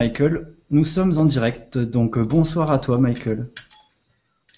Michael. 0.00 0.54
Nous 0.70 0.84
sommes 0.84 1.18
en 1.18 1.24
direct, 1.24 1.76
donc 1.76 2.18
euh, 2.18 2.24
bonsoir 2.24 2.70
à 2.70 2.78
toi 2.78 2.98
Michael. 2.98 3.50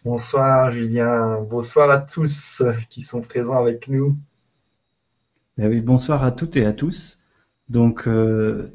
Bonsoir 0.05 0.71
Julien, 0.71 1.41
bonsoir 1.49 1.89
à 1.89 1.97
tous 1.97 2.63
qui 2.91 3.01
sont 3.01 3.23
présents 3.23 3.57
avec 3.57 3.89
nous. 3.89 4.19
Eh 5.57 5.67
oui, 5.67 5.81
bonsoir 5.81 6.25
à 6.25 6.31
toutes 6.31 6.59
et 6.59 6.67
à 6.67 6.75
tous. 6.75 7.25
Donc 7.71 8.07
euh, 8.07 8.71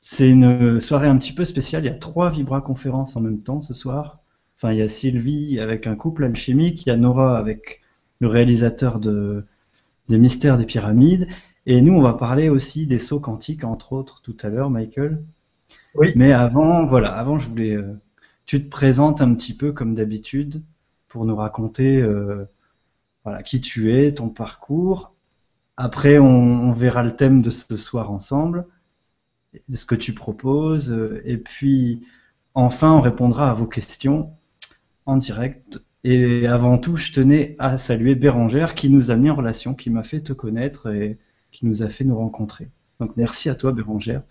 c'est 0.00 0.30
une 0.30 0.80
soirée 0.80 1.06
un 1.06 1.18
petit 1.18 1.34
peu 1.34 1.44
spéciale, 1.44 1.82
il 1.84 1.88
y 1.88 1.90
a 1.90 1.98
trois 1.98 2.30
Vibra 2.30 2.62
conférences 2.62 3.14
en 3.16 3.20
même 3.20 3.42
temps 3.42 3.60
ce 3.60 3.74
soir. 3.74 4.20
Enfin, 4.56 4.72
il 4.72 4.78
y 4.78 4.82
a 4.82 4.88
Sylvie 4.88 5.60
avec 5.60 5.86
un 5.86 5.96
couple 5.96 6.24
alchimique, 6.24 6.86
il 6.86 6.88
y 6.88 6.92
a 6.92 6.96
Nora 6.96 7.36
avec 7.36 7.82
le 8.20 8.28
réalisateur 8.28 9.00
de, 9.00 9.44
des 10.08 10.16
mystères 10.16 10.56
des 10.56 10.64
pyramides, 10.64 11.28
et 11.66 11.82
nous 11.82 11.92
on 11.92 12.00
va 12.00 12.14
parler 12.14 12.48
aussi 12.48 12.86
des 12.86 12.98
sauts 12.98 13.20
quantiques, 13.20 13.64
entre 13.64 13.92
autres, 13.92 14.22
tout 14.22 14.36
à 14.42 14.48
l'heure, 14.48 14.70
Michael. 14.70 15.22
Oui. 15.94 16.12
Mais 16.16 16.32
avant, 16.32 16.86
voilà, 16.86 17.12
avant 17.14 17.38
je 17.38 17.48
voulais, 17.48 17.74
euh, 17.76 17.94
tu 18.46 18.62
te 18.62 18.68
présentes 18.68 19.20
un 19.20 19.34
petit 19.34 19.56
peu 19.56 19.72
comme 19.72 19.94
d'habitude 19.94 20.62
pour 21.08 21.24
nous 21.24 21.36
raconter, 21.36 22.00
euh, 22.00 22.44
voilà, 23.24 23.42
qui 23.42 23.60
tu 23.60 23.94
es, 23.94 24.14
ton 24.14 24.28
parcours. 24.28 25.14
Après, 25.76 26.18
on, 26.18 26.72
verra 26.72 27.02
le 27.02 27.16
thème 27.16 27.42
de 27.42 27.50
ce 27.50 27.76
soir 27.76 28.10
ensemble, 28.10 28.66
ce 29.68 29.86
que 29.86 29.94
tu 29.94 30.14
proposes, 30.14 30.94
et 31.24 31.38
puis 31.38 32.06
enfin, 32.54 32.92
on 32.92 33.00
répondra 33.00 33.50
à 33.50 33.54
vos 33.54 33.66
questions 33.66 34.32
en 35.06 35.16
direct. 35.16 35.82
Et 36.04 36.46
avant 36.46 36.78
tout, 36.78 36.96
je 36.96 37.12
tenais 37.12 37.56
à 37.58 37.78
saluer 37.78 38.14
Bérangère 38.14 38.74
qui 38.74 38.90
nous 38.90 39.10
a 39.10 39.16
mis 39.16 39.30
en 39.30 39.34
relation, 39.34 39.74
qui 39.74 39.90
m'a 39.90 40.02
fait 40.02 40.20
te 40.20 40.32
connaître 40.32 40.88
et 40.92 41.18
qui 41.50 41.66
nous 41.66 41.82
a 41.82 41.88
fait 41.88 42.04
nous 42.04 42.16
rencontrer. 42.16 42.68
Donc 43.00 43.16
merci 43.16 43.48
à 43.48 43.54
toi, 43.54 43.72
Bérangère. 43.72 44.22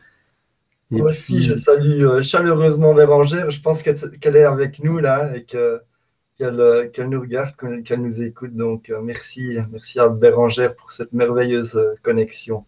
Moi 0.91 1.09
aussi, 1.09 1.41
je 1.41 1.55
salue 1.55 2.03
euh, 2.05 2.21
chaleureusement 2.21 2.93
Bérangère. 2.93 3.49
Je 3.49 3.59
pense 3.61 3.81
qu'elle 3.83 4.35
est 4.35 4.43
avec 4.43 4.83
nous 4.83 4.99
là 4.99 5.35
et 5.35 5.43
que- 5.45 5.81
qu'elle 6.37 6.59
euh, 6.61 6.89
qu'elle 6.89 7.09
nous 7.09 7.21
regarde, 7.21 7.55
qu'elle 7.85 8.01
nous 8.01 8.21
écoute. 8.23 8.55
Donc, 8.55 8.89
euh, 8.91 9.01
merci, 9.01 9.57
merci 9.71 9.99
à 9.99 10.09
Bérangère 10.09 10.75
pour 10.75 10.91
cette 10.91 11.13
merveilleuse 11.13 11.79
connexion. 12.03 12.65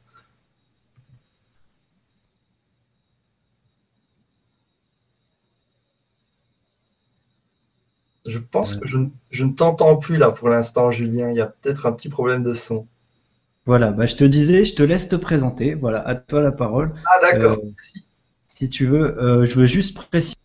Je 8.27 8.39
pense 8.39 8.73
Ouais. 8.73 8.79
que 8.81 8.87
je, 8.87 8.97
ne- 8.97 9.09
je 9.29 9.43
ne 9.45 9.53
t'entends 9.53 9.95
plus 9.97 10.17
là 10.17 10.31
pour 10.31 10.49
l'instant, 10.49 10.89
Julien. 10.89 11.29
Il 11.29 11.35
y 11.35 11.41
a 11.41 11.45
peut-être 11.45 11.85
un 11.85 11.91
petit 11.91 12.09
problème 12.09 12.43
de 12.43 12.53
son. 12.55 12.87
Voilà, 13.65 13.91
bah, 13.91 14.05
je 14.05 14.15
te 14.15 14.23
disais, 14.23 14.65
je 14.65 14.75
te 14.75 14.83
laisse 14.83 15.07
te 15.07 15.15
présenter. 15.15 15.73
Voilà, 15.75 16.07
à 16.07 16.15
toi 16.15 16.41
la 16.41 16.51
parole. 16.51 16.93
Ah, 17.05 17.19
d'accord. 17.21 17.57
Euh, 17.63 17.71
Si 18.61 18.69
tu 18.69 18.85
veux, 18.85 19.19
euh, 19.19 19.43
je 19.43 19.55
veux 19.55 19.65
juste 19.65 19.97
préciser. 19.97 20.35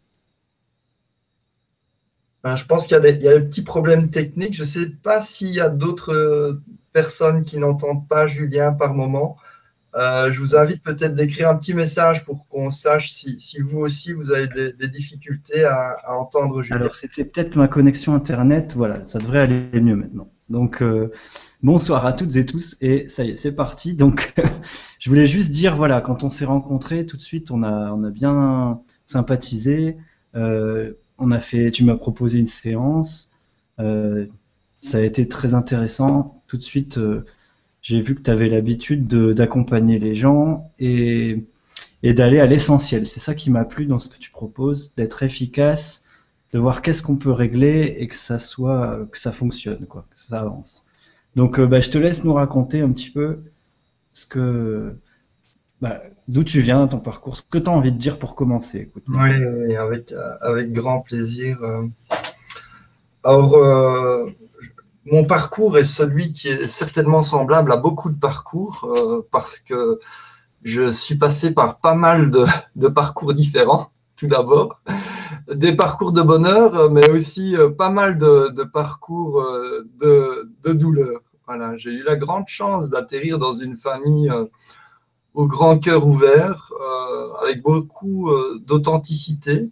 Ben, 2.42 2.56
je 2.56 2.64
pense 2.64 2.84
qu'il 2.84 2.92
y 2.92 2.96
a 2.96 3.00
des, 3.00 3.10
il 3.10 3.22
y 3.22 3.28
a 3.28 3.38
des 3.38 3.44
petits 3.44 3.60
problèmes 3.60 4.10
techniques. 4.10 4.54
Je 4.54 4.62
ne 4.62 4.66
sais 4.66 4.88
pas 5.02 5.20
s'il 5.20 5.52
y 5.52 5.60
a 5.60 5.68
d'autres 5.68 6.14
euh, 6.14 6.62
personnes 6.94 7.42
qui 7.42 7.58
n'entendent 7.58 8.08
pas 8.08 8.26
Julien 8.26 8.72
par 8.72 8.94
moment. 8.94 9.36
Euh, 9.96 10.32
je 10.32 10.40
vous 10.40 10.56
invite 10.56 10.82
peut-être 10.82 11.14
d'écrire 11.14 11.50
un 11.50 11.56
petit 11.56 11.74
message 11.74 12.24
pour 12.24 12.48
qu'on 12.48 12.70
sache 12.70 13.12
si, 13.12 13.38
si 13.38 13.60
vous 13.60 13.80
aussi 13.80 14.14
vous 14.14 14.32
avez 14.32 14.46
des, 14.46 14.72
des 14.72 14.88
difficultés 14.88 15.64
à, 15.64 15.98
à 16.02 16.14
entendre 16.14 16.62
Julien. 16.62 16.80
Alors, 16.80 16.96
c'était 16.96 17.26
peut-être 17.26 17.54
ma 17.56 17.68
connexion 17.68 18.14
Internet. 18.14 18.72
Voilà, 18.74 19.04
ça 19.04 19.18
devrait 19.18 19.40
aller 19.40 19.68
mieux 19.74 19.96
maintenant. 19.96 20.30
Donc, 20.48 20.80
euh, 20.80 21.10
bonsoir 21.66 22.06
à 22.06 22.12
toutes 22.12 22.36
et 22.36 22.46
tous. 22.46 22.76
Et 22.80 23.08
ça 23.08 23.24
y 23.24 23.30
est, 23.30 23.36
c'est 23.36 23.54
parti. 23.54 23.94
Donc, 23.94 24.32
je 25.00 25.10
voulais 25.10 25.26
juste 25.26 25.50
dire, 25.50 25.76
voilà, 25.76 26.00
quand 26.00 26.22
on 26.22 26.30
s'est 26.30 26.44
rencontrés, 26.44 27.06
tout 27.06 27.16
de 27.16 27.22
suite, 27.22 27.50
on 27.50 27.62
a, 27.64 27.94
bien 28.10 28.80
sympathisé. 29.04 29.96
Euh, 30.36 30.92
on 31.18 31.32
a 31.32 31.40
fait, 31.40 31.70
tu 31.72 31.84
m'as 31.84 31.96
proposé 31.96 32.38
une 32.38 32.46
séance. 32.46 33.30
Euh, 33.80 34.26
ça 34.80 34.98
a 34.98 35.00
été 35.02 35.28
très 35.28 35.54
intéressant. 35.54 36.42
Tout 36.46 36.56
de 36.56 36.62
suite, 36.62 36.98
euh, 36.98 37.24
j'ai 37.82 38.00
vu 38.00 38.14
que 38.14 38.22
tu 38.22 38.30
avais 38.30 38.48
l'habitude 38.48 39.08
de- 39.08 39.32
d'accompagner 39.32 39.98
les 39.98 40.14
gens 40.14 40.70
et, 40.78 41.44
et 42.04 42.14
d'aller 42.14 42.38
à 42.40 42.46
l'essentiel. 42.46 43.06
C'est 43.08 43.20
ça 43.20 43.34
qui 43.34 43.50
m'a 43.50 43.64
plu 43.64 43.86
dans 43.86 43.98
ce 43.98 44.08
que 44.08 44.18
tu 44.18 44.30
proposes, 44.30 44.94
d'être 44.96 45.22
efficace, 45.24 46.04
de 46.52 46.58
voir 46.60 46.82
qu'est-ce 46.82 47.02
qu'on 47.02 47.16
peut 47.16 47.32
régler 47.32 47.96
et 47.98 48.08
que 48.08 48.14
ça 48.14 48.38
soit, 48.38 49.06
que 49.10 49.18
ça 49.18 49.32
fonctionne, 49.32 49.86
quoi, 49.86 50.06
que 50.10 50.18
ça 50.18 50.40
avance. 50.40 50.85
Donc, 51.36 51.60
euh, 51.60 51.66
bah, 51.66 51.80
je 51.80 51.90
te 51.90 51.98
laisse 51.98 52.24
nous 52.24 52.32
raconter 52.32 52.80
un 52.80 52.90
petit 52.90 53.10
peu 53.10 53.40
ce 54.10 54.24
que, 54.24 54.96
bah, 55.82 56.00
d'où 56.28 56.42
tu 56.42 56.60
viens, 56.60 56.88
ton 56.88 56.98
parcours, 56.98 57.36
ce 57.36 57.42
que 57.42 57.58
tu 57.58 57.68
as 57.68 57.72
envie 57.72 57.92
de 57.92 57.98
dire 57.98 58.18
pour 58.18 58.34
commencer. 58.34 58.78
Écoute. 58.78 59.04
Oui, 59.08 59.32
euh, 59.32 60.36
avec 60.40 60.72
grand 60.72 61.00
plaisir. 61.00 61.62
euh. 61.62 61.86
Alors, 63.22 63.58
mon 65.04 65.24
parcours 65.24 65.76
est 65.76 65.84
celui 65.84 66.32
qui 66.32 66.48
est 66.48 66.66
certainement 66.66 67.22
semblable 67.22 67.70
à 67.70 67.76
beaucoup 67.76 68.08
de 68.10 68.18
parcours 68.18 68.88
parce 69.32 69.58
que 69.58 69.98
je 70.62 70.90
suis 70.90 71.16
passé 71.16 71.52
par 71.52 71.80
pas 71.80 71.94
mal 71.94 72.30
de, 72.30 72.88
parcours 72.88 73.34
différents, 73.34 73.90
tout 74.16 74.28
d'abord. 74.28 74.80
Des 75.52 75.74
parcours 75.74 76.12
de 76.12 76.22
bonheur, 76.22 76.90
mais 76.92 77.10
aussi 77.10 77.56
pas 77.76 77.90
mal 77.90 78.16
de, 78.16 78.62
parcours 78.62 79.44
de 80.00 80.72
douleur. 80.72 81.20
Voilà, 81.46 81.76
j'ai 81.76 81.92
eu 81.92 82.02
la 82.02 82.16
grande 82.16 82.48
chance 82.48 82.88
d'atterrir 82.88 83.38
dans 83.38 83.54
une 83.54 83.76
famille 83.76 84.28
euh, 84.30 84.46
au 85.32 85.46
grand 85.46 85.78
cœur 85.78 86.04
ouvert, 86.04 86.72
euh, 86.80 87.34
avec 87.40 87.62
beaucoup 87.62 88.30
euh, 88.30 88.60
d'authenticité. 88.66 89.70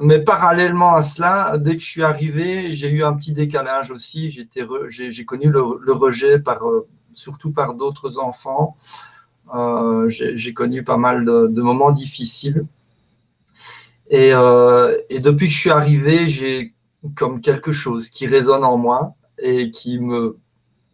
Mais 0.00 0.20
parallèlement 0.20 0.94
à 0.94 1.02
cela, 1.02 1.58
dès 1.58 1.74
que 1.76 1.82
je 1.82 1.90
suis 1.90 2.02
arrivé, 2.02 2.72
j'ai 2.72 2.90
eu 2.90 3.04
un 3.04 3.12
petit 3.12 3.34
décalage 3.34 3.90
aussi. 3.90 4.30
J'ai 4.30 5.24
connu 5.26 5.50
le, 5.50 5.92
rejet, 5.92 6.42
surtout 7.12 7.52
par 7.52 7.74
d'autres 7.74 8.18
enfants. 8.18 8.76
J'ai 10.08 10.52
connu 10.52 10.82
pas 10.82 10.96
mal 10.96 11.24
de, 11.24 11.62
moments 11.62 11.92
difficiles. 11.92 12.66
Et, 14.10 14.30
et 14.30 15.20
depuis 15.20 15.46
que 15.46 15.52
je 15.52 15.58
suis 15.60 15.70
arrivé, 15.70 16.26
j'ai 16.26 16.74
comme 17.14 17.40
quelque 17.40 17.70
chose 17.70 18.08
qui 18.08 18.26
résonne 18.26 18.64
en 18.64 18.76
moi 18.76 19.14
et 19.38 19.70
qui 19.70 20.00
me, 20.00 20.38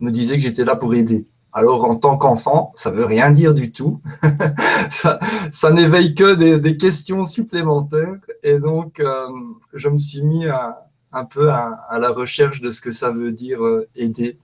me 0.00 0.10
disait 0.10 0.36
que 0.36 0.42
j'étais 0.42 0.64
là 0.64 0.76
pour 0.76 0.94
aider. 0.94 1.26
Alors, 1.52 1.84
en 1.84 1.96
tant 1.96 2.16
qu'enfant, 2.16 2.72
ça 2.76 2.90
veut 2.90 3.04
rien 3.04 3.30
dire 3.32 3.54
du 3.54 3.72
tout. 3.72 4.00
ça 4.90 5.72
n'éveille 5.72 6.14
que 6.14 6.34
des, 6.34 6.76
questions 6.76 7.24
supplémentaires. 7.24 8.18
Et 8.42 8.58
donc, 8.58 9.00
euh, 9.00 9.28
je 9.74 9.88
me 9.88 9.98
suis 9.98 10.22
mis 10.22 10.46
un 10.46 11.24
peu 11.24 11.50
à, 11.50 11.98
la 11.98 12.10
recherche 12.10 12.60
de 12.60 12.70
ce 12.70 12.80
que 12.80 12.92
ça 12.92 13.10
veut 13.10 13.32
dire 13.32 13.64
euh, 13.64 13.88
aider. 13.96 14.38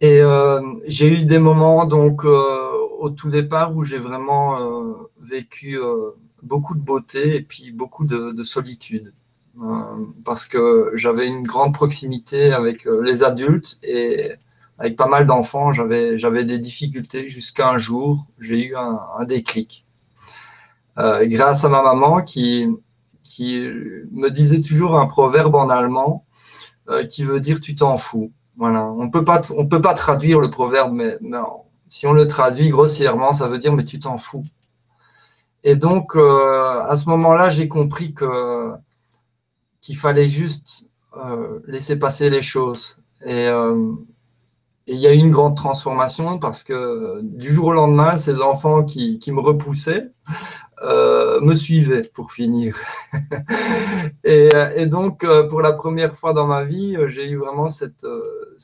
Et 0.00 0.20
euh, 0.20 0.60
j'ai 0.86 1.22
eu 1.22 1.24
des 1.24 1.38
moments, 1.38 1.86
donc, 1.86 2.24
au 2.24 3.10
tout 3.10 3.30
départ, 3.30 3.74
où 3.74 3.84
j'ai 3.84 3.98
vraiment 3.98 4.58
vécu 5.20 5.78
beaucoup 6.42 6.74
de 6.74 6.80
beauté 6.80 7.36
et 7.36 7.40
puis 7.40 7.72
beaucoup 7.72 8.04
de 8.04 8.44
solitude. 8.44 9.14
Euh, 9.62 10.06
parce 10.24 10.46
que 10.46 10.90
j'avais 10.94 11.28
une 11.28 11.44
grande 11.46 11.74
proximité 11.74 12.52
avec 12.52 12.86
euh, 12.86 13.00
les 13.02 13.22
adultes 13.22 13.78
et 13.84 14.32
avec 14.78 14.96
pas 14.96 15.06
mal 15.06 15.26
d'enfants, 15.26 15.72
j'avais 15.72 16.44
des 16.44 16.58
difficultés 16.58 17.28
jusqu'à 17.28 17.70
un 17.70 17.78
jour, 17.78 18.26
j'ai 18.40 18.66
eu 18.66 18.74
un, 18.76 19.24
déclic. 19.24 19.86
Euh, 20.98 21.24
grâce 21.26 21.64
à 21.64 21.68
ma 21.68 21.82
maman 21.82 22.22
qui, 22.22 22.66
me 23.38 24.28
disait 24.30 24.60
toujours 24.60 24.98
un 24.98 25.06
proverbe 25.06 25.54
en 25.54 25.68
allemand 25.70 26.24
qui 27.08 27.22
veut 27.22 27.40
dire 27.40 27.60
tu 27.60 27.76
t'en 27.76 27.96
fous. 27.96 28.32
Voilà, 28.56 28.84
on 28.84 29.04
on 29.04 29.66
peut 29.66 29.80
pas 29.80 29.94
traduire 29.94 30.40
le 30.40 30.50
proverbe, 30.50 30.92
mais 30.92 31.18
si 31.88 32.06
on 32.08 32.12
le 32.12 32.26
traduit 32.26 32.70
grossièrement, 32.70 33.32
ça 33.32 33.46
veut 33.46 33.58
dire 33.58 33.72
mais 33.72 33.84
tu 33.84 34.00
t'en 34.00 34.18
fous. 34.18 34.44
Et 35.62 35.76
donc 35.76 36.16
à 36.16 36.96
ce 36.96 37.08
moment-là, 37.08 37.50
j'ai 37.50 37.68
compris 37.68 38.12
que 38.12 38.74
qu'il 39.84 39.98
fallait 39.98 40.30
juste 40.30 40.86
euh, 41.14 41.60
laisser 41.66 41.96
passer 41.96 42.30
les 42.30 42.40
choses. 42.40 42.98
Et, 43.26 43.48
euh, 43.48 43.92
et 44.86 44.94
il 44.94 44.98
y 44.98 45.06
a 45.06 45.12
eu 45.12 45.18
une 45.18 45.30
grande 45.30 45.56
transformation 45.56 46.38
parce 46.38 46.62
que 46.62 47.20
du 47.22 47.52
jour 47.52 47.66
au 47.66 47.72
lendemain, 47.74 48.16
ces 48.16 48.40
enfants 48.40 48.82
qui, 48.82 49.20
me 49.28 49.40
repoussaient 49.40 50.10
euh, 50.82 51.38
me 51.42 51.54
suivaient 51.54 52.02
pour 52.14 52.32
finir. 52.32 52.78
et, 54.24 54.86
donc, 54.86 55.22
euh, 55.22 55.46
pour 55.48 55.60
la 55.60 55.72
première 55.72 56.14
fois 56.14 56.32
dans 56.32 56.46
ma 56.46 56.64
vie, 56.64 56.96
j'ai 57.08 57.28
eu 57.28 57.36
vraiment 57.36 57.68
cette, 57.68 58.04
euh, 58.04 58.56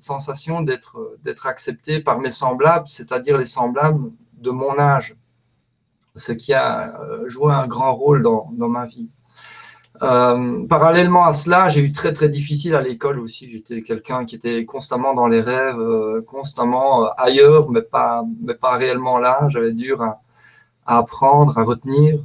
sensation 0.00 0.60
d'être 0.60 1.46
accepté 1.46 2.00
par 2.00 2.18
mes 2.18 2.32
semblables, 2.32 2.88
c'est-à-dire 2.88 3.38
les 3.38 3.46
semblables 3.46 4.10
de 4.38 4.50
mon 4.50 4.76
âge, 4.76 5.16
ce 6.16 6.32
qui 6.32 6.52
a 6.52 7.00
euh, 7.00 7.28
joué 7.28 7.52
un 7.52 7.68
grand 7.68 7.94
rôle 7.94 8.22
dans 8.22 8.68
ma 8.68 8.86
vie. 8.86 9.08
Euh, 10.02 10.66
parallèlement 10.66 11.24
à 11.24 11.34
cela, 11.34 11.68
j'ai 11.68 11.80
eu 11.80 11.92
très 11.92 12.12
très 12.12 12.28
difficile 12.28 12.74
à 12.74 12.80
l'école 12.80 13.18
aussi. 13.20 13.50
J'étais 13.50 13.82
quelqu'un 13.82 14.24
qui 14.24 14.34
était 14.36 14.64
constamment 14.64 15.14
dans 15.14 15.26
les 15.26 15.40
rêves, 15.40 15.78
euh, 15.78 16.22
constamment 16.22 17.12
ailleurs, 17.14 17.70
mais 17.70 17.82
pas, 17.82 18.24
mais 18.40 18.54
pas 18.54 18.76
réellement 18.76 19.18
là. 19.18 19.46
J'avais 19.50 19.72
dur 19.72 20.02
à, 20.02 20.20
à 20.86 20.98
apprendre, 20.98 21.58
à 21.58 21.64
retenir. 21.64 22.18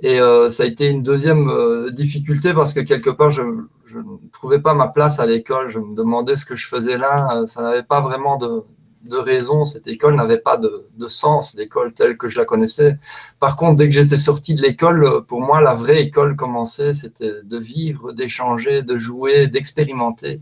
Et 0.00 0.20
euh, 0.20 0.50
ça 0.50 0.64
a 0.64 0.66
été 0.66 0.90
une 0.90 1.02
deuxième 1.02 1.48
euh, 1.50 1.90
difficulté 1.92 2.54
parce 2.54 2.72
que 2.72 2.80
quelque 2.80 3.10
part, 3.10 3.30
je, 3.30 3.42
je 3.86 3.98
ne 3.98 4.30
trouvais 4.32 4.60
pas 4.60 4.74
ma 4.74 4.88
place 4.88 5.20
à 5.20 5.26
l'école. 5.26 5.70
Je 5.70 5.78
me 5.78 5.94
demandais 5.94 6.36
ce 6.36 6.46
que 6.46 6.56
je 6.56 6.66
faisais 6.66 6.98
là. 6.98 7.44
Ça 7.46 7.62
n'avait 7.62 7.82
pas 7.84 8.00
vraiment 8.00 8.36
de, 8.36 8.64
de 9.04 9.16
raison. 9.16 9.64
Cette 9.64 9.86
école 9.86 10.16
n'avait 10.16 10.38
pas 10.38 10.56
de, 10.56 10.88
sens, 11.06 11.54
l'école 11.54 11.92
telle 11.92 12.16
que 12.16 12.28
je 12.28 12.38
la 12.38 12.44
connaissais. 12.44 12.98
Par 13.40 13.56
contre, 13.56 13.76
dès 13.76 13.88
que 13.88 13.94
j'étais 13.94 14.16
sorti 14.16 14.54
de 14.54 14.62
l'école, 14.62 15.24
pour 15.26 15.40
moi, 15.40 15.60
la 15.60 15.74
vraie 15.74 16.02
école 16.02 16.36
commençait. 16.36 16.94
C'était 16.94 17.42
de 17.42 17.58
vivre, 17.58 18.12
d'échanger, 18.12 18.82
de 18.82 18.98
jouer, 18.98 19.46
d'expérimenter. 19.46 20.40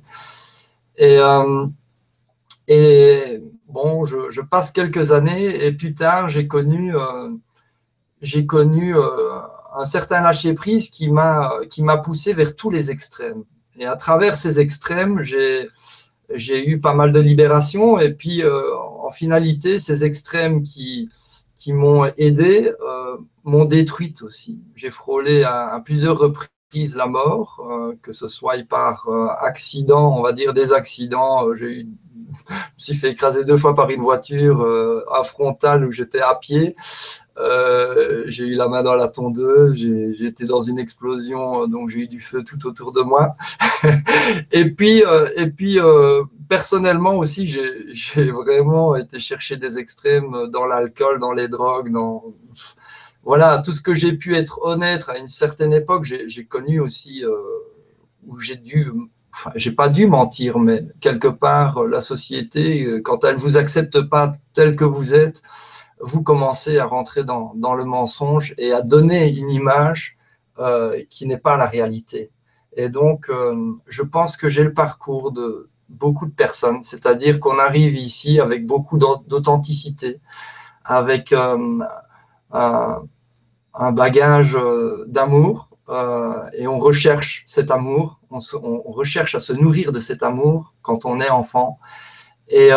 Et, 0.98 1.18
euh, 1.18 1.66
bon, 3.68 4.04
je, 4.04 4.40
passe 4.40 4.70
quelques 4.70 5.12
années 5.12 5.64
et 5.64 5.72
plus 5.72 5.94
tard, 5.94 6.28
j'ai 6.28 6.46
connu, 6.46 6.94
euh, 6.96 7.30
j'ai 8.20 8.46
connu 8.46 8.96
euh, 8.96 9.02
un 9.74 9.84
certain 9.84 10.20
lâcher 10.20 10.54
prise 10.54 10.90
qui 10.90 11.10
m'a 11.10 11.52
qui 11.70 11.82
m'a 11.82 11.98
poussé 11.98 12.32
vers 12.34 12.54
tous 12.54 12.70
les 12.70 12.90
extrêmes. 12.90 13.44
Et 13.78 13.86
à 13.86 13.96
travers 13.96 14.36
ces 14.36 14.60
extrêmes, 14.60 15.22
j'ai 15.22 15.68
j'ai 16.34 16.68
eu 16.68 16.80
pas 16.80 16.94
mal 16.94 17.12
de 17.12 17.20
libération. 17.20 17.98
Et 17.98 18.12
puis, 18.12 18.42
euh, 18.42 18.76
en 18.76 19.10
finalité, 19.10 19.78
ces 19.78 20.04
extrêmes 20.04 20.62
qui, 20.62 21.08
qui 21.56 21.72
m'ont 21.72 22.10
aidé 22.16 22.72
euh, 22.80 23.16
m'ont 23.44 23.64
détruite 23.64 24.22
aussi. 24.22 24.60
J'ai 24.74 24.90
frôlé 24.90 25.44
à, 25.44 25.80
plusieurs 25.84 26.18
reprises 26.18 26.96
la 26.96 27.06
mort, 27.06 27.60
euh, 27.70 27.94
que 28.02 28.12
ce 28.12 28.28
soit 28.28 28.56
par 28.68 29.08
euh, 29.08 29.28
accident, 29.38 30.18
on 30.18 30.22
va 30.22 30.32
dire 30.32 30.54
des 30.54 30.72
accidents. 30.72 31.48
Euh, 31.48 31.54
j'ai 31.54 31.86
je 32.48 32.54
me 32.54 32.78
suis 32.78 32.94
fait 32.94 33.10
écraser 33.10 33.44
deux 33.44 33.56
fois 33.56 33.74
par 33.74 33.90
une 33.90 34.00
voiture 34.00 34.62
euh, 34.62 35.04
à 35.12 35.22
frontale 35.22 35.84
où 35.84 35.92
j'étais 35.92 36.20
à 36.20 36.34
pied. 36.34 36.74
Euh, 37.38 38.24
j'ai 38.26 38.44
eu 38.44 38.54
la 38.54 38.68
main 38.68 38.82
dans 38.82 38.94
la 38.94 39.08
tondeuse, 39.08 39.82
été 40.20 40.44
dans 40.44 40.60
une 40.60 40.78
explosion, 40.78 41.66
donc 41.66 41.88
j'ai 41.88 42.00
eu 42.00 42.08
du 42.08 42.20
feu 42.20 42.42
tout 42.44 42.66
autour 42.66 42.92
de 42.92 43.00
moi. 43.00 43.36
et 44.52 44.70
puis, 44.70 45.02
euh, 45.04 45.28
et 45.36 45.46
puis 45.46 45.78
euh, 45.78 46.22
personnellement 46.48 47.16
aussi, 47.16 47.46
j'ai 47.46 48.30
vraiment 48.30 48.96
été 48.96 49.18
chercher 49.18 49.56
des 49.56 49.78
extrêmes 49.78 50.48
dans 50.48 50.66
l'alcool, 50.66 51.20
dans 51.20 51.32
les 51.32 51.48
drogues, 51.48 51.90
dans 51.90 52.34
voilà 53.24 53.62
tout 53.64 53.72
ce 53.72 53.80
que 53.80 53.94
j'ai 53.94 54.12
pu 54.12 54.34
être 54.34 54.60
honnête 54.62 55.04
à 55.08 55.16
une 55.16 55.28
certaine 55.28 55.72
époque. 55.72 56.04
J'ai 56.04 56.44
connu 56.44 56.80
aussi 56.80 57.24
euh, 57.24 57.30
où 58.26 58.38
j'ai 58.38 58.56
dû 58.56 58.92
Enfin, 59.34 59.50
j'ai 59.54 59.72
pas 59.72 59.88
dû 59.88 60.06
mentir, 60.06 60.58
mais 60.58 60.84
quelque 61.00 61.28
part, 61.28 61.84
la 61.84 62.02
société, 62.02 63.00
quand 63.02 63.24
elle 63.24 63.36
vous 63.36 63.56
accepte 63.56 64.02
pas 64.02 64.34
tel 64.52 64.76
que 64.76 64.84
vous 64.84 65.14
êtes, 65.14 65.42
vous 66.02 66.22
commencez 66.22 66.78
à 66.78 66.84
rentrer 66.84 67.24
dans, 67.24 67.54
le 67.54 67.84
mensonge 67.84 68.54
et 68.58 68.72
à 68.72 68.82
donner 68.82 69.30
une 69.30 69.50
image 69.50 70.18
euh, 70.58 71.02
qui 71.08 71.26
n'est 71.26 71.38
pas 71.38 71.56
la 71.56 71.66
réalité. 71.66 72.30
Et 72.76 72.88
donc, 72.88 73.30
euh, 73.30 73.74
je 73.86 74.02
pense 74.02 74.36
que 74.36 74.48
j'ai 74.48 74.64
le 74.64 74.74
parcours 74.74 75.30
de 75.30 75.70
beaucoup 75.88 76.26
de 76.26 76.32
personnes, 76.32 76.82
c'est-à-dire 76.82 77.38
qu'on 77.38 77.58
arrive 77.58 77.94
ici 77.94 78.40
avec 78.40 78.66
beaucoup 78.66 78.98
d'authenticité, 78.98 80.20
avec 80.84 81.32
euh, 81.32 81.78
un, 82.50 83.92
bagage 83.92 84.56
d'amour, 85.06 85.68
et 86.54 86.66
on 86.66 86.78
recherche 86.78 87.42
cet 87.46 87.70
amour, 87.70 88.20
on, 88.30 88.92
recherche 88.92 89.34
à 89.34 89.40
se 89.40 89.52
nourrir 89.52 89.92
de 89.92 90.00
cet 90.00 90.22
amour 90.22 90.74
quand 90.80 91.04
on 91.04 91.20
est 91.20 91.28
enfant. 91.28 91.78
Et, 92.48 92.70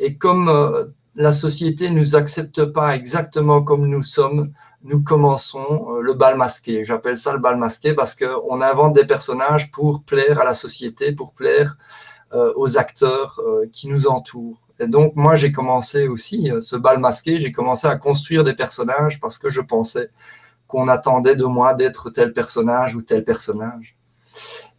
et 0.00 0.16
comme 0.16 0.92
la 1.16 1.32
société 1.32 1.90
ne 1.90 1.98
nous 1.98 2.14
accepte 2.14 2.64
pas 2.66 2.94
exactement 2.94 3.62
comme 3.62 3.86
nous 3.88 4.02
sommes, 4.02 4.52
nous 4.82 5.02
commençons 5.02 5.88
euh, 5.88 6.00
le 6.02 6.12
bal 6.12 6.36
masqué. 6.36 6.84
J'appelle 6.84 7.16
ça 7.16 7.32
le 7.32 7.38
bal 7.38 7.56
masqué 7.56 7.94
parce 7.94 8.14
qu'on 8.14 8.60
invente 8.60 8.92
des 8.92 9.06
personnages 9.06 9.70
pour 9.70 10.02
plaire 10.02 10.38
à 10.38 10.44
la 10.44 10.52
société, 10.52 11.12
pour 11.12 11.32
plaire 11.32 11.78
euh, 12.34 12.52
aux 12.56 12.76
acteurs 12.76 13.40
euh, 13.40 13.66
qui 13.72 13.88
nous 13.88 14.06
entourent. 14.06 14.60
Et 14.78 14.86
donc, 14.86 15.16
moi, 15.16 15.36
j'ai 15.36 15.52
commencé 15.52 16.06
aussi 16.06 16.52
ce 16.60 16.76
bal 16.76 16.98
masqué, 16.98 17.40
j'ai 17.40 17.50
commencé 17.50 17.86
à 17.86 17.96
construire 17.96 18.44
des 18.44 18.52
personnages 18.52 19.18
parce 19.18 19.38
que 19.38 19.48
je 19.48 19.62
pensais 19.62 20.10
qu'on 20.66 20.88
attendait 20.88 21.34
de 21.34 21.46
moi 21.46 21.72
d'être 21.72 22.10
tel 22.10 22.34
personnage 22.34 22.94
ou 22.94 23.00
tel 23.00 23.24
personnage. 23.24 23.96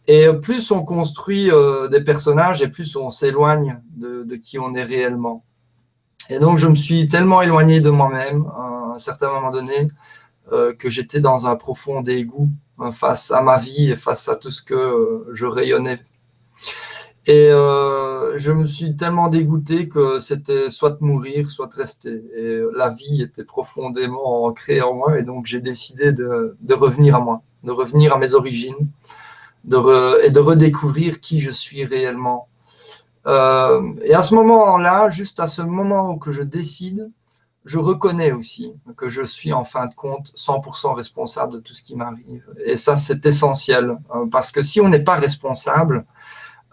Et 0.06 0.28
plus 0.40 0.70
on 0.70 0.84
construit 0.84 1.50
des 1.90 2.00
personnages 2.00 2.62
et 2.62 2.68
plus 2.68 2.94
on 2.94 3.10
s'éloigne 3.10 3.82
de 3.96 4.36
qui 4.36 4.60
on 4.60 4.76
est 4.76 4.84
réellement. 4.84 5.44
Et 6.28 6.38
donc, 6.38 6.58
je 6.58 6.68
me 6.68 6.74
suis 6.74 7.08
tellement 7.08 7.42
éloigné 7.42 7.80
de 7.80 7.90
moi-même 7.90 8.46
à 8.56 8.92
un 8.94 8.98
certain 8.98 9.30
moment 9.32 9.50
donné 9.50 9.88
euh, 10.52 10.74
que 10.74 10.90
j'étais 10.90 11.20
dans 11.20 11.46
un 11.46 11.56
profond 11.56 12.02
dégoût 12.02 12.50
euh, 12.80 12.92
face 12.92 13.32
à 13.32 13.42
ma 13.42 13.58
vie 13.58 13.90
et 13.90 13.96
face 13.96 14.28
à 14.28 14.36
tout 14.36 14.50
ce 14.50 14.62
que 14.62 14.74
euh, 14.74 15.28
je 15.32 15.46
rayonnais. 15.46 16.00
Et 17.26 17.50
euh, 17.50 18.38
je 18.38 18.52
me 18.52 18.66
suis 18.66 18.96
tellement 18.96 19.28
dégoûté 19.28 19.88
que 19.88 20.20
c'était 20.20 20.70
soit 20.70 21.00
mourir, 21.00 21.50
soit 21.50 21.70
rester. 21.74 22.22
Et 22.36 22.60
la 22.74 22.90
vie 22.90 23.22
était 23.22 23.44
profondément 23.44 24.44
ancrée 24.44 24.80
en 24.80 24.94
moi 24.94 25.18
et 25.18 25.22
donc 25.24 25.46
j'ai 25.46 25.60
décidé 25.60 26.12
de, 26.12 26.56
revenir 26.70 27.16
à 27.16 27.20
moi, 27.20 27.42
de 27.64 27.72
revenir 27.72 28.14
à 28.14 28.18
mes 28.18 28.32
origines 28.34 28.88
et 29.66 30.30
de 30.30 30.38
redécouvrir 30.38 31.20
qui 31.20 31.40
je 31.40 31.50
suis 31.50 31.84
réellement 31.84 32.48
euh, 33.26 33.94
et 34.02 34.14
à 34.14 34.22
ce 34.22 34.34
moment-là, 34.34 35.10
juste 35.10 35.40
à 35.40 35.48
ce 35.48 35.62
moment 35.62 36.10
où 36.10 36.18
que 36.18 36.32
je 36.32 36.42
décide, 36.42 37.10
je 37.64 37.78
reconnais 37.78 38.32
aussi 38.32 38.72
que 38.96 39.08
je 39.08 39.22
suis 39.22 39.52
en 39.52 39.64
fin 39.64 39.86
de 39.86 39.94
compte 39.94 40.32
100% 40.34 40.94
responsable 40.94 41.54
de 41.54 41.60
tout 41.60 41.74
ce 41.74 41.82
qui 41.82 41.96
m'arrive. 41.96 42.44
Et 42.64 42.76
ça, 42.76 42.96
c'est 42.96 43.26
essentiel, 43.26 43.98
euh, 44.14 44.26
parce 44.26 44.50
que 44.50 44.62
si 44.62 44.80
on 44.80 44.88
n'est 44.88 45.04
pas 45.04 45.16
responsable, 45.16 46.06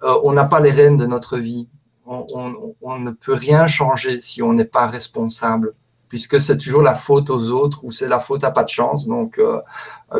euh, 0.03 0.19
on 0.23 0.31
n'a 0.33 0.45
pas 0.45 0.59
les 0.59 0.71
rênes 0.71 0.97
de 0.97 1.05
notre 1.05 1.37
vie. 1.37 1.67
On, 2.07 2.99
ne 2.99 3.09
peut 3.09 3.33
rien 3.33 3.65
changer 3.65 4.21
si 4.21 4.43
on 4.43 4.53
n'est 4.53 4.63
pas 4.63 4.85
responsable 4.85 5.73
puisque 6.15 6.39
c'est 6.39 6.55
toujours 6.55 6.81
la 6.81 6.95
faute 6.95 7.29
aux 7.29 7.49
autres 7.49 7.83
ou 7.83 7.91
c'est 7.91 8.07
la 8.07 8.21
faute 8.21 8.45
à 8.45 8.51
pas 8.51 8.63
de 8.63 8.69
chance. 8.69 9.05
Donc, 9.05 9.37
euh, 9.37 9.59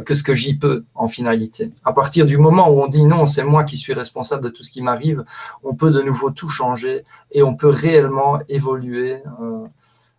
que 0.02 0.14
ce 0.14 0.24
que 0.24 0.36
j'y 0.36 0.58
peux 0.58 0.84
en 0.94 1.08
finalité. 1.08 1.72
À 1.86 1.94
partir 1.94 2.26
du 2.26 2.38
moment 2.38 2.70
où 2.70 2.82
on 2.82 2.88
dit 2.88 3.06
non, 3.06 3.28
c'est 3.28 3.46
moi 3.46 3.64
qui 3.64 3.78
suis 3.78 3.94
responsable 3.94 4.44
de 4.44 4.50
tout 4.50 4.62
ce 4.62 4.72
qui 4.72 4.82
m'arrive, 4.82 5.24
on 5.64 5.74
peut 5.74 5.92
de 5.92 6.02
nouveau 6.02 6.32
tout 6.32 6.50
changer 6.50 7.06
et 7.32 7.44
on 7.44 7.56
peut 7.56 7.70
réellement 7.70 8.40
évoluer, 8.50 9.24
euh, 9.42 9.64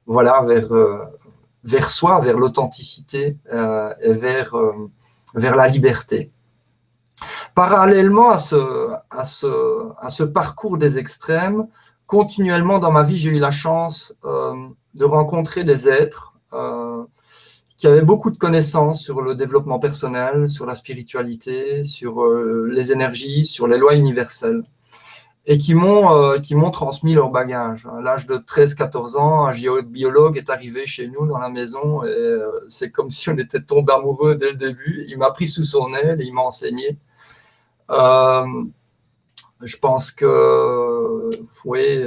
voilà, 0.06 0.40
vers 0.40 0.72
euh, 0.72 1.04
vers 1.62 1.90
soi, 1.90 2.20
vers 2.20 2.38
l'authenticité 2.38 3.36
euh, 3.52 3.92
et 4.00 4.14
vers 4.14 4.56
euh, 4.56 4.90
vers 5.34 5.56
la 5.56 5.68
liberté. 5.68 6.30
Parallèlement 7.54 8.30
à 8.30 8.38
ce, 8.38 8.92
à 9.10 9.26
ce, 9.26 9.52
à 9.98 10.08
ce 10.08 10.24
parcours 10.24 10.78
des 10.78 10.96
extrêmes, 10.96 11.66
continuellement 12.06 12.78
dans 12.78 12.92
ma 12.92 13.02
vie, 13.02 13.18
j'ai 13.18 13.32
eu 13.32 13.40
la 13.40 13.50
chance 13.50 14.14
euh, 14.24 14.54
de 14.96 15.04
rencontrer 15.04 15.62
des 15.64 15.88
êtres 15.88 16.34
euh, 16.52 17.04
qui 17.76 17.86
avaient 17.86 18.02
beaucoup 18.02 18.30
de 18.30 18.38
connaissances 18.38 19.02
sur 19.02 19.20
le 19.20 19.34
développement 19.34 19.78
personnel, 19.78 20.48
sur 20.48 20.64
la 20.64 20.74
spiritualité, 20.74 21.84
sur 21.84 22.22
euh, 22.24 22.66
les 22.72 22.90
énergies, 22.92 23.44
sur 23.44 23.68
les 23.68 23.76
lois 23.76 23.94
universelles, 23.94 24.62
et 25.44 25.58
qui 25.58 25.74
m'ont 25.74 26.16
euh, 26.16 26.38
transmis 26.70 27.12
leur 27.12 27.28
bagage. 27.30 27.86
À 27.86 28.00
l'âge 28.00 28.26
de 28.26 28.36
13-14 28.36 29.16
ans, 29.18 29.44
un 29.44 29.52
géobiologue 29.52 30.38
est 30.38 30.48
arrivé 30.48 30.86
chez 30.86 31.08
nous 31.08 31.26
dans 31.26 31.38
la 31.38 31.50
maison, 31.50 32.02
et 32.04 32.38
c'est 32.70 32.90
comme 32.90 33.10
si 33.10 33.28
on 33.28 33.36
était 33.36 33.60
tombé 33.60 33.92
amoureux 33.92 34.34
dès 34.36 34.52
le 34.52 34.56
début. 34.56 35.04
Il 35.08 35.18
m'a 35.18 35.30
pris 35.30 35.46
sous 35.46 35.64
son 35.64 35.92
aile 35.92 36.22
et 36.22 36.24
il 36.24 36.32
m'a 36.32 36.42
enseigné. 36.42 36.98
Je 39.62 39.76
pense 39.76 40.10
que, 40.10 41.30
oui, 41.64 42.04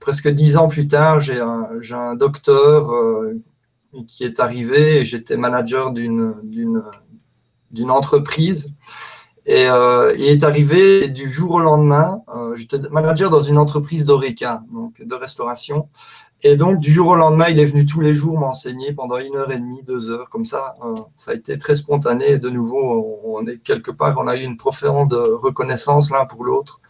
presque 0.00 0.28
dix 0.28 0.56
ans 0.56 0.68
plus 0.68 0.88
tard, 0.88 1.20
j'ai 1.20 1.38
un, 1.40 2.14
docteur 2.16 2.90
euh, 2.92 3.40
qui 4.06 4.24
est 4.24 4.40
arrivé. 4.40 5.04
J'étais 5.04 5.36
manager 5.36 5.92
d'une 5.92 6.32
entreprise. 7.88 8.74
Et 9.46 9.66
euh, 9.68 10.14
il 10.16 10.26
est 10.26 10.44
arrivé 10.44 11.08
du 11.08 11.30
jour 11.30 11.52
au 11.52 11.60
lendemain. 11.60 12.22
Euh, 12.34 12.54
J'étais 12.56 12.78
manager 12.90 13.30
dans 13.30 13.42
une 13.42 13.58
entreprise 13.58 14.04
d'ORECA, 14.04 14.62
donc 14.72 15.00
de 15.02 15.14
restauration. 15.14 15.88
Et 16.42 16.56
donc, 16.56 16.80
du 16.80 16.90
jour 16.90 17.08
au 17.08 17.16
lendemain, 17.16 17.48
il 17.48 17.58
est 17.58 17.66
venu 17.66 17.84
tous 17.84 18.00
les 18.00 18.14
jours 18.14 18.38
m'enseigner 18.38 18.94
pendant 18.94 19.18
une 19.18 19.36
heure 19.36 19.50
et 19.52 19.58
demie, 19.58 19.82
deux 19.82 20.08
heures, 20.08 20.30
comme 20.30 20.46
ça. 20.46 20.74
Ça 21.16 21.32
a 21.32 21.34
été 21.34 21.58
très 21.58 21.76
spontané. 21.76 22.32
Et 22.32 22.38
de 22.38 22.48
nouveau, 22.48 23.20
on 23.24 23.46
est 23.46 23.58
quelque 23.58 23.90
part, 23.90 24.16
on 24.18 24.26
a 24.26 24.36
eu 24.36 24.42
une 24.42 24.56
profonde 24.56 25.12
reconnaissance 25.12 26.10
l'un 26.10 26.24
pour 26.24 26.44
l'autre. 26.44 26.80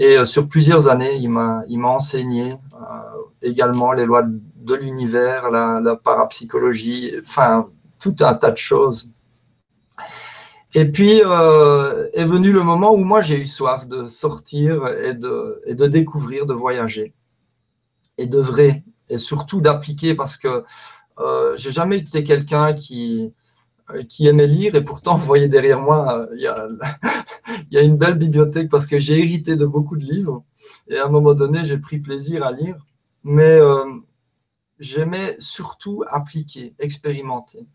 Et 0.00 0.16
euh, 0.16 0.24
sur 0.24 0.48
plusieurs 0.48 0.88
années, 0.88 1.16
il 1.16 1.28
m'a, 1.28 1.62
enseigné 1.84 2.52
euh, 2.52 2.86
également 3.42 3.92
les 3.92 4.06
lois 4.06 4.24
de 4.24 4.74
l'univers, 4.74 5.50
la, 5.50 5.78
la, 5.80 5.94
parapsychologie, 5.94 7.12
enfin, 7.20 7.68
tout 7.98 8.16
un 8.20 8.32
tas 8.32 8.50
de 8.50 8.56
choses. 8.56 9.12
Et 10.72 10.86
puis 10.86 11.20
euh, 11.24 12.08
est 12.14 12.24
venu 12.24 12.50
le 12.50 12.62
moment 12.62 12.94
où 12.94 13.04
moi 13.04 13.20
j'ai 13.20 13.40
eu 13.40 13.46
soif 13.46 13.86
de 13.86 14.08
sortir 14.08 14.86
et 14.86 15.12
de, 15.12 15.60
et 15.66 15.74
de 15.74 15.86
découvrir, 15.86 16.46
de 16.46 16.54
voyager 16.54 17.12
et 18.16 18.26
de 18.26 18.38
vrai, 18.38 18.84
et 19.10 19.18
surtout 19.18 19.60
d'appliquer 19.60 20.14
parce 20.14 20.36
que 20.38 20.64
euh, 21.18 21.56
j'ai 21.58 21.72
jamais 21.72 21.98
été 21.98 22.24
quelqu'un 22.24 22.72
qui, 22.72 23.34
qui 24.08 24.26
aimait 24.26 24.46
lire 24.46 24.74
et 24.74 24.84
pourtant, 24.84 25.16
vous 25.16 25.26
voyez 25.26 25.48
derrière 25.48 25.80
moi, 25.80 26.26
il 26.34 26.40
y 26.40 26.46
a, 26.46 26.68
y 27.70 27.78
a 27.78 27.82
une 27.82 27.96
belle 27.96 28.14
bibliothèque 28.14 28.68
parce 28.68 28.86
que 28.86 28.98
j'ai 28.98 29.18
hérité 29.18 29.56
de 29.56 29.66
beaucoup 29.66 29.96
de 29.96 30.04
livres 30.04 30.44
et 30.88 30.96
à 30.98 31.06
un 31.06 31.08
moment 31.08 31.34
donné, 31.34 31.64
j'ai 31.64 31.78
pris 31.78 31.98
plaisir 31.98 32.44
à 32.44 32.52
lire. 32.52 32.86
Mais 33.22 33.60
j'aimais 34.78 35.36
surtout 35.38 36.04
appliquer, 36.08 36.74
expérimenter, 36.78 37.66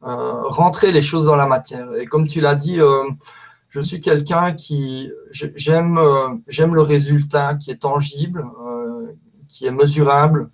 rentrer 0.00 0.92
les 0.92 1.02
choses 1.02 1.26
dans 1.26 1.36
la 1.36 1.46
matière. 1.46 1.94
Et 1.96 2.06
comme 2.06 2.28
tu 2.28 2.40
l'as 2.40 2.54
dit, 2.54 2.78
je 3.70 3.80
suis 3.80 4.00
quelqu'un 4.00 4.54
qui 4.54 5.10
j'aime 5.32 5.98
j'aime 6.46 6.74
le 6.74 6.82
résultat 6.82 7.54
qui 7.54 7.72
est 7.72 7.82
tangible, 7.82 8.44
qui 9.48 9.66
est 9.66 9.72
mesurable 9.72 10.50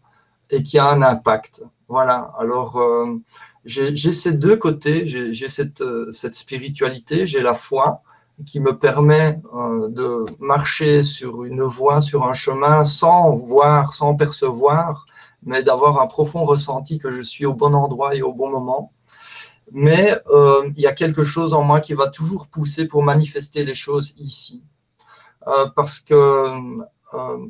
et 0.50 0.62
qui 0.62 0.78
a 0.78 0.90
un 0.90 1.02
impact. 1.02 1.64
Voilà. 1.88 2.32
Alors, 2.38 2.78
euh, 2.78 3.20
j'ai 3.64 4.12
ces 4.12 4.32
deux 4.32 4.56
côtés. 4.56 5.06
J'ai 5.06 5.48
cette, 5.48 5.80
euh, 5.80 6.12
cette, 6.12 6.34
spiritualité, 6.34 7.26
j'ai 7.26 7.40
la 7.42 7.54
foi 7.54 8.02
qui 8.46 8.60
me 8.60 8.76
permet 8.78 9.40
euh, 9.54 9.88
de 9.88 10.24
marcher 10.40 11.02
sur 11.02 11.44
une 11.44 11.62
voie, 11.62 12.00
sur 12.00 12.26
un 12.26 12.34
chemin, 12.34 12.84
sans 12.84 13.36
voir, 13.36 13.92
sans 13.92 14.16
percevoir, 14.16 15.06
mais 15.42 15.62
d'avoir 15.62 16.00
un 16.00 16.06
profond 16.06 16.44
ressenti 16.44 16.98
que 16.98 17.10
je 17.12 17.22
suis 17.22 17.46
au 17.46 17.54
bon 17.54 17.74
endroit 17.74 18.14
et 18.14 18.22
au 18.22 18.32
bon 18.32 18.50
moment. 18.50 18.92
Mais 19.72 20.14
il 20.76 20.80
y 20.80 20.86
a 20.86 20.92
quelque 20.92 21.24
chose 21.24 21.54
en 21.54 21.62
moi 21.64 21.80
qui 21.80 21.94
va 21.94 22.08
toujours 22.08 22.48
pousser 22.48 22.86
pour 22.86 23.02
manifester 23.02 23.64
les 23.64 23.74
choses 23.74 24.14
ici. 24.18 24.62
parce 25.74 26.00
que 26.00 26.14
euh, 26.14 26.84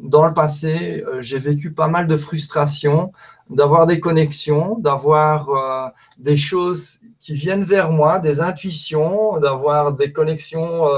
dans 0.03 0.27
le 0.27 0.35
passé, 0.35 1.05
euh, 1.07 1.23
j'ai 1.23 1.39
vécu 1.39 1.73
pas 1.73 1.89
mal 1.89 2.07
de 2.07 2.17
frustration 2.17 3.13
d'avoir 3.51 3.87
des 3.87 4.01
connexions, 4.01 4.79
d'avoir 4.79 5.49
euh, 5.49 5.89
des 6.19 6.37
choses 6.37 7.01
qui 7.19 7.35
viennent 7.35 7.65
vers 7.65 7.91
moi, 7.91 8.19
des 8.19 8.41
intuitions, 8.41 9.39
d'avoir 9.39 9.93
des 9.93 10.13
connexions 10.13 10.89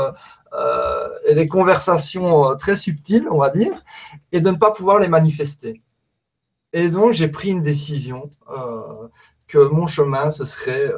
et 1.28 1.34
des 1.34 1.46
conversations 1.46 2.56
très 2.56 2.76
subtiles, 2.76 3.28
on 3.30 3.38
va 3.38 3.50
dire, 3.50 3.84
et 4.32 4.40
de 4.40 4.50
ne 4.50 4.56
pas 4.56 4.70
pouvoir 4.70 4.98
les 4.98 5.08
manifester. 5.08 5.82
Et 6.72 6.88
donc, 6.88 7.12
j'ai 7.12 7.28
pris 7.28 7.50
une 7.50 7.62
décision 7.62 8.30
que 9.48 9.58
mon 9.58 9.86
chemin, 9.86 10.30
ce 10.30 10.46
serait 10.46 10.90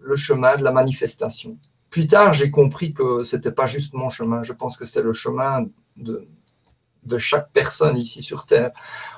le 0.00 0.16
chemin 0.16 0.56
de 0.56 0.62
la 0.62 0.70
manifestation. 0.70 1.58
Plus 1.90 2.06
tard, 2.06 2.32
j'ai 2.32 2.50
compris 2.50 2.94
que 2.94 3.24
ce 3.24 3.36
n'était 3.36 3.50
pas 3.50 3.66
juste 3.66 3.92
mon 3.92 4.08
chemin. 4.08 4.42
Je 4.42 4.52
pense 4.52 4.76
que 4.76 4.86
c'est 4.86 5.02
le 5.02 5.12
chemin 5.12 5.66
de, 5.96 6.28
de 7.04 7.18
chaque 7.18 7.50
personne 7.52 7.96
ici 7.96 8.22
sur 8.22 8.46
Terre. 8.46 8.70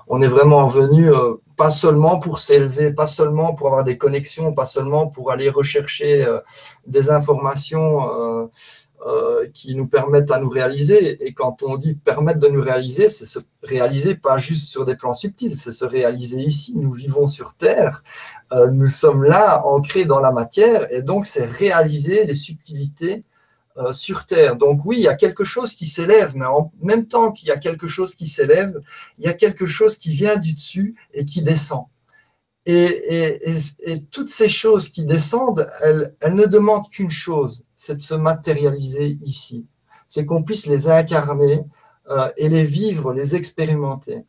On 0.06 0.22
est 0.22 0.28
vraiment 0.28 0.66
venu 0.66 1.12
euh, 1.12 1.34
pas 1.56 1.70
seulement 1.70 2.18
pour 2.18 2.40
s'élever, 2.40 2.92
pas 2.92 3.06
seulement 3.06 3.54
pour 3.54 3.68
avoir 3.68 3.84
des 3.84 3.98
connexions, 3.98 4.52
pas 4.52 4.66
seulement 4.66 5.06
pour 5.06 5.30
aller 5.30 5.48
rechercher 5.48 6.24
euh, 6.24 6.40
des 6.86 7.10
informations 7.10 8.48
euh, 9.06 9.48
qui 9.52 9.74
nous 9.74 9.86
permettent 9.86 10.30
à 10.30 10.38
nous 10.38 10.48
réaliser. 10.48 11.26
Et 11.26 11.34
quand 11.34 11.62
on 11.62 11.76
dit 11.76 11.94
permettre 11.94 12.40
de 12.40 12.48
nous 12.48 12.62
réaliser, 12.62 13.10
c'est 13.10 13.26
se 13.26 13.38
réaliser 13.62 14.14
pas 14.14 14.38
juste 14.38 14.70
sur 14.70 14.86
des 14.86 14.96
plans 14.96 15.12
subtils, 15.12 15.56
c'est 15.56 15.72
se 15.72 15.84
réaliser 15.84 16.40
ici. 16.40 16.74
Nous 16.76 16.92
vivons 16.92 17.26
sur 17.26 17.54
Terre, 17.54 18.02
nous 18.72 18.88
sommes 18.88 19.24
là, 19.24 19.66
ancrés 19.66 20.06
dans 20.06 20.20
la 20.20 20.32
matière, 20.32 20.90
et 20.90 21.02
donc 21.02 21.26
c'est 21.26 21.44
réaliser 21.44 22.24
les 22.24 22.34
subtilités 22.34 23.24
euh, 23.76 23.92
sur 23.92 24.24
Terre. 24.26 24.54
Donc 24.54 24.84
oui, 24.84 24.98
il 24.98 25.02
y 25.02 25.08
a 25.08 25.16
quelque 25.16 25.42
chose 25.42 25.74
qui 25.74 25.86
s'élève, 25.86 26.36
mais 26.36 26.46
en 26.46 26.72
même 26.80 27.06
temps 27.06 27.32
qu'il 27.32 27.48
y 27.48 27.50
a 27.50 27.56
quelque 27.56 27.88
chose 27.88 28.14
qui 28.14 28.28
s'élève, 28.28 28.80
il 29.18 29.24
y 29.24 29.28
a 29.28 29.32
quelque 29.32 29.66
chose 29.66 29.96
qui 29.96 30.10
vient 30.10 30.36
du 30.36 30.52
dessus 30.52 30.94
et 31.12 31.24
qui 31.24 31.42
descend. 31.42 31.86
Et, 32.66 33.40
toutes 34.12 34.30
ces 34.30 34.48
choses 34.48 34.88
qui 34.88 35.04
descendent, 35.04 35.68
elles, 35.82 36.14
ne 36.30 36.46
demandent 36.46 36.88
qu'une 36.88 37.10
chose, 37.10 37.64
c'est 37.74 37.96
de 37.96 38.02
se 38.02 38.14
matérialiser 38.14 39.18
ici. 39.22 39.66
C'est 40.06 40.24
qu'on 40.24 40.44
puisse 40.44 40.66
les 40.66 40.88
incarner 40.88 41.64
euh, 42.10 42.30
et 42.36 42.48
les 42.48 42.64
vivre, 42.64 43.12
les 43.12 43.34
expérimenter. 43.34 44.24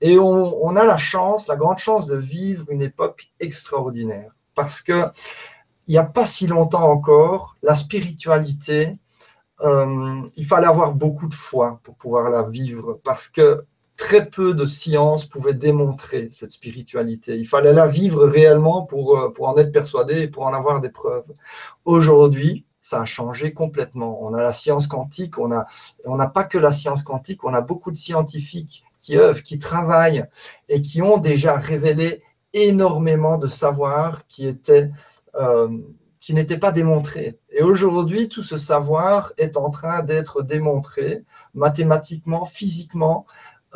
Et 0.00 0.18
on, 0.18 0.64
on 0.64 0.76
a 0.76 0.84
la 0.84 0.98
chance, 0.98 1.48
la 1.48 1.56
grande 1.56 1.78
chance 1.78 2.06
de 2.06 2.16
vivre 2.16 2.66
une 2.70 2.82
époque 2.82 3.32
extraordinaire. 3.40 4.32
Parce 4.54 4.80
que 4.80 5.06
il 5.86 5.92
n'y 5.92 5.98
a 5.98 6.04
pas 6.04 6.26
si 6.26 6.46
longtemps 6.46 6.90
encore, 6.90 7.56
la 7.62 7.74
spiritualité, 7.74 8.98
euh, 9.60 10.22
il 10.36 10.46
fallait 10.46 10.66
avoir 10.66 10.94
beaucoup 10.94 11.28
de 11.28 11.34
foi 11.34 11.80
pour 11.82 11.94
pouvoir 11.96 12.30
la 12.30 12.42
vivre 12.42 13.00
parce 13.04 13.28
que 13.28 13.64
très 13.96 14.28
peu 14.28 14.54
de 14.54 14.66
sciences 14.66 15.24
pouvaient 15.24 15.54
démontrer 15.54 16.28
cette 16.32 16.50
spiritualité. 16.50 17.36
Il 17.36 17.46
fallait 17.46 17.72
la 17.72 17.86
vivre 17.86 18.26
réellement 18.26 18.82
pour, 18.82 19.18
euh, 19.18 19.30
pour 19.30 19.48
en 19.48 19.56
être 19.56 19.72
persuadé 19.72 20.22
et 20.22 20.28
pour 20.28 20.44
en 20.44 20.52
avoir 20.52 20.80
des 20.80 20.90
preuves. 20.90 21.32
Aujourd'hui, 21.84 22.64
ça 22.80 23.00
a 23.00 23.04
changé 23.04 23.52
complètement. 23.52 24.18
On 24.22 24.34
a 24.34 24.42
la 24.42 24.52
science 24.52 24.86
quantique, 24.86 25.38
on 25.38 25.48
n'a 25.48 25.66
on 26.04 26.18
pas 26.28 26.44
que 26.44 26.58
la 26.58 26.72
science 26.72 27.02
quantique, 27.02 27.44
on 27.44 27.54
a 27.54 27.60
beaucoup 27.60 27.90
de 27.90 27.96
scientifiques 27.96 28.84
qui 28.98 29.16
œuvrent, 29.16 29.42
qui 29.42 29.58
travaillent 29.58 30.24
et 30.68 30.82
qui 30.82 31.00
ont 31.00 31.16
déjà 31.16 31.56
révélé 31.56 32.22
énormément 32.52 33.38
de 33.38 33.46
savoir 33.46 34.26
qui 34.26 34.46
était 34.46 34.82
euh, 34.82 34.88
qui 36.24 36.32
n'était 36.32 36.56
pas 36.56 36.72
démontré. 36.72 37.38
Et 37.50 37.62
aujourd'hui, 37.62 38.30
tout 38.30 38.42
ce 38.42 38.56
savoir 38.56 39.34
est 39.36 39.58
en 39.58 39.68
train 39.68 40.02
d'être 40.02 40.40
démontré 40.40 41.22
mathématiquement, 41.52 42.46
physiquement, 42.46 43.26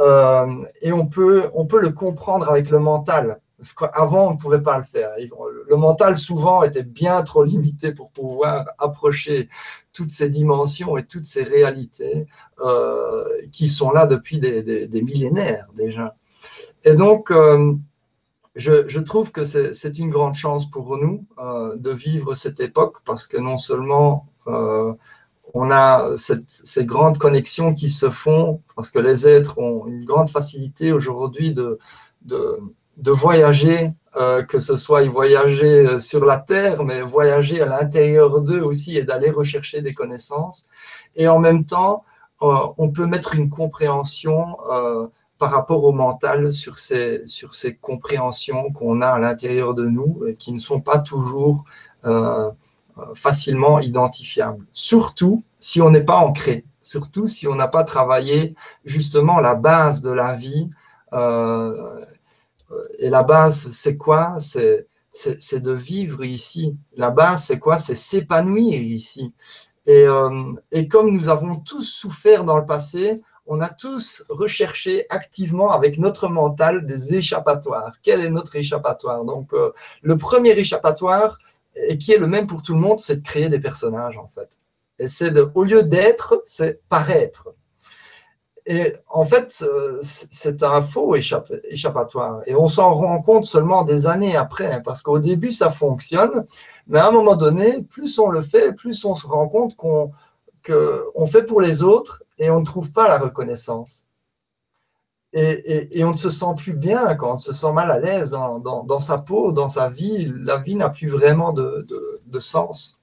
euh, 0.00 0.46
et 0.80 0.92
on 0.92 1.06
peut, 1.06 1.50
on 1.54 1.66
peut 1.66 1.80
le 1.80 1.90
comprendre 1.90 2.48
avec 2.48 2.70
le 2.70 2.78
mental. 2.78 3.40
Avant, 3.92 4.28
on 4.28 4.32
ne 4.34 4.38
pouvait 4.38 4.62
pas 4.62 4.78
le 4.78 4.84
faire. 4.84 5.10
Le 5.68 5.76
mental, 5.76 6.16
souvent, 6.16 6.62
était 6.62 6.84
bien 6.84 7.22
trop 7.22 7.42
limité 7.42 7.92
pour 7.92 8.10
pouvoir 8.12 8.66
approcher 8.78 9.48
toutes 9.92 10.12
ces 10.12 10.30
dimensions 10.30 10.96
et 10.96 11.04
toutes 11.04 11.26
ces 11.26 11.42
réalités 11.42 12.28
euh, 12.60 13.24
qui 13.50 13.68
sont 13.68 13.90
là 13.90 14.06
depuis 14.06 14.38
des, 14.38 15.02
millénaires 15.02 15.66
déjà. 15.74 16.14
Et 16.84 16.94
donc, 16.94 17.32
je, 18.58 18.98
trouve 18.98 19.30
que 19.30 19.44
c'est 19.44 19.98
une 19.98 20.10
grande 20.10 20.34
chance 20.34 20.68
pour 20.70 20.96
nous 20.98 21.24
euh, 21.38 21.76
de 21.76 21.90
vivre 21.90 22.34
cette 22.34 22.60
époque 22.60 22.96
parce 23.04 23.26
que 23.26 23.36
non 23.36 23.56
seulement 23.56 24.26
euh, 24.48 24.92
on 25.54 25.70
a 25.70 26.10
ces 26.16 26.84
grandes 26.84 27.18
connexions 27.18 27.72
qui 27.72 27.88
se 27.88 28.10
font, 28.10 28.60
parce 28.76 28.90
que 28.90 28.98
les 28.98 29.26
êtres 29.26 29.58
ont 29.58 29.86
une 29.86 30.04
grande 30.04 30.28
facilité 30.28 30.92
aujourd'hui 30.92 31.52
de, 31.54 31.78
de, 32.22 33.10
voyager, 33.10 33.90
euh, 34.16 34.42
que 34.42 34.60
ce 34.60 34.76
soit 34.76 35.04
y 35.04 35.08
voyager 35.08 36.00
sur 36.00 36.26
la 36.26 36.38
Terre, 36.38 36.84
mais 36.84 37.00
voyager 37.00 37.62
à 37.62 37.66
l'intérieur 37.66 38.42
d'eux 38.42 38.60
aussi 38.60 38.98
et 38.98 39.04
d'aller 39.04 39.30
rechercher 39.30 39.80
des 39.80 39.94
connaissances. 39.94 40.68
Et 41.16 41.28
en 41.28 41.38
même 41.38 41.64
temps, 41.64 42.04
on 42.40 42.90
peut 42.90 43.06
mettre 43.06 43.34
une 43.34 43.48
compréhension 43.48 44.58
par 45.38 45.52
rapport 45.52 45.84
au 45.84 45.92
mental 45.92 46.52
sur 46.52 46.78
ces, 46.78 47.22
sur 47.26 47.54
ces 47.54 47.76
compréhensions 47.76 48.72
qu'on 48.72 49.00
a 49.00 49.08
à 49.08 49.18
l'intérieur 49.18 49.74
de 49.74 49.86
nous 49.86 50.24
et 50.26 50.34
qui 50.34 50.52
ne 50.52 50.58
sont 50.58 50.80
pas 50.80 50.98
toujours 50.98 51.64
euh, 52.04 52.50
facilement 53.14 53.78
identifiables. 53.78 54.66
Surtout 54.72 55.44
si 55.60 55.80
on 55.80 55.90
n'est 55.90 56.04
pas 56.04 56.16
ancré, 56.16 56.64
surtout 56.82 57.26
si 57.26 57.46
on 57.46 57.54
n'a 57.54 57.68
pas 57.68 57.84
travaillé 57.84 58.54
justement 58.84 59.40
la 59.40 59.54
base 59.54 60.02
de 60.02 60.10
la 60.10 60.34
vie. 60.34 60.70
Euh, 61.12 62.04
et 62.98 63.08
la 63.08 63.22
base, 63.22 63.70
c'est 63.70 63.96
quoi? 63.96 64.36
C'est 64.40 65.60
de 65.60 65.72
vivre 65.72 66.24
ici. 66.24 66.76
La 66.96 67.10
base, 67.10 67.44
c'est 67.44 67.58
quoi? 67.58 67.78
C'est 67.78 67.94
s'épanouir 67.94 68.80
ici. 68.80 69.32
Et, 69.86 70.04
euh, 70.06 70.52
et, 70.70 70.86
comme 70.86 71.10
nous 71.10 71.30
avons 71.30 71.56
tous 71.56 71.82
souffert 71.82 72.44
dans 72.44 72.58
le 72.58 72.66
passé, 72.66 73.22
on 73.48 73.60
a 73.60 73.70
tous 73.70 74.22
recherché 74.28 75.06
activement 75.08 75.70
avec 75.72 75.98
notre 75.98 76.28
mental 76.28 76.86
des 76.86 77.14
échappatoires. 77.14 77.94
Quel 78.02 78.20
est 78.20 78.30
notre 78.30 78.54
échappatoire? 78.56 79.24
Donc, 79.24 79.52
euh, 79.54 79.72
le 80.02 80.18
premier 80.18 80.50
échappatoire, 80.50 81.38
et 81.74 81.96
qui 81.96 82.12
est 82.12 82.18
le 82.18 82.26
même 82.26 82.46
pour 82.46 82.62
tout 82.62 82.74
le 82.74 82.80
monde, 82.80 83.00
c'est 83.00 83.16
de 83.16 83.22
créer 83.22 83.48
des 83.48 83.58
personnages, 83.58 84.18
en 84.18 84.28
fait. 84.28 84.50
Et 84.98 85.08
c'est 85.08 85.30
de, 85.30 85.50
au 85.54 85.64
lieu 85.64 85.82
d'être, 85.82 86.42
c'est 86.44 86.82
paraître. 86.88 87.54
Et 88.66 88.92
en 89.08 89.24
fait, 89.24 89.64
euh, 89.66 89.98
c'est 90.02 90.62
un 90.62 90.82
faux 90.82 91.16
échappatoire. 91.16 92.42
Et 92.44 92.54
on 92.54 92.68
s'en 92.68 92.92
rend 92.92 93.22
compte 93.22 93.46
seulement 93.46 93.82
des 93.82 94.06
années 94.06 94.36
après, 94.36 94.70
hein, 94.70 94.82
parce 94.84 95.00
qu'au 95.00 95.18
début, 95.18 95.52
ça 95.52 95.70
fonctionne, 95.70 96.46
mais 96.86 96.98
à 96.98 97.08
un 97.08 97.12
moment 97.12 97.36
donné, 97.36 97.82
plus 97.82 98.18
on 98.18 98.28
le 98.28 98.42
fait, 98.42 98.74
plus 98.74 99.06
on 99.06 99.14
se 99.14 99.26
rend 99.26 99.48
compte 99.48 99.74
qu'on 99.74 100.12
fait 101.26 101.44
pour 101.44 101.62
les 101.62 101.82
autres 101.82 102.24
et 102.38 102.50
on 102.50 102.60
ne 102.60 102.64
trouve 102.64 102.90
pas 102.92 103.08
la 103.08 103.18
reconnaissance. 103.18 104.04
Et, 105.34 106.02
on 106.04 106.12
ne 106.12 106.16
se 106.16 106.30
sent 106.30 106.54
plus 106.56 106.72
bien 106.72 107.14
quand 107.14 107.34
on 107.34 107.36
se 107.36 107.52
sent 107.52 107.72
mal 107.72 107.90
à 107.90 107.98
l'aise 107.98 108.30
dans, 108.30 108.98
sa 108.98 109.18
peau, 109.18 109.52
dans 109.52 109.68
sa 109.68 109.88
vie. 109.88 110.32
La 110.38 110.56
vie 110.56 110.74
n'a 110.74 110.88
plus 110.88 111.08
vraiment 111.08 111.52
de, 111.52 112.40
sens. 112.40 113.00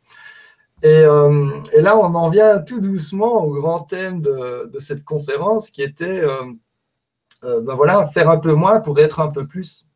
Euh, 0.84 1.51
et, 1.74 1.82
là, 1.82 1.98
on 1.98 2.15
en 2.15 2.30
vient 2.30 2.60
tout 2.60 2.80
doucement 2.80 3.44
au 3.44 3.54
grand 3.54 3.82
thème 3.82 4.22
de, 4.22 4.72
cette 4.80 5.04
conférence 5.04 5.70
qui 5.70 5.84
était 5.84 6.22
euh, 6.22 6.51
euh, 7.44 7.62
ben 7.62 7.75
voilà, 7.75 8.08
faire 8.08 8.30
un 8.30 8.38
peu 8.38 8.54
moins 8.54 8.80
pour 8.80 9.00
être 9.00 9.20
un 9.20 9.30
peu 9.30 9.46
plus. 9.46 9.88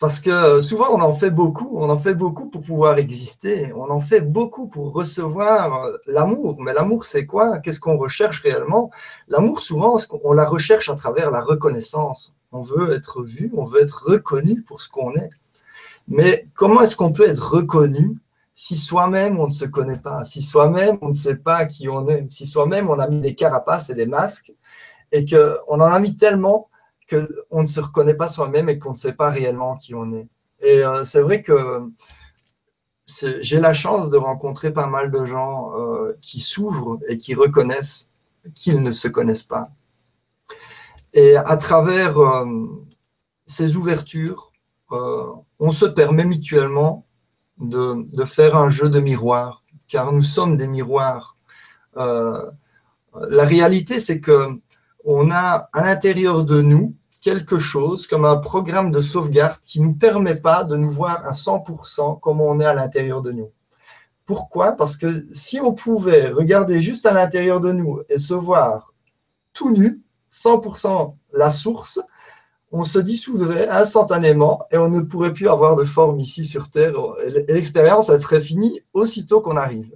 Parce 0.00 0.18
que 0.20 0.60
souvent, 0.60 0.86
on 0.90 1.00
en 1.00 1.14
fait 1.14 1.30
beaucoup, 1.30 1.78
on 1.78 1.88
en 1.88 1.98
fait 1.98 2.14
beaucoup 2.14 2.50
pour 2.50 2.62
pouvoir 2.62 2.98
exister, 2.98 3.72
on 3.74 3.90
en 3.90 4.00
fait 4.00 4.20
beaucoup 4.20 4.66
pour 4.66 4.92
recevoir 4.92 5.88
l'amour. 6.06 6.60
Mais 6.60 6.74
l'amour, 6.74 7.04
c'est 7.04 7.26
quoi? 7.26 7.58
Qu'est-ce 7.58 7.80
qu'on 7.80 7.96
recherche 7.96 8.42
réellement? 8.42 8.90
L'amour, 9.28 9.60
souvent, 9.60 9.96
on 10.24 10.32
la 10.32 10.44
recherche 10.44 10.90
à 10.90 10.96
travers 10.96 11.30
la 11.30 11.40
reconnaissance. 11.40 12.34
On 12.52 12.62
veut 12.62 12.92
être 12.92 13.22
vu, 13.22 13.52
on 13.56 13.66
veut 13.66 13.82
être 13.82 14.04
reconnu 14.06 14.62
pour 14.62 14.82
ce 14.82 14.88
qu'on 14.88 15.14
est. 15.14 15.30
Mais 16.08 16.48
comment 16.54 16.82
est-ce 16.82 16.96
qu'on 16.96 17.12
peut 17.12 17.28
être 17.28 17.54
reconnu 17.54 18.18
si 18.54 18.76
soi-même 18.76 19.40
on 19.40 19.48
ne 19.48 19.52
se 19.52 19.64
connaît 19.64 19.98
pas, 19.98 20.22
si 20.22 20.40
soi-même 20.40 20.98
on 21.02 21.08
ne 21.08 21.14
sait 21.14 21.34
pas 21.36 21.66
qui 21.66 21.88
on 21.88 22.08
est, 22.08 22.30
si 22.30 22.46
soi-même 22.46 22.88
on 22.88 23.00
a 23.00 23.08
mis 23.08 23.20
des 23.20 23.34
carapaces 23.34 23.90
et 23.90 23.94
des 23.94 24.06
masques 24.06 24.52
et 25.10 25.24
qu'on 25.24 25.80
en 25.80 25.80
a 25.80 25.98
mis 25.98 26.16
tellement 26.16 26.68
qu'on 27.08 27.62
ne 27.62 27.66
se 27.66 27.80
reconnaît 27.80 28.14
pas 28.14 28.28
soi-même 28.28 28.68
et 28.68 28.78
qu'on 28.78 28.92
ne 28.92 28.96
sait 28.96 29.12
pas 29.12 29.30
réellement 29.30 29.76
qui 29.76 29.94
on 29.94 30.12
est. 30.12 30.28
Et 30.60 30.82
euh, 30.82 31.04
c'est 31.04 31.20
vrai 31.20 31.42
que 31.42 31.82
j'ai 33.06 33.60
la 33.60 33.74
chance 33.74 34.08
de 34.08 34.16
rencontrer 34.16 34.72
pas 34.72 34.86
mal 34.86 35.10
de 35.10 35.26
gens 35.26 35.72
euh, 35.78 36.16
qui 36.22 36.40
s'ouvrent 36.40 36.98
et 37.08 37.18
qui 37.18 37.34
reconnaissent 37.34 38.10
qu'ils 38.54 38.82
ne 38.82 38.92
se 38.92 39.08
connaissent 39.08 39.42
pas. 39.42 39.70
Et 41.12 41.36
à 41.36 41.56
travers 41.56 42.18
euh, 42.18 42.46
ces 43.46 43.76
ouvertures, 43.76 44.50
on 45.58 45.72
se 45.72 45.86
permet 45.86 46.24
mutuellement 46.24 47.04
de, 47.58 48.06
de, 48.16 48.24
faire 48.24 48.56
un 48.56 48.70
jeu 48.70 48.88
de 48.88 49.00
miroir, 49.00 49.64
car 49.88 50.12
nous 50.12 50.22
sommes 50.22 50.56
des 50.56 50.68
miroirs. 50.68 51.36
la 51.96 53.44
réalité, 53.44 53.98
c'est 53.98 54.20
que 54.20 54.60
on 55.04 55.30
a 55.30 55.68
à 55.72 55.82
l'intérieur 55.82 56.44
de 56.44 56.60
nous 56.60 56.94
quelque 57.20 57.58
chose 57.58 58.06
comme 58.06 58.24
un 58.24 58.36
programme 58.36 58.90
de 58.90 59.00
sauvegarde 59.00 59.58
qui 59.64 59.80
ne 59.80 59.86
nous 59.86 59.94
permet 59.94 60.36
pas 60.36 60.64
de 60.64 60.76
nous 60.76 60.90
voir 60.90 61.24
à 61.26 61.32
100% 61.32 62.20
comme 62.20 62.40
on 62.40 62.60
est 62.60 62.66
à 62.66 62.74
l'intérieur 62.74 63.22
de 63.22 63.32
nous. 63.32 63.50
Pourquoi? 64.26 64.72
Parce 64.72 64.96
que 64.96 65.24
si 65.32 65.60
on 65.60 65.72
pouvait 65.72 66.28
regarder 66.28 66.80
juste 66.80 67.06
à 67.06 67.12
l'intérieur 67.12 67.60
de 67.60 67.72
nous 67.72 68.00
et 68.08 68.18
se 68.18 68.34
voir 68.34 68.92
tout 69.52 69.70
nu, 69.70 70.02
100% 70.30 71.14
la 71.32 71.52
source, 71.52 72.00
on 72.72 72.82
se 72.82 72.98
dissoudrait 72.98 73.68
instantanément 73.68 74.66
et 74.70 74.78
on 74.78 74.88
ne 74.88 75.00
pourrait 75.00 75.32
plus 75.32 75.48
avoir 75.48 75.76
de 75.76 75.84
forme 75.84 76.18
ici 76.20 76.44
sur 76.44 76.70
Terre. 76.70 76.94
L'expérience, 77.48 78.08
elle 78.08 78.20
serait 78.20 78.40
finie 78.40 78.82
aussitôt 78.92 79.40
qu'on 79.40 79.56
arrive. 79.56 79.92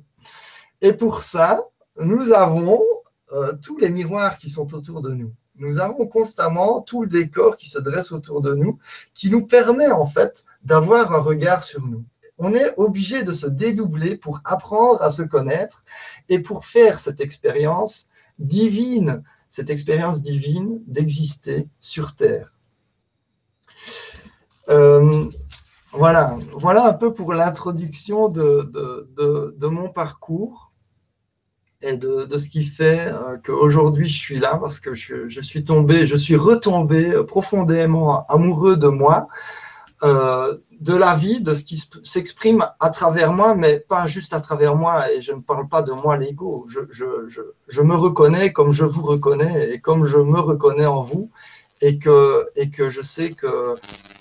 Et 0.81 0.93
pour 0.93 1.23
ça, 1.23 1.65
nous 1.99 2.33
avons 2.33 2.81
euh, 3.33 3.55
tous 3.63 3.79
les 3.79 3.91
miroirs 3.91 4.39
qui 4.39 4.51
sont 4.51 4.75
autour 4.75 5.03
de 5.03 5.13
nous. 5.13 5.33
Nous 5.57 5.79
avons 5.81 6.07
constamment 6.07 6.83
tout 6.83 7.03
le 7.03 7.09
décor 7.09 7.57
qui 7.57 7.69
se 7.69 7.79
dresse 7.79 8.13
autour 8.13 8.41
de 8.41 8.55
nous, 8.55 8.79
qui 9.13 9.29
nous 9.29 9.45
permet 9.45 9.91
en 9.91 10.07
fait 10.07 10.45
d'avoir 10.63 11.15
un 11.15 11.21
regard 11.21 11.65
sur 11.65 11.85
nous. 11.87 12.05
On 12.39 12.55
est 12.55 12.73
obligé 12.77 13.25
de 13.25 13.33
se 13.33 13.49
dédoubler 13.49 14.17
pour 14.17 14.41
apprendre 14.45 15.03
à 15.03 15.11
se 15.11 15.23
connaître 15.23 15.83
et 16.29 16.39
pour 16.39 16.65
faire 16.65 17.01
cette 17.01 17.21
expérience 17.21 18.09
divine, 18.39 19.25
cette 19.51 19.71
expérience 19.71 20.23
divine 20.23 20.81
d'exister 20.87 21.67
sur 21.81 22.15
Terre. 22.15 22.53
Euh, 24.69 25.29
voilà, 25.93 26.37
voilà 26.53 26.87
un 26.87 26.93
peu 26.93 27.13
pour 27.13 27.33
l'introduction 27.33 28.29
de, 28.29 28.71
de, 29.57 29.67
mon 29.67 29.89
parcours 29.89 30.68
et 31.81 31.97
de, 31.97 32.25
de, 32.25 32.39
ce 32.39 32.49
qui 32.49 32.65
fait 32.65 33.07
euh, 33.09 33.37
qu'aujourd'hui 33.45 34.09
je 34.09 34.19
suis 34.19 34.39
là 34.39 34.57
parce 34.61 34.81
que 34.81 34.95
je, 34.95 35.29
je, 35.29 35.41
suis 35.41 35.65
tombé, 35.65 36.07
je 36.07 36.17
suis 36.17 36.37
retombé 36.37 37.23
profondément 37.25 38.27
amoureux 38.27 38.77
de 38.77 38.89
moi, 38.89 39.29
euh, 40.03 40.57
de 40.81 40.95
la 40.95 41.17
vie, 41.17 41.41
de 41.41 41.55
ce 41.55 41.65
qui 41.65 41.83
s'exprime 42.05 42.65
à 42.79 42.91
travers 42.91 43.33
moi, 43.33 43.57
mais 43.57 43.81
pas 43.81 44.07
juste 44.07 44.33
à 44.33 44.41
travers 44.41 44.77
moi. 44.77 45.13
Et 45.13 45.21
je 45.21 45.33
ne 45.33 45.41
parle 45.41 45.69
pas 45.69 45.83
de 45.83 45.91
moi 45.93 46.17
l'ego. 46.17 46.67
Je, 46.69 46.81
je, 46.91 47.43
je, 47.67 47.83
me 47.83 47.97
reconnais 47.97 48.53
comme 48.53 48.73
je 48.73 48.85
vous 48.85 49.03
reconnais 49.03 49.71
et 49.73 49.81
comme 49.81 50.05
je 50.05 50.19
me 50.19 50.39
reconnais 50.39 50.87
en 50.87 51.03
vous. 51.03 51.31
Et 51.81 51.99
que, 51.99 52.49
et 52.57 52.71
que 52.71 52.91
je 52.91 53.03
sais 53.03 53.31
que 53.31 53.75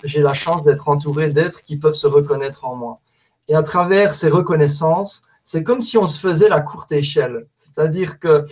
j'ai 0.04 0.20
la 0.20 0.34
chance 0.34 0.62
d'être 0.62 0.88
entouré 0.88 1.28
d'êtres 1.28 1.64
qui 1.64 1.76
peuvent 1.76 1.94
se 1.94 2.06
reconnaître 2.06 2.64
en 2.64 2.76
moi. 2.76 3.00
Et 3.48 3.54
à 3.54 3.64
travers 3.64 4.14
ces 4.14 4.28
reconnaissances, 4.28 5.22
c'est 5.48 5.62
comme 5.62 5.80
si 5.80 5.96
on 5.96 6.06
se 6.06 6.20
faisait 6.20 6.50
la 6.50 6.60
courte 6.60 6.92
échelle. 6.92 7.46
C'est-à-dire 7.56 8.18
que 8.18 8.44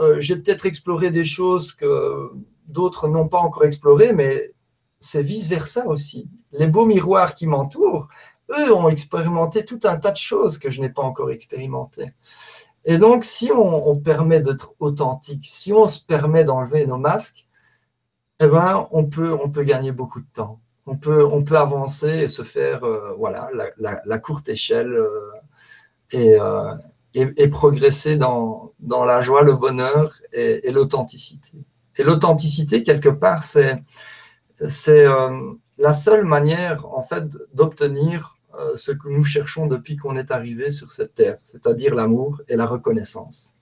euh, 0.00 0.20
j'ai 0.20 0.36
peut-être 0.36 0.66
exploré 0.66 1.10
des 1.10 1.24
choses 1.24 1.72
que 1.72 2.30
d'autres 2.68 3.08
n'ont 3.08 3.26
pas 3.26 3.38
encore 3.38 3.64
explorées, 3.64 4.12
mais 4.12 4.52
c'est 5.00 5.22
vice-versa 5.22 5.86
aussi. 5.86 6.28
Les 6.50 6.66
beaux 6.66 6.84
miroirs 6.84 7.34
qui 7.34 7.46
m'entourent, 7.46 8.08
eux 8.50 8.70
ont 8.74 8.90
expérimenté 8.90 9.64
tout 9.64 9.80
un 9.84 9.96
tas 9.96 10.10
de 10.10 10.18
choses 10.18 10.58
que 10.58 10.70
je 10.70 10.82
n'ai 10.82 10.90
pas 10.90 11.00
encore 11.00 11.30
expérimentées. 11.30 12.12
Et 12.84 12.98
donc, 12.98 13.24
si 13.24 13.50
on, 13.50 13.96
permet 13.96 14.40
d'être 14.40 14.74
authentique, 14.78 15.46
si 15.46 15.72
on 15.72 15.88
se 15.88 16.04
permet 16.04 16.44
d'enlever 16.44 16.84
nos 16.84 16.98
masques, 16.98 17.46
eh 18.40 18.46
ben, 18.46 18.86
on 18.90 19.06
peut, 19.06 19.32
on 19.32 19.48
peut 19.48 19.64
gagner 19.64 19.92
beaucoup 19.92 20.20
de 20.20 20.28
temps. 20.34 20.60
On 20.84 20.98
peut, 20.98 21.24
on 21.24 21.44
peut 21.44 21.56
avancer 21.56 22.24
et 22.24 22.28
se 22.28 22.42
faire 22.42 22.84
euh, 22.84 23.14
voilà, 23.16 23.48
la, 23.78 24.18
courte 24.18 24.50
échelle 24.50 24.92
euh, 24.92 25.31
euh, 26.14 26.74
et, 27.14 27.48
progresser 27.48 28.16
dans, 28.16 28.72
la 28.88 29.20
joie, 29.20 29.42
le 29.42 29.54
bonheur 29.54 30.14
et, 30.32 30.70
l'authenticité. 30.70 31.52
Et 31.96 32.04
l'authenticité, 32.04 32.82
quelque 32.82 33.10
part, 33.10 33.44
c'est 33.44 33.82
c'est 34.68 35.04
euh, 35.06 35.52
la 35.76 35.92
seule 35.92 36.24
manière, 36.24 36.86
en 36.86 37.02
fait, 37.02 37.24
d'obtenir 37.52 38.38
euh, 38.58 38.76
ce 38.76 38.92
que 38.92 39.08
nous 39.08 39.24
cherchons 39.24 39.66
depuis 39.66 39.96
qu'on 39.96 40.16
est 40.16 40.30
arrivé 40.30 40.70
sur 40.70 40.92
cette 40.92 41.14
terre, 41.14 41.38
c'est-à-dire 41.42 41.94
l'amour 41.94 42.40
et 42.48 42.56
la 42.56 42.66
reconnaissance. 42.66 43.54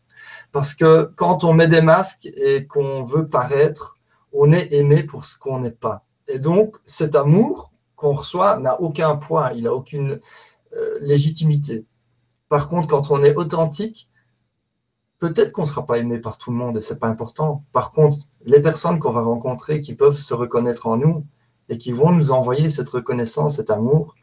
Parce 0.52 0.74
que 0.74 1.10
quand 1.16 1.42
on 1.42 1.54
met 1.54 1.68
des 1.68 1.80
masques 1.80 2.26
et 2.26 2.66
qu'on 2.66 3.04
veut 3.04 3.26
paraître, 3.26 3.96
on 4.32 4.52
est 4.52 4.72
aimé 4.72 5.02
pour 5.02 5.24
ce 5.24 5.38
qu'on 5.38 5.60
n'est 5.60 5.70
pas. 5.70 6.04
Et 6.28 6.38
donc, 6.38 6.76
cet 6.84 7.16
amour 7.16 7.72
qu'on 7.96 8.12
reçoit 8.12 8.58
n'a 8.58 8.80
aucun 8.80 9.16
poids, 9.16 9.52
il 9.54 9.64
n'a 9.64 9.74
aucune 9.74 10.20
légitimité. 11.00 11.84
Par 12.50 12.68
contre, 12.68 12.88
quand 12.88 13.12
on 13.12 13.22
est 13.22 13.36
authentique, 13.36 14.10
peut-être 15.20 15.52
qu'on 15.52 15.62
ne 15.62 15.68
sera 15.68 15.86
pas 15.86 15.98
aimé 15.98 16.18
par 16.18 16.36
tout 16.36 16.50
le 16.50 16.56
monde 16.56 16.76
et 16.76 16.80
ce 16.80 16.92
n'est 16.92 16.98
pas 16.98 17.06
important. 17.06 17.64
Par 17.72 17.92
contre, 17.92 18.18
les 18.44 18.60
personnes 18.60 18.98
qu'on 18.98 19.12
va 19.12 19.22
rencontrer 19.22 19.80
qui 19.80 19.94
peuvent 19.94 20.16
se 20.16 20.34
reconnaître 20.34 20.88
en 20.88 20.96
nous 20.96 21.24
et 21.68 21.78
qui 21.78 21.92
vont 21.92 22.10
nous 22.10 22.32
envoyer 22.32 22.68
cette 22.68 22.88
reconnaissance, 22.88 23.56
cet 23.56 23.70
amour, 23.70 24.16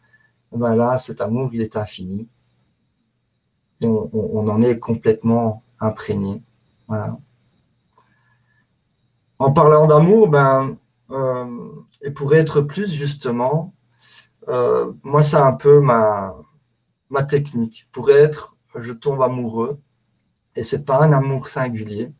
ben 0.52 0.76
là, 0.76 0.98
cet 0.98 1.22
amour, 1.22 1.52
il 1.54 1.62
est 1.62 1.78
infini. 1.78 2.28
Et 3.80 3.88
on, 3.88 4.48
en 4.50 4.62
est 4.62 4.78
complètement 4.78 5.64
imprégné. 5.80 6.44
Voilà. 6.90 7.18
En 9.40 9.54
parlant 9.54 9.88
d'amour, 9.88 10.28
ben, 10.28 10.76
euh, 11.12 11.70
et 12.02 12.12
pour 12.12 12.36
être 12.36 12.60
plus 12.60 12.92
justement, 12.92 13.74
euh, 14.50 14.92
moi, 15.04 15.24
c'est 15.24 15.38
un 15.38 15.54
peu 15.54 15.80
ma, 15.80 16.36
ma 17.10 17.24
technique 17.24 17.88
pour 17.92 18.10
être 18.12 18.58
je 18.82 18.94
tombe 18.94 19.22
amoureux. 19.22 19.80
Et 20.56 20.64
c'est 20.64 20.86
pas 20.86 21.04
un 21.04 21.14
amour 21.14 21.48
singulier, 21.48 22.12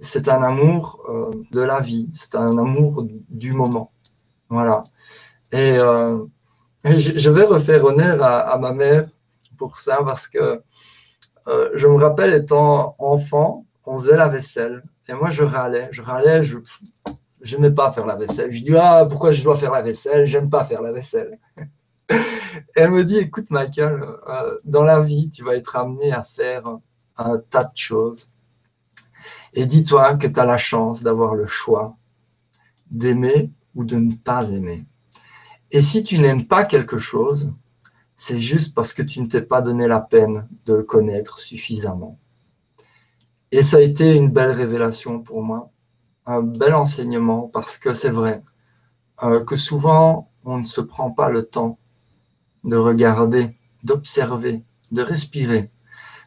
c'est 0.00 0.28
un 0.28 0.42
amour 0.42 1.02
euh, 1.08 1.30
de 1.50 1.60
la 1.60 1.80
vie, 1.80 2.08
c'est 2.14 2.36
un 2.36 2.56
amour 2.58 3.06
du 3.28 3.52
moment. 3.52 3.90
Voilà. 4.48 4.84
Et, 5.52 5.72
euh, 5.78 6.24
je 6.84 7.30
vais 7.30 7.44
refaire 7.44 7.84
honneur 7.84 8.22
à, 8.22 8.58
ma 8.58 8.72
mère 8.72 9.08
pour 9.56 9.78
ça 9.78 10.02
parce 10.04 10.28
que 10.28 10.62
euh, 11.48 11.70
je 11.74 11.88
me 11.88 11.96
rappelle 11.96 12.34
étant 12.34 12.94
enfant, 12.98 13.64
on 13.86 13.98
faisait 13.98 14.16
la 14.16 14.28
vaisselle. 14.28 14.82
Et 15.08 15.14
moi, 15.14 15.30
je 15.30 15.42
râlais, 15.42 15.88
je 15.92 16.02
râlais, 16.02 16.44
je 16.44 16.58
n'aimais 17.56 17.74
pas 17.74 17.90
faire 17.90 18.06
la 18.06 18.16
vaisselle. 18.16 18.52
Je 18.52 18.62
dis, 18.62 18.76
ah, 18.76 19.06
pourquoi 19.08 19.32
je 19.32 19.42
dois 19.42 19.56
faire 19.56 19.70
la 19.70 19.82
vaisselle? 19.82 20.26
J'aime 20.26 20.50
pas 20.50 20.64
faire 20.64 20.82
la 20.82 20.92
vaisselle. 20.92 21.38
Elle 22.74 22.90
me 22.90 23.04
dit, 23.04 23.16
écoute 23.16 23.50
Michael, 23.50 24.04
euh, 24.28 24.58
dans 24.64 24.84
la 24.84 25.00
vie, 25.00 25.30
tu 25.30 25.42
vas 25.44 25.56
être 25.56 25.76
amené 25.76 26.12
à 26.12 26.22
faire 26.22 26.64
un 27.16 27.38
tas 27.38 27.64
de 27.64 27.76
choses. 27.76 28.32
Et 29.52 29.66
dis-toi 29.66 30.16
que 30.16 30.26
tu 30.26 30.38
as 30.38 30.44
la 30.44 30.58
chance 30.58 31.02
d'avoir 31.02 31.34
le 31.34 31.46
choix 31.46 31.96
d'aimer 32.90 33.50
ou 33.74 33.84
de 33.84 33.96
ne 33.96 34.14
pas 34.14 34.50
aimer. 34.50 34.84
Et 35.70 35.82
si 35.82 36.04
tu 36.04 36.18
n'aimes 36.18 36.46
pas 36.46 36.64
quelque 36.64 36.98
chose, 36.98 37.52
c'est 38.16 38.40
juste 38.40 38.74
parce 38.74 38.92
que 38.92 39.02
tu 39.02 39.20
ne 39.20 39.26
t'es 39.26 39.42
pas 39.42 39.62
donné 39.62 39.88
la 39.88 40.00
peine 40.00 40.48
de 40.66 40.74
le 40.74 40.82
connaître 40.82 41.40
suffisamment. 41.40 42.18
Et 43.50 43.62
ça 43.62 43.78
a 43.78 43.80
été 43.80 44.14
une 44.14 44.30
belle 44.30 44.50
révélation 44.50 45.20
pour 45.20 45.42
moi, 45.42 45.70
un 46.26 46.42
bel 46.42 46.74
enseignement, 46.74 47.48
parce 47.48 47.78
que 47.78 47.94
c'est 47.94 48.10
vrai 48.10 48.42
euh, 49.22 49.44
que 49.44 49.56
souvent, 49.56 50.30
on 50.44 50.58
ne 50.58 50.64
se 50.64 50.80
prend 50.80 51.10
pas 51.10 51.28
le 51.28 51.44
temps 51.44 51.78
de 52.64 52.76
regarder, 52.76 53.56
d'observer, 53.82 54.62
de 54.90 55.02
respirer. 55.02 55.70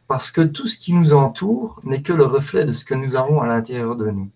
Parce 0.08 0.32
que 0.32 0.41
tout 0.41 0.67
ce 0.67 0.78
qui 0.78 0.93
nous 0.93 1.13
entoure 1.13 1.82
n'est 1.84 2.02
que 2.02 2.13
le 2.13 2.23
reflet 2.23 2.63
de 2.63 2.71
ce 2.71 2.86
que 2.86 2.95
nous 2.95 3.15
avons 3.15 3.41
à 3.41 3.47
l'intérieur 3.47 3.95
de 3.95 4.10
nous. 4.10 4.30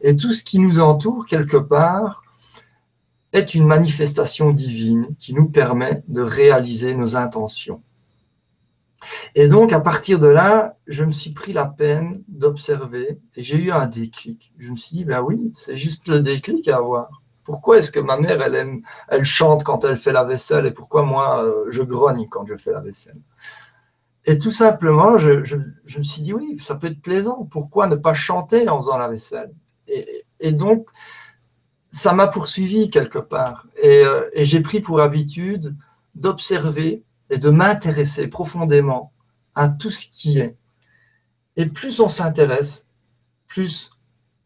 Et 0.00 0.16
tout 0.16 0.32
ce 0.32 0.44
qui 0.44 0.58
nous 0.58 0.80
entoure, 0.80 1.26
quelque 1.26 1.56
part, 1.56 2.22
est 3.32 3.54
une 3.54 3.66
manifestation 3.66 4.52
divine 4.52 5.08
qui 5.18 5.34
nous 5.34 5.48
permet 5.48 6.02
de 6.08 6.22
réaliser 6.22 6.94
nos 6.94 7.16
intentions. 7.16 7.82
Et 9.34 9.48
donc, 9.48 9.72
à 9.72 9.80
partir 9.80 10.18
de 10.18 10.26
là, 10.26 10.76
je 10.86 11.04
me 11.04 11.12
suis 11.12 11.30
pris 11.30 11.52
la 11.52 11.66
peine 11.66 12.22
d'observer 12.26 13.18
et 13.36 13.42
j'ai 13.42 13.56
eu 13.56 13.70
un 13.70 13.86
déclic. 13.86 14.52
Je 14.58 14.70
me 14.70 14.76
suis 14.76 14.96
dit, 14.96 15.04
ben 15.04 15.22
oui, 15.22 15.52
c'est 15.54 15.76
juste 15.76 16.08
le 16.08 16.20
déclic 16.20 16.66
à 16.68 16.78
avoir. 16.78 17.22
Pourquoi 17.48 17.78
est-ce 17.78 17.90
que 17.90 17.98
ma 17.98 18.18
mère, 18.18 18.42
elle, 18.42 18.54
aime, 18.56 18.82
elle 19.08 19.24
chante 19.24 19.64
quand 19.64 19.82
elle 19.82 19.96
fait 19.96 20.12
la 20.12 20.22
vaisselle 20.22 20.66
et 20.66 20.70
pourquoi 20.70 21.02
moi, 21.02 21.42
euh, 21.42 21.64
je 21.70 21.82
grogne 21.82 22.26
quand 22.28 22.44
je 22.44 22.58
fais 22.58 22.72
la 22.72 22.80
vaisselle? 22.80 23.16
Et 24.26 24.36
tout 24.36 24.50
simplement, 24.50 25.16
je, 25.16 25.56
me 25.96 26.02
suis 26.02 26.20
dit, 26.20 26.34
oui, 26.34 26.58
ça 26.60 26.74
peut 26.74 26.88
être 26.88 27.00
plaisant. 27.00 27.48
Pourquoi 27.50 27.86
ne 27.86 27.94
pas 27.94 28.12
chanter 28.12 28.68
en 28.68 28.76
faisant 28.82 28.98
la 28.98 29.08
vaisselle? 29.08 29.50
Et, 29.86 30.52
donc, 30.52 30.88
ça 31.90 32.12
m'a 32.12 32.26
poursuivi 32.26 32.90
quelque 32.90 33.18
part. 33.18 33.66
Euh, 33.82 34.28
et 34.34 34.44
j'ai 34.44 34.60
pris 34.60 34.80
pour 34.80 35.00
habitude 35.00 35.74
d'observer 36.16 37.02
et 37.30 37.38
de 37.38 37.48
m'intéresser 37.48 38.28
profondément 38.28 39.10
à 39.54 39.70
tout 39.70 39.90
ce 39.90 40.04
qui 40.06 40.38
est. 40.38 40.54
Et 41.56 41.64
plus 41.64 41.98
on 42.00 42.10
s'intéresse, 42.10 42.86
plus 43.46 43.92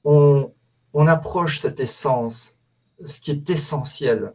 on, 0.05 0.53
approche 0.95 1.59
cette 1.59 1.81
essence, 1.81 2.57
ce 3.05 3.21
qui 3.21 3.31
est 3.31 3.51
essentiel. 3.51 4.35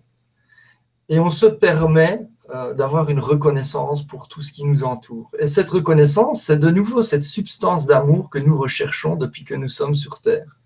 Et 1.09 1.19
on 1.19 1.31
se 1.31 1.45
permet 1.45 2.27
euh, 2.49 2.73
d'avoir 2.73 3.09
une 3.09 3.19
reconnaissance 3.19 4.05
pour 4.05 4.27
tout 4.27 4.41
ce 4.41 4.51
qui 4.51 4.65
nous 4.65 4.83
entoure. 4.83 5.31
Et 5.39 5.47
cette 5.47 5.69
reconnaissance, 5.69 6.43
c'est 6.43 6.57
de 6.57 6.69
nouveau 6.69 7.03
cette 7.03 7.23
substance 7.23 7.85
d'amour 7.85 8.29
que 8.29 8.39
nous 8.39 8.57
recherchons 8.57 9.15
depuis 9.15 9.43
que 9.43 9.55
nous 9.55 9.69
sommes 9.69 9.95
sur 9.95 10.21
Terre. 10.21 10.59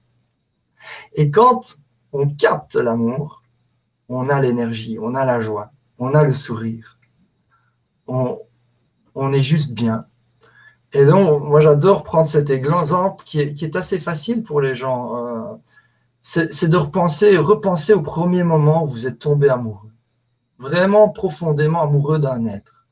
Et 1.13 1.29
quand 1.29 1.77
on 2.11 2.27
capte 2.27 2.75
l'amour, 2.75 3.43
on 4.09 4.29
a 4.29 4.41
l'énergie, 4.41 4.97
on 4.99 5.15
a 5.15 5.25
la 5.25 5.41
joie, 5.41 5.71
on 5.99 6.13
a 6.13 6.23
le 6.23 6.33
sourire 6.33 6.97
on, 9.15 9.31
est 9.31 9.43
juste 9.43 9.73
bien. 9.73 10.05
Et 10.93 11.05
donc, 11.05 11.43
moi, 11.43 11.61
j'adore 11.61 12.03
prendre 12.03 12.27
cet 12.27 12.49
exemple 12.49 13.23
qui 13.25 13.39
est, 13.39 13.53
qui 13.53 13.65
est, 13.65 13.75
assez 13.75 13.99
facile 13.99 14.43
pour 14.43 14.61
les 14.61 14.75
gens. 14.75 15.15
Euh, 15.15 15.55
c'est 16.21 16.69
de 16.69 16.77
repenser, 16.77 17.37
repenser 17.37 17.93
au 17.93 18.01
premier 18.01 18.43
moment 18.43 18.83
où 18.83 18.87
vous 18.87 19.07
êtes 19.07 19.19
tombé 19.19 19.49
amoureux. 19.49 19.91
Vraiment 20.59 21.09
profondément 21.09 21.81
amoureux 21.81 22.19
d'un 22.19 22.45
être. 22.45 22.85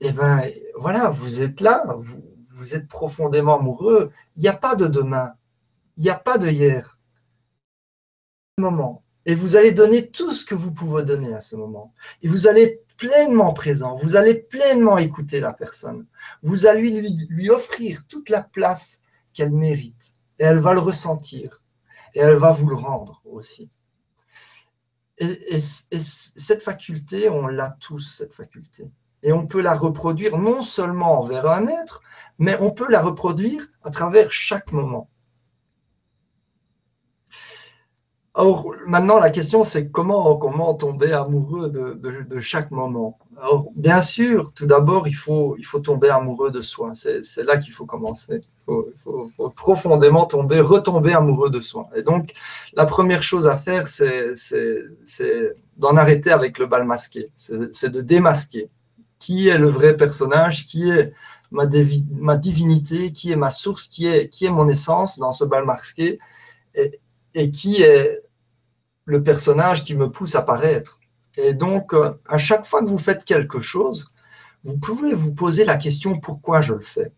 Et 0.00 0.08
eh 0.08 0.12
ben 0.12 0.42
voilà, 0.76 1.10
vous 1.10 1.42
êtes 1.42 1.60
là, 1.60 1.84
vous, 1.96 2.74
êtes 2.74 2.88
profondément 2.88 3.60
amoureux. 3.60 4.10
Il 4.34 4.42
n'y 4.42 4.48
a 4.48 4.54
pas 4.54 4.74
de 4.74 4.86
demain, 4.86 5.34
il 5.96 6.04
n'y 6.04 6.10
a 6.10 6.18
pas 6.18 6.38
de 6.38 6.48
hier. 6.48 6.98
Moment. 8.58 9.04
Et 9.26 9.34
vous 9.34 9.56
allez 9.56 9.72
donner 9.72 10.08
tout 10.08 10.32
ce 10.32 10.44
que 10.44 10.54
vous 10.54 10.72
pouvez 10.72 11.04
donner 11.04 11.34
à 11.34 11.40
ce 11.40 11.54
moment. 11.54 11.92
Et 12.22 12.28
vous 12.28 12.48
allez 12.48 12.82
pleinement 12.96 13.52
présent, 13.52 13.96
vous 13.96 14.16
allez 14.16 14.34
pleinement 14.34 14.98
écouter 14.98 15.38
la 15.38 15.52
personne, 15.52 16.06
vous 16.42 16.66
allez 16.66 16.90
lui 17.30 17.50
offrir 17.50 18.04
toute 18.08 18.28
la 18.28 18.42
place 18.42 19.02
qu'elle 19.32 19.52
mérite, 19.52 20.14
et 20.38 20.44
elle 20.44 20.58
va 20.58 20.74
le 20.74 20.80
ressentir, 20.80 21.57
et 22.14 22.20
elle 22.20 22.36
va 22.36 22.52
vous 22.52 22.68
le 22.68 22.76
rendre 22.76 23.22
aussi. 23.24 23.70
Et, 25.18 25.58
cette 25.60 26.62
faculté, 26.62 27.28
on 27.28 27.46
l'a 27.46 27.70
tous, 27.80 28.00
cette 28.00 28.34
faculté. 28.34 28.90
Et 29.22 29.32
on 29.32 29.46
peut 29.46 29.62
la 29.62 29.74
reproduire 29.74 30.38
non 30.38 30.62
seulement 30.62 31.20
envers 31.20 31.48
un 31.48 31.66
être, 31.66 32.02
mais 32.38 32.56
on 32.60 32.70
peut 32.70 32.88
la 32.88 33.00
reproduire 33.00 33.66
à 33.82 33.90
travers 33.90 34.30
chaque 34.30 34.70
moment. 34.70 35.10
Or, 38.40 38.76
maintenant, 38.86 39.18
la 39.18 39.30
question, 39.30 39.64
c'est 39.64 39.90
comment, 39.90 40.36
comment 40.36 40.72
tomber 40.74 41.12
amoureux 41.12 41.70
de, 41.70 42.40
chaque 42.40 42.70
moment. 42.70 43.18
Alors, 43.36 43.66
bien 43.74 44.00
sûr, 44.00 44.54
tout 44.54 44.64
d'abord, 44.64 45.08
il 45.08 45.16
faut, 45.16 45.56
il 45.58 45.64
faut 45.64 45.80
tomber 45.80 46.08
amoureux 46.08 46.52
de 46.52 46.60
soi. 46.60 46.92
C'est 46.94 47.42
là 47.42 47.56
qu'il 47.56 47.72
faut 47.72 47.84
commencer. 47.84 48.40
Il 48.68 48.92
faut, 48.96 49.50
profondément 49.56 50.24
tomber, 50.24 50.60
retomber 50.60 51.14
amoureux 51.14 51.50
de 51.50 51.60
soi. 51.60 51.90
Et 51.96 52.02
donc, 52.02 52.32
la 52.74 52.86
première 52.86 53.24
chose 53.24 53.48
à 53.48 53.56
faire, 53.56 53.88
c'est 53.88 54.34
d'en 55.76 55.96
arrêter 55.96 56.30
avec 56.30 56.58
le 56.58 56.66
bal 56.66 56.84
masqué. 56.84 57.30
C'est 57.34 57.90
de 57.90 58.00
démasquer. 58.00 58.70
Qui 59.18 59.48
est 59.48 59.58
le 59.58 59.66
vrai 59.66 59.96
personnage 59.96 60.64
Qui 60.66 60.90
est 60.90 61.12
ma, 61.50 61.64
ma 62.12 62.36
divinité 62.36 63.10
Qui 63.10 63.32
est 63.32 63.36
ma 63.36 63.50
source 63.50 63.88
qui 63.88 64.06
est, 64.06 64.28
qui 64.28 64.46
est 64.46 64.50
mon 64.50 64.68
essence 64.68 65.18
dans 65.18 65.32
ce 65.32 65.44
bal 65.44 65.64
masqué 65.64 66.20
et, 66.76 67.00
et 67.34 67.50
qui 67.50 67.82
est 67.82 68.27
le 69.08 69.22
personnage 69.22 69.84
qui 69.84 69.94
me 69.96 70.10
pousse 70.10 70.34
à 70.34 70.42
paraître. 70.42 71.00
Et 71.38 71.54
donc, 71.54 71.94
euh, 71.94 72.12
à 72.28 72.36
chaque 72.36 72.66
fois 72.66 72.82
que 72.82 72.90
vous 72.90 72.98
faites 72.98 73.24
quelque 73.24 73.58
chose, 73.58 74.12
vous 74.64 74.76
pouvez 74.76 75.14
vous 75.14 75.32
poser 75.32 75.64
la 75.64 75.78
question 75.78 76.20
pourquoi 76.20 76.60
je 76.60 76.74
le 76.74 76.82
fais? 76.82 77.10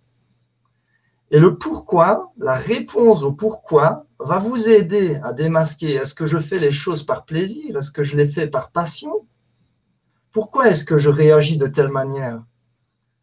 Et 1.32 1.40
le 1.40 1.58
pourquoi, 1.58 2.32
la 2.38 2.54
réponse 2.54 3.24
au 3.24 3.32
pourquoi, 3.32 4.06
va 4.20 4.38
vous 4.38 4.68
aider 4.68 5.18
à 5.24 5.32
démasquer 5.32 5.94
est-ce 5.94 6.14
que 6.14 6.26
je 6.26 6.38
fais 6.38 6.60
les 6.60 6.70
choses 6.70 7.02
par 7.02 7.24
plaisir? 7.24 7.76
Est-ce 7.76 7.90
que 7.90 8.04
je 8.04 8.16
les 8.16 8.28
fais 8.28 8.46
par 8.46 8.70
passion? 8.70 9.26
Pourquoi 10.30 10.68
est-ce 10.68 10.84
que 10.84 10.98
je 10.98 11.10
réagis 11.10 11.58
de 11.58 11.66
telle 11.66 11.90
manière? 11.90 12.40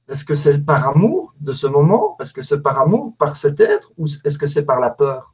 Est-ce 0.10 0.26
que 0.26 0.36
c'est 0.36 0.60
par 0.60 0.90
amour 0.90 1.36
de 1.40 1.54
ce 1.54 1.68
moment? 1.68 2.18
Est-ce 2.20 2.34
que 2.34 2.42
c'est 2.42 2.62
par 2.62 2.82
amour 2.82 3.16
par 3.18 3.38
cet 3.38 3.62
être? 3.62 3.94
Ou 3.98 4.08
est-ce 4.26 4.38
que 4.38 4.48
c'est 4.48 4.66
par 4.66 4.82
la 4.82 4.90
peur 4.90 5.34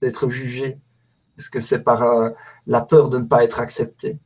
d'être 0.00 0.30
jugé? 0.30 0.78
Est-ce 1.38 1.50
que 1.50 1.60
c'est 1.60 1.80
par 1.80 2.02
euh, 2.02 2.30
la 2.66 2.80
peur 2.80 3.10
de 3.10 3.18
ne 3.18 3.26
pas 3.26 3.44
être 3.44 3.60
accepté? 3.60 4.18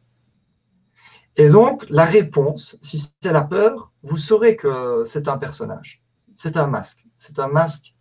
Et 1.36 1.48
donc, 1.48 1.86
la 1.88 2.04
réponse, 2.04 2.76
si 2.82 3.12
c'est 3.22 3.32
la 3.32 3.44
peur, 3.44 3.92
vous 4.02 4.16
saurez 4.16 4.56
que 4.56 5.04
c'est 5.06 5.28
un 5.28 5.38
personnage. 5.38 6.02
C'est 6.34 6.56
un 6.56 6.66
masque. 6.66 7.06
C'est 7.18 7.38
un 7.38 7.48
masque 7.48 7.94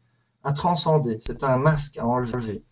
à 0.44 0.52
transcender. 0.52 1.18
C'est 1.22 1.44
un 1.44 1.58
masque 1.58 1.98
à 1.98 2.06
enlever. 2.06 2.64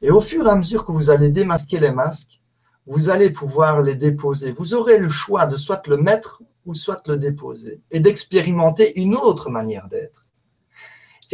Et 0.00 0.10
au 0.10 0.20
fur 0.20 0.46
et 0.46 0.50
à 0.50 0.54
mesure 0.54 0.84
que 0.84 0.92
vous 0.92 1.10
allez 1.10 1.28
démasquer 1.28 1.78
les 1.78 1.92
masques, 1.92 2.42
vous 2.86 3.10
allez 3.10 3.30
pouvoir 3.30 3.82
les 3.82 3.94
déposer. 3.94 4.52
Vous 4.52 4.74
aurez 4.74 4.98
le 4.98 5.10
choix 5.10 5.46
de 5.46 5.56
soit 5.56 5.86
le 5.86 5.96
mettre 5.96 6.42
ou 6.66 6.74
soit 6.74 7.02
le 7.06 7.16
déposer 7.16 7.80
et 7.90 8.00
d'expérimenter 8.00 9.00
une 9.00 9.14
autre 9.14 9.50
manière 9.50 9.88
d'être. 9.88 10.21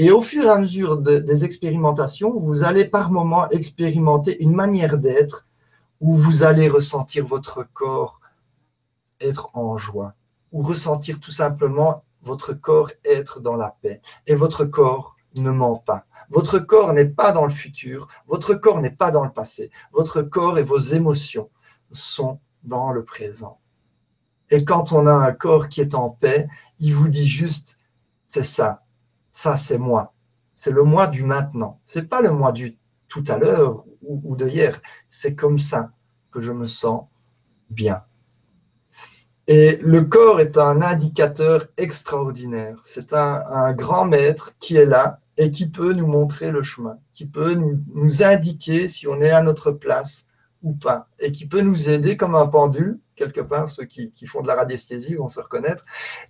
Et 0.00 0.12
au 0.12 0.22
fur 0.22 0.44
et 0.44 0.48
à 0.48 0.58
mesure 0.58 0.98
des 0.98 1.44
expérimentations, 1.44 2.38
vous 2.38 2.62
allez 2.62 2.84
par 2.84 3.11
moment 3.11 3.48
expérimenter 3.50 4.40
une 4.40 4.54
manière 4.54 4.96
d'être 4.96 5.48
où 6.00 6.14
vous 6.14 6.44
allez 6.44 6.68
ressentir 6.68 7.26
votre 7.26 7.66
corps 7.72 8.20
être 9.20 9.50
en 9.54 9.76
joie, 9.76 10.14
ou 10.52 10.62
ressentir 10.62 11.18
tout 11.18 11.32
simplement 11.32 12.04
votre 12.22 12.52
corps 12.52 12.92
être 13.04 13.40
dans 13.40 13.56
la 13.56 13.76
paix. 13.82 14.00
Et 14.28 14.37
votre 14.37 14.64
corps 14.64 15.16
ne 15.34 15.50
ment 15.50 15.78
pas. 15.78 16.06
Votre 16.30 16.61
corps 16.61 16.92
n'est 16.92 17.04
pas 17.04 17.32
dans 17.32 17.44
le 17.44 17.50
futur, 17.50 18.06
votre 18.28 18.54
corps 18.54 18.80
n'est 18.80 18.90
pas 18.90 19.11
dans 19.11 19.24
le 19.24 19.32
passé. 19.32 19.68
Votre 19.90 20.22
corps 20.22 20.58
et 20.58 20.62
vos 20.62 20.78
émotions 20.78 21.50
sont 21.90 22.38
dans 22.62 22.92
le 22.92 23.04
présent. 23.04 23.58
Et 24.50 24.64
quand 24.64 24.92
on 24.92 25.08
a 25.08 25.12
un 25.12 25.32
corps 25.32 25.68
qui 25.68 25.80
est 25.80 25.96
en 25.96 26.11
paix, 26.11 26.46
il 26.78 26.94
vous 26.94 27.08
dit 27.08 27.26
juste, 27.26 27.78
c'est 28.24 28.44
ça, 28.44 28.84
ça 29.32 29.56
c'est 29.56 29.78
moi. 29.78 30.14
C'est 30.54 30.72
le 30.72 30.82
moi 30.82 31.06
du 31.06 31.22
maintenant. 31.22 31.80
C'est 31.86 32.08
pas 32.08 32.20
le 32.20 32.32
moi 32.32 32.52
du 32.52 32.76
tout 33.08 33.24
à 33.28 33.38
l'heure 33.38 33.84
ou, 34.02 34.36
de 34.36 34.46
hier. 34.46 34.80
C'est 35.08 35.34
comme 35.34 35.58
ça 35.58 35.92
que 36.30 36.40
je 36.40 36.52
me 36.52 36.66
sens 36.66 37.04
bien. 37.70 38.02
Et 39.46 39.78
le 39.82 40.02
corps 40.02 40.40
est 40.40 40.58
un 40.58 40.82
indicateur 40.82 41.68
extraordinaire. 41.78 42.80
C'est 42.84 43.14
un, 43.14 43.72
grand 43.72 44.04
maître 44.04 44.52
qui 44.58 44.76
est 44.76 44.84
là 44.84 45.20
et 45.38 45.50
qui 45.50 45.68
peut 45.68 45.92
nous 45.92 46.06
montrer 46.06 46.50
le 46.50 46.62
chemin, 46.62 46.98
qui 47.12 47.24
peut 47.24 47.54
nous, 47.54 48.22
indiquer 48.22 48.88
si 48.88 49.06
on 49.06 49.20
est 49.20 49.30
à 49.30 49.40
notre 49.40 49.70
place 49.70 50.26
ou 50.62 50.72
pas, 50.72 51.08
et 51.20 51.30
qui 51.30 51.46
peut 51.46 51.60
nous 51.60 51.88
aider 51.88 52.16
comme 52.16 52.34
un 52.34 52.48
pendule, 52.48 52.98
quelque 53.14 53.40
part, 53.40 53.68
ceux 53.68 53.84
qui, 53.84 54.12
font 54.26 54.42
de 54.42 54.48
la 54.48 54.56
radiesthésie 54.56 55.14
vont 55.14 55.28
se 55.28 55.40
reconnaître, 55.40 55.84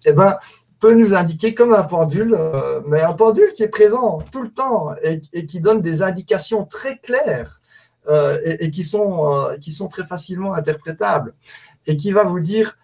eh 0.04 0.12
ben, 0.12 0.36
peut 0.80 0.94
nous 0.94 1.14
indiquer 1.14 1.54
comme 1.54 1.72
un 1.72 1.82
pendule, 1.82 2.34
euh, 2.34 2.80
mais 2.86 3.02
un 3.02 3.12
pendule 3.12 3.52
qui 3.54 3.62
est 3.62 3.68
présent 3.68 4.22
tout 4.30 4.42
le 4.42 4.50
temps 4.50 4.94
et, 5.02 5.20
qui 5.46 5.60
donne 5.60 5.82
des 5.82 6.02
indications 6.02 6.64
très 6.64 6.98
claires 6.98 7.60
euh, 8.08 8.38
et, 8.44 8.70
qui, 8.70 8.84
sont, 8.84 9.34
euh, 9.34 9.56
qui 9.56 9.72
sont 9.72 9.88
très 9.88 10.04
facilement 10.04 10.54
interprétables 10.54 11.34
et 11.86 11.96
qui 11.96 12.12
va 12.12 12.24
vous 12.24 12.40
dire 12.40 12.78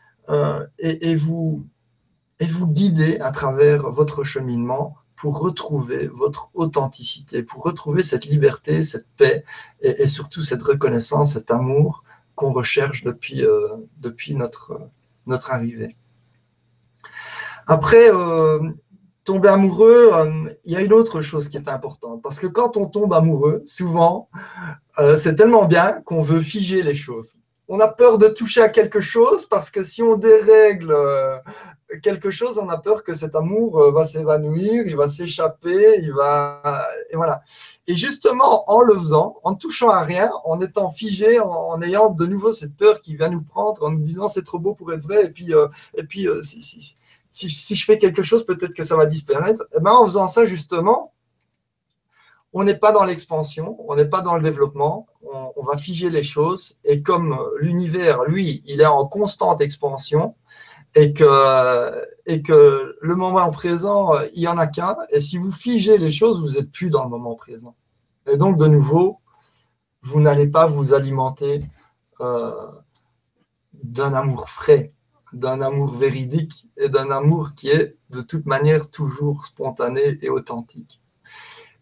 et, 0.79 1.17
vous, 1.17 1.67
et 2.41 2.47
vous 2.47 2.67
guider 2.67 3.19
à 3.21 3.31
travers 3.31 3.91
votre 3.91 4.25
cheminement 4.25 4.97
pour 5.17 5.39
retrouver 5.39 6.07
votre 6.07 6.51
authenticité, 6.55 7.43
pour 7.43 7.63
retrouver 7.63 8.03
cette 8.03 8.25
liberté, 8.25 8.85
cette 8.85 9.07
paix 9.19 9.45
et, 9.83 10.07
surtout 10.07 10.41
cette 10.41 10.63
reconnaissance, 10.63 11.35
cet 11.35 11.51
amour 11.51 12.05
qu'on 12.35 12.53
recherche 12.53 13.05
depuis, 13.05 13.45
depuis 13.99 14.35
notre, 14.35 14.81
notre 15.27 15.53
arrivée. 15.53 15.95
Après, 17.67 18.11
euh, 18.11 18.59
tomber 19.25 19.49
amoureux, 19.49 20.11
euh, 20.13 20.55
il 20.65 20.73
y 20.73 20.77
a 20.77 20.81
une 20.81 20.93
autre 20.93 21.23
chose 21.23 21.49
qui 21.49 21.57
est 21.57 21.69
importante. 21.69 22.23
Parce 22.23 22.39
que 22.39 22.47
quand 22.47 22.77
on 22.77 22.87
tombe 22.87 23.13
amoureux, 23.15 23.63
souvent, 23.65 24.29
euh, 24.99 25.17
c'est 25.17 25.35
tellement 25.35 25.65
bien 25.65 26.03
qu'on 26.05 26.23
veut 26.23 26.41
figer 26.41 26.83
les 26.83 26.95
choses. 26.95 27.37
On 27.69 27.81
a 27.81 27.89
peur 27.89 28.19
de 28.19 28.29
toucher 28.29 28.61
à 28.61 28.69
quelque 28.69 29.01
chose 29.01 29.47
parce 29.47 29.71
que 29.71 29.85
si 29.85 30.03
on 30.03 30.17
dérègle 30.17 30.95
quelque 32.03 32.31
chose, 32.31 32.59
on 32.59 32.69
a 32.69 32.77
peur 32.77 33.03
que 33.03 33.15
cet 33.15 33.35
amour 33.35 33.91
va 33.91 34.05
s'évanouir, 34.05 34.87
il 34.87 34.95
va 34.95 35.09
s'échapper, 35.09 35.99
il 36.03 36.13
va. 36.13 36.87
Et 37.09 37.17
voilà. 37.17 37.41
Et 37.87 37.97
justement, 37.97 38.71
en 38.71 38.83
le 38.83 38.95
faisant, 38.95 39.39
en 39.45 39.53
ne 39.53 39.57
touchant 39.57 39.89
à 39.89 40.03
rien, 40.03 40.31
en 40.45 40.61
étant 40.61 40.91
figé, 40.91 41.41
en, 41.41 41.81
ayant 41.81 42.11
de 42.11 42.27
nouveau 42.27 42.53
cette 42.53 42.77
peur 42.77 43.01
qui 43.01 43.17
vient 43.17 43.31
nous 43.31 43.43
prendre, 43.43 43.83
en 43.83 43.93
nous 43.93 44.03
disant 44.03 44.29
c'est 44.29 44.45
trop 44.45 44.59
beau 44.59 44.75
pour 44.75 44.93
être 44.93 45.03
vrai, 45.03 45.25
et 45.25 45.31
puis, 45.31 45.55
et 45.95 46.03
puis 46.03 46.29
si, 46.43 46.61
si, 46.61 46.95
je 47.35 47.85
fais 47.85 47.99
quelque 47.99 48.23
chose, 48.23 48.47
peut-être 48.47 48.75
que 48.75 48.85
ça 48.85 48.97
va 48.97 49.07
disparaître. 49.07 49.67
Eh 49.77 49.81
ben, 49.81 49.93
en 49.93 50.05
faisant 50.05 50.29
ça, 50.29 50.47
justement, 50.47 51.13
on 52.53 52.63
n'est 52.63 52.77
pas 52.77 52.93
dans 52.93 53.05
l'expansion, 53.05 53.77
on 53.89 53.97
n'est 53.97 54.05
pas 54.05 54.23
dans 54.23 54.37
le 54.37 54.43
développement, 54.43 55.09
on, 55.57 55.63
va 55.65 55.77
figer 55.77 56.11
les 56.11 56.23
choses. 56.23 56.79
Et 56.85 57.03
comme 57.03 57.37
l'univers, 57.59 58.25
lui, 58.25 58.63
il 58.67 58.81
est 58.81 58.87
en 58.87 59.07
constante 59.07 59.61
expansion 59.61 60.37
et 60.95 61.13
que, 61.13 62.07
et 62.27 62.43
que 62.43 62.95
le 63.01 63.17
moment 63.17 63.51
présent, 63.51 64.13
il 64.35 64.41
n'y 64.41 64.47
en 64.47 64.59
a 64.59 64.69
qu'un. 64.69 64.97
Et 65.11 65.19
si 65.19 65.39
vous 65.39 65.51
figez 65.51 65.99
les 65.99 66.11
choses, 66.11 66.41
vous 66.41 66.57
n'êtes 66.57 66.71
plus 66.71 66.91
dans 66.91 67.03
le 67.03 67.11
moment 67.11 67.35
présent. 67.35 67.75
Et 68.31 68.37
donc, 68.37 68.57
de 68.57 68.67
nouveau, 68.67 69.19
vous 70.03 70.21
n'allez 70.21 70.47
pas 70.47 70.67
vous 70.67 70.95
alimenter 70.95 71.65
euh, 72.21 72.53
d'un 73.73 74.15
amour 74.15 74.49
frais 74.49 74.93
d'un 75.35 75.61
amour 75.61 75.95
véridique 75.95 76.67
et 76.77 76.89
d'un 76.89 77.11
amour 77.11 77.55
qui 77.55 77.69
est 77.69 77.97
de 78.11 78.21
toute 78.21 78.47
manière 78.47 78.91
toujours 78.91 79.45
spontané 79.45 80.19
et 80.23 80.29
authentique. 80.29 81.01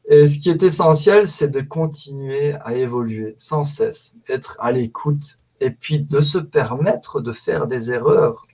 Et 0.08 0.26
ce 0.26 0.38
qui 0.38 0.50
est 0.50 0.62
essentiel, 0.62 1.28
c'est 1.28 1.48
de 1.48 1.60
continuer 1.60 2.54
à 2.54 2.74
évoluer 2.74 3.34
sans 3.38 3.64
cesse, 3.64 4.16
être 4.28 4.56
à 4.58 4.72
l'écoute 4.72 5.36
et 5.60 5.70
puis 5.70 6.00
de 6.00 6.20
se 6.20 6.38
permettre 6.38 7.20
de 7.20 7.32
faire 7.32 7.66
des 7.66 7.90
erreurs. 7.90 8.46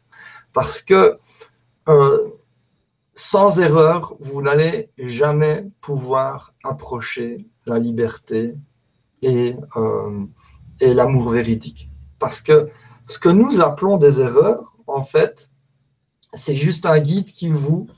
Parce 0.52 0.82
que 0.82 1.18
euh, 1.88 2.28
sans 3.14 3.58
erreur, 3.61 4.14
vous 4.20 4.42
n'allez 4.42 4.90
jamais 4.98 5.66
pouvoir 5.80 6.52
approcher 6.64 7.46
la 7.66 7.78
liberté 7.78 8.54
euh, 9.24 10.26
et 10.80 10.94
l'amour 10.94 11.30
véridique. 11.30 11.90
Parce 12.18 12.40
que 12.40 12.68
ce 13.06 13.18
que 13.18 13.28
nous 13.28 13.61
appelons 13.61 13.96
des 13.96 14.20
erreurs, 14.20 14.67
en 14.88 15.03
fait, 15.03 15.51
c'est 16.35 16.57
juste 16.57 16.87
un 16.87 16.98
guide 16.98 17.33
qui 17.33 17.48
vous 17.51 17.88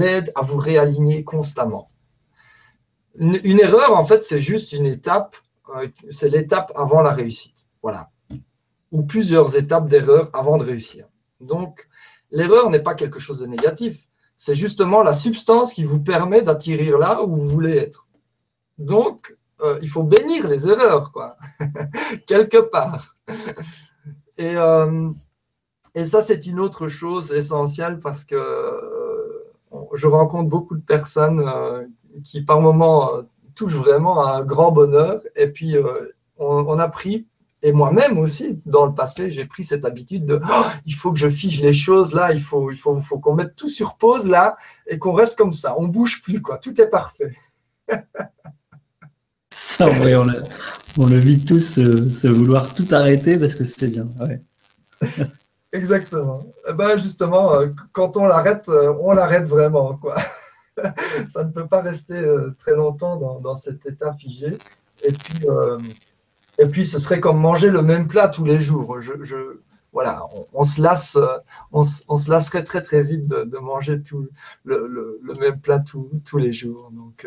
aide 0.00 0.32
à 0.34 0.42
vous 0.42 0.58
réaligner 0.58 1.24
constamment. 1.24 1.86
Une, 3.16 3.60
erreur, 3.60 3.96
en 3.96 4.04
fait, 4.04 4.22
c'est 4.22 4.40
juste 4.40 4.72
une 4.72 4.86
étape, 4.86 5.36
euh, 5.76 5.88
c'est 6.10 6.28
l'étape 6.28 6.72
avant 6.74 7.00
la 7.00 7.12
réussite. 7.12 7.66
Voilà. 7.82 8.10
Ou 8.90 9.02
plusieurs 9.02 9.56
étapes 9.56 9.88
d'erreur 9.88 10.30
avant 10.32 10.58
de 10.58 10.64
réussir. 10.64 11.06
Donc, 11.40 11.88
l'erreur 12.30 12.70
n'est 12.70 12.82
pas 12.82 12.94
quelque 12.94 13.20
chose 13.20 13.38
de 13.38 13.46
négatif. 13.46 14.08
C'est 14.36 14.56
justement 14.56 15.02
la 15.02 15.12
substance 15.12 15.72
qui 15.74 15.84
vous 15.84 16.00
permet 16.00 16.42
d'atterrir 16.42 16.98
là 16.98 17.22
où 17.22 17.36
vous 17.36 17.48
voulez 17.48 17.76
être. 17.76 18.08
Donc, 18.78 19.36
euh, 19.60 19.78
il 19.80 19.88
faut 19.88 20.02
bénir 20.02 20.48
les 20.48 20.68
erreurs, 20.68 21.12
quoi, 21.12 21.36
quelque 22.26 22.58
part. 22.58 23.16
Et, 24.38 24.56
euh, 24.56 25.12
et 25.94 26.04
ça, 26.04 26.22
c'est 26.22 26.46
une 26.46 26.58
autre 26.58 26.88
chose 26.88 27.32
essentielle 27.32 28.00
parce 28.00 28.24
que 28.24 28.34
euh, 28.34 29.78
je 29.94 30.06
rencontre 30.08 30.48
beaucoup 30.48 30.76
de 30.76 30.82
personnes 30.82 31.44
euh, 31.46 31.84
qui, 32.24 32.42
par 32.42 32.60
moments, 32.60 33.14
euh, 33.14 33.22
touchent 33.54 33.76
vraiment 33.76 34.24
à 34.26 34.38
un 34.38 34.44
grand 34.44 34.72
bonheur. 34.72 35.20
Et 35.36 35.46
puis, 35.46 35.76
on, 36.38 36.78
a 36.80 36.88
pris, 36.88 37.28
et 37.62 37.70
moi-même 37.70 38.18
aussi, 38.18 38.58
dans 38.66 38.86
le 38.86 38.94
passé, 38.94 39.30
j'ai 39.30 39.44
pris 39.44 39.62
cette 39.62 39.84
habitude 39.84 40.26
de 40.26 40.40
oh, 40.42 40.64
il 40.84 40.94
faut 40.94 41.12
que 41.12 41.18
je 41.18 41.28
fige 41.28 41.62
les 41.62 41.72
choses 41.72 42.12
là, 42.12 42.32
il 42.32 42.40
faut, 42.40 42.72
il 42.72 42.76
faut, 42.76 43.00
faut 43.00 43.20
qu'on 43.20 43.34
mette 43.34 43.54
tout 43.54 43.68
sur 43.68 43.94
pause 43.94 44.26
là 44.26 44.56
et 44.88 44.98
qu'on 44.98 45.12
reste 45.12 45.38
comme 45.38 45.52
ça. 45.52 45.76
On 45.78 45.86
bouge 45.86 46.22
plus, 46.22 46.42
quoi. 46.42 46.58
Tout 46.58 46.80
est 46.80 46.88
parfait. 46.88 47.36
ça, 49.54 49.88
oui, 50.02 50.16
on, 50.16 51.06
le, 51.06 51.18
vit 51.18 51.44
tous, 51.44 51.74
se 51.74 52.26
vouloir 52.26 52.74
tout 52.74 52.88
arrêter 52.90 53.38
parce 53.38 53.54
que 53.54 53.64
c'était 53.64 53.88
bien. 53.88 54.08
Ouais. 54.20 54.42
Exactement. 55.74 56.46
Eh 56.70 56.72
ben 56.72 56.96
justement, 56.96 57.54
euh, 57.54 57.66
quand 57.92 58.16
on 58.16 58.26
l'arrête, 58.26 58.68
euh, 58.68 58.94
on 59.00 59.12
l'arrête 59.12 59.48
vraiment. 59.48 59.96
Quoi. 59.96 60.14
Ça 61.28 61.42
ne 61.42 61.50
peut 61.50 61.66
pas 61.66 61.80
rester 61.82 62.14
euh, 62.16 62.54
très 62.60 62.76
longtemps 62.76 63.40
dans, 63.40 63.56
cet 63.56 63.84
état 63.84 64.12
figé. 64.12 64.56
Et 65.02 65.12
puis, 65.12 65.46
et 66.58 66.66
puis, 66.66 66.86
ce 66.86 67.00
serait 67.00 67.18
comme 67.18 67.38
manger 67.38 67.70
le 67.70 67.82
même 67.82 68.06
plat 68.06 68.28
tous 68.28 68.44
les 68.44 68.60
jours. 68.60 69.00
Je, 69.00 69.58
voilà, 69.92 70.24
on, 70.52 70.64
se 70.64 70.80
lasse, 70.80 71.18
on, 71.72 71.84
se 71.84 72.30
lasserait 72.30 72.62
très 72.62 72.80
très 72.80 73.02
vite 73.02 73.26
de, 73.26 73.58
manger 73.58 74.00
tout 74.00 74.28
le, 74.64 75.20
même 75.40 75.60
plat 75.60 75.80
tous 75.80 76.38
les 76.38 76.52
jours. 76.52 76.90
Donc, 76.92 77.26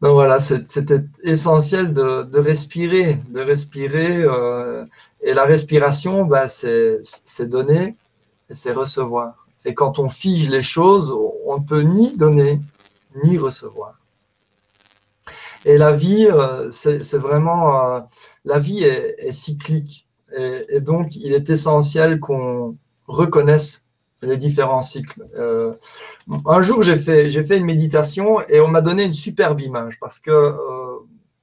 donc 0.00 0.12
voilà, 0.12 0.38
c'était 0.38 1.00
essentiel 1.24 1.92
de, 1.92 2.38
respirer, 2.38 3.18
de 3.30 3.40
respirer. 3.40 4.22
Euh, 4.22 4.84
et 5.20 5.34
la 5.34 5.44
respiration, 5.44 6.24
bah, 6.24 6.46
c'est 6.46 7.00
donner 7.46 7.96
et 8.48 8.54
c'est 8.54 8.72
recevoir. 8.72 9.46
Et 9.64 9.74
quand 9.74 9.98
on 9.98 10.08
fige 10.08 10.48
les 10.48 10.62
choses, 10.62 11.12
on 11.44 11.58
ne 11.58 11.64
peut 11.64 11.80
ni 11.80 12.16
donner 12.16 12.60
ni 13.24 13.38
recevoir. 13.38 13.98
Et 15.64 15.76
la 15.76 15.90
vie, 15.92 16.28
euh, 16.30 16.70
c'est 16.70 17.18
vraiment, 17.18 17.96
euh, 17.96 18.00
la 18.44 18.60
vie 18.60 18.84
est, 18.84 19.32
cyclique. 19.32 20.06
et, 20.36 20.80
donc, 20.80 21.16
il 21.16 21.32
est 21.32 21.50
essentiel 21.50 22.20
qu'on 22.20 22.76
reconnaisse 23.08 23.84
les 24.22 24.36
différents 24.36 24.82
cycles. 24.82 25.24
Euh, 25.36 25.74
un 26.46 26.62
jour, 26.62 26.82
j'ai 26.82 26.96
fait, 26.96 27.58
une 27.58 27.64
méditation 27.64 28.40
et 28.48 28.60
on 28.60 28.68
m'a 28.68 28.80
donné 28.80 29.04
une 29.04 29.14
superbe 29.14 29.60
image 29.60 29.98
parce 30.00 30.18
que 30.18 30.30
euh, 30.30 30.96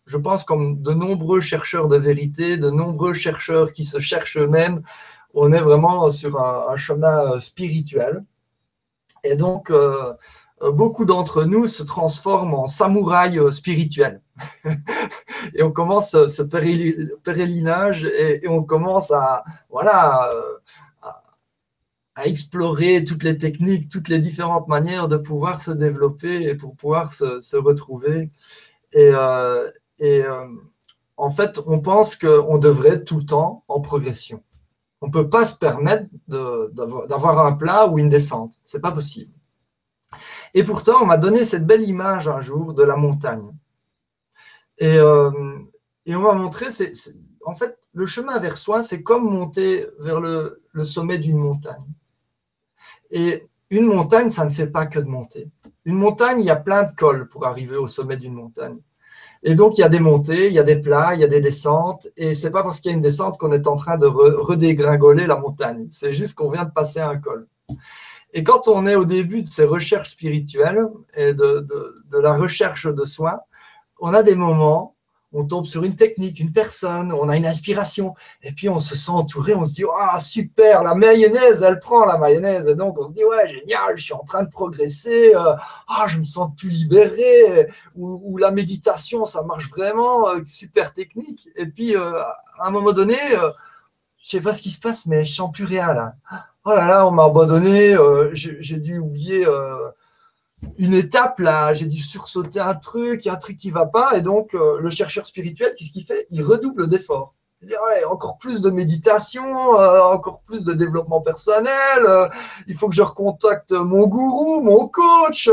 je 0.06 0.18
pense 0.18 0.44
comme 0.44 0.82
de 0.82 0.92
nombreux 0.92 1.40
chercheurs 1.40 1.88
de 1.88 1.98
vérité, 1.98 2.58
de 2.58 2.70
nombreux 2.70 3.14
chercheurs 3.14 3.72
qui 3.72 3.86
se 3.86 4.00
cherchent 4.00 4.38
eux-mêmes, 4.38 4.82
on 5.34 5.52
est 5.52 5.60
vraiment 5.60 6.12
sur 6.12 6.40
un, 6.40 6.78
chemin 6.78 7.40
spirituel. 7.40 8.24
Et 9.24 9.36
donc, 9.36 9.70
euh, 9.70 10.14
beaucoup 10.62 11.06
d'entre 11.06 11.44
nous 11.44 11.68
se 11.68 11.84
transforment 11.84 12.54
en 12.54 12.68
samouraïs 12.68 13.52
spirituels. 13.52 14.22
et 15.56 15.64
on 15.64 15.72
commence 15.72 16.12
ce 16.12 16.42
pèlerinage 16.44 18.04
et, 18.06 18.46
et, 18.46 18.48
on 18.48 18.64
commence 18.64 19.12
à, 19.12 19.44
voilà, 19.70 20.30
à 22.16 22.28
explorer 22.28 23.04
toutes 23.04 23.24
les 23.24 23.38
techniques, 23.38 23.90
toutes 23.90 24.08
les 24.08 24.20
différentes 24.20 24.68
manières 24.68 25.08
de 25.08 25.18
pouvoir 25.18 25.62
se 25.62 25.72
développer 25.72 26.44
et 26.44 26.56
pour 26.56 26.76
pouvoir 26.76 27.14
se, 27.14 27.58
retrouver. 27.58 28.32
Et, 28.94 29.10
euh, 29.14 29.70
euh, 30.02 30.48
en 31.18 31.30
fait, 31.30 31.60
on 31.66 31.80
pense 31.80 32.16
qu'on 32.16 32.58
devrait 32.58 33.04
tout 33.04 33.18
le 33.18 33.26
temps 33.26 33.64
en 33.68 33.82
progression. 33.82 34.44
On 35.02 35.08
ne 35.08 35.12
peut 35.12 35.30
pas 35.30 35.46
se 35.46 35.58
permettre 35.58 36.08
d'avoir 36.28 37.46
un 37.46 37.54
plat 37.54 37.88
ou 37.88 38.00
une 38.00 38.10
descente. 38.10 38.60
Ce 38.64 38.78
n'est 38.78 38.82
pas 38.82 38.92
possible. 38.92 39.32
Et 40.54 40.64
pourtant, 40.64 41.02
on 41.02 41.06
m'a 41.06 41.18
donné 41.18 41.44
cette 41.44 41.68
belle 41.68 41.88
image 41.88 42.30
un 42.30 42.40
jour 42.40 42.74
de 42.74 42.84
la 42.84 42.96
montagne. 42.96 43.52
Et, 44.78 44.98
euh, 44.98 45.32
on 46.08 46.20
m'a 46.20 46.34
montré, 46.34 46.68
en 47.46 47.54
fait, 47.54 47.78
le 47.94 48.06
chemin 48.06 48.40
vers 48.40 48.58
soi, 48.58 48.84
c'est 48.84 49.04
comme 49.04 49.26
monter 49.26 49.86
vers 50.00 50.22
le 50.22 50.86
sommet 50.86 51.18
d'une 51.18 51.38
montagne. 51.38 51.86
Et 53.12 53.48
une 53.70 53.86
montagne, 53.86 54.30
ça 54.30 54.46
ne 54.46 54.50
fait 54.50 54.68
pas 54.68 54.86
que 54.86 55.00
de 55.00 55.08
monter. 55.08 55.50
Une 55.86 55.96
montagne, 55.96 56.40
il 56.40 56.46
y 56.46 56.52
a 56.52 56.56
plein 56.56 56.84
de 56.84 56.96
cols 56.96 57.28
pour 57.28 57.46
arriver 57.46 57.78
au 57.78 57.88
sommet 57.88 58.18
d'une 58.18 58.34
montagne. 58.34 58.78
Et 59.44 59.54
donc, 59.54 59.78
il 59.78 59.82
y 59.82 59.84
a 59.84 59.90
des 59.90 60.00
montées, 60.00 60.48
il 60.48 60.54
y 60.54 60.60
a 60.60 60.64
des 60.64 60.78
plats, 60.78 61.14
il 61.14 61.22
y 61.22 61.24
a 61.24 61.28
des 61.28 61.42
descentes. 61.42 62.08
Et 62.18 62.34
c'est 62.34 62.52
pas 62.52 62.64
parce 62.64 62.80
qu'il 62.80 62.92
y 62.92 62.94
a 62.94 62.98
une 62.98 63.04
descente 63.04 63.38
qu'on 63.38 63.52
est 63.52 63.68
en 63.68 63.76
train 63.76 63.98
de 63.98 64.08
redégringoler 64.08 65.28
la 65.28 65.38
montagne. 65.38 65.88
C'est 65.92 66.14
juste 66.14 66.36
qu'on 66.36 66.50
vient 66.50 66.66
de 66.66 66.72
passer 66.72 67.00
un 67.00 67.18
col. 67.18 67.48
Et 68.34 68.44
quand 68.44 68.68
on 68.68 68.86
est 68.86 68.96
au 68.96 69.06
début 69.06 69.44
de 69.44 69.50
ces 69.50 69.64
recherches 69.64 70.12
spirituelles 70.12 70.88
et 71.16 71.34
de, 71.34 71.68
de 72.12 72.18
la 72.18 72.34
recherche 72.34 72.88
de 72.88 73.06
soi, 73.06 73.46
on 74.00 74.14
a 74.14 74.24
des 74.24 74.36
moments 74.36 74.95
on 75.34 75.46
tombe 75.46 75.66
sur 75.66 75.84
une 75.84 75.96
technique, 75.96 76.40
une 76.40 76.52
personne, 76.52 77.12
on 77.12 77.28
a 77.30 77.36
une 77.36 77.46
inspiration, 77.46 78.16
et 78.42 78.52
puis 78.52 78.70
on 78.70 78.80
se 78.80 78.96
sent 78.96 79.12
entouré, 79.12 79.54
on 79.54 79.66
se 79.66 79.74
dit 79.74 79.84
Ah, 80.00 80.20
super, 80.20 80.84
la 80.84 80.96
mayonnaise, 80.96 81.62
elle 81.62 81.80
prend 81.80 82.06
la 82.06 82.18
mayonnaise. 82.18 82.68
Et 82.68 82.76
donc 82.76 82.98
on 83.00 83.10
se 83.10 83.14
dit 83.14 83.24
Ouais, 83.24 83.54
génial, 83.54 83.98
je 83.98 84.04
suis 84.04 84.14
en 84.14 84.24
train 84.24 84.44
de 84.44 84.50
progresser, 84.50 85.36
euh, 85.36 85.56
ah, 85.88 86.06
je 86.08 86.20
me 86.20 86.26
sens 86.26 86.52
plus 86.58 86.70
libéré, 86.70 87.68
ou, 87.96 88.38
la 88.38 88.52
méditation, 88.52 89.26
ça 89.26 89.44
marche 89.44 89.70
vraiment, 89.70 90.30
euh, 90.30 90.42
super 90.46 90.94
technique. 90.94 91.50
Et 91.56 91.66
puis 91.66 91.96
euh, 91.96 92.22
à 92.60 92.68
un 92.68 92.72
moment 92.72 92.94
donné, 92.94 93.18
je 94.24 94.30
sais 94.30 94.42
pas 94.42 94.54
ce 94.54 94.62
qui 94.62 94.72
se 94.72 94.80
passe, 94.80 95.06
mais 95.06 95.26
je 95.26 95.34
sens 95.34 95.52
plus 95.52 95.66
rien 95.66 95.94
là. 95.94 96.16
oh 96.66 96.70
là 96.70 96.88
là, 96.88 97.08
on 97.08 97.12
m'a 97.12 97.26
abandonné, 97.26 97.96
j'ai 98.34 98.78
dû 98.78 99.00
oublier 99.00 99.46
une 100.78 100.94
étape 100.94 101.40
là, 101.40 101.74
j'ai 101.74 101.86
dû 101.86 101.98
sursauter 101.98 102.60
un 102.60 102.76
truc, 102.76 103.28
un 103.28 103.36
truc 103.36 103.58
qui 103.58 103.72
va 103.72 103.86
pas, 103.86 104.18
et 104.18 104.22
donc 104.22 104.54
euh, 104.54 104.80
le 104.80 104.90
chercheur 104.90 105.26
spirituel, 105.26 105.74
qu'est-ce 105.78 105.92
qu'il 105.92 106.06
fait? 106.06 106.28
Il 106.30 106.44
redouble 106.44 106.88
d'efforts. 106.88 107.34
Il 107.62 107.70
dit 107.70 107.74
ouais, 107.74 108.04
encore 108.06 108.38
plus 108.38 108.62
de 108.62 108.70
méditation, 108.70 109.44
encore 109.44 110.42
plus 110.42 110.64
de 110.64 110.74
développement 110.74 111.22
personnel, 111.22 112.30
il 112.68 112.76
faut 112.76 112.90
que 112.90 112.96
je 112.96 113.02
recontacte 113.02 113.72
mon 113.72 114.06
gourou, 114.08 114.62
mon 114.62 114.88
coach, 114.88 115.50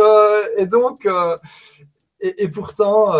et 0.58 0.66
donc 0.66 1.08
et, 2.20 2.48
pourtant, 2.48 3.12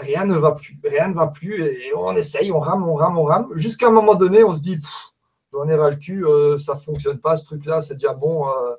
rien 0.00 0.26
ne 0.26 0.36
va 0.36 0.52
plus. 0.52 0.78
Rien 0.84 1.08
ne 1.08 1.14
va 1.14 1.28
plus. 1.28 1.64
Et 1.64 1.92
on 1.96 2.14
essaye, 2.14 2.52
on 2.52 2.60
rame, 2.60 2.86
on 2.88 2.94
rame, 2.94 3.18
on 3.18 3.24
rame. 3.24 3.48
Jusqu'à 3.56 3.88
un 3.88 3.90
moment 3.90 4.14
donné, 4.14 4.44
on 4.44 4.54
se 4.54 4.60
dit, 4.60 4.78
j'en 5.52 5.68
ai 5.68 5.74
ras 5.74 5.90
le 5.90 5.96
cul, 5.96 6.24
euh, 6.24 6.58
ça 6.58 6.74
ne 6.74 6.80
fonctionne 6.80 7.18
pas, 7.18 7.36
ce 7.36 7.44
truc-là, 7.44 7.80
c'est 7.80 7.94
déjà 7.94 8.14
bon, 8.14 8.48
euh, 8.48 8.74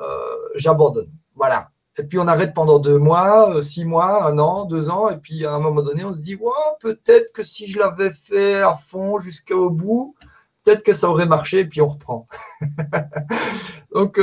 euh, 0.00 0.36
j'abandonne. 0.54 1.10
Voilà. 1.34 1.70
Et 1.98 2.02
puis 2.02 2.18
on 2.18 2.26
arrête 2.26 2.54
pendant 2.54 2.78
deux 2.78 2.98
mois, 2.98 3.62
six 3.62 3.84
mois, 3.84 4.26
un 4.26 4.38
an, 4.38 4.64
deux 4.64 4.90
ans, 4.90 5.08
et 5.10 5.16
puis 5.16 5.44
à 5.46 5.54
un 5.54 5.60
moment 5.60 5.82
donné, 5.82 6.04
on 6.04 6.12
se 6.12 6.20
dit, 6.20 6.36
peut-être 6.80 7.32
que 7.32 7.44
si 7.44 7.66
je 7.66 7.78
l'avais 7.78 8.12
fait 8.12 8.62
à 8.62 8.74
fond 8.74 9.18
jusqu'au 9.18 9.70
bout, 9.70 10.16
peut-être 10.64 10.82
que 10.82 10.92
ça 10.92 11.08
aurait 11.08 11.26
marché, 11.26 11.60
et 11.60 11.64
puis 11.66 11.80
on 11.80 11.86
reprend. 11.86 12.26
Donc, 13.94 14.20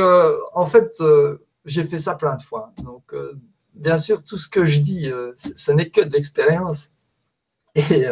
en 0.53 0.65
fait, 0.65 1.01
j'ai 1.63 1.85
fait 1.85 1.97
ça 1.97 2.15
plein 2.15 2.35
de 2.35 2.41
fois. 2.41 2.73
Donc, 2.83 3.13
bien 3.73 3.97
sûr, 3.97 4.21
tout 4.21 4.37
ce 4.37 4.49
que 4.49 4.65
je 4.65 4.79
dis, 4.79 5.09
ce 5.37 5.71
n'est 5.71 5.89
que 5.89 6.01
de 6.01 6.11
l'expérience. 6.11 6.91
Et, 7.75 8.05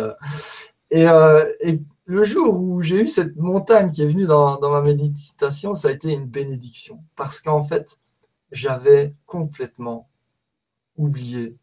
et, 0.91 1.05
et, 1.59 1.81
le 2.09 2.23
jour 2.23 2.59
où 2.59 2.81
j'ai 2.81 3.01
eu 3.03 3.07
cette 3.07 3.35
montagne 3.35 3.91
qui 3.91 4.01
est 4.01 4.07
venue 4.07 4.25
dans, 4.25 4.59
ma 4.61 4.81
méditation, 4.81 5.75
ça 5.75 5.89
a 5.89 5.91
été 5.91 6.11
une 6.11 6.25
bénédiction. 6.25 7.03
Parce 7.15 7.39
qu'en 7.39 7.63
fait, 7.63 7.99
j'avais 8.51 9.15
complètement 9.25 10.09
oublié 10.97 11.57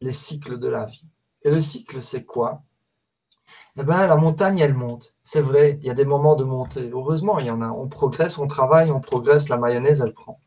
les 0.00 0.12
cycles 0.12 0.58
de 0.58 0.68
la 0.68 0.86
vie. 0.86 1.04
Et 1.42 1.50
le 1.50 1.60
cycle, 1.60 2.02
c'est 2.02 2.24
quoi? 2.24 2.62
Eh 3.76 3.82
bien, 3.82 4.06
la 4.06 4.16
montagne, 4.16 4.58
elle 4.58 4.74
monte. 4.74 5.14
C'est 5.22 5.40
vrai, 5.40 5.78
il 5.80 5.86
y 5.86 5.90
a 5.90 5.94
des 5.94 6.04
moments 6.04 6.36
de 6.36 6.44
montée. 6.44 6.90
Heureusement, 6.92 7.38
il 7.38 7.46
y 7.46 7.50
en 7.50 7.62
a. 7.62 7.70
On 7.70 7.88
progresse, 7.88 8.38
on 8.38 8.46
travaille, 8.46 8.90
on 8.90 9.00
progresse, 9.00 9.48
la 9.48 9.56
mayonnaise, 9.56 10.02
elle 10.04 10.12
prend. 10.12 10.40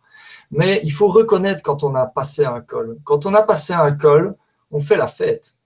Mais 0.52 0.82
il 0.84 0.92
faut 0.92 1.08
reconnaître 1.08 1.64
quand 1.64 1.84
on 1.84 1.96
a 1.96 2.06
passé 2.06 2.46
un 2.46 2.62
col. 2.62 3.00
Quand 3.04 3.26
on 3.26 3.34
a 3.34 3.42
passé 3.42 3.74
un 3.74 3.92
col, 3.92 4.36
on 4.72 4.80
fait 4.80 4.98
la 4.98 5.08
fête. 5.08 5.58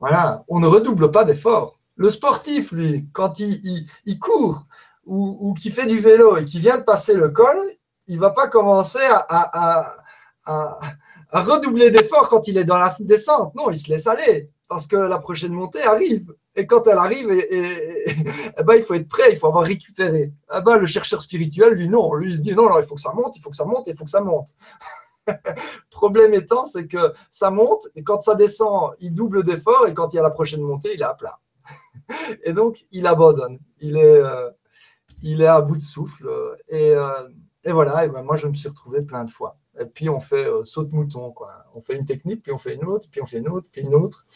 Voilà, 0.00 0.44
on 0.48 0.58
ne 0.58 0.66
redouble 0.66 1.10
pas 1.12 1.24
d'efforts. 1.24 1.78
Le 1.96 2.10
sportif, 2.10 2.72
lui, 2.72 3.08
quand 3.12 3.38
il, 3.38 3.86
court 4.18 4.66
ou, 5.04 5.54
qui 5.54 5.70
fait 5.70 5.86
du 5.86 6.00
vélo 6.00 6.36
et 6.36 6.44
qui 6.44 6.58
vient 6.58 6.78
de 6.78 6.82
passer 6.82 7.14
le 7.14 7.28
col, 7.28 7.56
il 8.06 8.18
va 8.18 8.30
pas 8.30 8.48
commencer 8.48 9.06
à, 9.28 9.96
redoubler 11.32 11.90
d'efforts 11.90 12.28
quand 12.28 12.46
il 12.48 12.58
est 12.58 12.64
dans 12.64 12.78
la 12.78 12.94
descente. 13.00 13.54
Non, 13.54 13.70
il 13.70 13.78
se 13.78 13.88
laisse 13.88 14.06
aller 14.06 14.50
parce 14.68 14.86
que 14.86 14.96
la 14.96 15.18
prochaine 15.18 15.52
montée 15.52 15.82
arrive. 15.82 16.32
Et 16.54 16.66
quand 16.66 16.86
elle 16.86 16.98
arrive, 16.98 17.30
eh 17.30 18.62
ben, 18.62 18.74
il 18.74 18.82
faut 18.82 18.94
être 18.94 19.08
prêt, 19.08 19.32
il 19.32 19.38
faut 19.38 19.46
avoir 19.46 19.64
récupéré. 19.64 20.32
Eh 20.54 20.60
ben, 20.60 20.76
le 20.76 20.86
chercheur 20.86 21.22
spirituel, 21.22 21.74
lui, 21.74 21.88
non. 21.88 22.14
Lui, 22.14 22.30
il 22.32 22.36
se 22.36 22.42
dit 22.42 22.54
non, 22.54 22.68
non, 22.68 22.78
il 22.78 22.84
faut 22.84 22.94
que 22.94 23.00
ça 23.00 23.12
monte, 23.12 23.36
il 23.36 23.42
faut 23.42 23.50
que 23.50 23.56
ça 23.56 23.64
monte, 23.64 23.86
il 23.86 23.96
faut 23.96 24.04
que 24.04 24.10
ça 24.10 24.20
monte. 24.20 24.48
Problème 25.90 26.34
étant, 26.34 26.64
c'est 26.64 26.86
que 26.86 27.12
ça 27.30 27.50
monte, 27.50 27.88
et 27.94 28.02
quand 28.02 28.20
ça 28.22 28.34
descend, 28.34 28.92
il 29.00 29.14
double 29.14 29.44
d'efforts, 29.44 29.86
et 29.86 29.94
quand 29.94 30.12
il 30.12 30.16
y 30.16 30.18
a 30.18 30.22
la 30.22 30.30
prochaine 30.30 30.62
montée, 30.62 30.94
il 30.94 31.00
est 31.00 31.04
à 31.04 31.14
plat. 31.14 31.38
et 32.44 32.52
donc, 32.52 32.84
il 32.90 33.06
abandonne. 33.06 33.58
Il 33.80 33.96
est, 33.96 34.02
euh, 34.02 34.50
il 35.22 35.42
est 35.42 35.46
à 35.46 35.60
bout 35.60 35.76
de 35.76 35.82
souffle. 35.82 36.28
Et, 36.68 36.92
euh, 36.92 37.28
et 37.64 37.72
voilà, 37.72 38.06
ben 38.08 38.22
moi, 38.22 38.36
je 38.36 38.46
me 38.46 38.54
suis 38.54 38.68
retrouvé 38.68 39.02
plein 39.02 39.24
de 39.24 39.30
fois. 39.30 39.56
Et 39.80 39.84
puis, 39.84 40.08
on 40.08 40.20
fait 40.20 40.46
euh, 40.46 40.64
saut 40.64 40.84
de 40.84 40.94
mouton. 40.94 41.30
Quoi. 41.32 41.50
On 41.74 41.80
fait 41.80 41.96
une 41.96 42.04
technique, 42.04 42.42
puis 42.42 42.52
on 42.52 42.58
fait 42.58 42.74
une 42.74 42.84
autre, 42.84 43.08
puis 43.10 43.22
on 43.22 43.26
fait 43.26 43.38
une 43.38 43.48
autre, 43.48 43.66
puis 43.70 43.82
une 43.82 43.94
autre. 43.94 44.26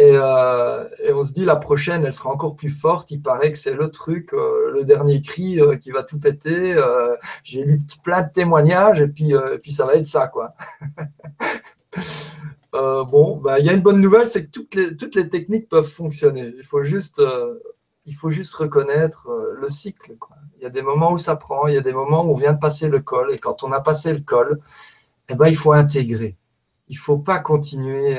Et, 0.00 0.12
et, 0.12 1.12
on 1.12 1.24
se 1.24 1.32
dit 1.32 1.44
la 1.44 1.56
prochaine, 1.56 2.06
elle 2.06 2.14
sera 2.14 2.30
encore 2.30 2.54
plus 2.54 2.70
forte. 2.70 3.10
Il 3.10 3.20
paraît 3.20 3.50
que 3.50 3.58
c'est 3.58 3.74
le 3.74 3.90
truc, 3.90 4.30
le 4.30 4.84
dernier 4.84 5.20
cri 5.22 5.58
qui 5.80 5.90
va 5.90 6.04
tout 6.04 6.20
péter. 6.20 6.80
J'ai 7.42 7.64
lu 7.64 7.80
plein 8.04 8.22
de 8.22 8.30
témoignages 8.32 9.00
et 9.00 9.08
puis, 9.08 9.32
ça 9.72 9.86
va 9.86 9.94
être 9.94 10.06
ça, 10.06 10.28
quoi. 10.28 10.54
Euh, 12.74 13.04
bon, 13.04 13.36
bah, 13.36 13.58
il 13.58 13.66
y 13.66 13.70
a 13.70 13.72
une 13.72 13.80
bonne 13.80 14.00
nouvelle, 14.00 14.28
c'est 14.28 14.44
que 14.44 14.50
toutes 14.50 14.74
les, 14.74 14.96
toutes 14.96 15.14
les 15.14 15.28
techniques 15.28 15.68
peuvent 15.68 15.88
fonctionner. 15.88 16.52
Il 16.56 16.64
faut 16.64 16.82
juste, 16.82 17.18
euh, 17.18 17.58
il 18.08 18.14
faut 18.14 18.30
juste 18.30 18.54
reconnaître 18.54 19.28
euh, 19.28 19.54
le 19.60 19.68
cycle. 19.68 20.16
Il 20.56 20.62
y 20.62 20.66
a 20.66 20.70
des 20.70 20.82
moments 20.82 21.12
où 21.12 21.18
ça 21.18 21.36
prend, 21.36 21.66
il 21.68 21.74
y 21.74 21.76
a 21.76 21.82
des 21.82 21.92
moments 21.92 22.24
où 22.24 22.30
on 22.30 22.34
vient 22.34 22.54
de 22.54 22.58
passer 22.58 22.88
le 22.88 23.00
col, 23.00 23.32
et 23.32 23.38
quand 23.38 23.62
on 23.62 23.70
a 23.70 23.80
passé 23.80 24.12
le 24.12 24.20
col, 24.20 24.60
eh 25.28 25.34
ben, 25.34 25.46
il 25.48 25.56
faut 25.56 25.72
intégrer. 25.72 26.36
Il 26.88 26.96
ne 26.96 27.00
faut 27.00 27.18
pas 27.18 27.38
continuer 27.38 28.18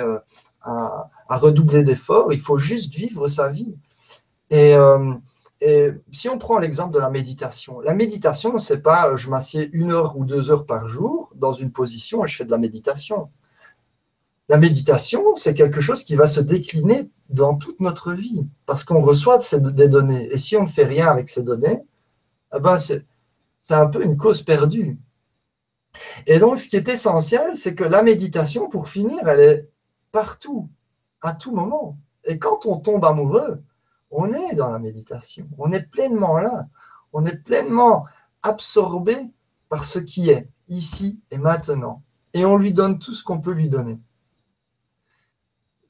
à, 0.61 1.09
à, 1.27 1.37
redoubler 1.37 1.83
d'efforts, 1.83 2.31
il 2.31 2.39
faut 2.39 2.59
juste 2.59 2.93
vivre 2.93 3.27
sa 3.29 3.49
vie. 3.49 3.75
Et, 4.51 4.75
et 5.61 5.89
si 6.11 6.29
on 6.29 6.37
prend 6.37 6.59
l'exemple 6.59 6.93
de 6.93 6.99
la 6.99 7.09
méditation, 7.09 7.79
la 7.81 7.95
méditation, 7.95 8.59
ce 8.59 8.73
n'est 8.73 8.79
pas 8.79 9.15
je 9.15 9.29
m'assieds 9.29 9.69
une 9.73 9.91
heure 9.91 10.17
ou 10.17 10.25
deux 10.25 10.51
heures 10.51 10.67
par 10.67 10.87
jour 10.87 11.33
dans 11.35 11.53
une 11.53 11.71
position 11.71 12.23
et 12.23 12.27
je 12.27 12.35
fais 12.35 12.45
de 12.45 12.51
la 12.51 12.59
méditation. 12.59 13.29
La 14.49 14.57
méditation, 14.57 15.35
c'est 15.35 15.53
quelque 15.53 15.79
chose 15.79 16.03
qui 16.03 16.15
va 16.15 16.27
se 16.27 16.41
décliner 16.41 17.07
dans 17.29 17.55
toute 17.55 17.79
notre 17.79 18.13
vie 18.13 18.47
parce 18.65 18.83
qu'on 18.83 19.03
reçoit 19.03 19.37
des 19.53 19.87
données. 19.87 20.27
Et 20.33 20.39
si 20.39 20.57
on 20.57 20.63
ne 20.63 20.67
fait 20.67 20.85
rien 20.85 21.05
avec 21.07 21.29
ces 21.29 21.43
données, 21.43 21.83
eh 22.55 22.59
ben 22.59 22.77
c'est 22.79 23.05
un 23.69 23.85
peu 23.85 24.03
une 24.03 24.17
cause 24.17 24.41
perdue. 24.41 24.97
Et 26.25 26.39
donc, 26.39 26.57
ce 26.57 26.67
qui 26.67 26.77
est 26.77 26.89
essentiel, 26.89 27.53
c'est 27.53 27.75
que 27.75 27.83
la 27.83 28.01
méditation, 28.01 28.69
pour 28.69 28.89
finir, 28.89 29.27
elle 29.27 29.39
est 29.39 29.69
partout, 30.11 30.67
à 31.21 31.33
tout 31.33 31.53
moment. 31.53 31.99
Et 32.23 32.39
quand 32.39 32.65
on 32.65 32.77
tombe 32.77 33.05
amoureux, 33.05 33.61
on 34.09 34.33
est 34.33 34.55
dans 34.55 34.71
la 34.71 34.79
méditation, 34.79 35.47
on 35.59 35.71
est 35.71 35.83
pleinement 35.91 36.39
là, 36.39 36.67
on 37.13 37.23
est 37.27 37.37
pleinement 37.37 38.03
absorbé 38.41 39.15
par 39.69 39.83
ce 39.83 39.99
qui 39.99 40.31
est 40.31 40.49
ici 40.67 41.19
et 41.29 41.37
maintenant. 41.37 42.01
Et 42.33 42.45
on 42.45 42.57
lui 42.57 42.73
donne 42.73 42.97
tout 42.97 43.13
ce 43.13 43.23
qu'on 43.23 43.41
peut 43.41 43.53
lui 43.53 43.69
donner 43.69 43.99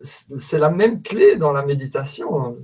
c'est 0.01 0.59
la 0.59 0.69
même 0.69 1.01
clé 1.01 1.35
dans 1.35 1.51
la 1.51 1.65
méditation. 1.65 2.57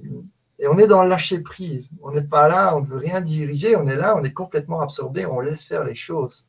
Et 0.60 0.68
on 0.68 0.78
est 0.78 0.88
dans 0.88 1.04
le 1.04 1.10
lâcher 1.10 1.40
prise. 1.40 1.90
On 2.02 2.12
n'est 2.12 2.22
pas 2.22 2.48
là, 2.48 2.76
on 2.78 2.82
ne 2.82 2.88
veut 2.88 2.98
rien 2.98 3.22
diriger, 3.22 3.76
on 3.76 3.88
est 3.88 3.96
là, 3.96 4.16
on 4.18 4.24
est 4.24 4.34
complètement 4.34 4.82
absorbé, 4.82 5.26
on 5.26 5.40
laisse 5.40 5.64
faire 5.64 5.84
les 5.84 5.96
choses. 5.96 6.48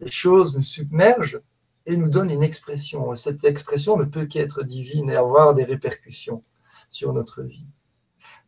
Les 0.00 0.10
choses 0.10 0.56
nous 0.56 0.62
submergent 0.62 1.40
et 1.84 1.96
nous 1.96 2.08
donnent 2.08 2.30
une 2.30 2.42
expression. 2.42 3.14
Cette 3.16 3.44
expression 3.44 3.96
ne 3.96 4.04
peut 4.04 4.26
qu'être 4.26 4.62
divine 4.62 5.10
et 5.10 5.16
avoir 5.16 5.54
des 5.54 5.64
répercussions 5.64 6.42
sur 6.90 7.12
notre 7.12 7.42
vie. 7.42 7.66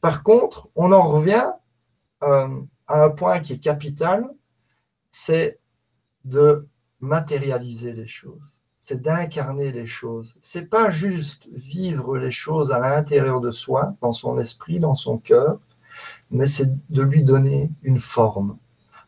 Par 0.00 0.22
contre, 0.22 0.68
on 0.76 0.92
en 0.92 1.02
revient 1.02 1.50
euh, 2.22 2.60
à 2.86 3.04
un 3.04 3.10
point 3.10 3.40
qui 3.40 3.54
est 3.54 3.58
capital, 3.58 4.28
c'est 5.10 5.58
de 6.24 6.68
matérialiser 7.00 7.92
les 7.92 8.06
choses 8.06 8.62
c'est 8.80 9.02
d'incarner 9.02 9.70
les 9.70 9.86
choses. 9.86 10.36
C'est 10.40 10.68
pas 10.68 10.88
juste 10.90 11.48
vivre 11.52 12.16
les 12.16 12.30
choses 12.30 12.72
à 12.72 12.78
l'intérieur 12.78 13.40
de 13.40 13.50
soi, 13.50 13.94
dans 14.00 14.12
son 14.12 14.38
esprit, 14.38 14.80
dans 14.80 14.94
son 14.94 15.18
cœur, 15.18 15.60
mais 16.30 16.46
c'est 16.46 16.72
de 16.88 17.02
lui 17.02 17.22
donner 17.22 17.70
une 17.82 18.00
forme. 18.00 18.56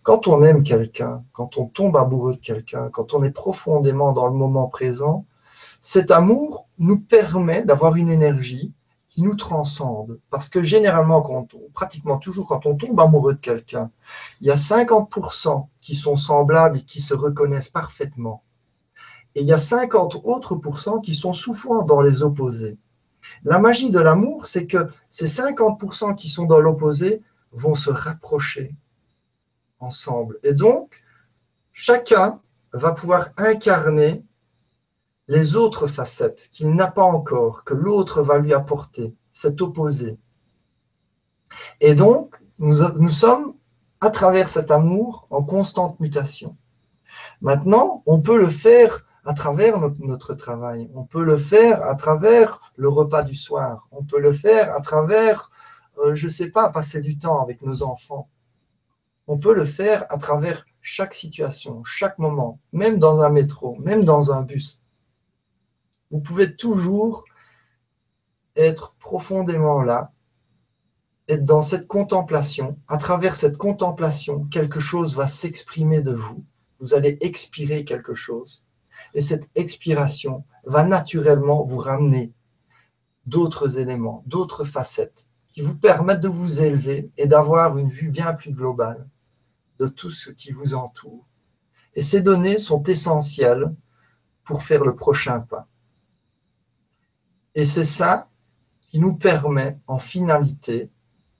Quand 0.02 0.28
on 0.28 0.42
aime 0.42 0.62
quelqu'un, 0.62 1.24
quand 1.32 1.56
on 1.56 1.66
tombe 1.66 1.96
amoureux 1.96 2.34
de 2.34 2.40
quelqu'un, 2.40 2.90
quand 2.90 3.14
on 3.14 3.22
est 3.22 3.30
profondément 3.30 4.12
dans 4.12 4.26
le 4.26 4.34
moment 4.34 4.68
présent, 4.68 5.24
cet 5.80 6.10
amour 6.10 6.68
nous 6.78 7.00
permet 7.00 7.62
d'avoir 7.62 7.96
une 7.96 8.10
énergie 8.10 8.72
qui 9.08 9.22
nous 9.22 9.36
transcende. 9.36 10.20
Parce 10.30 10.48
que 10.48 10.62
généralement, 10.62 11.24
pratiquement 11.72 12.18
toujours, 12.18 12.46
quand 12.46 12.66
on 12.66 12.76
tombe 12.76 13.00
amoureux 13.00 13.34
de 13.34 13.40
quelqu'un, 13.40 13.90
il 14.40 14.48
y 14.48 14.50
a 14.50 14.56
50% 14.56 15.66
qui 15.80 15.94
sont 15.94 16.16
semblables 16.16 16.78
et 16.78 16.82
qui 16.82 17.00
se 17.00 17.14
reconnaissent 17.14 17.68
parfaitement. 17.68 18.42
Et 19.34 19.40
il 19.40 19.46
y 19.46 19.52
a 19.52 19.58
50 19.58 20.20
autres 20.24 20.54
pourcents 20.56 21.00
qui 21.00 21.14
sont 21.14 21.32
souffrants 21.32 21.84
dans 21.84 22.00
les 22.00 22.22
opposés. 22.22 22.78
La 23.44 23.58
magie 23.58 23.90
de 23.90 24.00
l'amour, 24.00 24.46
c'est 24.46 24.66
que 24.66 24.88
ces 25.10 25.26
50% 25.26 26.14
qui 26.16 26.28
sont 26.28 26.44
dans 26.44 26.60
l'opposé 26.60 27.22
vont 27.52 27.74
se 27.74 27.90
rapprocher 27.90 28.74
ensemble. 29.78 30.38
Et 30.42 30.52
donc, 30.52 31.02
chacun 31.72 32.40
va 32.72 32.92
pouvoir 32.92 33.30
incarner 33.36 34.24
les 35.28 35.56
autres 35.56 35.86
facettes 35.86 36.48
qu'il 36.52 36.74
n'a 36.74 36.90
pas 36.90 37.04
encore, 37.04 37.64
que 37.64 37.74
l'autre 37.74 38.22
va 38.22 38.38
lui 38.38 38.52
apporter, 38.52 39.14
cet 39.30 39.62
opposé. 39.62 40.18
Et 41.80 41.94
donc, 41.94 42.36
nous 42.58 43.10
sommes, 43.10 43.54
à 44.00 44.10
travers 44.10 44.48
cet 44.48 44.70
amour, 44.70 45.26
en 45.30 45.42
constante 45.42 45.98
mutation. 46.00 46.56
Maintenant, 47.40 48.02
on 48.06 48.20
peut 48.20 48.38
le 48.38 48.48
faire 48.48 49.04
à 49.24 49.34
travers 49.34 49.78
notre, 49.98 50.34
travail. 50.34 50.90
On 50.94 51.04
peut 51.04 51.24
le 51.24 51.38
faire 51.38 51.82
à 51.84 51.94
travers 51.94 52.72
le 52.76 52.88
repas 52.88 53.22
du 53.22 53.36
soir. 53.36 53.86
On 53.92 54.02
peut 54.02 54.20
le 54.20 54.32
faire 54.32 54.74
à 54.74 54.80
travers, 54.80 55.50
euh, 55.98 56.14
je 56.14 56.26
ne 56.26 56.30
sais 56.30 56.50
pas, 56.50 56.68
passer 56.70 57.00
du 57.00 57.18
temps 57.18 57.40
avec 57.40 57.62
nos 57.62 57.82
enfants. 57.82 58.28
On 59.28 59.38
peut 59.38 59.54
le 59.54 59.64
faire 59.64 60.04
à 60.08 60.18
travers 60.18 60.66
chaque 60.80 61.14
situation, 61.14 61.84
chaque 61.84 62.18
moment, 62.18 62.58
même 62.72 62.98
dans 62.98 63.20
un 63.20 63.30
métro, 63.30 63.76
même 63.76 64.04
dans 64.04 64.32
un 64.32 64.42
bus. 64.42 64.82
Vous 66.10 66.20
pouvez 66.20 66.56
toujours 66.56 67.24
être 68.56 68.94
profondément 68.98 69.82
là, 69.82 70.12
être 71.28 71.44
dans 71.44 71.62
cette 71.62 71.86
contemplation. 71.86 72.76
À 72.88 72.98
travers 72.98 73.36
cette 73.36 73.56
contemplation, 73.56 74.44
quelque 74.46 74.80
chose 74.80 75.14
va 75.14 75.28
s'exprimer 75.28 76.00
de 76.00 76.12
vous. 76.12 76.44
Vous 76.80 76.94
allez 76.94 77.16
expirer 77.20 77.84
quelque 77.84 78.14
chose. 78.14 78.66
Et 79.14 79.20
cette 79.20 79.50
expiration 79.54 80.44
va 80.64 80.84
naturellement 80.84 81.62
vous 81.62 81.78
ramener 81.78 82.32
d'autres 83.26 83.78
éléments, 83.78 84.22
d'autres 84.26 84.64
facettes 84.64 85.28
qui 85.48 85.60
vous 85.60 85.76
permettent 85.76 86.20
de 86.20 86.28
vous 86.28 86.62
élever 86.62 87.10
et 87.16 87.26
d'avoir 87.26 87.76
une 87.76 87.88
vue 87.88 88.08
bien 88.08 88.32
plus 88.32 88.52
globale 88.52 89.06
de 89.78 89.86
tout 89.86 90.10
ce 90.10 90.30
qui 90.30 90.52
vous 90.52 90.74
entoure. 90.74 91.26
Et 91.94 92.02
ces 92.02 92.22
données 92.22 92.58
sont 92.58 92.82
essentielles 92.84 93.74
pour 94.44 94.62
faire 94.62 94.84
le 94.84 94.94
prochain 94.94 95.40
pas. 95.40 95.68
Et 97.54 97.66
c'est 97.66 97.84
ça 97.84 98.30
qui 98.80 98.98
nous 98.98 99.14
permet 99.14 99.78
en 99.86 99.98
finalité 99.98 100.90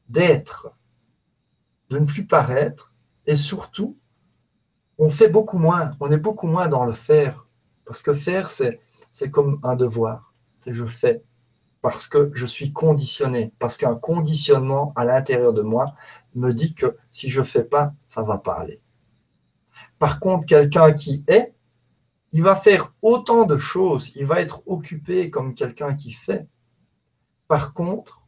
d'être, 0.09 0.79
de 1.89 1.99
ne 1.99 2.05
plus 2.05 2.27
paraître, 2.27 2.95
et 3.27 3.37
surtout, 3.37 3.99
on 4.99 5.09
fait 5.09 5.29
beaucoup 5.29 5.59
moins, 5.59 5.91
on 6.01 6.11
est 6.11 6.18
beaucoup 6.18 6.47
moins 6.47 6.68
dans 6.68 6.85
le 6.85 6.93
faire, 6.93 7.49
parce 7.93 8.01
que 8.01 8.14
faire, 8.14 8.49
c'est, 8.49 8.80
comme 9.30 9.61
un 9.62 9.76
devoir, 9.76 10.32
c'est 10.61 10.72
je 10.72 10.86
fais, 10.86 11.22
parce 11.82 12.07
que 12.07 12.30
je 12.32 12.47
suis 12.47 12.72
conditionné, 12.72 13.53
parce 13.59 13.76
qu'un 13.76 13.97
conditionnement 13.97 14.95
à 14.97 15.05
l'intérieur 15.05 15.53
de 15.53 15.61
moi 15.61 15.93
me 16.34 16.53
dit 16.53 16.72
que 16.72 16.97
si 17.11 17.28
je 17.28 17.40
ne 17.40 17.45
fais 17.45 17.64
pas, 17.64 17.93
ça 18.09 18.22
ne 18.22 18.26
va 18.26 18.38
pas 18.38 18.55
aller. 18.55 18.80
Par 19.99 20.20
contre, 20.20 20.47
quelqu'un 20.47 20.95
qui 20.95 21.22
est, 21.28 21.55
il 22.30 22.43
va 22.43 22.57
faire 22.57 22.95
autant 23.03 23.45
de 23.45 23.59
choses, 23.59 24.11
il 24.14 24.24
va 24.24 24.40
être 24.40 24.62
occupé 24.64 25.28
comme 25.28 25.55
quelqu'un 25.55 25.95
qui 25.95 26.12
fait. 26.12 26.49
Par 27.47 27.74
contre, 27.74 28.22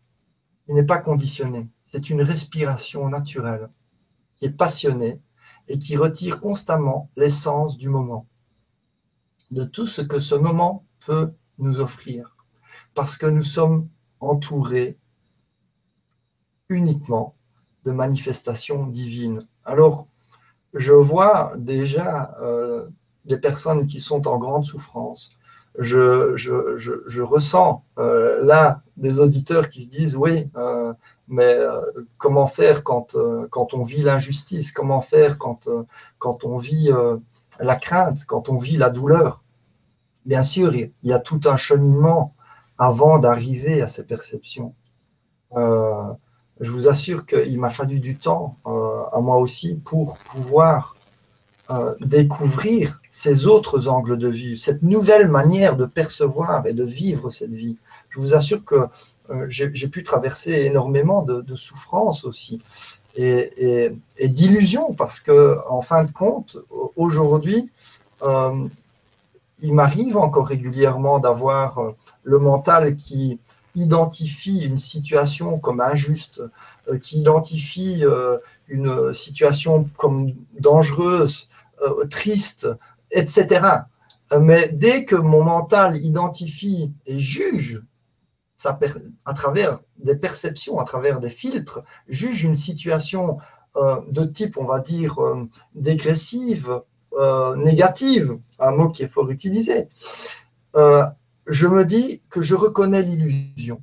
il 0.69 0.75
n'est 0.75 0.85
pas 0.85 0.99
conditionné. 0.99 1.71
C'est 1.87 2.11
une 2.11 2.21
respiration 2.21 3.09
naturelle 3.09 3.71
qui 4.35 4.45
est 4.45 4.51
passionnée 4.51 5.23
et 5.69 5.79
qui 5.79 5.97
retire 5.97 6.39
constamment 6.39 7.09
l'essence 7.17 7.79
du 7.79 7.89
moment, 7.89 8.27
de 9.51 9.65
tout 9.65 9.87
ce 9.87 10.03
que 10.03 10.19
ce 10.19 10.35
moment 10.35 10.85
peut 11.07 11.33
nous 11.59 11.81
offrir 11.81 12.35
parce 12.95 13.17
que 13.17 13.27
nous 13.27 13.43
sommes 13.43 13.89
entourés 14.21 14.97
uniquement 16.69 17.35
de 17.85 17.93
manifestations 17.93 18.87
divines. 18.87 19.47
Alors, 19.65 20.07
je 20.73 20.93
vois 20.93 21.53
déjà 21.57 22.37
euh, 22.41 22.87
des 23.25 23.37
personnes 23.37 23.87
qui 23.87 24.01
sont 24.01 24.27
en 24.27 24.39
grande 24.39 24.65
souffrance. 24.65 25.31
Je, 25.79 26.37
je, 26.37 27.23
ressens 27.23 27.85
euh, 27.99 28.45
là 28.45 28.83
des 28.97 29.19
auditeurs 29.19 29.69
qui 29.69 29.83
se 29.83 29.89
disent 29.89 30.17
oui, 30.17 30.49
euh, 30.57 30.93
mais 31.27 31.57
comment 32.17 32.47
faire 32.47 32.85
quand, 32.85 33.17
quand 33.51 33.75
on 33.75 33.83
vit 33.83 34.03
l'injustice? 34.03 34.71
Comment 34.71 35.01
faire 35.01 35.37
quand, 35.37 35.69
quand 36.19 36.45
on 36.45 36.59
vit 36.59 36.91
la 37.61 37.77
crainte, 37.77 38.25
quand 38.27 38.49
on 38.49 38.57
vit 38.57 38.77
la 38.77 38.91
douleur 38.91 39.45
Bien 40.25 40.43
sûr, 40.43 40.75
il 40.75 40.91
y 41.03 41.13
a 41.13 41.19
tout 41.19 41.41
un 41.45 41.59
cheminement 41.59 42.35
avant 42.79 43.19
d'arriver 43.19 43.83
à 43.83 43.89
ces 43.89 44.05
perceptions. 44.05 44.75
Euh, 45.55 46.13
je 46.61 46.71
vous 46.71 46.89
assure 46.89 47.27
qu'il 47.27 47.61
m'a 47.61 47.69
fallu 47.69 48.01
du 48.01 48.17
temps, 48.17 48.57
euh, 48.67 49.03
à 49.13 49.21
moi 49.21 49.37
aussi, 49.37 49.75
pour 49.75 50.19
pouvoir 50.19 50.97
euh, 51.71 51.95
découvrir 52.01 53.01
ces 53.11 53.47
autres 53.47 53.89
angles 53.89 54.17
de 54.17 54.29
vue, 54.29 54.57
cette 54.57 54.83
nouvelle 54.83 55.29
manière 55.29 55.77
de 55.77 55.85
percevoir 55.85 56.67
et 56.67 56.73
de 56.73 56.85
vivre 56.85 57.29
cette 57.31 57.53
vie. 57.53 57.77
Je 58.09 58.19
vous 58.19 58.35
assure 58.35 58.65
que 58.65 58.89
j'ai 59.49 59.89
pu 59.89 60.03
traverser 60.03 60.53
énormément 60.53 61.23
de, 61.23 61.57
souffrances 61.57 62.25
aussi 62.25 62.63
et, 63.17 63.93
d'illusions, 64.21 64.93
parce 64.95 65.21
que 65.21 65.57
en 65.69 65.81
fin 65.81 66.05
de 66.05 66.11
compte, 66.11 66.57
aujourd'hui, 66.97 67.71
il 69.65 69.75
m'arrive 69.75 70.17
encore 70.17 70.49
régulièrement 70.49 71.19
d'avoir 71.19 71.79
euh, 71.79 71.93
le 72.23 72.39
mental 72.39 72.97
qui 72.97 73.39
identifie 73.75 74.65
une 74.65 74.79
situation 74.79 75.59
comme 75.59 75.81
injuste, 75.81 76.43
euh, 76.89 76.99
qui 76.99 77.21
identifie 77.21 78.05
euh, 78.05 78.39
une 78.69 79.13
situation 79.13 79.89
comme 79.97 80.33
dangereuse, 80.59 81.49
triste, 82.09 82.67
etc. 83.11 83.67
Mais 84.41 84.71
dès 84.73 85.05
que 85.05 85.17
mon 85.17 85.45
mental 85.45 86.03
identifie 86.03 86.91
et 87.05 87.19
juge 87.19 87.83
à 88.67 89.35
travers 89.35 89.81
des 89.99 90.17
perceptions, 90.17 90.79
à 90.79 90.85
travers 90.85 91.21
des 91.21 91.31
filtres, 91.31 91.81
juge 92.09 92.45
une 92.45 92.57
situation 92.57 93.39
de 93.77 94.25
type, 94.25 94.57
on 94.57 94.65
va 94.65 94.79
dire, 94.79 95.19
dégressive, 95.75 96.81
euh, 97.17 97.55
négative, 97.55 98.39
un 98.59 98.73
mot 98.73 98.89
qui 98.89 99.05
est 99.05 99.09
fort 99.09 99.31
utilisé, 99.31 99.89
euh, 100.75 101.07
je 101.47 101.69
me 101.69 101.85
dis 101.85 102.25
que 102.29 102.43
je 102.43 102.57
reconnais 102.57 103.03
l'illusion. 103.03 103.83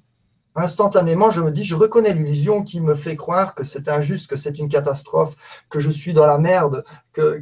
Instantanément, 0.55 1.31
je 1.31 1.39
me 1.39 1.51
dis, 1.51 1.63
je 1.63 1.75
reconnais 1.75 2.13
l'illusion 2.13 2.63
qui 2.63 2.81
me 2.81 2.93
fait 2.93 3.15
croire 3.15 3.55
que 3.55 3.63
c'est 3.63 3.87
injuste, 3.87 4.29
que 4.29 4.35
c'est 4.35 4.59
une 4.59 4.67
catastrophe, 4.67 5.63
que 5.69 5.79
je 5.79 5.89
suis 5.89 6.11
dans 6.11 6.25
la 6.25 6.39
merde, 6.39 6.83
que, 7.13 7.39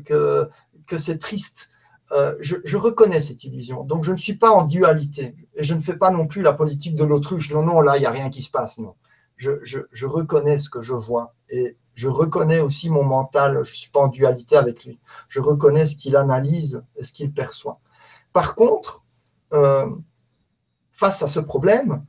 que, 0.85 0.97
c'est 0.97 1.17
triste. 1.17 1.69
Euh, 2.11 2.35
je, 2.39 2.77
reconnais 2.77 3.21
cette 3.21 3.43
illusion. 3.43 3.83
Donc, 3.83 4.03
je 4.03 4.11
ne 4.11 4.17
suis 4.17 4.33
pas 4.33 4.51
en 4.51 4.63
dualité. 4.63 5.35
Et 5.55 5.63
je 5.63 5.75
ne 5.75 5.79
fais 5.79 5.95
pas 5.95 6.09
non 6.09 6.25
plus 6.25 6.41
la 6.41 6.53
politique 6.53 6.95
de 6.95 7.03
l'autruche. 7.03 7.51
Non, 7.51 7.63
non, 7.63 7.81
là, 7.81 7.97
il 7.97 8.01
n'y 8.01 8.05
a 8.05 8.11
rien 8.11 8.29
qui 8.29 8.41
se 8.41 8.49
passe. 8.49 8.79
Non. 8.79 8.95
Je, 9.37 10.05
reconnais 10.05 10.59
ce 10.59 10.69
que 10.69 10.81
je 10.81 10.93
vois. 10.93 11.35
Et 11.49 11.77
je 11.93 12.07
reconnais 12.07 12.59
aussi 12.59 12.89
mon 12.89 13.03
mental, 13.03 13.53
je 13.63 13.71
ne 13.71 13.75
suis 13.75 13.91
pas 13.91 14.01
en 14.01 14.07
dualité 14.07 14.57
avec 14.57 14.85
lui. 14.85 14.99
Je 15.27 15.39
reconnais 15.39 15.85
ce 15.85 15.95
qu'il 15.95 16.15
analyse 16.15 16.81
et 16.95 17.03
ce 17.03 17.13
qu'il 17.13 17.31
perçoit. 17.31 17.79
Par 18.33 18.55
contre, 18.55 19.03
euh, 19.53 19.89
face 20.91 21.21
à 21.23 21.27
ce 21.27 21.39
problème, 21.39 22.03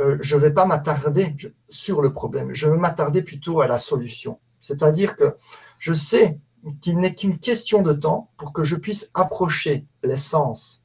euh, 0.00 0.16
je 0.20 0.36
ne 0.36 0.40
vais 0.40 0.52
pas 0.52 0.64
m'attarder 0.64 1.34
sur 1.68 2.00
le 2.00 2.12
problème, 2.12 2.52
je 2.52 2.68
vais 2.68 2.76
m'attarder 2.78 3.22
plutôt 3.22 3.60
à 3.60 3.66
la 3.66 3.78
solution. 3.78 4.38
C'est-à-dire 4.60 5.16
que 5.16 5.36
je 5.78 5.92
sais 5.92 6.38
qu'il 6.80 6.98
n'est 6.98 7.14
qu'une 7.14 7.38
question 7.38 7.82
de 7.82 7.92
temps 7.92 8.30
pour 8.36 8.52
que 8.52 8.62
je 8.62 8.76
puisse 8.76 9.10
approcher 9.14 9.86
l'essence 10.02 10.84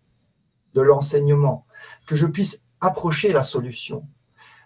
de 0.73 0.81
l'enseignement, 0.81 1.65
que 2.05 2.15
je 2.15 2.25
puisse 2.25 2.63
approcher 2.81 3.31
la 3.31 3.43
solution. 3.43 4.05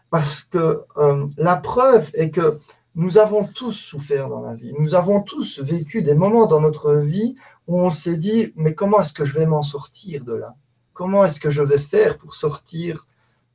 Parce 0.10 0.42
que 0.42 0.84
euh, 0.98 1.28
la 1.38 1.56
preuve 1.56 2.10
est 2.14 2.32
que 2.32 2.60
nous 2.96 3.18
avons 3.18 3.46
tous 3.46 3.74
souffert 3.74 4.28
dans 4.30 4.42
la 4.42 4.56
vie. 4.56 4.74
Nous 4.80 4.96
avons 4.96 5.22
tous 5.22 5.60
vécu 5.60 6.02
des 6.02 6.16
moments 6.16 6.48
dans 6.48 6.60
notre 6.60 6.96
vie 6.96 7.36
où 7.68 7.80
on 7.80 7.92
s'est 7.92 8.18
dit, 8.18 8.52
mais 8.56 8.74
comment 8.74 9.02
est-ce 9.02 9.14
que 9.14 9.26
je 9.26 9.34
vais 9.34 9.46
m'en 9.46 9.64
sortir 9.64 10.26
de 10.26 10.34
là? 10.34 10.56
Comment 10.94 11.24
est-ce 11.24 11.40
que 11.40 11.50
je 11.50 11.62
vais 11.62 11.78
faire 11.78 12.18
pour 12.18 12.34
sortir 12.34 13.08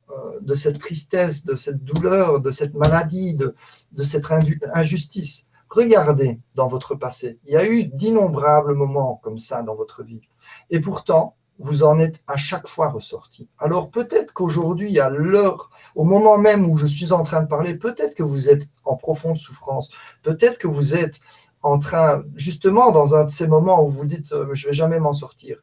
euh, 0.09 0.39
de 0.41 0.55
cette 0.55 0.79
tristesse, 0.79 1.43
de 1.43 1.55
cette 1.55 1.83
douleur, 1.83 2.39
de 2.39 2.51
cette 2.51 2.73
maladie, 2.73 3.35
de, 3.35 3.53
de 3.91 4.03
cette 4.03 4.25
injustice? 4.73 5.44
Regardez 5.69 6.39
dans 6.55 6.67
votre 6.67 6.95
passé. 6.95 7.39
Il 7.45 7.53
y 7.53 7.57
a 7.57 7.65
eu 7.65 7.85
d'innombrables 7.85 8.73
moments 8.73 9.19
comme 9.23 9.39
ça 9.39 9.61
dans 9.61 9.75
votre 9.75 10.03
vie. 10.03 10.21
Et 10.69 10.79
pourtant, 10.79 11.35
vous 11.59 11.83
en 11.83 11.99
êtes 11.99 12.21
à 12.27 12.37
chaque 12.37 12.67
fois 12.67 12.89
ressorti. 12.89 13.47
Alors 13.59 13.89
peut-être 13.89 14.33
qu'aujourd'hui, 14.33 14.99
à 14.99 15.09
l'heure, 15.09 15.69
au 15.95 16.03
moment 16.03 16.37
même 16.37 16.69
où 16.69 16.77
je 16.77 16.85
suis 16.85 17.13
en 17.13 17.23
train 17.23 17.41
de 17.41 17.47
parler, 17.47 17.75
peut-être 17.75 18.13
que 18.13 18.23
vous 18.23 18.49
êtes 18.49 18.67
en 18.83 18.97
profonde 18.97 19.37
souffrance, 19.37 19.89
peut-être 20.21 20.57
que 20.57 20.67
vous 20.67 20.95
êtes 20.95 21.19
en 21.63 21.79
train, 21.79 22.23
justement, 22.35 22.91
dans 22.91 23.15
un 23.15 23.23
de 23.23 23.31
ces 23.31 23.47
moments 23.47 23.83
où 23.83 23.89
vous 23.89 24.05
dites 24.05 24.33
euh, 24.33 24.53
je 24.53 24.67
vais 24.67 24.73
jamais 24.73 24.99
m'en 24.99 25.13
sortir, 25.13 25.57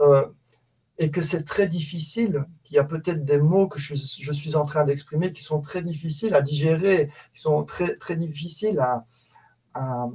euh, 0.00 0.26
et 0.98 1.10
que 1.10 1.22
c'est 1.22 1.44
très 1.44 1.66
difficile, 1.66 2.44
qu'il 2.62 2.76
y 2.76 2.78
a 2.78 2.84
peut-être 2.84 3.24
des 3.24 3.38
mots 3.38 3.66
que 3.66 3.78
je, 3.78 3.94
suis 3.94 4.54
en 4.54 4.66
train 4.66 4.84
d'exprimer 4.84 5.32
qui 5.32 5.42
sont 5.42 5.60
très 5.60 5.82
difficiles 5.82 6.34
à 6.34 6.42
digérer, 6.42 7.10
qui 7.32 7.40
sont 7.40 7.64
très, 7.64 7.96
très 7.96 8.16
difficiles 8.16 8.78
à, 8.78 9.06
à, 9.74 10.08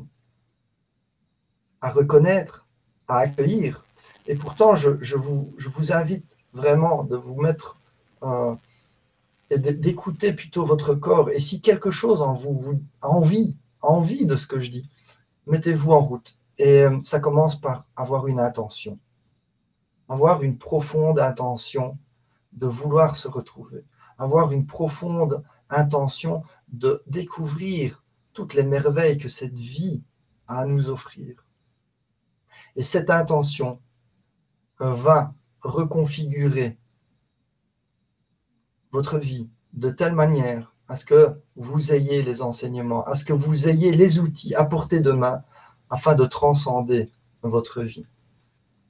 reconnaître, 1.82 2.68
à 3.08 3.20
accueillir. 3.20 3.86
Et 4.28 4.36
pourtant, 4.36 4.76
je, 4.76 5.16
vous, 5.16 5.53
invite 5.91 6.38
vraiment 6.53 7.03
de 7.03 7.16
vous 7.16 7.36
mettre 7.36 7.78
euh, 8.24 8.56
et 9.49 9.60
d'écouter 9.60 10.34
plutôt 10.34 10.66
votre 10.66 10.95
corps. 10.95 11.30
Et 11.30 11.39
si 11.39 11.62
quelque 11.62 11.91
chose 11.91 12.22
en 12.22 12.34
vous, 12.34 12.58
vous 12.58 12.82
a 13.01 13.10
envie, 13.10 13.58
envie 13.82 14.26
de 14.26 14.36
ce 14.36 14.47
que 14.47 14.60
je 14.60 14.72
dis, 14.72 14.89
mettez-vous 15.47 15.91
en 15.91 15.99
route. 15.99 16.38
Et 16.58 16.84
euh, 16.84 16.99
ça 17.03 17.20
commence 17.20 17.60
par 17.60 17.86
avoir 17.95 18.28
une 18.28 18.39
intention. 18.39 18.97
Avoir 20.10 20.43
une 20.43 20.58
profonde 20.58 21.20
intention 21.20 21.97
de 22.53 22.68
vouloir 22.68 23.16
se 23.16 23.28
retrouver. 23.28 23.84
Avoir 24.18 24.51
une 24.51 24.66
profonde 24.66 25.43
intention 25.70 26.43
de 26.70 27.03
découvrir 27.08 28.03
toutes 28.36 28.54
les 28.54 28.64
merveilles 28.64 29.18
que 29.18 29.30
cette 29.30 29.56
vie 29.56 30.04
a 30.48 30.60
à 30.60 30.66
nous 30.66 30.90
offrir. 30.90 31.44
Et 32.76 32.84
cette 32.84 33.10
intention 33.10 33.80
va 34.80 35.34
reconfigurer 35.62 36.78
votre 38.92 39.18
vie 39.18 39.50
de 39.74 39.90
telle 39.90 40.14
manière 40.14 40.76
à 40.88 40.96
ce 40.96 41.06
que 41.06 41.42
vous 41.56 41.92
ayez 41.92 42.22
les 42.22 42.42
enseignements, 42.42 43.04
à 43.06 43.16
ce 43.16 43.24
que 43.24 43.34
vous 43.34 43.68
ayez 43.68 43.92
les 43.92 44.20
outils 44.20 44.54
à 44.54 44.66
portée 44.66 45.00
de 45.00 45.12
main 45.12 45.44
afin 45.90 46.14
de 46.14 46.26
transcender 46.26 47.12
votre 47.42 47.82
vie. 47.82 48.06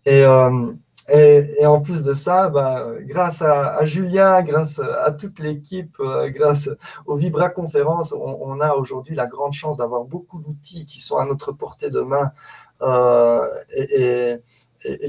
Et, 0.05 0.23
euh, 0.23 0.73
et, 1.07 1.65
en 1.67 1.81
plus 1.81 2.01
de 2.01 2.13
ça, 2.13 2.49
bah, 2.49 2.81
grâce 3.01 3.41
à, 3.41 3.85
Julien, 3.85 4.41
grâce 4.41 4.79
à 4.79 5.11
toute 5.11 5.39
l'équipe, 5.39 5.95
euh, 5.99 6.29
grâce 6.29 6.69
aux 7.05 7.15
Vibra 7.15 7.49
Conférences, 7.49 8.11
on, 8.13 8.59
a 8.59 8.73
aujourd'hui 8.73 9.13
la 9.13 9.27
grande 9.27 9.53
chance 9.53 9.77
d'avoir 9.77 10.03
beaucoup 10.05 10.39
d'outils 10.39 10.85
qui 10.85 10.99
sont 10.99 11.17
à 11.17 11.25
notre 11.25 11.51
portée 11.51 11.91
de 11.91 11.99
main 11.99 12.31
euh, 12.81 13.47
et, 13.77 14.41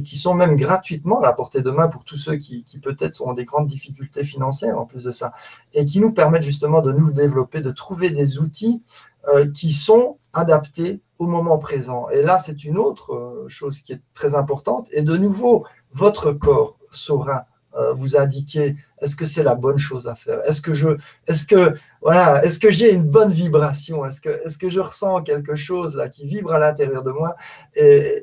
qui 0.05 0.17
sont 0.17 0.35
même 0.35 0.57
gratuitement 0.57 1.21
à 1.21 1.23
la 1.23 1.33
portée 1.33 1.61
de 1.61 1.71
main 1.71 1.89
pour 1.89 2.05
tous 2.05 2.17
ceux 2.17 2.37
qui, 2.37 2.65
peut-être 2.83 3.21
ont 3.23 3.33
des 3.33 3.45
grandes 3.45 3.67
difficultés 3.67 4.25
financières 4.25 4.79
en 4.79 4.87
plus 4.87 5.05
de 5.05 5.13
ça, 5.13 5.33
et 5.73 5.85
qui 5.85 6.01
nous 6.01 6.13
permettent 6.13 6.43
justement 6.43 6.83
de 6.83 6.93
nous 6.93 7.11
développer, 7.11 7.61
de 7.61 7.71
trouver 7.71 8.11
des 8.11 8.39
outils 8.39 8.83
euh, 9.29 9.51
qui 9.51 9.73
sont 9.73 10.19
adaptés 10.33 11.01
au 11.19 11.27
moment 11.27 11.59
présent. 11.59 12.09
Et 12.11 12.23
là, 12.23 12.39
c'est 12.39 12.65
une 12.65 12.79
autre 12.79 13.15
euh, 13.15 13.49
chose 13.49 13.81
qui 13.81 13.93
est 13.93 14.01
très 14.15 14.35
importante. 14.35 14.89
Et 14.93 15.03
de 15.03 15.17
nouveau, 15.17 15.67
votre 15.93 16.33
corps 16.33 16.79
saura 16.93 17.47
euh, 17.77 17.93
vous 17.93 18.17
indiquer 18.17 18.77
est-ce 19.01 19.17
que 19.17 19.27
c'est 19.27 19.43
la 19.43 19.55
bonne 19.55 19.79
chose 19.79 20.09
à 20.09 20.15
faire? 20.15 20.41
Est-ce 20.47 20.63
que 20.63 20.73
je, 20.73 20.89
est-ce 21.27 21.45
que 21.45 21.75
voilà, 22.01 22.43
est-ce 22.45 22.59
que 22.59 22.71
j'ai 22.71 22.91
une 22.91 23.05
bonne 23.05 23.31
vibration? 23.31 24.07
Est-ce 24.07 24.21
que, 24.21 24.31
est-ce 24.45 24.57
que 24.57 24.71
je 24.71 24.81
ressens 24.81 25.23
quelque 25.23 25.55
chose 25.55 25.95
là 25.95 26.09
qui 26.09 26.27
vibre 26.27 26.53
à 26.53 26.59
l'intérieur 26.59 27.03
de 27.03 27.11
moi? 27.11 27.37
Et, 27.75 28.23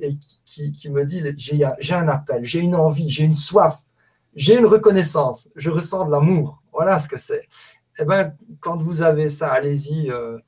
et, 0.00 0.16
qui, 0.44 0.88
me 0.88 1.04
dit 1.04 1.22
j'ai, 1.36 1.94
un 1.94 2.08
appel, 2.08 2.44
j'ai 2.44 2.60
une 2.60 2.74
envie, 2.74 3.10
j'ai 3.10 3.24
une 3.24 3.34
soif, 3.34 3.82
j'ai 4.34 4.56
une 4.56 4.66
reconnaissance, 4.66 5.50
je 5.56 5.70
ressens 5.70 6.06
de 6.06 6.10
l'amour. 6.10 6.62
Voilà 6.72 6.98
ce 6.98 7.08
que 7.08 7.18
c'est. 7.18 7.48
Eh 7.98 8.04
ben, 8.04 8.34
quand 8.60 8.78
vous 8.78 9.02
avez 9.02 9.28
ça, 9.28 9.48
allez-y. 9.48 10.10
Euh, 10.10 10.38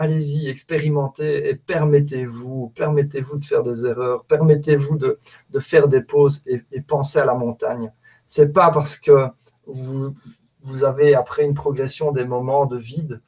allez-y, 0.00 0.48
expérimentez 0.48 1.50
et 1.50 1.54
permettez-vous, 1.54 2.72
permettez-vous 2.74 3.36
de 3.36 3.44
faire 3.44 3.62
des 3.62 3.84
erreurs, 3.84 4.24
permettez-vous 4.24 4.96
de, 4.96 5.18
faire 5.60 5.88
des 5.88 6.00
pauses 6.00 6.42
et, 6.46 6.80
pensez 6.80 7.18
à 7.18 7.26
la 7.26 7.34
montagne. 7.34 7.92
C'est 8.26 8.50
pas 8.50 8.70
parce 8.70 8.96
que 8.96 9.28
vous, 9.66 10.14
vous, 10.62 10.84
avez, 10.84 11.14
après 11.14 11.44
une 11.44 11.52
progression 11.52 12.12
des 12.12 12.24
moments 12.24 12.64
de 12.64 12.78
vide, 12.78 13.20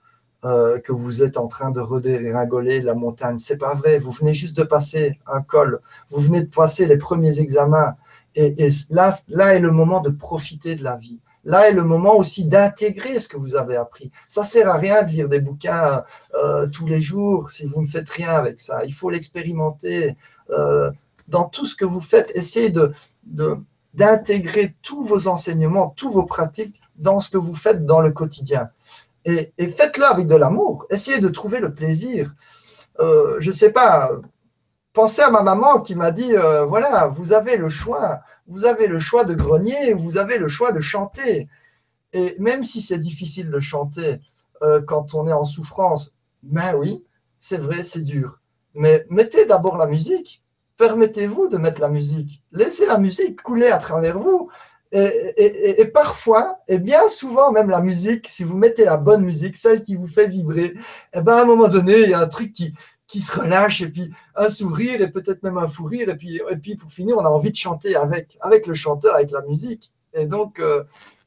euh, 0.44 0.80
que 0.80 0.92
vous 0.92 1.22
êtes 1.22 1.36
en 1.36 1.46
train 1.46 1.70
de 1.70 1.80
redéringoler 1.80 2.80
la 2.80 2.94
montagne. 2.94 3.38
C'est 3.38 3.58
pas 3.58 3.74
vrai. 3.74 3.98
Vous 3.98 4.10
venez 4.10 4.34
juste 4.34 4.56
de 4.56 4.64
passer 4.64 5.20
un 5.26 5.40
col. 5.42 5.80
Vous 6.10 6.20
venez 6.20 6.40
de 6.40 6.50
passer 6.50 6.86
les 6.86 6.96
premiers 6.96 7.38
examens. 7.38 7.94
Et, 8.34 8.64
et 8.64 8.70
là, 8.90 9.16
là 9.28 9.54
est 9.54 9.60
le 9.60 9.70
moment 9.70 10.00
de 10.00 10.10
profiter 10.10 10.74
de 10.74 10.82
la 10.82 10.96
vie. 10.96 11.20
Là 11.44 11.68
est 11.68 11.72
le 11.72 11.82
moment 11.82 12.16
aussi 12.16 12.44
d'intégrer 12.44 13.18
ce 13.18 13.28
que 13.28 13.36
vous 13.36 13.56
avez 13.56 13.76
appris. 13.76 14.12
Ça 14.28 14.44
sert 14.44 14.68
à 14.68 14.76
rien 14.76 15.02
de 15.02 15.10
lire 15.10 15.28
des 15.28 15.40
bouquins 15.40 16.04
euh, 16.34 16.66
tous 16.68 16.86
les 16.86 17.00
jours 17.00 17.50
si 17.50 17.66
vous 17.66 17.82
ne 17.82 17.86
faites 17.86 18.08
rien 18.10 18.30
avec 18.30 18.60
ça. 18.60 18.84
Il 18.84 18.94
faut 18.94 19.10
l'expérimenter 19.10 20.16
euh, 20.50 20.90
dans 21.28 21.44
tout 21.44 21.66
ce 21.66 21.74
que 21.74 21.84
vous 21.84 22.00
faites. 22.00 22.30
Essayez 22.34 22.72
d'intégrer 23.94 24.74
tous 24.82 25.04
vos 25.04 25.26
enseignements, 25.26 25.88
tous 25.96 26.10
vos 26.10 26.24
pratiques 26.24 26.80
dans 26.96 27.20
ce 27.20 27.30
que 27.30 27.38
vous 27.38 27.54
faites 27.54 27.84
dans 27.84 28.00
le 28.00 28.12
quotidien. 28.12 28.70
Et, 29.24 29.52
faites-le 29.58 30.04
avec 30.04 30.26
de 30.26 30.36
l'amour. 30.36 30.86
Essayez 30.90 31.18
de 31.18 31.28
trouver 31.28 31.60
le 31.60 31.74
plaisir. 31.74 32.34
Euh, 33.00 33.36
je 33.40 33.48
ne 33.48 33.52
sais 33.52 33.70
pas, 33.70 34.10
pensez 34.92 35.22
à 35.22 35.30
ma 35.30 35.42
maman 35.42 35.80
qui 35.80 35.94
m'a 35.94 36.10
dit, 36.10 36.34
voilà, 36.66 37.06
vous 37.06 37.32
avez 37.32 37.56
le 37.56 37.70
choix 37.70 38.22
vous 38.46 38.64
avez 38.64 38.86
le 38.86 39.00
choix 39.00 39.24
de 39.24 39.34
grogner, 39.34 39.94
vous 39.94 40.16
avez 40.18 40.38
le 40.38 40.48
choix 40.48 40.72
de 40.72 40.80
chanter. 40.80 41.48
Et 42.12 42.36
même 42.38 42.64
si 42.64 42.80
c'est 42.80 42.98
difficile 42.98 43.50
de 43.50 43.60
chanter 43.60 44.20
euh, 44.62 44.80
quand 44.82 45.14
on 45.14 45.26
est 45.28 45.32
en 45.32 45.44
souffrance, 45.44 46.12
ben 46.42 46.74
oui, 46.76 47.04
c'est 47.38 47.56
vrai, 47.56 47.82
c'est 47.82 48.02
dur. 48.02 48.40
Mais 48.74 49.06
mettez 49.10 49.46
d'abord 49.46 49.76
la 49.76 49.86
musique. 49.86 50.42
Permettez-vous 50.76 51.48
de 51.48 51.58
mettre 51.58 51.80
la 51.80 51.88
musique. 51.88 52.42
Laissez 52.52 52.86
la 52.86 52.98
musique 52.98 53.42
couler 53.42 53.68
à 53.68 53.78
travers 53.78 54.18
vous. 54.18 54.50
Et, 54.94 55.86
parfois, 55.86 56.58
et 56.68 56.76
bien 56.76 57.08
souvent 57.08 57.50
même 57.50 57.70
la 57.70 57.80
musique, 57.80 58.28
si 58.28 58.44
vous 58.44 58.58
mettez 58.58 58.84
la 58.84 58.98
bonne 58.98 59.24
musique, 59.24 59.56
celle 59.56 59.82
qui 59.82 59.96
vous 59.96 60.06
fait 60.06 60.26
vibrer, 60.26 60.74
eh 61.14 61.20
ben 61.22 61.32
à 61.32 61.42
un 61.42 61.44
moment 61.46 61.68
donné, 61.68 62.02
il 62.02 62.10
y 62.10 62.14
a 62.14 62.20
un 62.20 62.28
truc 62.28 62.52
qui, 62.52 62.74
qui 63.06 63.20
se 63.20 63.38
relâche 63.38 63.82
et 63.82 63.88
puis 63.88 64.10
un 64.36 64.48
sourire 64.48 65.00
et 65.00 65.10
peut-être 65.10 65.42
même 65.42 65.58
un 65.58 65.68
fou 65.68 65.84
rire 65.84 66.08
et 66.08 66.16
puis, 66.16 66.40
et 66.50 66.56
puis 66.56 66.76
pour 66.76 66.92
finir 66.92 67.16
on 67.18 67.24
a 67.24 67.28
envie 67.28 67.50
de 67.50 67.56
chanter 67.56 67.94
avec, 67.94 68.38
avec 68.40 68.66
le 68.66 68.74
chanteur, 68.74 69.14
avec 69.14 69.30
la 69.30 69.42
musique. 69.42 69.92
Et 70.14 70.26
donc, 70.26 70.58
euh, 70.60 70.84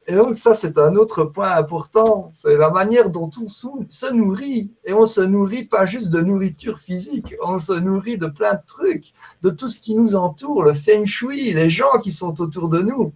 et 0.07 0.13
donc 0.13 0.37
ça 0.37 0.53
c'est 0.53 0.77
un 0.77 0.95
autre 0.95 1.25
point 1.25 1.51
important, 1.51 2.31
c'est 2.33 2.57
la 2.57 2.69
manière 2.69 3.09
dont 3.09 3.29
on 3.41 3.47
se 3.47 4.11
nourrit 4.11 4.71
et 4.85 4.93
on 4.93 5.05
se 5.05 5.21
nourrit 5.21 5.65
pas 5.65 5.85
juste 5.85 6.09
de 6.09 6.21
nourriture 6.21 6.79
physique, 6.79 7.35
on 7.43 7.59
se 7.59 7.73
nourrit 7.73 8.17
de 8.17 8.27
plein 8.27 8.53
de 8.53 8.65
trucs, 8.65 9.13
de 9.41 9.49
tout 9.49 9.69
ce 9.69 9.79
qui 9.79 9.95
nous 9.95 10.15
entoure, 10.15 10.63
le 10.63 10.73
feng 10.73 11.05
shui, 11.05 11.53
les 11.53 11.69
gens 11.69 11.99
qui 12.01 12.11
sont 12.11 12.41
autour 12.41 12.69
de 12.69 12.79
nous. 12.81 13.13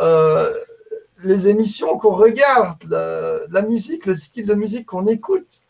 Euh, 0.00 0.50
les 1.22 1.48
émissions 1.48 1.98
qu'on 1.98 2.14
regarde, 2.14 2.84
la 2.88 3.62
musique, 3.62 4.06
le 4.06 4.16
style 4.16 4.46
de 4.46 4.54
musique 4.54 4.86
qu'on 4.86 5.06
écoute, 5.06 5.62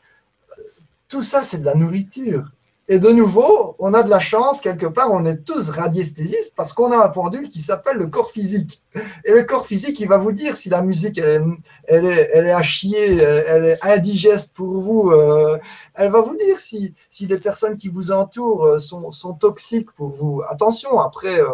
tout 1.11 1.23
ça, 1.23 1.43
c'est 1.43 1.59
de 1.59 1.67
la 1.67 1.75
nourriture. 1.75 2.45
Et 2.89 2.99
de 2.99 3.11
nouveau, 3.11 3.77
on 3.79 3.95
a 3.95 4.03
de 4.03 4.11
la 4.11 4.19
chance, 4.19 4.61
quelque 4.61 4.87
part, 4.87 5.13
on 5.13 5.25
est 5.25 5.45
tous 5.45 5.71
radiesthésistes 5.71 6.55
parce 6.57 6.73
qu'on 6.73 6.91
a 6.91 7.05
un 7.05 7.09
pendule 7.09 7.49
qui 7.49 7.61
s'appelle 7.61 7.99
le 7.99 8.09
corps 8.09 8.33
physique. 8.33 8.83
Et 9.25 9.33
le 9.33 9.45
corps 9.45 9.67
physique, 9.67 10.01
il 10.01 10.09
va 10.09 10.19
vous 10.19 10.33
dire 10.33 10.57
si 10.57 10.71
la 10.71 10.83
musique, 10.83 11.19
elle 11.19 11.29
est, 11.29 11.45
elle 11.85 12.07
est, 12.07 12.31
elle 12.33 12.47
est 12.47 12.53
à 12.53 12.65
chier, 12.65 13.17
elle 13.19 13.65
est 13.65 13.85
indigeste 13.85 14.53
pour 14.55 14.81
vous. 14.81 15.11
Euh, 15.11 15.57
elle 15.95 16.11
va 16.11 16.21
vous 16.21 16.37
dire 16.37 16.59
si, 16.59 16.95
si 17.11 17.27
les 17.27 17.39
personnes 17.39 17.77
qui 17.77 17.89
vous 17.89 18.11
entourent 18.11 18.65
euh, 18.65 18.79
sont, 18.79 19.35
toxiques 19.35 19.93
pour 19.93 20.09
vous. 20.09 20.43
Attention, 20.49 20.99
après, 20.99 21.41
euh, 21.41 21.47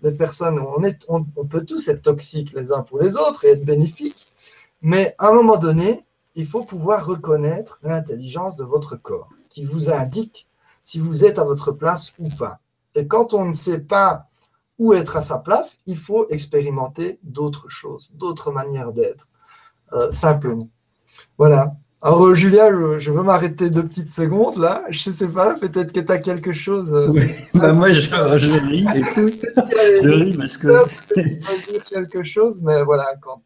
les 0.00 0.12
personnes, 0.12 0.58
on, 0.58 1.24
on 1.36 1.44
peut 1.44 1.66
tous 1.66 1.88
être 1.88 2.02
toxiques 2.02 2.54
les 2.54 2.72
uns 2.72 2.80
pour 2.80 3.00
les 3.00 3.14
autres 3.16 3.44
et 3.44 3.50
être 3.50 3.64
bénéfiques. 3.64 4.26
Mais 4.80 5.14
à 5.18 5.28
un 5.28 5.32
moment 5.32 5.58
donné, 5.58 6.06
il 6.34 6.46
faut 6.46 6.62
pouvoir 6.62 7.06
reconnaître 7.06 7.78
l'intelligence 7.82 8.56
de 8.56 8.64
votre 8.64 8.96
corps 8.96 9.28
qui 9.48 9.64
vous 9.64 9.90
indique 9.90 10.46
si 10.82 11.00
vous 11.00 11.24
êtes 11.24 11.38
à 11.38 11.44
votre 11.44 11.72
place 11.72 12.12
ou 12.18 12.28
pas. 12.28 12.60
Et 12.94 13.06
quand 13.06 13.34
on 13.34 13.44
ne 13.44 13.54
sait 13.54 13.80
pas 13.80 14.26
où 14.78 14.94
être 14.94 15.16
à 15.16 15.20
sa 15.20 15.38
place, 15.38 15.80
il 15.86 15.96
faut 15.96 16.28
expérimenter 16.30 17.18
d'autres 17.22 17.68
choses, 17.68 18.12
d'autres 18.14 18.52
manières 18.52 18.92
d'être, 18.92 19.28
euh, 19.92 20.10
simplement. 20.12 20.68
Voilà. 21.36 21.74
Alors, 22.00 22.26
euh, 22.26 22.34
Julia, 22.34 22.70
je, 22.98 23.10
veux 23.10 23.22
m'arrêter 23.22 23.70
deux 23.70 23.82
petites 23.82 24.10
secondes 24.10 24.56
là. 24.56 24.84
Je 24.88 25.10
ne 25.10 25.14
sais 25.14 25.26
pas, 25.26 25.54
peut-être 25.54 25.92
que 25.92 25.98
tu 25.98 26.12
as 26.12 26.18
quelque 26.18 26.52
chose. 26.52 26.94
Euh, 26.94 27.08
oui, 27.08 27.32
bah, 27.54 27.72
moi 27.72 27.90
je, 27.90 28.08
ris, 28.68 28.86
écoute. 28.94 29.44
je 30.02 30.08
ris 30.08 30.36
parce 30.36 30.56
que. 30.56 30.68
Je 31.16 31.22
dire 31.22 31.84
quelque 31.84 32.22
chose, 32.22 32.62
mais 32.62 32.84
voilà, 32.84 33.14
quand, 33.20 33.42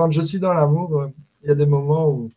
quand 0.00 0.10
je 0.10 0.22
suis 0.22 0.38
dans 0.38 0.54
l'amour, 0.54 1.10
il 1.42 1.48
y 1.48 1.52
a 1.52 1.54
des 1.54 1.66
moments 1.66 2.08
où, 2.08 2.30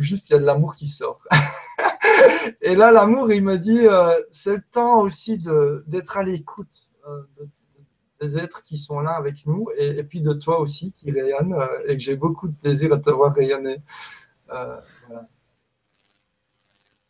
juste 0.00 0.28
il 0.28 0.32
y 0.32 0.36
a 0.36 0.40
de 0.40 0.44
l'amour 0.44 0.74
qui 0.74 0.88
sort. 0.88 1.20
et 2.60 2.74
là, 2.74 2.90
l'amour, 2.90 3.32
il 3.32 3.44
me 3.44 3.58
dit, 3.58 3.86
euh, 3.86 4.12
c'est 4.32 4.56
le 4.56 4.62
temps 4.72 5.02
aussi 5.02 5.38
d'être 5.86 6.16
à 6.16 6.24
l'écoute 6.24 6.88
euh, 7.08 7.22
des 8.20 8.38
êtres 8.38 8.64
qui 8.64 8.76
sont 8.76 8.98
là 8.98 9.12
avec 9.12 9.46
nous 9.46 9.68
et, 9.78 10.02
puis 10.02 10.20
de 10.20 10.32
toi 10.32 10.58
aussi 10.58 10.92
qui 10.96 11.12
rayonne 11.12 11.52
euh, 11.52 11.66
et 11.86 11.96
que 11.96 12.02
j'ai 12.02 12.16
beaucoup 12.16 12.48
de 12.48 12.56
plaisir 12.56 12.92
à 12.92 12.98
te 12.98 13.10
voir 13.10 13.32
rayonner. 13.32 13.76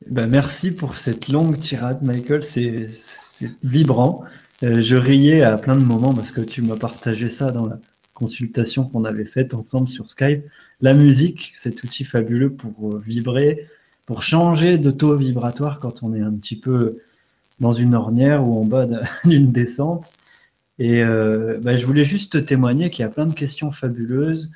Ben, 0.06 0.26
merci 0.26 0.74
pour 0.74 0.98
cette 0.98 1.28
longue 1.28 1.58
tirade, 1.58 2.02
Michael. 2.02 2.44
C'est 2.44 2.88
vibrant. 3.62 4.24
je 4.60 4.96
riais 4.96 5.42
à 5.42 5.56
plein 5.56 5.74
de 5.74 5.84
moments 5.84 6.12
parce 6.12 6.32
que 6.32 6.42
tu 6.42 6.60
m'as 6.60 6.76
partagé 6.76 7.30
ça 7.30 7.50
dans 7.50 7.64
la 7.64 7.78
consultation 8.16 8.84
qu'on 8.84 9.04
avait 9.04 9.26
faite 9.26 9.54
ensemble 9.54 9.88
sur 9.88 10.10
Skype. 10.10 10.44
La 10.80 10.94
musique, 10.94 11.52
cet 11.54 11.84
outil 11.84 12.04
fabuleux 12.04 12.50
pour 12.50 12.94
euh, 12.94 12.98
vibrer, 12.98 13.68
pour 14.06 14.22
changer 14.22 14.78
de 14.78 14.90
taux 14.90 15.14
vibratoire 15.14 15.78
quand 15.78 16.02
on 16.02 16.14
est 16.14 16.20
un 16.20 16.32
petit 16.32 16.56
peu 16.56 16.98
dans 17.60 17.72
une 17.72 17.94
ornière 17.94 18.46
ou 18.46 18.58
en 18.58 18.64
bas 18.64 18.86
d'une 19.24 19.52
descente. 19.52 20.10
Et 20.78 21.02
euh, 21.02 21.58
bah, 21.62 21.76
je 21.76 21.86
voulais 21.86 22.04
juste 22.04 22.32
te 22.32 22.38
témoigner 22.38 22.90
qu'il 22.90 23.02
y 23.02 23.06
a 23.06 23.10
plein 23.10 23.26
de 23.26 23.34
questions 23.34 23.70
fabuleuses, 23.70 24.50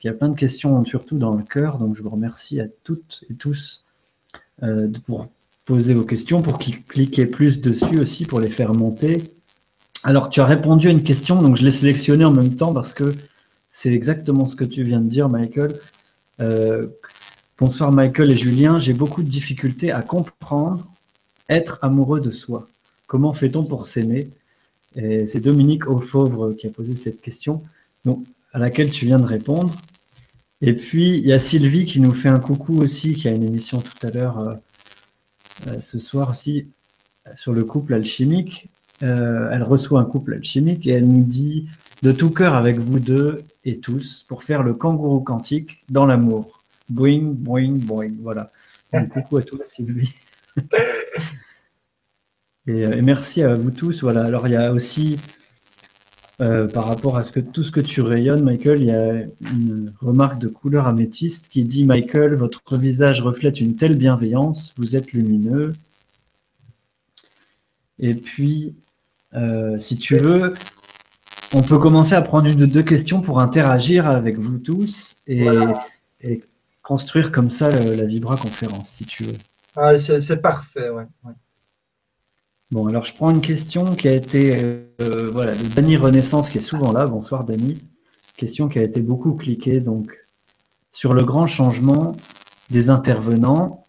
qu'il 0.00 0.10
y 0.10 0.14
a 0.14 0.16
plein 0.16 0.28
de 0.28 0.38
questions 0.38 0.84
surtout 0.84 1.18
dans 1.18 1.34
le 1.34 1.42
cœur. 1.42 1.78
Donc 1.78 1.96
je 1.96 2.02
vous 2.02 2.10
remercie 2.10 2.60
à 2.60 2.66
toutes 2.84 3.24
et 3.30 3.34
tous 3.34 3.84
euh, 4.62 4.88
pour 5.06 5.28
poser 5.64 5.94
vos 5.94 6.04
questions, 6.04 6.42
pour 6.42 6.58
cliquer 6.58 7.26
plus 7.26 7.60
dessus 7.60 7.98
aussi, 7.98 8.24
pour 8.24 8.40
les 8.40 8.48
faire 8.48 8.74
monter. 8.74 9.18
Alors 10.04 10.28
tu 10.30 10.40
as 10.40 10.46
répondu 10.46 10.88
à 10.88 10.90
une 10.90 11.02
question, 11.02 11.40
donc 11.40 11.56
je 11.56 11.62
l'ai 11.62 11.70
sélectionné 11.70 12.24
en 12.24 12.32
même 12.32 12.56
temps 12.56 12.72
parce 12.72 12.92
que 12.92 13.14
c'est 13.70 13.92
exactement 13.92 14.46
ce 14.46 14.56
que 14.56 14.64
tu 14.64 14.82
viens 14.82 15.00
de 15.00 15.08
dire, 15.08 15.28
Michael. 15.28 15.78
Euh, 16.40 16.88
Bonsoir 17.58 17.92
Michael 17.92 18.32
et 18.32 18.36
Julien. 18.36 18.80
J'ai 18.80 18.92
beaucoup 18.92 19.22
de 19.22 19.28
difficultés 19.28 19.92
à 19.92 20.02
comprendre 20.02 20.92
être 21.48 21.78
amoureux 21.80 22.20
de 22.20 22.32
soi. 22.32 22.66
Comment 23.06 23.32
fait-on 23.34 23.62
pour 23.62 23.86
s'aimer? 23.86 24.30
C'est 24.96 25.40
Dominique 25.40 25.86
Aufovre 25.86 26.56
qui 26.56 26.66
a 26.66 26.70
posé 26.70 26.96
cette 26.96 27.22
question, 27.22 27.62
à 28.52 28.58
laquelle 28.58 28.90
tu 28.90 29.06
viens 29.06 29.20
de 29.20 29.26
répondre. 29.26 29.72
Et 30.60 30.74
puis, 30.74 31.18
il 31.18 31.24
y 31.24 31.32
a 31.32 31.38
Sylvie 31.38 31.86
qui 31.86 32.00
nous 32.00 32.10
fait 32.10 32.28
un 32.28 32.40
coucou 32.40 32.80
aussi, 32.80 33.14
qui 33.14 33.28
a 33.28 33.30
une 33.30 33.44
émission 33.44 33.78
tout 33.78 34.06
à 34.06 34.10
l'heure, 34.10 34.38
euh, 34.40 34.54
euh, 35.68 35.80
ce 35.80 36.00
soir 36.00 36.30
aussi, 36.30 36.66
sur 37.36 37.52
le 37.52 37.62
couple 37.64 37.94
alchimique. 37.94 38.70
Euh, 39.02 39.50
elle 39.50 39.64
reçoit 39.64 40.00
un 40.00 40.04
couple 40.04 40.34
alchimique 40.34 40.86
et 40.86 40.90
elle 40.90 41.08
nous 41.08 41.24
dit 41.24 41.68
de 42.02 42.12
tout 42.12 42.30
cœur 42.30 42.54
avec 42.54 42.78
vous 42.78 43.00
deux 43.00 43.42
et 43.64 43.78
tous 43.78 44.24
pour 44.28 44.44
faire 44.44 44.62
le 44.62 44.74
kangourou 44.74 45.20
quantique 45.20 45.84
dans 45.88 46.06
l'amour. 46.06 46.62
Boing, 46.88 47.32
boing, 47.34 47.78
boing. 47.78 48.12
Voilà. 48.22 48.50
coucou 49.12 49.38
à 49.38 49.42
toi, 49.42 49.58
Sylvie. 49.64 50.14
Euh, 52.68 52.92
et, 52.92 53.02
merci 53.02 53.42
à 53.42 53.56
vous 53.56 53.72
tous. 53.72 54.02
Voilà. 54.02 54.24
Alors, 54.24 54.46
il 54.46 54.52
y 54.52 54.56
a 54.56 54.72
aussi, 54.72 55.16
euh, 56.40 56.68
par 56.68 56.86
rapport 56.86 57.18
à 57.18 57.24
ce 57.24 57.32
que, 57.32 57.40
tout 57.40 57.64
ce 57.64 57.72
que 57.72 57.80
tu 57.80 58.02
rayonnes, 58.02 58.44
Michael, 58.44 58.82
il 58.82 58.86
y 58.86 58.92
a 58.92 59.24
une 59.52 59.92
remarque 60.00 60.38
de 60.38 60.46
couleur 60.46 60.86
améthyste 60.86 61.48
qui 61.48 61.64
dit 61.64 61.84
Michael, 61.84 62.34
votre 62.34 62.76
visage 62.76 63.20
reflète 63.20 63.60
une 63.60 63.74
telle 63.74 63.96
bienveillance, 63.96 64.74
vous 64.76 64.96
êtes 64.96 65.12
lumineux. 65.12 65.72
Et 67.98 68.14
puis, 68.14 68.76
euh, 69.34 69.78
si 69.78 69.96
tu 69.96 70.16
veux, 70.16 70.54
on 71.54 71.62
peut 71.62 71.78
commencer 71.78 72.14
à 72.14 72.22
prendre 72.22 72.46
une 72.46 72.62
ou 72.62 72.66
deux 72.66 72.82
questions 72.82 73.20
pour 73.20 73.40
interagir 73.40 74.06
avec 74.06 74.38
vous 74.38 74.58
tous 74.58 75.16
et, 75.26 75.46
construire 76.82 77.30
comme 77.30 77.48
ça 77.48 77.70
la 77.70 78.04
Vibra 78.04 78.36
conférence, 78.36 78.90
si 78.90 79.04
tu 79.04 79.24
veux. 79.24 79.38
Ah, 79.76 79.96
c'est 79.98 80.42
parfait, 80.42 80.90
ouais, 80.90 81.04
Bon, 82.72 82.86
alors 82.86 83.04
je 83.04 83.14
prends 83.14 83.30
une 83.30 83.42
question 83.42 83.94
qui 83.94 84.08
a 84.08 84.12
été, 84.12 84.86
euh, 85.00 85.30
voilà, 85.30 85.54
de 85.54 85.62
Dany 85.74 85.96
Renaissance 85.96 86.48
qui 86.48 86.56
est 86.56 86.62
souvent 86.62 86.90
là. 86.90 87.06
Bonsoir 87.06 87.44
Dany. 87.44 87.82
Question 88.36 88.68
qui 88.68 88.78
a 88.78 88.82
été 88.82 89.00
beaucoup 89.00 89.34
cliquée, 89.34 89.78
donc 89.80 90.16
sur 90.90 91.12
le 91.12 91.22
grand 91.22 91.46
changement 91.46 92.16
des 92.70 92.88
intervenants, 92.88 93.84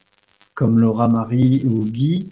comme 0.54 0.80
Laura 0.80 1.08
Marie 1.08 1.64
ou 1.66 1.86
Guy, 1.86 2.30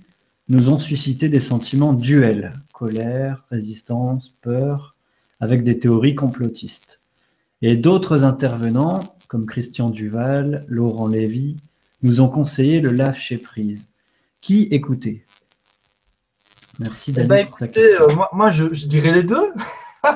nous 0.52 0.68
ont 0.68 0.80
suscité 0.80 1.30
des 1.30 1.39
sentiments 1.39 1.93
duels, 1.93 2.52
colère, 2.74 3.45
résistance, 3.49 4.36
peur, 4.41 4.97
avec 5.39 5.64
des 5.64 5.80
théories 5.80 6.14
complotistes. 6.14 7.02
Et 7.62 7.78
d'autres 7.78 8.26
intervenants, 8.26 8.99
comme 9.30 9.45
Christian 9.45 9.89
Duval, 9.89 10.66
Laurent 10.68 11.08
Lévy, 11.08 11.56
nous 12.02 12.20
ont 12.20 12.28
conseillé 12.28 12.82
le 12.82 12.91
lâcher-prise. 12.91 13.88
Qui 14.41 14.64
écouter? 14.64 15.26
Merci 16.80 17.14
eh 17.16 17.24
ben, 17.24 17.47
Daniel. 17.58 18.02
Euh, 18.02 18.16
moi, 18.34 18.52
je, 18.52 18.88
dirais 18.88 19.14
les 19.14 19.24
deux. 19.24 19.54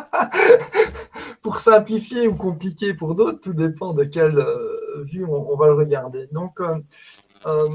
pour 1.44 1.60
simplifier 1.60 2.28
ou 2.28 2.36
compliquer 2.36 2.94
pour 2.94 3.16
d'autres, 3.16 3.40
tout 3.40 3.54
dépend 3.54 3.94
de 3.94 4.04
quelle 4.04 4.40
euh, 4.40 5.06
vue 5.06 5.24
on, 5.24 5.56
va 5.56 5.68
le 5.68 5.76
regarder. 5.76 6.28
Donc, 6.34 6.60
euh, 6.60 7.70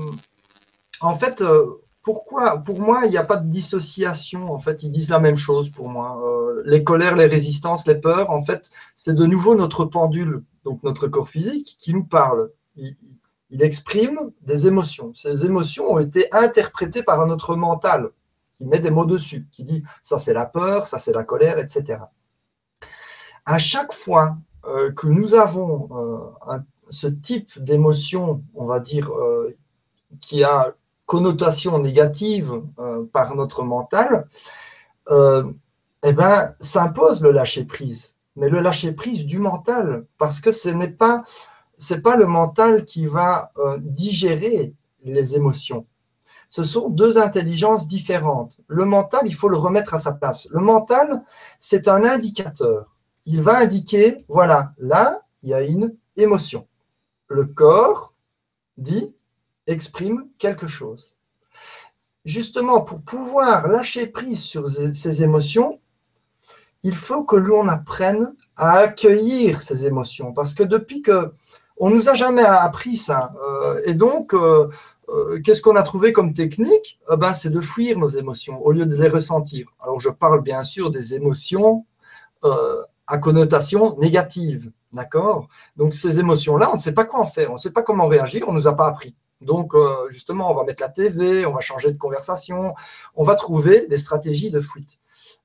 en 1.00 1.16
fait, 1.16 1.42
pourquoi 2.02 2.58
Pour 2.58 2.80
moi, 2.80 3.02
il 3.04 3.10
n'y 3.10 3.18
a 3.18 3.24
pas 3.24 3.36
de 3.36 3.48
dissociation. 3.48 4.52
En 4.52 4.58
fait, 4.58 4.82
ils 4.82 4.90
disent 4.90 5.10
la 5.10 5.18
même 5.18 5.36
chose 5.36 5.70
pour 5.70 5.88
moi. 5.88 6.20
Euh, 6.24 6.62
les 6.64 6.82
colères, 6.82 7.16
les 7.16 7.26
résistances, 7.26 7.86
les 7.86 7.94
peurs, 7.94 8.30
en 8.30 8.44
fait, 8.44 8.70
c'est 8.96 9.14
de 9.14 9.26
nouveau 9.26 9.54
notre 9.54 9.84
pendule, 9.84 10.42
donc 10.64 10.82
notre 10.82 11.08
corps 11.08 11.28
physique, 11.28 11.76
qui 11.78 11.92
nous 11.92 12.04
parle. 12.04 12.50
Il, 12.76 12.94
exprime 13.62 14.30
des 14.42 14.68
émotions. 14.68 15.12
Ces 15.14 15.44
émotions 15.44 15.92
ont 15.92 15.98
été 15.98 16.28
interprétées 16.32 17.02
par 17.02 17.26
notre 17.26 17.56
mental, 17.56 18.10
qui 18.56 18.64
met 18.64 18.78
des 18.78 18.90
mots 18.90 19.04
dessus, 19.04 19.48
qui 19.50 19.64
dit 19.64 19.82
ça 20.04 20.18
c'est 20.18 20.32
la 20.32 20.46
peur, 20.46 20.86
ça 20.86 20.98
c'est 20.98 21.12
la 21.12 21.24
colère, 21.24 21.58
etc. 21.58 21.98
À 23.44 23.58
chaque 23.58 23.92
fois 23.92 24.38
euh, 24.66 24.92
que 24.92 25.08
nous 25.08 25.34
avons 25.34 25.88
euh, 26.48 26.58
ce 26.90 27.08
type 27.08 27.60
d'émotion, 27.60 28.44
on 28.54 28.66
va 28.66 28.78
dire, 28.78 29.10
qui 30.20 30.44
a 30.44 30.76
connotation 31.10 31.80
négative 31.80 32.62
euh, 32.78 33.04
par 33.12 33.34
notre 33.34 33.64
mental, 33.64 34.28
euh, 35.08 35.42
eh 36.04 36.12
ben, 36.12 36.54
s'impose 36.60 37.20
le 37.20 37.32
lâcher 37.32 37.64
prise. 37.64 38.14
Mais 38.36 38.48
le 38.48 38.60
lâcher 38.60 38.92
prise 38.92 39.26
du 39.26 39.40
mental, 39.40 40.06
parce 40.18 40.38
que 40.38 40.52
ce 40.52 40.68
n'est 40.68 40.94
pas, 41.04 41.24
c'est 41.76 42.00
pas 42.00 42.14
le 42.14 42.26
mental 42.26 42.84
qui 42.84 43.06
va 43.06 43.50
euh, 43.58 43.76
digérer 43.80 44.72
les 45.02 45.34
émotions. 45.34 45.84
Ce 46.48 46.62
sont 46.62 46.88
deux 46.88 47.18
intelligences 47.18 47.88
différentes. 47.88 48.60
Le 48.68 48.84
mental, 48.84 49.22
il 49.24 49.34
faut 49.34 49.48
le 49.48 49.56
remettre 49.56 49.94
à 49.94 49.98
sa 49.98 50.12
place. 50.12 50.46
Le 50.52 50.60
mental, 50.60 51.24
c'est 51.58 51.88
un 51.88 52.04
indicateur. 52.04 52.86
Il 53.26 53.42
va 53.42 53.58
indiquer, 53.58 54.24
voilà, 54.28 54.74
là, 54.78 55.22
il 55.42 55.48
y 55.48 55.54
a 55.54 55.62
une 55.62 55.92
émotion. 56.14 56.68
Le 57.26 57.46
corps 57.46 58.14
dit, 58.78 59.12
exprime 59.70 60.26
quelque 60.38 60.66
chose. 60.66 61.16
Justement, 62.24 62.82
pour 62.82 63.02
pouvoir 63.02 63.68
lâcher 63.68 64.06
prise 64.06 64.42
sur 64.42 64.68
ces 64.68 65.22
émotions, 65.22 65.80
il 66.82 66.96
faut 66.96 67.24
que 67.24 67.36
l'on 67.36 67.68
apprenne 67.68 68.34
à 68.56 68.78
accueillir 68.78 69.60
ces 69.60 69.86
émotions. 69.86 70.32
Parce 70.32 70.54
que 70.54 70.62
depuis 70.62 71.02
que 71.02 71.32
on 71.78 71.88
nous 71.88 72.10
a 72.10 72.14
jamais 72.14 72.44
appris 72.44 72.98
ça, 72.98 73.32
euh, 73.42 73.80
et 73.86 73.94
donc 73.94 74.34
euh, 74.34 74.68
euh, 75.08 75.40
qu'est-ce 75.40 75.62
qu'on 75.62 75.76
a 75.76 75.82
trouvé 75.82 76.12
comme 76.12 76.34
technique? 76.34 77.00
Ben, 77.08 77.32
C'est 77.32 77.50
de 77.50 77.60
fuir 77.60 77.98
nos 77.98 78.08
émotions 78.08 78.62
au 78.62 78.70
lieu 78.70 78.84
de 78.84 78.96
les 78.96 79.08
ressentir. 79.08 79.68
Alors 79.80 79.98
je 79.98 80.10
parle 80.10 80.42
bien 80.42 80.62
sûr 80.62 80.90
des 80.90 81.14
émotions 81.14 81.86
à 83.06 83.18
connotation 83.18 83.98
négative, 83.98 84.70
d'accord? 84.92 85.48
Donc 85.76 85.92
ces 85.92 86.20
émotions-là, 86.20 86.70
on 86.70 86.76
ne 86.76 86.80
sait 86.80 86.94
pas 86.94 87.04
quoi 87.04 87.20
en 87.20 87.26
faire, 87.26 87.50
on 87.50 87.54
ne 87.54 87.58
sait 87.58 87.72
pas 87.72 87.82
comment 87.82 88.06
réagir, 88.06 88.44
on 88.46 88.52
ne 88.52 88.58
nous 88.58 88.68
a 88.68 88.74
pas 88.74 88.86
appris. 88.86 89.14
Donc, 89.40 89.74
euh, 89.74 90.08
justement, 90.10 90.50
on 90.50 90.54
va 90.54 90.64
mettre 90.64 90.82
la 90.82 90.88
TV, 90.88 91.46
on 91.46 91.54
va 91.54 91.60
changer 91.60 91.92
de 91.92 91.98
conversation, 91.98 92.74
on 93.14 93.24
va 93.24 93.34
trouver 93.34 93.86
des 93.86 93.98
stratégies 93.98 94.50
de 94.50 94.60
fuite. 94.60 94.98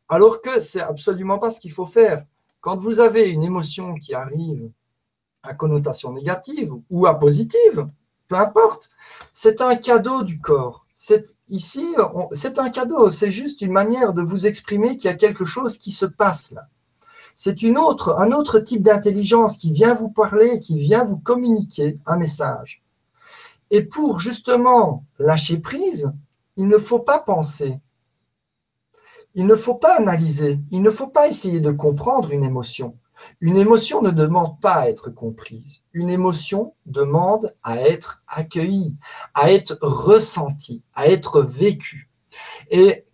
Alors 0.10 0.42
que 0.42 0.60
c'est 0.60 0.82
absolument 0.82 1.40
pas 1.40 1.50
ce 1.50 1.60
qu'il 1.60 1.72
faut 1.72 1.86
faire. 1.86 2.26
Quand 2.62 2.78
vous 2.78 3.00
avez 3.00 3.30
une 3.30 3.44
émotion 3.44 3.96
qui 3.96 4.14
arrive 4.14 4.70
à 5.44 5.54
connotation 5.54 6.12
négative 6.12 6.74
ou 6.90 7.06
à 7.06 7.18
positive, 7.18 7.88
peu 8.28 8.36
importe, 8.36 8.90
c'est 9.34 9.62
un 9.62 9.76
cadeau 9.76 10.24
du 10.24 10.40
corps. 10.42 10.86
Ici, 11.48 11.96
c'est 12.32 12.58
un 12.58 12.70
cadeau, 12.70 13.12
c'est 13.12 13.32
juste 13.32 13.62
une 13.62 13.72
manière 13.72 14.14
de 14.14 14.24
vous 14.24 14.48
exprimer 14.48 14.98
qu'il 14.98 15.12
y 15.12 15.14
a 15.14 15.18
quelque 15.18 15.46
chose 15.46 15.78
qui 15.78 15.92
se 15.92 16.06
passe 16.06 16.52
là. 16.52 16.68
C'est 17.36 17.62
une 17.62 17.78
autre, 17.78 18.16
un 18.18 18.32
autre 18.32 18.60
type 18.60 18.82
d'intelligence 18.82 19.58
qui 19.58 19.72
vient 19.72 19.94
vous 19.94 20.10
parler, 20.10 20.60
qui 20.60 20.80
vient 20.80 21.04
vous 21.04 21.18
communiquer 21.18 22.00
un 22.06 22.16
message. 22.16 22.85
Et 23.72 23.84
pour 23.84 24.20
justement 24.20 25.06
lâcher 25.20 25.58
prise, 25.58 26.12
il 26.56 26.68
ne 26.68 26.78
faut 26.78 27.00
pas 27.00 27.20
penser. 27.20 27.80
Il 29.34 29.48
ne 29.48 29.56
faut 29.56 29.76
pas 29.76 29.98
analyser. 29.98 30.60
Il 30.72 30.82
ne 30.82 30.92
faut 30.92 31.08
pas 31.08 31.28
essayer 31.28 31.60
de 31.60 31.72
comprendre 31.72 32.32
une 32.32 32.44
émotion. 32.44 32.98
Une 33.42 33.58
émotion 33.58 34.02
ne 34.02 34.12
demande 34.12 34.60
pas 34.60 34.76
à 34.76 34.90
être 34.90 35.10
comprise. 35.10 35.82
Une 35.94 36.10
émotion 36.10 36.74
demande 36.86 37.56
à 37.64 37.80
être 37.80 38.24
accueillie, 38.28 38.96
à 39.34 39.52
être 39.52 39.78
ressentie, 39.82 40.84
à 40.94 41.08
être 41.08 41.42
vécue. 41.42 42.10
Et 42.70 43.06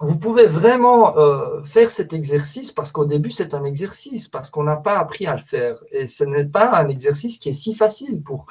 vous 0.00 0.16
pouvez 0.16 0.46
vraiment 0.46 1.16
euh, 1.16 1.62
faire 1.62 1.90
cet 1.90 2.12
exercice 2.12 2.72
parce 2.72 2.90
qu'au 2.90 3.04
début, 3.04 3.30
c'est 3.30 3.54
un 3.54 3.64
exercice, 3.64 4.26
parce 4.26 4.50
qu'on 4.50 4.64
n'a 4.64 4.76
pas 4.76 4.98
appris 4.98 5.26
à 5.26 5.34
le 5.34 5.40
faire. 5.40 5.76
Et 5.92 6.06
ce 6.06 6.24
n'est 6.24 6.46
pas 6.46 6.76
un 6.76 6.88
exercice 6.88 7.38
qui 7.38 7.50
est 7.50 7.52
si 7.52 7.74
facile. 7.74 8.22
Pour 8.22 8.46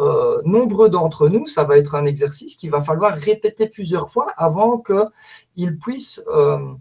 euh, 0.00 0.42
nombreux 0.44 0.88
d'entre 0.88 1.28
nous, 1.28 1.46
ça 1.46 1.62
va 1.62 1.78
être 1.78 1.94
un 1.94 2.04
exercice 2.04 2.56
qu'il 2.56 2.70
va 2.70 2.80
falloir 2.80 3.14
répéter 3.14 3.68
plusieurs 3.68 4.10
fois 4.10 4.32
avant 4.36 4.82
qu'il 4.82 5.78
puisse 5.78 6.22
euh, 6.28 6.74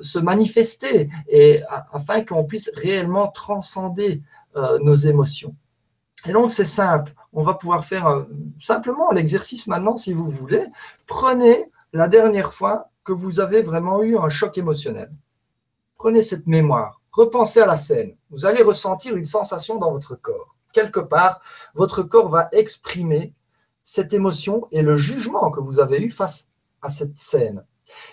se 0.00 0.18
manifester 0.18 1.10
et 1.28 1.62
afin 1.92 2.24
qu'on 2.24 2.44
puisse 2.44 2.70
réellement 2.74 3.28
transcender 3.28 4.22
nos 4.80 4.96
émotions. 4.96 5.54
Et 6.26 6.32
donc, 6.32 6.50
c'est 6.50 6.64
simple. 6.64 7.14
On 7.32 7.44
va 7.44 7.54
pouvoir 7.54 7.84
faire 7.84 8.26
simplement 8.60 9.12
l'exercice 9.12 9.68
maintenant, 9.68 9.94
si 9.96 10.12
vous 10.12 10.28
voulez. 10.28 10.64
Prenez 11.06 11.70
la 11.92 12.08
dernière 12.08 12.52
fois 12.52 12.89
que 13.04 13.12
vous 13.12 13.40
avez 13.40 13.62
vraiment 13.62 14.02
eu 14.02 14.16
un 14.18 14.28
choc 14.28 14.58
émotionnel. 14.58 15.10
Prenez 15.96 16.22
cette 16.22 16.46
mémoire, 16.46 17.00
repensez 17.12 17.60
à 17.60 17.66
la 17.66 17.76
scène. 17.76 18.16
Vous 18.30 18.46
allez 18.46 18.62
ressentir 18.62 19.16
une 19.16 19.26
sensation 19.26 19.78
dans 19.78 19.92
votre 19.92 20.14
corps. 20.14 20.56
Quelque 20.72 21.00
part, 21.00 21.40
votre 21.74 22.02
corps 22.02 22.28
va 22.28 22.48
exprimer 22.52 23.34
cette 23.82 24.12
émotion 24.12 24.68
et 24.70 24.82
le 24.82 24.96
jugement 24.96 25.50
que 25.50 25.60
vous 25.60 25.80
avez 25.80 26.00
eu 26.00 26.10
face 26.10 26.50
à 26.82 26.90
cette 26.90 27.18
scène. 27.18 27.64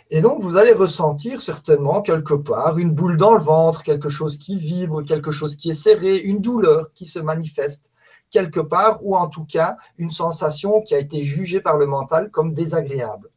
Et 0.09 0.21
donc, 0.21 0.41
vous 0.41 0.57
allez 0.57 0.73
ressentir 0.73 1.41
certainement 1.41 2.01
quelque 2.01 2.33
part 2.33 2.77
une 2.77 2.91
boule 2.91 3.17
dans 3.17 3.33
le 3.33 3.39
ventre, 3.39 3.83
quelque 3.83 4.09
chose 4.09 4.37
qui 4.37 4.57
vibre, 4.57 5.03
quelque 5.03 5.31
chose 5.31 5.55
qui 5.55 5.69
est 5.69 5.75
serré, 5.75 6.17
une 6.17 6.41
douleur 6.41 6.91
qui 6.93 7.05
se 7.05 7.19
manifeste, 7.19 7.91
quelque 8.31 8.59
part, 8.59 9.05
ou 9.05 9.15
en 9.15 9.27
tout 9.27 9.45
cas 9.45 9.77
une 9.97 10.09
sensation 10.09 10.81
qui 10.81 10.95
a 10.95 10.99
été 10.99 11.23
jugée 11.23 11.61
par 11.61 11.77
le 11.77 11.85
mental 11.85 12.31
comme 12.31 12.53
désagréable. 12.53 13.29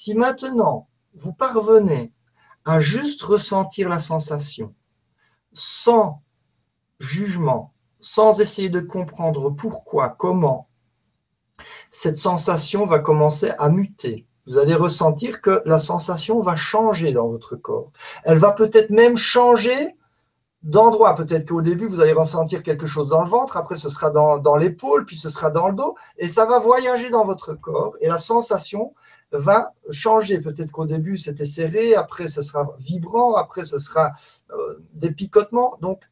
Si 0.00 0.14
maintenant 0.14 0.86
vous 1.14 1.32
parvenez 1.32 2.12
à 2.64 2.78
juste 2.78 3.20
ressentir 3.20 3.88
la 3.88 3.98
sensation 3.98 4.72
sans 5.52 6.22
jugement, 7.00 7.74
sans 7.98 8.38
essayer 8.38 8.68
de 8.68 8.78
comprendre 8.78 9.50
pourquoi, 9.50 10.10
comment, 10.10 10.68
cette 11.90 12.16
sensation 12.16 12.86
va 12.86 13.00
commencer 13.00 13.50
à 13.58 13.70
muter. 13.70 14.28
Vous 14.46 14.56
allez 14.56 14.76
ressentir 14.76 15.42
que 15.42 15.62
la 15.64 15.80
sensation 15.80 16.42
va 16.42 16.54
changer 16.54 17.12
dans 17.12 17.26
votre 17.26 17.56
corps. 17.56 17.90
Elle 18.22 18.38
va 18.38 18.52
peut-être 18.52 18.90
même 18.90 19.16
changer 19.16 19.96
d'endroit. 20.62 21.16
Peut-être 21.16 21.48
qu'au 21.48 21.60
début, 21.62 21.88
vous 21.88 22.00
allez 22.00 22.12
ressentir 22.12 22.62
quelque 22.62 22.86
chose 22.86 23.08
dans 23.08 23.22
le 23.22 23.28
ventre, 23.28 23.56
après 23.56 23.74
ce 23.74 23.90
sera 23.90 24.10
dans, 24.10 24.56
l'épaule, 24.56 25.06
puis 25.06 25.16
ce 25.16 25.30
sera 25.30 25.50
dans 25.50 25.68
le 25.68 25.74
dos, 25.74 25.96
et 26.18 26.28
ça 26.28 26.44
va 26.44 26.60
voyager 26.60 27.10
dans 27.10 27.24
votre 27.24 27.54
corps, 27.54 27.96
et 28.00 28.08
la 28.08 28.18
sensation 28.18 28.94
va 29.32 29.74
changer. 29.90 30.40
Peut-être 30.40 30.70
qu'au 30.70 30.86
début, 30.86 31.18
c'était 31.18 31.44
serré, 31.44 31.94
après 31.94 32.28
ce 32.28 32.42
sera 32.42 32.70
vibrant, 32.78 33.34
après 33.34 33.64
ce 33.64 33.78
sera 33.78 34.12
euh, 34.50 34.80
des 34.94 35.10
picotements. 35.10 35.76
Donc, 35.80 36.02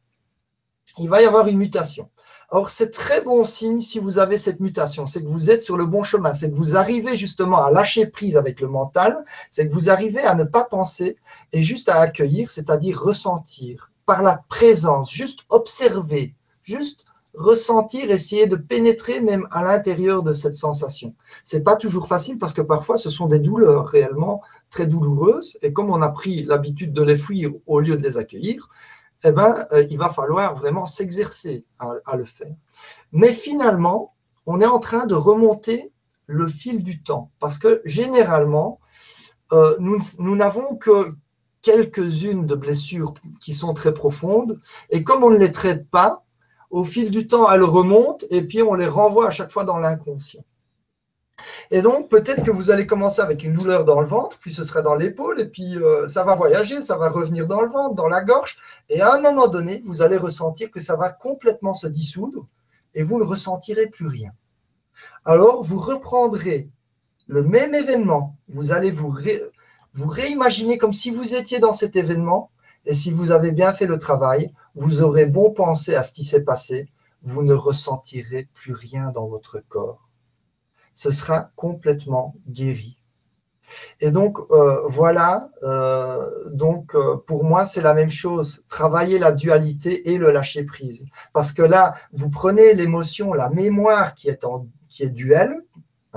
il 0.97 1.09
va 1.09 1.21
y 1.21 1.25
avoir 1.25 1.47
une 1.47 1.57
mutation. 1.57 2.09
Or, 2.49 2.69
c'est 2.69 2.91
très 2.91 3.21
bon 3.21 3.43
signe 3.43 3.81
si 3.81 3.99
vous 3.99 4.19
avez 4.19 4.37
cette 4.37 4.61
mutation, 4.61 5.05
c'est 5.05 5.21
que 5.21 5.27
vous 5.27 5.49
êtes 5.49 5.63
sur 5.63 5.75
le 5.75 5.85
bon 5.85 6.03
chemin, 6.03 6.31
c'est 6.31 6.49
que 6.49 6.55
vous 6.55 6.77
arrivez 6.77 7.17
justement 7.17 7.61
à 7.61 7.71
lâcher 7.71 8.05
prise 8.05 8.37
avec 8.37 8.61
le 8.61 8.69
mental, 8.69 9.25
c'est 9.51 9.67
que 9.67 9.73
vous 9.73 9.89
arrivez 9.89 10.21
à 10.21 10.33
ne 10.33 10.45
pas 10.45 10.63
penser 10.63 11.17
et 11.51 11.61
juste 11.61 11.89
à 11.89 11.99
accueillir, 11.99 12.49
c'est-à-dire 12.49 13.01
ressentir 13.01 13.91
par 14.05 14.23
la 14.23 14.45
présence, 14.47 15.11
juste 15.11 15.41
observer, 15.49 16.35
juste 16.63 17.03
ressentir, 17.37 18.09
essayer 18.09 18.47
de 18.47 18.55
pénétrer 18.55 19.21
même 19.21 19.47
à 19.51 19.63
l'intérieur 19.63 20.23
de 20.23 20.33
cette 20.33 20.55
sensation. 20.55 21.13
C'est 21.43 21.61
pas 21.61 21.75
toujours 21.75 22.07
facile 22.07 22.39
parce 22.39 22.53
que 22.53 22.63
parfois 22.63 22.97
ce 22.97 23.11
sont 23.11 23.27
des 23.27 23.39
douleurs 23.39 23.87
réellement 23.87 24.41
très 24.71 24.87
douloureuses 24.87 25.57
et 25.61 25.71
comme 25.71 25.91
on 25.91 26.01
a 26.01 26.09
pris 26.09 26.43
l'habitude 26.43 26.93
de 26.93 27.03
les 27.03 27.17
fuir 27.17 27.51
au 27.67 27.79
lieu 27.79 27.95
de 27.95 28.03
les 28.03 28.17
accueillir, 28.17 28.69
eh 29.23 29.31
ben, 29.31 29.67
euh, 29.71 29.85
il 29.89 29.97
va 29.97 30.09
falloir 30.09 30.55
vraiment 30.55 30.85
s'exercer 30.85 31.63
à, 31.79 32.15
le 32.15 32.25
faire. 32.25 32.53
Mais 33.11 33.31
finalement, 33.31 34.15
on 34.47 34.59
est 34.59 34.65
en 34.65 34.79
train 34.79 35.05
de 35.05 35.15
remonter 35.15 35.91
le 36.25 36.47
fil 36.47 36.83
du 36.83 37.03
temps 37.03 37.31
parce 37.39 37.59
que 37.59 37.81
généralement, 37.85 38.79
euh, 39.53 39.77
nous 39.79 40.35
n'avons 40.35 40.75
que 40.75 41.11
quelques-unes 41.61 42.47
de 42.47 42.55
blessures 42.55 43.13
qui 43.41 43.53
sont 43.53 43.73
très 43.73 43.93
profondes 43.93 44.59
et 44.89 45.03
comme 45.03 45.23
on 45.23 45.29
ne 45.29 45.37
les 45.37 45.51
traite 45.51 45.89
pas, 45.89 46.23
au 46.69 46.83
fil 46.83 47.11
du 47.11 47.27
temps, 47.27 47.49
elles 47.51 47.63
remontent 47.63 48.25
et 48.29 48.41
puis 48.41 48.61
on 48.61 48.73
les 48.73 48.87
renvoie 48.87 49.27
à 49.27 49.31
chaque 49.31 49.51
fois 49.51 49.63
dans 49.63 49.79
l'inconscient. 49.79 50.43
Et 51.69 51.81
donc, 51.81 52.09
peut-être 52.09 52.43
que 52.43 52.51
vous 52.51 52.71
allez 52.71 52.87
commencer 52.87 53.21
avec 53.21 53.43
une 53.43 53.53
douleur 53.53 53.85
dans 53.85 54.01
le 54.01 54.07
ventre, 54.07 54.39
puis 54.39 54.53
ce 54.53 54.63
sera 54.63 54.81
dans 54.81 54.95
l'épaule, 54.95 55.39
et 55.39 55.45
puis 55.45 55.77
euh, 55.77 56.07
ça 56.09 56.23
va 56.23 56.33
voyager, 56.33 56.81
ça 56.81 56.97
va 56.97 57.09
revenir 57.09 57.47
dans 57.47 57.61
le 57.61 57.67
ventre, 57.67 57.95
dans 57.95 58.07
la 58.07 58.23
gorge, 58.23 58.57
et 58.89 59.01
à 59.01 59.13
un 59.13 59.21
moment 59.21 59.47
donné, 59.47 59.83
vous 59.85 60.01
allez 60.01 60.17
ressentir 60.17 60.71
que 60.71 60.79
ça 60.79 60.95
va 60.95 61.11
complètement 61.11 61.73
se 61.73 61.87
dissoudre, 61.87 62.47
et 62.95 63.03
vous 63.03 63.19
ne 63.19 63.23
ressentirez 63.23 63.87
plus 63.87 64.07
rien. 64.07 64.31
Alors, 65.25 65.61
vous 65.61 65.79
reprendrez 65.79 66.69
le 67.27 67.43
même 67.43 67.75
événement, 67.75 68.35
vous 68.47 68.71
allez 68.71 68.89
vous, 68.89 69.15
vous 69.93 70.07
réimaginer 70.07 70.77
comme 70.77 70.93
si 70.93 71.11
vous 71.11 71.35
étiez 71.35 71.59
dans 71.59 71.73
cet 71.73 71.95
événement, 71.95 72.49
et 72.87 72.93
si 72.93 73.11
vous 73.11 73.31
avez 73.31 73.51
bien 73.51 73.73
fait 73.73 73.85
le 73.85 73.99
travail, 73.99 74.51
vous 74.75 75.01
aurez 75.01 75.25
bon 75.25 75.51
pensé 75.51 75.93
à 75.93 76.03
ce 76.03 76.11
qui 76.11 76.23
s'est 76.23 76.41
passé, 76.41 76.89
vous 77.21 77.43
ne 77.43 77.53
ressentirez 77.53 78.47
plus 78.53 78.73
rien 78.73 79.11
dans 79.11 79.27
votre 79.27 79.59
corps 79.59 80.07
ce 80.97 81.11
sera 81.11 81.51
complètement 81.55 82.33
guéri. 82.49 82.97
Et 83.99 84.09
donc, 84.09 84.39
euh, 84.49 84.81
voilà, 84.87 85.51
euh, 85.61 86.49
donc 86.49 86.95
euh, 86.95 87.17
pour 87.27 87.43
moi, 87.43 87.65
c'est 87.67 87.81
la 87.81 87.93
même 87.93 88.09
chose, 88.09 88.63
travailler 88.67 89.19
la 89.19 89.31
dualité 89.31 90.09
et 90.09 90.17
le 90.17 90.31
lâcher 90.31 90.63
prise. 90.63 91.05
Parce 91.33 91.51
que 91.51 91.61
là, 91.61 91.93
vous 92.13 92.31
prenez 92.31 92.73
l'émotion, 92.73 93.35
la 93.35 93.49
mémoire 93.49 94.15
qui 94.15 94.27
est, 94.27 94.43
en, 94.43 94.65
qui 94.89 95.03
est 95.03 95.09
duel, 95.09 95.61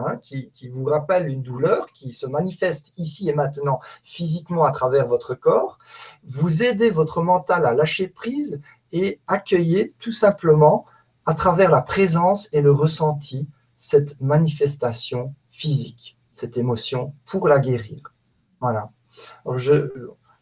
hein, 0.06 0.18
qui, 0.22 0.50
vous 0.68 0.84
rappelle 0.84 1.28
une 1.28 1.42
douleur, 1.42 1.86
qui 1.92 2.12
se 2.12 2.26
manifeste 2.26 2.92
ici 2.96 3.28
et 3.28 3.34
maintenant 3.34 3.80
physiquement 4.04 4.64
à 4.64 4.70
travers 4.70 5.06
votre 5.06 5.34
corps, 5.34 5.78
vous 6.24 6.62
aidez 6.62 6.90
votre 6.90 7.22
mental 7.22 7.64
à 7.66 7.74
lâcher 7.74 8.08
prise 8.08 8.60
et 8.92 9.20
accueillez 9.26 9.92
tout 9.98 10.12
simplement 10.12 10.84
à 11.26 11.34
travers 11.34 11.70
la 11.70 11.82
présence 11.82 12.48
et 12.52 12.60
le 12.60 12.72
ressenti 12.72 13.46
cette 13.76 14.20
manifestation 14.20 15.34
physique, 15.50 16.18
cette 16.34 16.56
émotion, 16.56 17.14
pour 17.24 17.48
la 17.48 17.60
guérir. 17.60 18.12
Voilà. 18.60 18.90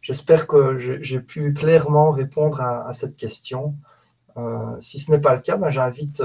J'espère 0.00 0.46
que 0.46 0.78
j'ai 0.78 1.20
pu 1.20 1.52
clairement 1.52 2.10
répondre 2.10 2.60
à, 2.60 2.92
cette 2.92 3.16
question. 3.16 3.76
Euh, 4.36 4.76
si 4.80 4.98
ce 4.98 5.10
n'est 5.10 5.20
pas 5.20 5.34
le 5.34 5.40
cas, 5.40 5.56
ben 5.56 5.70
j'invite 5.70 6.22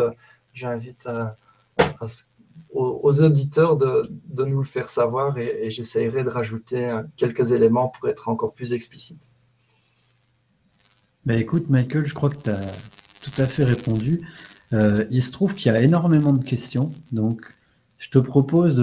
j'invite 0.53 1.07
euh, 1.07 1.25
aux, 2.73 3.21
auditeurs 3.21 3.77
de, 3.77 4.09
nous 4.45 4.59
le 4.59 4.65
faire 4.65 4.89
savoir 4.89 5.37
et, 5.37 5.65
et 5.65 5.71
j'essaierai 5.71 6.23
de 6.23 6.29
rajouter 6.29 6.85
euh, 6.85 7.03
quelques 7.17 7.51
éléments 7.51 7.89
pour 7.89 8.09
être 8.09 8.29
encore 8.29 8.53
plus 8.53 8.73
explicite. 8.73 9.21
Ben 11.25 11.39
écoute, 11.39 11.69
Michael, 11.69 12.05
je 12.05 12.13
crois 12.13 12.29
que 12.29 12.37
tu 12.37 12.49
as 12.49 12.59
tout 13.21 13.41
à 13.41 13.45
fait 13.45 13.63
répondu. 13.63 14.21
Euh, 14.73 15.05
il 15.11 15.23
se 15.23 15.31
trouve 15.31 15.53
qu'il 15.53 15.71
y 15.71 15.75
a 15.75 15.81
énormément 15.81 16.33
de 16.33 16.43
questions, 16.43 16.91
donc 17.11 17.45
je 17.97 18.09
te 18.09 18.17
propose 18.17 18.75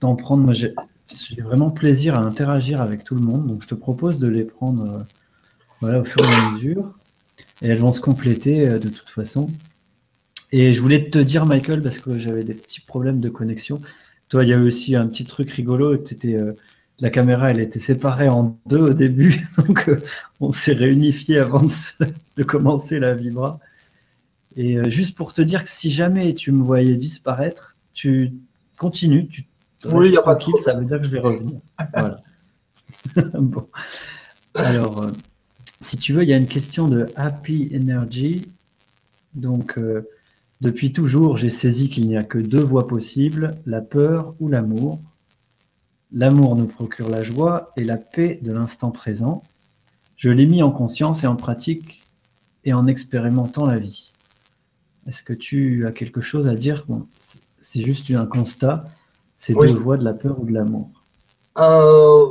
d'en 0.00 0.16
prendre. 0.16 0.42
Moi, 0.42 0.54
j'ai 0.54 0.74
vraiment 1.42 1.70
plaisir 1.70 2.16
à 2.16 2.20
interagir 2.20 2.80
avec 2.80 3.04
tout 3.04 3.14
le 3.14 3.20
monde, 3.20 3.46
donc 3.46 3.62
je 3.62 3.68
te 3.68 3.74
propose 3.74 4.18
de 4.18 4.26
les 4.26 4.44
prendre 4.44 5.04
euh, 5.84 6.00
au 6.00 6.04
fur 6.04 6.22
et 6.22 6.34
à 6.34 6.52
mesure, 6.52 6.94
et 7.62 7.68
elles 7.68 7.78
vont 7.78 7.92
se 7.92 8.00
compléter 8.00 8.66
de 8.66 8.88
toute 8.88 9.10
façon. 9.10 9.48
Et 10.52 10.72
je 10.72 10.80
voulais 10.80 11.08
te 11.10 11.18
dire, 11.18 11.46
Michael, 11.46 11.82
parce 11.82 11.98
que 11.98 12.18
j'avais 12.18 12.44
des 12.44 12.54
petits 12.54 12.80
problèmes 12.80 13.20
de 13.20 13.28
connexion. 13.28 13.80
Toi, 14.28 14.44
il 14.44 14.50
y 14.50 14.52
a 14.52 14.56
eu 14.56 14.66
aussi 14.66 14.96
un 14.96 15.06
petit 15.06 15.24
truc 15.24 15.50
rigolo. 15.50 15.94
Étais, 15.94 16.36
la 17.00 17.10
caméra, 17.10 17.50
elle 17.50 17.60
était 17.60 17.78
séparée 17.78 18.28
en 18.28 18.58
deux 18.66 18.80
au 18.80 18.92
début, 18.92 19.46
donc 19.56 19.90
on 20.40 20.52
s'est 20.52 20.72
réunifié 20.72 21.38
avant 21.38 21.62
de, 21.62 22.06
de, 22.36 22.42
commencer 22.42 22.98
la 22.98 23.14
vibra. 23.14 23.58
Et 24.56 24.76
euh, 24.76 24.90
juste 24.90 25.16
pour 25.16 25.32
te 25.32 25.42
dire 25.42 25.64
que 25.64 25.70
si 25.70 25.90
jamais 25.90 26.34
tu 26.34 26.52
me 26.52 26.62
voyais 26.62 26.96
disparaître, 26.96 27.76
tu 27.94 28.32
continues, 28.76 29.28
tu 29.28 29.46
oui, 29.86 30.08
il 30.10 30.18
a 30.18 30.20
tranquille, 30.20 30.54
ça 30.62 30.74
veut 30.74 30.84
dire 30.84 30.98
que 30.98 31.06
je 31.06 31.10
vais 31.10 31.20
revenir. 31.20 31.58
voilà. 31.94 32.18
bon. 33.34 33.66
Alors, 34.54 35.02
euh, 35.02 35.10
si 35.80 35.96
tu 35.96 36.12
veux, 36.12 36.22
il 36.22 36.28
y 36.28 36.34
a 36.34 36.36
une 36.36 36.46
question 36.46 36.86
de 36.86 37.06
Happy 37.16 37.70
Energy. 37.74 38.42
Donc, 39.32 39.78
euh, 39.78 40.06
depuis 40.60 40.92
toujours, 40.92 41.38
j'ai 41.38 41.48
saisi 41.48 41.88
qu'il 41.88 42.06
n'y 42.06 42.16
a 42.16 42.22
que 42.22 42.38
deux 42.38 42.62
voies 42.62 42.86
possibles, 42.86 43.54
la 43.64 43.80
peur 43.80 44.34
ou 44.40 44.48
l'amour. 44.48 45.00
L'amour 46.12 46.54
nous 46.54 46.66
procure 46.66 47.08
la 47.08 47.22
joie 47.22 47.72
et 47.76 47.84
la 47.84 47.96
paix 47.96 48.38
de 48.42 48.52
l'instant 48.52 48.90
présent. 48.90 49.42
Je 50.16 50.28
l'ai 50.28 50.46
mis 50.46 50.62
en 50.62 50.70
conscience 50.70 51.24
et 51.24 51.26
en 51.26 51.36
pratique 51.36 52.02
et 52.64 52.74
en 52.74 52.86
expérimentant 52.86 53.64
la 53.64 53.78
vie. 53.78 54.12
Est-ce 55.06 55.22
que 55.22 55.32
tu 55.32 55.86
as 55.86 55.92
quelque 55.92 56.20
chose 56.20 56.46
à 56.46 56.54
dire? 56.54 56.84
C'est 57.60 57.82
juste 57.82 58.10
un 58.10 58.26
constat, 58.26 58.84
c'est 59.38 59.54
deux 59.54 59.72
voies 59.74 59.96
de 59.96 60.04
la 60.04 60.12
peur 60.12 60.38
ou 60.40 60.44
de 60.44 60.52
l'amour. 60.52 60.90
Euh, 61.56 62.26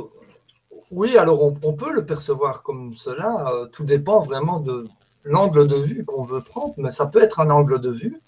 oui, 0.92 1.16
alors 1.16 1.42
on, 1.42 1.72
peut 1.72 1.92
le 1.92 2.06
percevoir 2.06 2.62
comme 2.62 2.94
cela. 2.94 3.52
Euh, 3.52 3.66
tout 3.66 3.84
dépend 3.84 4.20
vraiment 4.20 4.60
de 4.60 4.86
l'angle 5.24 5.68
de 5.68 5.76
vue 5.76 6.04
qu'on 6.04 6.22
veut 6.22 6.40
prendre, 6.40 6.74
mais 6.78 6.90
ça 6.90 7.06
peut 7.06 7.22
être 7.22 7.40
un 7.40 7.50
angle 7.50 7.80
de 7.80 7.90
vue. 7.90 8.20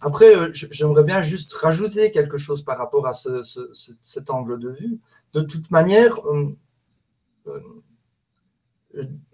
Après, 0.00 0.36
euh, 0.36 0.50
j'aimerais 0.52 1.04
bien 1.04 1.22
juste 1.22 1.52
rajouter 1.54 2.10
quelque 2.10 2.38
chose 2.38 2.62
par 2.62 2.78
rapport 2.78 3.06
à 3.06 3.12
cet 3.12 4.30
angle 4.30 4.58
de 4.58 4.70
vue. 4.70 4.98
De 5.32 5.40
toute 5.40 5.70
manière, 5.70 6.20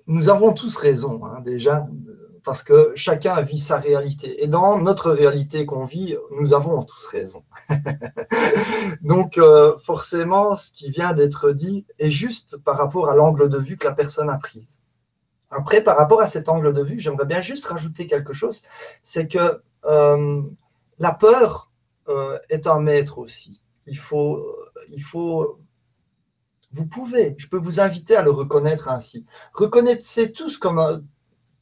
nous 0.06 0.28
avons 0.28 0.52
tous 0.52 0.76
raison, 0.76 1.24
hein, 1.24 1.40
déjà, 1.40 1.88
parce 2.44 2.62
que 2.62 2.92
chacun 2.94 3.40
vit 3.42 3.60
sa 3.60 3.78
réalité. 3.78 4.42
Et 4.42 4.46
dans 4.46 4.78
notre 4.78 5.10
réalité 5.12 5.66
qu'on 5.66 5.84
vit, 5.84 6.16
nous 6.38 6.54
avons 6.54 6.82
tous 6.82 7.06
raison. 7.06 7.44
Donc, 9.02 9.38
euh, 9.38 9.76
forcément, 9.78 10.56
ce 10.56 10.70
qui 10.72 10.90
vient 10.90 11.12
d'être 11.12 11.52
dit 11.52 11.86
est 11.98 12.10
juste 12.10 12.56
par 12.56 12.76
rapport 12.76 13.08
à 13.08 13.14
l'angle 13.14 13.48
de 13.48 13.58
vue 13.58 13.76
que 13.76 13.86
la 13.86 13.94
personne 13.94 14.30
a 14.30 14.38
prise. 14.38 14.79
Après, 15.50 15.82
par 15.82 15.96
rapport 15.96 16.20
à 16.20 16.26
cet 16.26 16.48
angle 16.48 16.72
de 16.72 16.82
vue, 16.82 16.98
j'aimerais 16.98 17.26
bien 17.26 17.40
juste 17.40 17.66
rajouter 17.66 18.06
quelque 18.06 18.32
chose, 18.32 18.62
c'est 19.02 19.26
que 19.26 19.62
euh, 19.84 20.42
la 20.98 21.12
peur 21.12 21.70
euh, 22.08 22.38
est 22.48 22.66
un 22.66 22.80
maître 22.80 23.18
aussi. 23.18 23.60
Il 23.86 23.98
faut, 23.98 24.56
il 24.90 25.02
faut 25.02 25.58
vous 26.72 26.86
pouvez, 26.86 27.34
je 27.36 27.48
peux 27.48 27.58
vous 27.58 27.80
inviter 27.80 28.14
à 28.14 28.22
le 28.22 28.30
reconnaître 28.30 28.88
ainsi. 28.88 29.24
Reconnaissez 29.54 30.30
tous 30.32 30.56
comme 30.56 31.04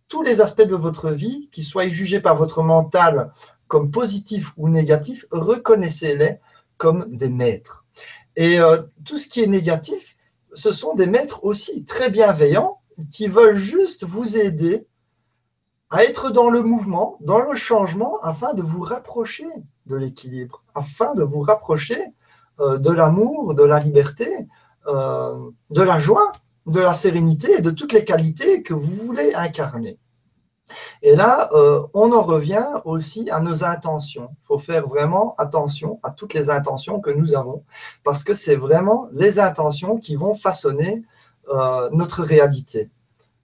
tous 0.09 0.23
les 0.23 0.41
aspects 0.41 0.63
de 0.63 0.75
votre 0.75 1.11
vie, 1.11 1.49
qui 1.53 1.65
soient 1.65 1.89
jugés 1.89 2.21
par 2.21 2.37
votre 2.37 2.63
mental 2.63 3.33
comme 3.69 3.91
positifs 3.91 4.53
ou 4.57 4.69
négatifs, 4.69 5.27
reconnaissez-les 5.31 6.39
comme 6.79 7.05
des 7.15 7.29
maîtres. 7.29 7.85
Et 8.37 8.59
euh, 8.59 8.83
tout 9.05 9.19
ce 9.19 9.29
qui 9.29 9.43
est 9.43 9.47
négatif, 9.47 10.17
ce 10.55 10.73
sont 10.73 10.95
des 10.95 11.07
maîtres 11.07 11.45
aussi 11.45 11.85
très 11.85 12.11
bienveillants 12.11 12.78
qui 13.07 13.29
veulent 13.29 13.57
juste 13.57 14.05
vous 14.05 14.37
aider 14.37 14.87
à 15.91 16.05
être 16.05 16.31
dans 16.31 16.51
le 16.51 16.63
mouvement, 16.63 17.17
dans 17.21 17.41
le 17.41 17.57
changement, 17.57 18.19
afin 18.23 18.53
de 18.55 18.63
vous 18.63 18.83
rapprocher 18.83 19.47
de 19.87 19.97
l'équilibre, 19.97 20.63
afin 20.75 21.15
de 21.15 21.23
vous 21.23 21.41
rapprocher 21.41 22.13
euh, 22.61 22.79
de 22.79 22.91
l'amour, 22.91 23.55
de 23.55 23.63
la 23.63 23.79
liberté, 23.79 24.47
euh, 24.87 25.51
de 25.71 25.83
la 25.83 25.99
joie, 25.99 26.33
de 26.67 26.81
la 26.81 26.93
sérénité 26.93 27.59
et 27.59 27.61
de 27.63 27.71
toutes 27.71 27.93
les 27.93 28.05
qualités 28.05 28.63
que 28.63 28.75
vous 28.75 28.95
voulez 28.95 29.33
incarner. 29.35 29.99
Et 31.01 31.17
là, 31.17 31.49
euh, 31.53 31.87
on 31.95 32.13
en 32.13 32.21
revient 32.21 32.67
aussi 32.85 33.31
à 33.31 33.41
nos 33.41 33.65
intentions. 33.65 34.29
Il 34.43 34.47
faut 34.47 34.59
faire 34.59 34.87
vraiment 34.87 35.35
attention 35.39 35.99
à 36.03 36.11
toutes 36.11 36.35
les 36.35 36.51
intentions 36.51 37.01
que 37.01 37.11
nous 37.11 37.35
avons, 37.35 37.65
parce 38.05 38.23
que 38.23 38.35
c'est 38.35 38.57
vraiment 38.57 39.09
les 39.13 39.39
intentions 39.39 39.97
qui 39.97 40.17
vont 40.17 40.35
façonner 40.35 41.03
notre 41.93 42.23
réalité. 42.23 42.91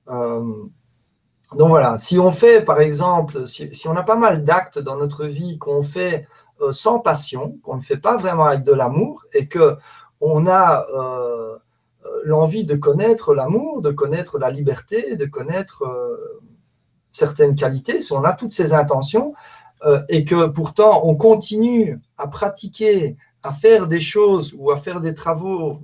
donc 0.07 1.68
voilà, 1.68 1.98
si 1.98 2.18
on 2.18 2.32
fait, 2.32 2.64
par 2.64 2.80
exemple, 2.80 3.46
si, 3.46 3.88
on 3.88 3.96
a 3.96 4.02
pas 4.02 4.16
mal 4.16 4.44
d'actes 4.44 4.78
dans 4.78 4.96
notre 4.96 5.24
vie 5.24 5.59
qu'on 5.59 5.82
fait 5.82 6.26
euh, 6.61 6.70
sans 6.70 7.00
passion, 7.00 7.59
qu'on 7.64 7.76
ne 7.76 7.80
fait 7.80 7.96
pas 7.96 8.16
vraiment 8.16 8.44
avec 8.44 8.62
de 8.62 8.72
l'amour 8.72 9.24
et 9.32 9.48
que 9.48 9.76
on 10.20 10.46
a 10.46 10.86
euh, 10.88 11.59
euh, 12.07 12.20
l'envie 12.24 12.64
de 12.64 12.76
connaître 12.76 13.34
l'amour, 13.34 13.82
de 13.82 13.90
connaître 13.90 14.38
la 14.38 14.50
liberté, 14.50 15.16
de 15.16 15.26
connaître 15.26 15.82
certaines 17.11 17.57
qualités, 17.57 18.00
si 18.00 18.12
on 18.12 18.22
a 18.22 18.32
toutes 18.32 18.52
ces 18.52 18.72
intentions 18.72 19.34
et 20.09 20.24
que 20.24 20.46
pourtant 20.46 21.07
on 21.07 21.14
continue 21.14 22.00
à 22.16 22.26
pratiquer, 22.26 23.16
à 23.42 23.52
faire 23.52 23.86
des 23.86 24.00
choses 24.00 24.55
ou 24.57 24.70
à 24.70 24.76
faire 24.76 25.00
des 25.00 25.12
travaux 25.12 25.80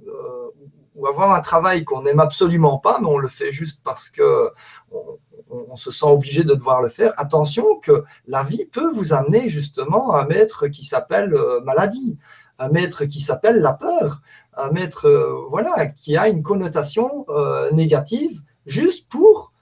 ou 0.95 1.07
avoir 1.07 1.33
un 1.33 1.41
travail 1.41 1.85
qu'on 1.85 2.03
n'aime 2.03 2.21
absolument 2.21 2.79
pas, 2.79 2.99
mais 3.01 3.07
on 3.07 3.19
le 3.19 3.29
fait 3.29 3.53
juste 3.53 3.81
parce 3.85 4.09
que 4.09 4.51
on, 5.51 5.77
se 5.77 5.91
sent 5.91 6.07
obligé 6.07 6.45
de 6.45 6.55
devoir 6.55 6.83
le 6.83 6.89
faire, 6.89 7.13
attention 7.17 7.77
que 7.81 8.05
la 8.27 8.43
vie 8.43 8.67
peut 8.67 8.91
vous 8.93 9.13
amener 9.13 9.49
justement 9.49 10.13
à 10.13 10.23
un 10.23 10.27
maître 10.27 10.69
qui 10.69 10.85
s'appelle 10.85 11.35
euh, 11.35 11.61
maladie, 11.63 12.17
un 12.59 12.69
maître 12.69 13.05
qui 13.05 13.21
s'appelle 13.21 13.57
la 13.57 13.73
peur, 13.73 14.21
un 14.57 14.71
maître 14.71 15.07
euh, 15.09 15.47
voilà, 15.49 15.87
qui 15.87 16.17
a 16.17 16.29
une 16.29 16.43
connotation 16.43 17.25
euh, 17.29 17.71
négative 17.71 18.43
juste 18.67 19.09
pour 19.09 19.53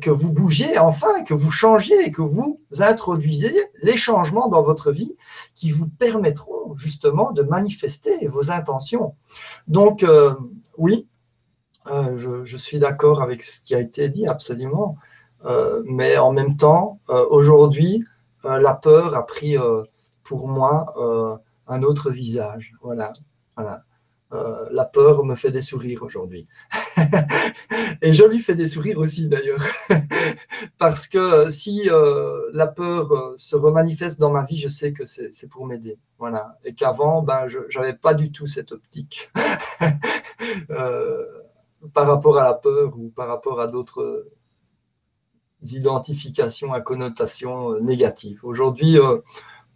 que 0.00 0.10
vous 0.10 0.32
bougiez 0.32 0.76
enfin, 0.76 1.22
que 1.22 1.34
vous 1.34 1.52
changiez, 1.52 2.10
que 2.10 2.20
vous 2.20 2.58
introduisez 2.80 3.54
les 3.80 3.96
changements 3.96 4.48
dans 4.48 4.64
votre 4.64 4.90
vie 4.90 5.16
qui 5.54 5.70
vous 5.70 5.86
permettront 5.86 6.74
justement 6.76 7.30
de 7.30 7.42
manifester 7.42 8.26
vos 8.26 8.50
intentions. 8.50 9.14
Donc, 9.68 10.04
oui, 10.78 11.06
je, 11.86 12.44
je, 12.44 12.56
suis 12.56 12.78
d'accord 12.78 13.22
avec 13.22 13.42
ce 13.42 13.60
qui 13.60 13.74
a 13.74 13.80
été 13.80 14.08
dit, 14.08 14.26
absolument. 14.26 14.96
Euh, 15.44 15.82
mais 15.86 16.18
en 16.18 16.32
même 16.32 16.56
temps, 16.56 17.00
euh, 17.10 17.24
aujourd'hui, 17.30 18.04
euh, 18.44 18.58
la 18.58 18.74
peur 18.74 19.14
a 19.16 19.26
pris 19.26 19.56
pour 20.24 20.48
moi 20.48 20.94
un 21.66 21.82
autre 21.82 22.10
visage. 22.10 22.74
Voilà. 22.82 23.12
voilà. 23.56 23.82
la 24.70 24.84
peur 24.84 25.24
me 25.24 25.34
fait 25.34 25.50
des 25.50 25.62
sourires 25.62 26.02
aujourd'hui. 26.02 26.46
et 28.02 28.12
je 28.12 28.24
lui 28.24 28.38
fais 28.38 28.54
des 28.54 28.66
sourires 28.66 28.98
aussi 28.98 29.28
d'ailleurs. 29.28 29.64
Parce 30.78 31.06
que 31.06 31.48
si 31.50 31.88
la 32.52 32.66
peur 32.66 33.32
se 33.36 33.56
remanifeste 33.56 34.20
dans 34.20 34.30
ma 34.30 34.44
vie, 34.44 34.58
je 34.58 34.68
sais 34.68 34.92
que 34.92 35.04
c'est 35.06 35.48
pour 35.50 35.66
m'aider. 35.66 35.98
Voilà. 36.18 36.58
Et 36.64 36.74
qu'avant, 36.74 37.22
ben, 37.22 37.48
je 37.48 37.78
n'avais 37.78 37.94
pas 37.94 38.12
du 38.12 38.30
tout 38.30 38.46
cette 38.46 38.72
optique 38.72 39.30
par 41.92 42.06
rapport 42.06 42.38
à 42.38 42.44
la 42.44 42.54
peur 42.54 42.98
ou 42.98 43.08
par 43.08 43.28
rapport 43.28 43.60
à 43.60 43.66
d'autres 43.66 44.26
identifications 45.62 46.72
à 46.72 46.80
connotation 46.80 47.72
euh, 47.72 47.80
négative. 47.80 48.40
Aujourd'hui, 48.42 48.98
euh, 48.98 49.18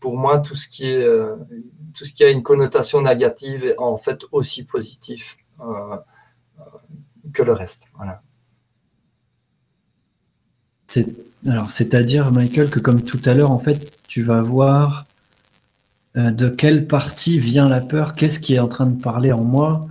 pour 0.00 0.16
moi, 0.16 0.40
tout 0.40 0.56
ce, 0.56 0.68
qui 0.68 0.86
est, 0.86 1.02
euh, 1.02 1.36
tout 1.94 2.04
ce 2.04 2.12
qui 2.12 2.24
a 2.24 2.30
une 2.30 2.42
connotation 2.42 3.02
négative 3.02 3.64
est 3.64 3.78
en 3.78 3.96
fait 3.96 4.24
aussi 4.32 4.64
positif 4.64 5.38
que 7.32 7.42
le 7.42 7.52
reste. 7.52 7.84
Voilà. 7.96 8.20
Alors, 11.46 11.70
c'est-à-dire, 11.70 12.32
Michael, 12.32 12.68
que 12.68 12.80
comme 12.80 13.02
tout 13.02 13.20
à 13.26 13.34
l'heure, 13.34 13.52
en 13.52 13.60
fait, 13.60 13.96
tu 14.08 14.22
vas 14.22 14.42
voir 14.42 15.06
de 16.16 16.48
quelle 16.48 16.88
partie 16.88 17.38
vient 17.38 17.68
la 17.68 17.80
peur, 17.80 18.14
qu'est-ce 18.16 18.40
qui 18.40 18.54
est 18.54 18.58
en 18.58 18.66
train 18.66 18.86
de 18.86 19.00
parler 19.00 19.30
en 19.30 19.44
moi, 19.44 19.86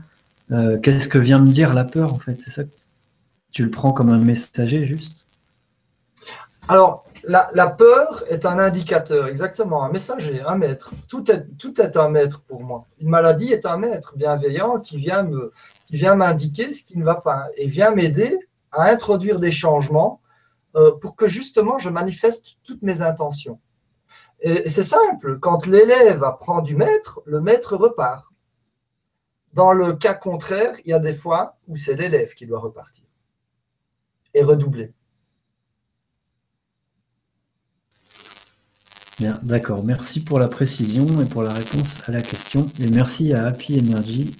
qu'est-ce 0.83 1.07
que 1.07 1.17
vient 1.17 1.39
me 1.39 1.49
dire 1.49 1.73
la 1.73 1.85
peur, 1.85 2.13
en 2.13 2.19
fait? 2.19 2.39
C'est 2.39 2.51
ça 2.51 2.63
tu 3.51 3.63
le 3.63 3.71
prends 3.71 3.91
comme 3.91 4.09
un 4.09 4.17
messager, 4.17 4.85
juste? 4.85 5.27
Alors, 6.67 7.05
la, 7.23 7.67
peur 7.67 8.23
est 8.29 8.45
un 8.45 8.57
indicateur, 8.57 9.27
exactement, 9.27 9.83
un 9.83 9.91
messager, 9.91 10.41
un 10.41 10.55
maître. 10.55 10.91
Tout 11.07 11.29
est, 11.29 11.45
tout 11.57 11.79
est 11.79 11.97
un 11.97 12.09
maître 12.09 12.41
pour 12.47 12.63
moi. 12.63 12.87
Une 12.99 13.09
maladie 13.09 13.51
est 13.51 13.65
un 13.65 13.77
maître 13.77 14.13
bienveillant 14.15 14.79
qui 14.79 14.97
vient 14.97 15.23
me, 15.23 15.51
qui 15.85 15.97
vient 15.97 16.15
m'indiquer 16.15 16.73
ce 16.73 16.83
qui 16.83 16.97
ne 16.97 17.03
va 17.03 17.15
pas 17.15 17.47
et 17.57 17.67
vient 17.67 17.91
m'aider 17.91 18.39
à 18.71 18.89
introduire 18.89 19.39
des 19.39 19.51
changements 19.51 20.21
euh, 20.75 20.91
pour 20.99 21.15
que 21.15 21.27
justement 21.27 21.77
je 21.77 21.89
manifeste 21.89 22.55
toutes 22.63 22.81
mes 22.81 23.01
intentions. 23.01 23.59
Et, 24.39 24.69
c'est 24.69 24.83
simple, 24.83 25.37
quand 25.39 25.67
l'élève 25.67 26.23
apprend 26.23 26.61
du 26.61 26.75
maître, 26.75 27.21
le 27.25 27.41
maître 27.41 27.75
repart. 27.75 28.30
Dans 29.53 29.73
le 29.73 29.93
cas 29.93 30.13
contraire, 30.13 30.75
il 30.85 30.91
y 30.91 30.93
a 30.93 30.99
des 30.99 31.13
fois 31.13 31.57
où 31.67 31.75
c'est 31.75 31.95
l'élève 31.95 32.33
qui 32.33 32.45
doit 32.45 32.59
repartir 32.59 33.03
et 34.33 34.43
redoubler. 34.43 34.93
Bien, 39.19 39.37
d'accord. 39.43 39.83
Merci 39.83 40.23
pour 40.23 40.39
la 40.39 40.47
précision 40.47 41.21
et 41.21 41.25
pour 41.25 41.43
la 41.43 41.53
réponse 41.53 42.07
à 42.07 42.11
la 42.11 42.21
question. 42.21 42.65
Et 42.79 42.89
merci 42.89 43.33
à 43.33 43.45
Happy 43.45 43.77
Energy 43.79 44.35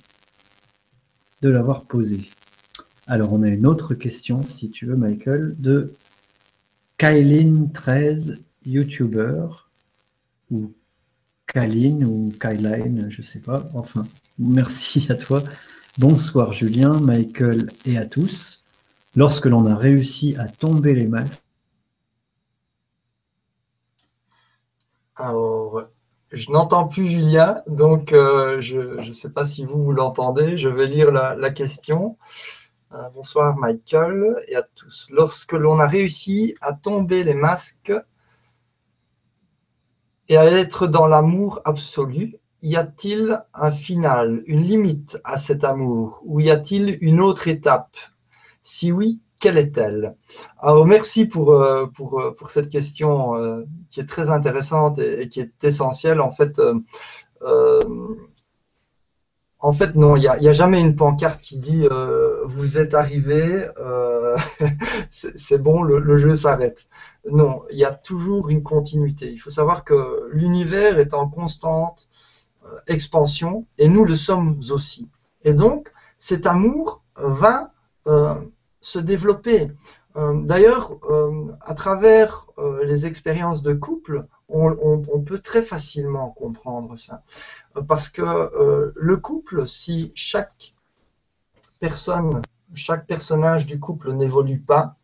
de 1.41 1.49
l'avoir 1.49 1.84
posée. 1.86 2.30
Alors, 3.05 3.34
on 3.34 3.43
a 3.43 3.47
une 3.47 3.68
autre 3.68 3.93
question, 3.93 4.43
si 4.43 4.72
tu 4.72 4.86
veux, 4.86 4.95
Michael, 4.95 5.55
de 5.59 5.93
Kylin13, 6.97 8.38
YouTuber, 8.66 9.47
ou 10.49 10.72
Kyline, 11.54 12.06
ou 12.06 12.32
Kyline, 12.39 13.08
je 13.10 13.18
ne 13.20 13.26
sais 13.26 13.41
pas. 13.41 13.64
Enfin, 13.74 14.04
merci 14.39 15.08
à 15.10 15.16
toi. 15.16 15.43
Bonsoir 15.97 16.54
Julien, 16.54 16.99
Michael 16.99 17.68
et 17.86 17.97
à 17.97 18.06
tous. 18.06 18.64
Lorsque 19.16 19.45
l'on 19.45 19.66
a 19.66 19.76
réussi 19.76 20.36
à 20.38 20.47
tomber 20.47 20.93
les 20.93 21.08
masques, 21.08 21.41
Alors, 25.18 25.84
je 26.32 26.52
n'entends 26.52 26.88
plus 26.88 27.06
Julien, 27.08 27.62
donc 27.68 28.12
euh, 28.12 28.60
je 28.62 28.97
ne 28.97 29.14
sais 29.14 29.30
pas 29.30 29.45
si 29.45 29.66
vous, 29.66 29.84
vous 29.84 29.91
l'entendez. 29.91 30.58
Je 30.58 30.70
vais 30.70 30.88
lire 30.88 31.12
la, 31.12 31.49
question. 31.52 32.18
Euh, 32.93 33.10
bonsoir 33.14 33.56
Michael 33.58 34.38
et 34.47 34.56
à 34.56 34.64
tous. 34.64 35.10
Lorsque 35.12 35.52
l'on 35.52 35.80
a 35.80 35.88
réussi 35.88 36.56
à 36.62 36.74
tomber 36.74 37.24
les 37.24 37.36
masques 37.36 37.93
et 40.32 40.38
à 40.38 40.45
être 40.45 40.88
dans 40.88 41.07
l'amour 41.07 41.59
absolu, 41.65 42.38
y 42.63 42.77
a-t-il 42.77 43.43
un 43.53 43.69
final, 43.69 44.41
une 44.45 44.61
limite 44.61 45.19
à 45.25 45.36
cet 45.36 45.65
amour 45.65 46.21
Ou 46.23 46.39
y 46.39 46.49
a-t-il 46.49 46.97
une 47.01 47.19
autre 47.19 47.49
étape? 47.49 47.97
Si 48.63 48.93
oui, 48.93 49.19
quelle 49.41 49.57
est-elle? 49.57 50.15
Alors 50.57 50.88
merci 50.88 51.25
pour, 51.25 51.51
euh, 51.51 51.86
pour, 51.88 52.21
euh, 52.21 52.32
pour 52.32 52.49
cette 52.49 52.69
question 52.69 53.36
euh, 53.36 53.65
qui 53.89 53.99
est 53.99 54.05
très 54.05 54.29
intéressante 54.29 54.99
et, 54.99 55.27
qui 55.27 55.41
est 55.41 55.65
essentielle. 55.65 56.21
En 56.21 56.32
fait, 56.32 56.61
en 59.59 59.73
fait 59.73 59.95
non, 59.95 60.15
il 60.15 60.21
n'y 60.21 60.47
a, 60.47 60.53
jamais 60.53 60.79
une 60.79 60.95
pancarte 60.95 61.41
qui 61.41 61.57
dit 61.57 61.86
vous 62.46 62.78
êtes 62.78 62.94
arrivé, 62.94 63.68
c'est 65.10 65.58
bon, 65.58 65.84
le, 65.84 66.18
jeu 66.18 66.36
s'arrête. 66.36 66.88
Non, 67.30 67.64
il 67.72 67.78
y 67.78 67.86
a 67.86 67.92
toujours 67.92 68.50
une 68.50 68.64
continuité. 68.64 69.32
Il 69.32 69.38
faut 69.38 69.50
savoir 69.50 69.84
que 69.84 70.30
l'univers 70.32 71.00
est 71.00 71.14
en 71.14 71.28
constante 71.28 72.10
expansion 72.88 73.66
et 73.78 73.88
nous 73.88 74.06
le 74.06 74.16
sommes 74.16 74.60
aussi. 74.72 75.10
Et 75.44 75.54
donc, 75.54 75.92
cet 76.18 76.46
amour 76.46 77.04
va 77.16 77.74
se 78.82 79.00
développer. 79.00 79.72
Euh, 80.18 80.42
d'ailleurs, 80.44 80.98
euh, 81.10 81.52
à 81.62 81.74
travers 81.74 82.48
euh, 82.58 82.84
les 82.84 83.06
expériences 83.06 83.62
de 83.62 83.74
couple, 83.74 84.26
on, 84.50 85.24
peut 85.26 85.39
très 85.39 85.62
facilement 85.62 86.32
comprendre 86.32 86.98
ça. 86.98 87.24
Parce 87.88 88.10
que 88.10 88.92
le 88.94 89.16
couple, 89.16 89.66
si 89.66 90.12
chaque 90.14 90.76
personne, 91.82 92.41
chaque 92.73 93.05
personnage 93.05 93.65
du 93.65 93.77
couple 93.77 94.13
n'évolue 94.13 94.61
pas, 94.61 94.95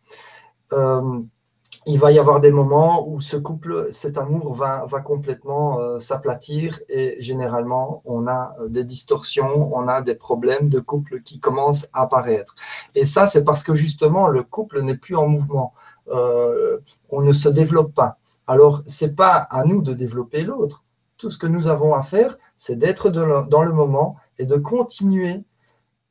il 1.88 2.00
va 2.00 2.12
y 2.12 2.20
avoir 2.20 2.42
des 2.42 2.52
moments 2.52 3.08
où 3.08 3.22
ce 3.22 3.38
couple, 3.38 3.88
cet 3.92 4.18
amour 4.18 4.54
va, 4.54 4.86
complètement 5.06 5.80
euh, 5.80 6.00
s'aplatir 6.00 6.82
et 6.90 7.16
généralement 7.22 8.02
on 8.04 8.28
a 8.28 8.56
euh, 8.60 8.68
des 8.68 8.84
distorsions, 8.84 9.74
on 9.74 9.88
a 9.88 10.02
des 10.02 10.16
problèmes 10.16 10.68
de 10.68 10.82
couple 10.82 11.22
qui 11.22 11.40
commencent 11.40 11.88
à 11.94 12.02
apparaître. 12.02 12.56
Et 12.94 13.06
ça, 13.06 13.26
c'est 13.26 13.46
parce 13.46 13.64
que 13.64 13.74
justement 13.74 14.28
le 14.28 14.44
couple 14.44 14.82
n'est 14.82 14.98
plus 14.98 15.16
en 15.16 15.28
mouvement, 15.28 15.74
euh, 16.10 16.80
on 17.10 17.22
ne 17.22 17.32
se 17.32 17.48
développe 17.48 17.94
pas. 17.94 18.18
Alors, 18.48 18.84
c'est 18.86 19.16
pas 19.16 19.36
à 19.36 19.64
nous 19.64 19.82
de 19.82 19.94
développer 19.94 20.42
l'autre. 20.42 20.84
Tout 21.18 21.30
ce 21.30 21.38
que 21.38 21.48
nous 21.48 21.68
avons 21.68 21.94
à 21.96 22.02
faire, 22.02 22.38
c'est 22.58 22.78
d'être 22.78 23.10
dans 23.10 23.64
le 23.64 23.74
moment 23.74 24.18
et 24.40 24.46
de 24.46 24.58
continuer 24.58 25.44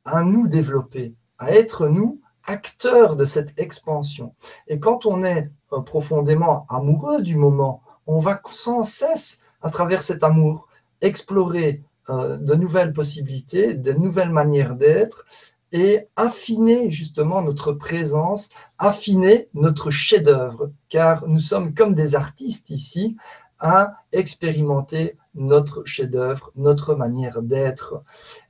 à 0.07 0.23
nous 0.23 0.47
développer, 0.47 1.13
à 1.37 1.51
être 1.51 1.87
nous 1.89 2.21
acteurs 2.45 3.17
de 3.17 3.25
cette 3.25 3.59
expansion. 3.59 4.33
Et 4.67 4.79
quand 4.79 5.05
on 5.05 5.23
est 5.23 5.51
euh, 5.73 5.81
profondément 5.81 6.65
amoureux 6.69 7.21
du 7.21 7.35
moment, 7.35 7.81
on 8.07 8.19
va 8.19 8.41
sans 8.51 8.83
cesse, 8.83 9.39
à 9.61 9.69
travers 9.69 10.01
cet 10.01 10.23
amour, 10.23 10.69
explorer 11.01 11.83
euh, 12.09 12.37
de 12.37 12.55
nouvelles 12.55 12.93
possibilités, 12.93 13.73
de 13.73 13.91
nouvelles 13.91 14.31
manières 14.31 14.75
d'être 14.75 15.25
et 15.73 16.07
affiner 16.15 16.89
justement 16.89 17.41
notre 17.41 17.73
présence, 17.73 18.49
affiner 18.77 19.49
notre 19.53 19.91
chef-d'œuvre, 19.91 20.71
car 20.87 21.27
nous 21.27 21.41
sommes 21.41 21.73
comme 21.73 21.93
des 21.93 22.15
artistes 22.15 22.69
ici 22.69 23.17
à 23.59 23.95
expérimenter 24.13 25.17
notre 25.35 25.83
chef-d'œuvre, 25.83 26.51
notre 26.55 26.95
manière 26.95 27.41
d'être. 27.41 28.03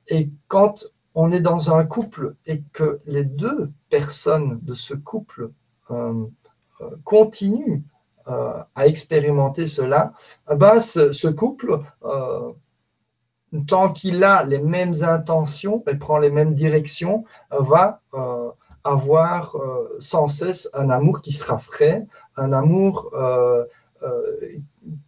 Et 0.06 0.30
quand 0.46 0.84
on 1.20 1.32
est 1.32 1.40
dans 1.40 1.74
un 1.74 1.84
couple 1.84 2.36
et 2.46 2.62
que 2.72 3.00
les 3.04 3.24
deux 3.24 3.72
personnes 3.90 4.60
de 4.62 4.72
ce 4.72 4.94
couple 4.94 5.50
euh, 5.90 6.14
euh, 6.80 6.90
continuent 7.02 7.82
euh, 8.28 8.62
à 8.76 8.86
expérimenter 8.86 9.66
cela, 9.66 10.12
eh 10.48 10.54
ben 10.54 10.78
ce, 10.78 11.26
couple, 11.26 11.80
tant 13.66 13.90
qu'il 13.90 14.22
a 14.22 14.44
les 14.44 14.60
mêmes 14.60 14.94
intentions 15.02 15.82
et 15.88 15.96
prend 15.96 16.18
les 16.18 16.30
mêmes 16.30 16.54
directions, 16.54 17.24
va 17.50 18.00
avoir 18.84 19.56
sans 19.98 20.28
cesse 20.28 20.70
un 20.72 20.88
amour 20.88 21.20
qui 21.20 21.32
sera 21.32 21.58
frais, 21.58 22.06
un 22.36 22.52
amour 22.52 23.10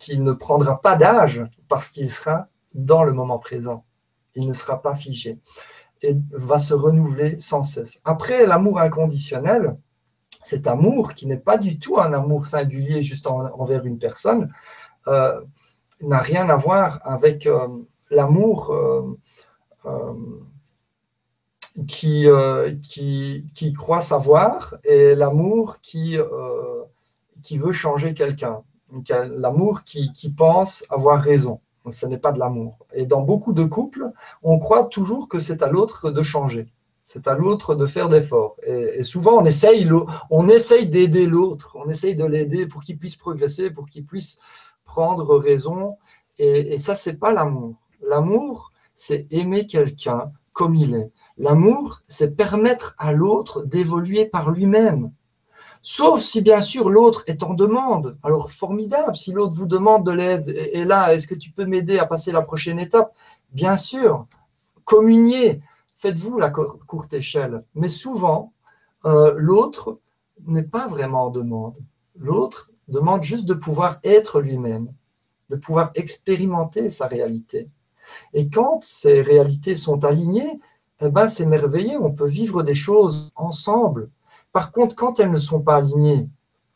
qui 0.00 0.18
ne 0.18 0.32
prendra 0.32 0.80
pas 0.80 0.96
d'âge 0.96 1.40
parce 1.68 1.88
qu'il 1.88 2.10
sera 2.10 2.48
dans 2.74 3.04
le 3.04 3.12
moment 3.12 3.38
présent. 3.38 3.84
Il 4.34 4.48
ne 4.48 4.54
sera 4.54 4.82
pas 4.82 4.96
figé 4.96 5.38
et 6.02 6.16
va 6.32 6.58
se 6.58 6.74
renouveler 6.74 7.38
sans 7.38 7.62
cesse. 7.62 8.00
Après, 8.04 8.46
l'amour 8.46 8.80
inconditionnel, 8.80 9.76
cet 10.42 10.66
amour 10.66 11.14
qui 11.14 11.26
n'est 11.26 11.36
pas 11.36 11.58
du 11.58 11.78
tout 11.78 11.98
un 12.00 12.12
amour 12.12 12.46
singulier 12.46 13.02
juste 13.02 13.26
envers 13.26 13.84
une 13.84 13.98
personne, 13.98 14.52
euh, 15.08 15.40
n'a 16.00 16.18
rien 16.18 16.48
à 16.48 16.56
voir 16.56 17.00
avec 17.02 17.46
euh, 17.46 17.68
l'amour 18.10 18.72
euh, 18.72 20.14
qui, 21.86 22.26
qui, 22.82 23.46
qui, 23.54 23.72
croit 23.72 24.00
savoir 24.00 24.76
et 24.84 25.14
l'amour 25.14 25.80
qui, 25.80 26.18
qui 27.42 27.58
veut 27.58 27.72
changer 27.72 28.12
quelqu'un, 28.12 28.62
l'amour 29.08 29.84
qui, 29.84 30.12
qui 30.12 30.30
pense 30.30 30.84
avoir 30.90 31.20
raison 31.20 31.60
ce 31.88 32.06
n'est 32.06 32.18
pas 32.18 32.32
de 32.32 32.38
l'amour. 32.38 32.78
Et 32.92 33.06
dans 33.06 33.22
beaucoup 33.22 33.52
de 33.52 33.64
couples, 33.64 34.12
on 34.42 34.58
croit 34.58 34.84
toujours 34.84 35.28
que 35.28 35.40
c'est 35.40 35.62
à 35.62 35.68
l'autre 35.68 36.10
de 36.10 36.22
changer. 36.22 36.68
C'est 37.06 37.26
à 37.26 37.34
l'autre 37.34 37.74
de 37.74 37.86
faire 37.86 38.08
d'efforts. 38.08 38.56
Et, 38.62 39.02
souvent, 39.02 39.40
on 39.40 39.44
essaye, 39.44 39.88
on 40.30 40.48
essaye 40.48 40.88
d'aider 40.88 41.26
l'autre. 41.26 41.72
On 41.74 41.88
essaye 41.88 42.14
de 42.14 42.24
l'aider 42.24 42.66
pour 42.66 42.82
qu'il 42.82 42.98
puisse 42.98 43.16
progresser, 43.16 43.70
pour 43.70 43.86
qu'il 43.86 44.04
puisse 44.04 44.38
prendre 44.84 45.36
raison. 45.36 45.96
Et, 46.38 46.74
et 46.74 46.78
ça, 46.78 46.94
c'est 46.94 47.14
pas 47.14 47.32
l'amour. 47.32 47.74
L'amour, 48.06 48.72
c'est 48.94 49.26
aimer 49.30 49.66
quelqu'un 49.66 50.30
comme 50.52 50.74
il 50.74 50.94
est. 50.94 51.10
L'amour, 51.38 52.02
c'est 52.06 52.36
permettre 52.36 52.94
à 52.98 53.12
l'autre 53.12 53.62
d'évoluer 53.62 54.26
par 54.26 54.50
lui-même. 54.50 55.10
Sauf 55.82 56.20
si 56.20 56.42
bien 56.42 56.60
sûr 56.60 56.90
l'autre 56.90 57.24
est 57.26 57.42
en 57.42 57.54
demande. 57.54 58.18
Alors 58.22 58.50
formidable, 58.52 59.16
si 59.16 59.32
l'autre 59.32 59.54
vous 59.54 59.66
demande 59.66 60.04
de 60.04 60.12
l'aide, 60.12 60.48
et, 60.48 60.84
là, 60.84 61.14
est-ce 61.14 61.26
que 61.26 61.34
tu 61.34 61.50
peux 61.50 61.64
m'aider 61.64 61.98
à 61.98 62.06
passer 62.06 62.32
la 62.32 62.42
prochaine 62.42 62.78
étape? 62.78 63.14
Bien 63.52 63.76
sûr, 63.76 64.26
communiez, 64.84 65.62
faites-vous 65.98 66.38
la 66.38 66.50
courte 66.50 67.12
échelle. 67.14 67.64
Mais 67.74 67.88
souvent, 67.88 68.52
euh, 69.06 69.32
l'autre 69.36 69.98
n'est 70.46 70.62
pas 70.62 70.86
vraiment 70.86 71.26
en 71.26 71.30
demande. 71.30 71.76
L'autre 72.16 72.70
demande 72.88 73.22
juste 73.22 73.46
de 73.46 73.54
pouvoir 73.54 74.00
être 74.04 74.40
lui-même, 74.40 74.92
de 75.48 75.56
pouvoir 75.56 75.92
expérimenter 75.94 76.90
sa 76.90 77.06
réalité. 77.06 77.70
Et 78.34 78.50
quand 78.50 78.82
ces 78.82 79.22
réalités 79.22 79.76
sont 79.76 80.04
alignées, 80.04 80.60
eh 81.00 81.08
ben, 81.08 81.28
c'est 81.28 81.46
merveilleux, 81.46 81.98
on 82.00 82.12
peut 82.12 82.26
vivre 82.26 82.62
des 82.62 82.74
choses 82.74 83.32
ensemble 83.34 84.10
par 84.52 84.72
contre, 84.72 84.94
quand 84.94 85.20
elles 85.20 85.30
ne 85.30 85.38
sont 85.38 85.60
pas 85.60 85.76
alignées, 85.76 86.28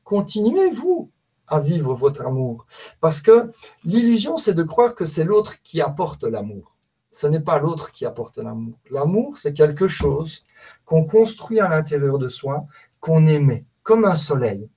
continuez-vous 0.04 1.10
à 1.46 1.60
vivre 1.60 1.94
votre 1.94 2.24
amour. 2.26 2.66
Parce 3.00 3.20
que 3.20 3.50
l'illusion, 3.84 4.36
c'est 4.36 4.54
de 4.54 4.62
croire 4.62 4.94
que 4.94 5.04
c'est 5.04 5.24
l'autre 5.24 5.60
qui 5.62 5.80
apporte 5.80 6.24
l'amour. 6.24 6.74
Ce 7.10 7.26
n'est 7.26 7.40
pas 7.40 7.58
l'autre 7.58 7.92
qui 7.92 8.06
apporte 8.06 8.38
l'amour. 8.38 8.74
L'amour, 8.90 9.36
c'est 9.36 9.52
quelque 9.52 9.86
chose 9.86 10.44
qu'on 10.84 11.04
construit 11.04 11.60
à 11.60 11.68
l'intérieur 11.68 12.18
de 12.18 12.28
soi, 12.28 12.66
qu'on 13.00 13.26
émet, 13.26 13.64
comme 13.82 14.04
un 14.04 14.16
soleil. 14.16 14.68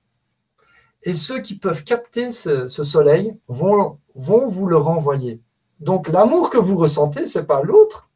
Et 1.02 1.14
ceux 1.14 1.40
qui 1.40 1.56
peuvent 1.56 1.84
capter 1.84 2.32
ce, 2.32 2.68
soleil 2.68 3.36
vont, 3.48 3.98
vont 4.14 4.48
vous 4.48 4.66
le 4.66 4.76
renvoyer. 4.76 5.40
Donc 5.80 6.08
l'amour 6.08 6.50
que 6.50 6.58
vous 6.58 6.76
ressentez, 6.76 7.26
ce 7.26 7.38
n'est 7.38 7.44
pas 7.44 7.62
l'autre, 7.62 8.10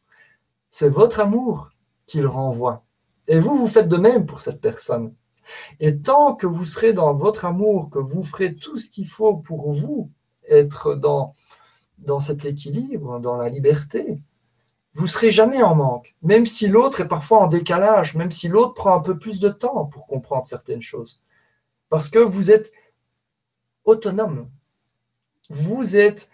c'est 0.68 0.88
votre 0.88 1.20
amour 1.20 1.70
qu'il 2.06 2.26
renvoie. 2.26 2.84
Et 3.32 3.38
vous, 3.38 3.56
vous 3.56 3.66
faites 3.66 3.88
de 3.88 3.96
même 3.96 4.26
pour 4.26 4.40
cette 4.40 4.60
personne. 4.60 5.14
Et 5.80 5.98
tant 5.98 6.34
que 6.34 6.46
vous 6.46 6.66
serez 6.66 6.92
dans 6.92 7.14
votre 7.14 7.46
amour, 7.46 7.88
que 7.88 7.98
vous 7.98 8.22
ferez 8.22 8.54
tout 8.54 8.78
ce 8.78 8.90
qu'il 8.90 9.08
faut 9.08 9.38
pour 9.38 9.72
vous 9.72 10.10
être 10.50 10.94
dans, 10.94 11.32
cet 12.20 12.44
équilibre, 12.44 13.20
dans 13.20 13.36
la 13.36 13.48
liberté, 13.48 14.22
vous 14.92 15.06
serez 15.06 15.30
jamais 15.30 15.62
en 15.62 15.74
manque, 15.74 16.14
même 16.20 16.44
si 16.44 16.68
l'autre 16.68 17.00
est 17.00 17.08
parfois 17.08 17.38
en 17.38 17.46
décalage, 17.46 18.14
même 18.14 18.30
si 18.30 18.48
l'autre 18.48 18.74
prend 18.74 18.94
un 18.94 19.00
peu 19.00 19.18
plus 19.18 19.40
de 19.40 19.48
temps 19.48 19.86
pour 19.86 20.06
comprendre 20.06 20.46
certaines 20.46 20.82
choses. 20.82 21.18
Parce 21.88 22.10
que 22.10 22.18
vous 22.18 22.50
êtes 22.50 22.70
autonome. 23.86 24.50
Vous 25.48 25.96
êtes 25.96 26.28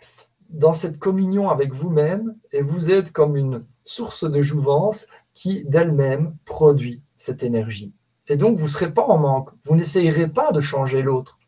dans 0.49 0.73
cette 0.73 0.99
communion 0.99 1.49
avec 1.49 1.73
vous-même 1.73 2.37
et 2.51 2.61
vous 2.61 2.91
êtes 2.91 3.13
comme 3.13 3.37
une 3.37 3.65
source 3.85 4.29
de 4.29 4.43
jouvence 4.43 5.07
qui 5.39 5.63
d'elle-même 5.63 6.37
produit 6.45 7.01
cette 7.15 7.45
énergie. 7.45 7.95
Et 8.27 8.37
donc, 8.37 8.59
vous 8.59 8.65
ne 8.65 8.71
serez 8.71 8.93
pas 8.93 9.05
en 9.05 9.19
manque. 9.19 9.51
Vous 9.67 9.77
n'essayerez 9.77 10.27
pas 10.27 10.51
de 10.51 10.61
changer 10.61 11.01
l'autre 11.01 11.39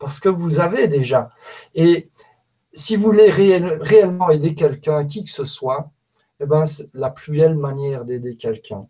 parce 0.00 0.18
que 0.18 0.28
vous 0.28 0.58
avez 0.58 0.88
déjà. 0.88 1.30
Et 1.76 2.10
si 2.74 2.96
vous 2.96 3.04
voulez 3.04 3.30
réellement 3.30 4.30
aider 4.30 4.56
quelqu'un, 4.56 5.06
qui 5.06 5.22
que 5.22 5.30
ce 5.30 5.44
soit, 5.44 5.92
eh 6.40 6.46
ben, 6.46 6.64
la 6.92 7.08
plus 7.08 7.38
belle 7.38 7.54
manière 7.54 8.04
d'aider 8.04 8.34
quelqu'un, 8.34 8.88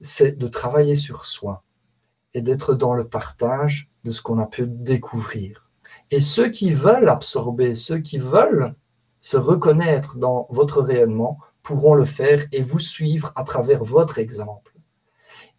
c'est 0.00 0.38
de 0.38 0.46
travailler 0.46 0.94
sur 0.94 1.24
soi 1.24 1.64
et 2.32 2.42
d'être 2.42 2.74
dans 2.74 2.94
le 2.94 3.08
partage 3.08 3.90
de 4.04 4.12
ce 4.12 4.22
qu'on 4.22 4.38
a 4.38 4.46
pu 4.46 4.66
découvrir. 4.68 5.68
Et 6.12 6.20
ceux 6.20 6.48
qui 6.48 6.72
veulent 6.72 7.08
absorber, 7.08 7.74
ceux 7.74 7.98
qui 7.98 8.18
veulent 8.18 8.72
se 9.18 9.36
reconnaître 9.36 10.16
dans 10.16 10.46
votre 10.48 10.80
rayonnement, 10.80 11.40
pourront 11.62 11.94
le 11.94 12.04
faire 12.04 12.44
et 12.52 12.62
vous 12.62 12.78
suivre 12.78 13.32
à 13.36 13.44
travers 13.44 13.84
votre 13.84 14.18
exemple. 14.18 14.74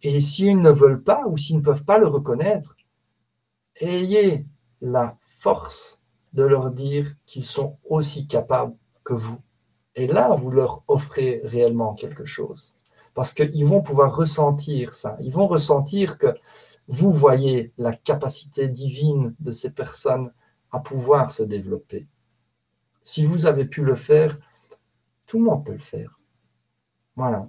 Et 0.02 0.20
s'ils 0.20 0.60
ne 0.60 0.70
veulent 0.70 1.02
pas 1.02 1.26
ou 1.26 1.36
s'ils 1.36 1.56
ne 1.56 1.62
peuvent 1.62 1.84
pas 1.84 1.98
le 1.98 2.06
reconnaître, 2.06 2.76
ayez 3.80 4.46
la 4.80 5.16
force 5.20 6.00
de 6.32 6.42
leur 6.42 6.70
dire 6.70 7.14
qu'ils 7.26 7.44
sont 7.44 7.78
aussi 7.88 8.26
capables 8.26 8.74
que 9.04 9.14
vous. 9.14 9.40
Et 9.94 10.06
là, 10.06 10.34
vous 10.34 10.50
leur 10.50 10.82
offrez 10.88 11.40
réellement 11.44 11.94
quelque 11.94 12.24
chose. 12.24 12.76
Parce 13.14 13.32
qu'ils 13.32 13.66
vont 13.66 13.82
pouvoir 13.82 14.16
ressentir 14.16 14.94
ça. 14.94 15.16
Ils 15.20 15.32
vont 15.32 15.46
ressentir 15.46 16.18
que 16.18 16.34
vous 16.88 17.12
voyez 17.12 17.72
la 17.76 17.92
capacité 17.92 18.68
divine 18.68 19.34
de 19.38 19.52
ces 19.52 19.70
personnes 19.70 20.32
à 20.70 20.80
pouvoir 20.80 21.30
se 21.30 21.42
développer. 21.42 22.08
Si 23.02 23.24
vous 23.24 23.46
avez 23.46 23.66
pu 23.66 23.82
le 23.82 23.94
faire, 23.94 24.38
tout 25.32 25.38
le 25.38 25.44
monde 25.44 25.64
peut 25.64 25.72
le 25.72 25.78
faire. 25.78 26.20
Voilà. 27.16 27.48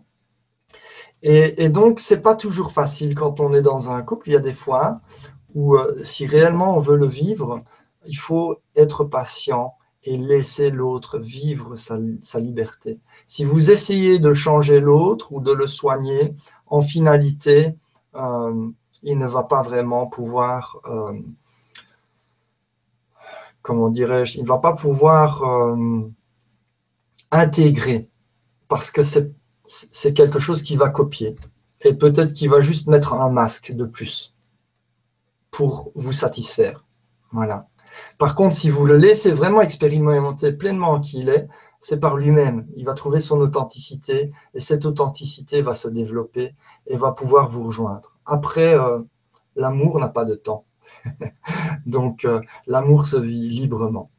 Et, 1.22 1.68
donc, 1.68 2.00
ce 2.00 2.14
n'est 2.14 2.22
pas 2.22 2.34
toujours 2.34 2.72
facile 2.72 3.14
quand 3.14 3.42
on 3.42 3.52
est 3.52 3.62
dans 3.62 3.92
un 3.92 4.02
couple. 4.02 4.30
Il 4.30 4.32
y 4.32 4.38
a 4.38 4.40
des 4.40 4.54
fois 4.54 5.02
où, 5.54 5.76
euh, 5.76 6.02
si 6.02 6.26
réellement 6.26 6.78
on 6.78 6.80
veut 6.80 6.96
le 6.96 7.08
vivre, 7.08 7.62
il 8.06 8.16
faut 8.16 8.56
être 8.78 9.04
patient 9.04 9.74
et 10.04 10.18
laisser 10.18 10.70
l'autre 10.70 11.20
vivre 11.20 11.76
sa, 11.76 12.40
liberté. 12.40 13.02
Si 13.28 13.44
vous 13.44 13.70
essayez 13.70 14.18
de 14.18 14.34
changer 14.34 14.80
l'autre 14.80 15.34
ou 15.34 15.42
de 15.42 15.52
le 15.52 15.68
soigner, 15.68 16.34
en 16.68 16.82
finalité, 16.82 17.76
euh, 18.16 18.70
il 19.02 19.18
ne 19.18 19.28
va 19.28 19.44
pas 19.44 19.62
vraiment 19.62 20.08
pouvoir 20.08 20.80
comment 23.62 23.90
dirais-je, 23.90 24.38
il 24.38 24.44
ne 24.44 24.48
va 24.48 24.60
pas 24.60 24.74
pouvoir 24.74 25.42
intégrer 27.40 28.10
parce 28.68 28.92
que 28.92 29.02
c'est 29.04 30.14
quelque 30.14 30.40
chose 30.40 30.62
qui 30.62 30.76
va 30.76 30.90
copier. 30.90 31.36
Et 31.82 31.94
peut-être 31.94 32.34
qu'il 32.34 32.50
va 32.50 32.62
juste 32.62 32.88
mettre 32.88 33.14
un 33.14 33.30
masque 33.30 33.74
de 33.74 33.86
plus 33.86 34.34
pour 35.52 35.92
vous 35.96 36.14
satisfaire. 36.14 36.86
Voilà. 37.32 37.68
Par 38.18 38.36
contre, 38.36 38.56
si 38.56 38.70
vous 38.70 38.86
le 38.86 38.98
laissez 38.98 39.32
vraiment 39.32 39.62
expérimenter 39.62 40.52
pleinement 40.54 41.00
qui 41.00 41.20
il 41.20 41.30
est, 41.30 41.48
c'est 41.80 42.00
par 42.00 42.18
lui-même. 42.18 42.66
Il 42.76 42.86
va 42.86 42.94
trouver 42.94 43.20
son 43.20 43.40
authenticité 43.42 44.32
et 44.54 44.62
cette 44.62 44.86
authenticité 44.86 45.62
va 45.62 45.76
se 45.76 45.90
développer 45.90 46.56
et 46.88 46.98
va 46.98 47.12
pouvoir 47.12 47.50
vous 47.50 47.64
rejoindre. 47.66 48.18
Après, 48.26 48.74
euh, 48.74 49.00
l'amour 49.56 50.00
n'a 50.00 50.08
pas 50.08 50.24
de 50.24 50.36
temps. 50.36 50.66
Donc, 51.86 52.24
euh, 52.24 52.40
l'amour 52.68 53.06
se 53.06 53.18
vit 53.18 53.50
librement. 53.50 54.10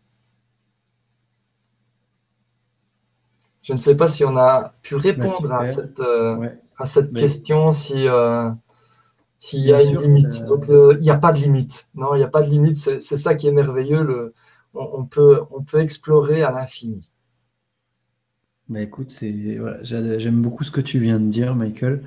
Je 3.65 3.73
ne 3.73 3.79
sais 3.79 3.97
pas 3.97 4.07
si 4.07 4.25
on 4.25 4.37
a 4.37 4.75
pu 4.83 4.95
répondre 4.95 5.53
à 5.53 5.65
cette, 5.65 5.99
euh, 5.99 6.49
à 6.79 6.87
cette 6.87 7.13
question, 7.13 7.73
si, 7.73 8.07
s'il 9.39 9.61
y 9.61 9.73
a 9.73 9.83
une 9.83 10.01
limite. 10.01 10.45
Donc, 10.45 10.67
il 10.69 11.01
n'y 11.01 11.11
a 11.11 11.17
pas 11.17 11.33
de 11.33 11.39
limite. 11.39 11.89
Non, 11.97 12.15
il 12.15 12.19
n'y 12.19 12.25
a 12.25 12.29
pas 12.29 12.43
de 12.43 12.51
limite. 12.51 12.77
C'est 12.79 13.01
ça 13.01 13.35
qui 13.35 13.49
est 13.49 13.53
merveilleux. 13.53 14.03
Le, 14.05 14.35
on, 14.75 15.05
peut, 15.05 15.41
on 15.51 15.63
peut 15.63 15.79
explorer 15.79 16.43
à 16.43 16.53
l'infini. 16.53 17.11
Bah 18.69 18.81
écoute, 18.81 19.11
c'est 19.11 19.35
j'aime 19.83 20.41
beaucoup 20.41 20.65
ce 20.65 20.71
que 20.71 20.81
tu 20.81 20.99
viens 20.99 21.21
de 21.21 21.27
dire, 21.27 21.55
Michael. 21.55 22.03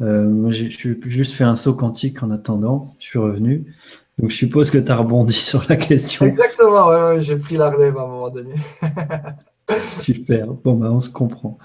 Euh, 0.00 0.24
moi, 0.24 0.50
j'ai 0.50 0.68
juste 0.70 1.32
fait 1.32 1.44
un 1.44 1.56
saut 1.56 1.74
quantique 1.74 2.22
en 2.22 2.30
attendant. 2.30 2.94
Je 2.98 3.06
suis 3.06 3.18
revenu. 3.18 3.74
Donc, 4.18 4.30
je 4.30 4.36
suppose 4.36 4.70
que 4.70 4.78
tu 4.78 4.90
as 4.90 4.96
rebondi 4.96 5.32
sur 5.34 5.64
la 5.68 5.76
question. 5.76 6.26
Exactement, 6.26 6.88
ouais, 6.88 7.20
j'ai 7.20 7.36
pris 7.36 7.56
la 7.56 7.70
relève 7.70 7.96
à 7.96 8.02
un 8.02 8.06
moment 8.06 8.30
donné. 8.30 8.54
Super. 9.94 10.52
Bon, 10.52 10.76
bah, 10.76 10.90
on 10.90 11.00
se 11.00 11.10
comprend. 11.10 11.58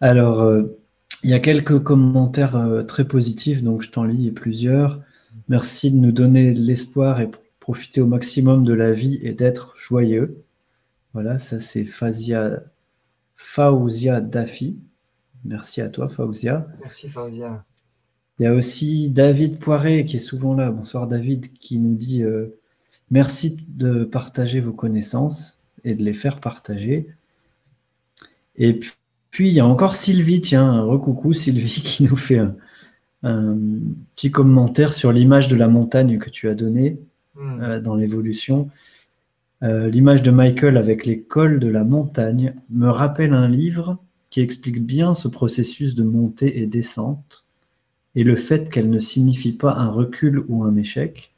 Alors, 0.00 0.42
euh, 0.42 0.78
il 1.22 1.30
y 1.30 1.34
a 1.34 1.40
quelques 1.40 1.82
commentaires 1.82 2.56
euh, 2.56 2.82
très 2.82 3.06
positifs, 3.06 3.62
donc 3.62 3.82
je 3.82 3.90
t'en 3.90 4.04
lis 4.04 4.30
plusieurs. 4.30 5.00
Merci 5.48 5.90
de 5.90 5.96
nous 5.96 6.12
donner 6.12 6.52
l'espoir 6.54 7.20
et 7.20 7.30
profiter 7.60 8.00
au 8.00 8.06
maximum 8.06 8.64
de 8.64 8.72
la 8.72 8.92
vie 8.92 9.18
et 9.22 9.32
d'être 9.32 9.74
joyeux. 9.76 10.44
Voilà, 11.14 11.38
ça 11.38 11.58
c'est 11.58 11.84
Fazia, 11.84 12.62
Faouzia 13.36 14.20
Dafi. 14.20 14.78
Merci 15.44 15.80
à 15.80 15.88
toi, 15.88 16.08
Faouzia. 16.08 16.66
Merci, 16.80 17.08
Faouzia. 17.08 17.64
Il 18.38 18.42
y 18.42 18.46
a 18.46 18.52
aussi 18.52 19.10
David 19.10 19.58
Poiré 19.58 20.04
qui 20.04 20.18
est 20.18 20.20
souvent 20.20 20.54
là. 20.54 20.70
Bonsoir, 20.70 21.06
David, 21.06 21.52
qui 21.54 21.78
nous 21.78 21.94
dit 21.94 22.22
euh, 22.22 22.58
Merci 23.10 23.56
de 23.68 24.04
partager 24.04 24.60
vos 24.60 24.72
connaissances 24.72 25.55
et 25.86 25.94
de 25.94 26.04
les 26.04 26.12
faire 26.12 26.40
partager. 26.40 27.06
Et 28.56 28.74
puis, 28.74 28.92
puis 29.36 29.48
il 29.48 29.54
y 29.54 29.60
a 29.60 29.66
encore 29.66 29.96
Sylvie, 29.96 30.40
tiens, 30.40 30.80
recoucou 30.80 31.34
Sylvie, 31.34 31.82
qui 31.84 32.04
nous 32.04 32.16
fait 32.16 32.40
un, 33.22 33.58
petit 34.14 34.30
commentaire 34.30 34.94
sur 34.94 35.12
l'image 35.12 35.48
de 35.48 35.56
la 35.56 35.68
montagne 35.68 36.16
que 36.18 36.30
tu 36.30 36.48
as 36.48 36.54
donnée 36.54 36.98
hmm. 37.34 37.60
euh, 37.60 37.80
dans 37.80 37.94
l'évolution. 37.94 38.70
Euh, 39.62 39.90
l'image 39.90 40.22
de 40.22 40.30
Michael 40.30 40.78
avec 40.78 41.04
l'école 41.04 41.60
de 41.60 41.68
la 41.68 41.84
montagne 41.84 42.54
me 42.70 42.88
rappelle 42.88 43.34
un 43.34 43.46
livre 43.46 43.98
qui 44.30 44.40
explique 44.40 44.82
bien 44.82 45.12
ce 45.12 45.28
processus 45.28 45.94
de 45.94 46.02
montée 46.02 46.62
et 46.62 46.66
descente 46.66 47.46
et 48.14 48.24
le 48.24 48.36
fait 48.36 48.70
qu'elle 48.70 48.88
ne 48.88 49.00
signifie 49.00 49.52
pas 49.52 49.74
un 49.74 49.90
recul 49.90 50.44
ou 50.48 50.64
un 50.64 50.76
échec. 50.76 51.34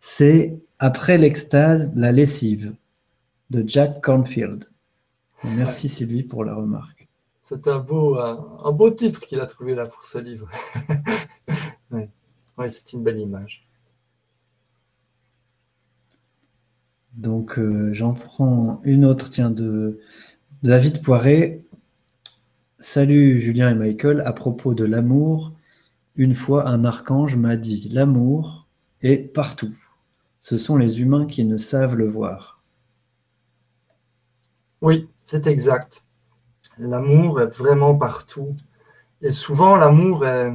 C'est 0.00 0.58
Après 0.80 1.16
l'extase, 1.16 1.92
la 1.94 2.10
lessive 2.10 2.72
de 3.50 3.64
Jack 3.66 4.00
Cornfield. 4.00 4.70
Merci 5.44 5.88
Sylvie 5.88 6.22
pour 6.22 6.44
la 6.44 6.54
remarque. 6.54 7.08
C'est 7.42 7.66
un 7.66 7.78
beau, 7.78 8.16
un, 8.18 8.72
beau 8.72 8.90
titre 8.90 9.20
qu'il 9.20 9.40
a 9.40 9.46
trouvé 9.46 9.74
là 9.74 9.86
pour 9.86 10.04
ce 10.04 10.18
livre. 10.18 10.48
oui, 11.90 12.06
c'est 12.68 12.92
une 12.92 13.02
belle 13.02 13.18
image. 13.18 13.66
Donc 17.14 17.58
euh, 17.58 17.92
j'en 17.92 18.14
prends 18.14 18.80
une 18.84 19.04
autre, 19.04 19.30
tiens, 19.30 19.50
de 19.50 19.98
David 20.62 21.02
Poiré. 21.02 21.64
Salut 22.78 23.40
Julien 23.40 23.70
et 23.70 23.74
Michael, 23.74 24.22
à 24.24 24.32
propos 24.32 24.74
de 24.74 24.84
l'amour, 24.84 25.52
une 26.14 26.34
fois 26.34 26.68
un 26.68 26.84
archange 26.84 27.36
m'a 27.36 27.56
dit 27.56 27.88
l'amour 27.90 28.68
est 29.02 29.18
partout. 29.18 29.74
Ce 30.38 30.56
sont 30.56 30.76
les 30.76 31.00
humains 31.00 31.26
qui 31.26 31.44
ne 31.44 31.58
savent 31.58 31.96
le 31.96 32.06
voir. 32.06 32.59
Oui, 34.80 35.08
c'est 35.22 35.46
exact. 35.46 36.04
L'amour 36.78 37.40
est 37.40 37.56
vraiment 37.56 37.94
partout. 37.94 38.56
Et 39.22 39.30
souvent, 39.30 39.76
l'amour 39.76 40.26
est 40.26 40.52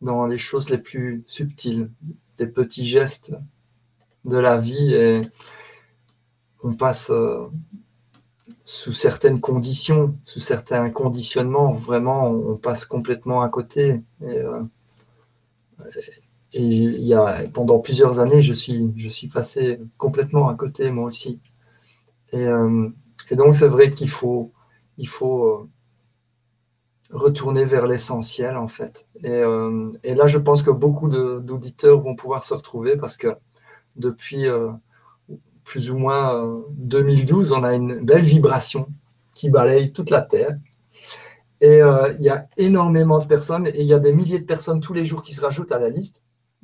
dans 0.00 0.26
les 0.26 0.38
choses 0.38 0.70
les 0.70 0.78
plus 0.78 1.22
subtiles, 1.26 1.90
les 2.38 2.46
petits 2.46 2.86
gestes 2.86 3.32
de 4.24 4.38
la 4.38 4.56
vie. 4.56 4.94
Et 4.94 5.20
on 6.62 6.74
passe 6.74 7.10
euh, 7.10 7.46
sous 8.64 8.92
certaines 8.92 9.40
conditions, 9.40 10.16
sous 10.22 10.40
certains 10.40 10.90
conditionnements, 10.90 11.72
vraiment, 11.72 12.26
on 12.26 12.56
passe 12.56 12.84
complètement 12.86 13.42
à 13.42 13.48
côté. 13.48 14.02
Et, 14.22 14.38
euh, 14.38 14.62
il 16.52 17.00
y 17.06 17.14
a, 17.14 17.44
pendant 17.52 17.78
plusieurs 17.78 18.18
années, 18.18 18.42
je 18.42 18.52
suis, 18.52 19.28
passé 19.32 19.80
complètement 19.98 20.48
à 20.48 20.54
côté, 20.54 20.90
moi 20.90 21.04
aussi. 21.04 21.40
Euh, 22.34 22.88
et 23.30 23.36
donc, 23.36 23.54
c'est 23.54 23.68
vrai 23.68 23.90
qu'il 23.90 24.10
faut 24.10 24.52
il 25.00 25.08
faut 25.08 25.44
euh, 25.44 25.68
retourner 27.10 27.64
vers 27.64 27.86
l'essentiel 27.86 28.56
en 28.56 28.68
fait. 28.68 29.06
Euh, 29.24 29.90
et, 30.04 30.14
là, 30.14 30.26
je 30.26 30.38
pense 30.38 30.62
que 30.62 30.70
beaucoup 30.70 31.08
d'auditeurs 31.08 32.00
vont 32.00 32.14
pouvoir 32.14 32.44
se 32.44 32.54
retrouver 32.54 32.96
parce 32.96 33.16
que 33.16 33.28
depuis 33.96 34.46
euh, 34.46 34.70
plus 35.64 35.90
ou 35.90 35.96
moins 35.96 36.62
2012, 36.72 37.52
on 37.52 37.64
a 37.64 37.74
une 37.74 38.04
belle 38.04 38.22
vibration 38.22 38.88
qui 39.34 39.50
balaye 39.50 39.92
toute 39.92 40.10
la 40.10 40.20
Terre. 40.20 40.56
Et 41.62 41.80
il 41.80 42.22
y 42.22 42.30
a 42.30 42.48
énormément 42.56 43.18
de 43.18 43.26
personnes, 43.26 43.66
et 43.66 43.80
il 43.80 43.86
y 43.86 43.92
a 43.92 43.98
des 43.98 44.14
milliers 44.14 44.38
de 44.38 44.46
personnes 44.46 44.80
tous 44.80 44.94
les 44.94 45.04
jours 45.04 45.22
qui 45.22 45.34
se 45.34 45.42
rajoutent 45.42 45.72
à 45.72 45.78
la 45.78 45.90
liste, 45.90 46.22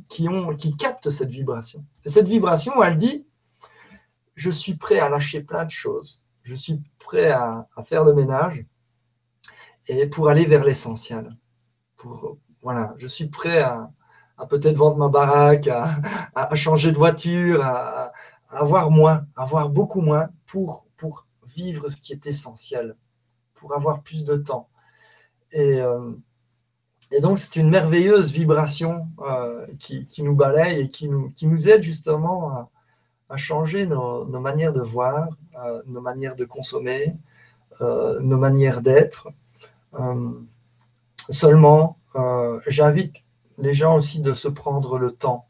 qui, 0.09 0.27
ont, 0.27 0.57
qui 0.57 0.75
captent 0.75 1.11
cette 1.11 1.29
vibration. 1.29 1.85
Et 2.07 2.09
cette 2.09 2.27
vibration, 2.27 2.83
elle 2.83 2.97
dit, 2.97 3.27
je 4.35 4.51
suis 4.51 4.75
prêt 4.75 4.99
à 4.99 5.11
lâcher 5.11 5.43
plein 5.43 5.67
de 5.67 5.71
choses 5.71 6.23
je 6.47 6.55
suis 6.55 6.80
prêt 7.01 7.30
à, 7.30 7.66
faire 7.84 8.05
le 8.05 8.14
ménage 8.14 8.64
et 9.89 10.06
pour 10.06 10.28
aller 10.28 10.44
vers 10.44 10.64
l'essentiel. 10.64 11.36
Voilà, 12.62 12.94
je 12.98 13.06
suis 13.09 13.27
prêt 13.27 13.59
à, 13.59 13.90
peut-être 14.48 14.77
vendre 14.77 14.97
ma 14.97 15.09
baraque, 15.09 15.68
à, 15.68 16.55
changer 16.55 16.93
de 16.93 16.97
voiture, 16.97 17.64
à, 17.64 18.12
avoir 18.48 18.93
moins, 18.93 19.27
avoir 19.35 19.70
beaucoup 19.70 20.01
moins 20.01 20.28
pour, 20.47 20.86
vivre 21.44 21.89
ce 21.89 21.97
qui 21.97 22.12
est 22.12 22.27
essentiel, 22.27 22.97
pour 23.55 23.74
avoir 23.74 24.02
plus 24.02 24.24
de 24.24 24.36
temps. 24.36 24.68
Et, 25.52 25.81
euh, 25.81 26.12
donc, 27.20 27.39
c'est 27.39 27.56
une 27.56 27.70
merveilleuse 27.70 28.31
vibration 28.31 29.09
euh, 29.20 29.66
qui, 29.78 30.06
nous 30.18 30.35
balaye 30.35 30.81
et 30.81 30.90
qui 30.90 31.09
nous, 31.09 31.28
qui 31.28 31.47
aide 31.68 31.82
justement 31.82 32.68
à, 33.28 33.36
changer 33.36 33.86
nos, 33.86 34.24
manières 34.40 34.73
de 34.73 34.81
voir, 34.81 35.28
euh, 35.65 35.82
nos 35.86 36.01
manières 36.01 36.36
de 36.36 36.44
consommer, 36.44 37.16
euh, 37.81 38.20
nos 38.20 38.39
manières 38.39 38.82
d'être. 38.82 39.28
Euh, 39.98 40.31
seulement, 41.28 41.98
j'invite 42.66 43.24
les 43.59 43.74
gens 43.74 43.97
aussi 43.97 44.20
de 44.20 44.32
se 44.32 44.48
prendre 44.48 44.98
le 44.98 45.12
temps 45.12 45.47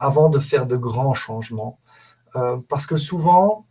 avant 0.00 0.28
de 0.28 0.40
faire 0.40 0.66
de 0.66 0.76
grands 0.76 1.14
changements. 1.14 1.78
parce 2.68 2.84
que 2.84 2.96
souvent, 2.96 3.64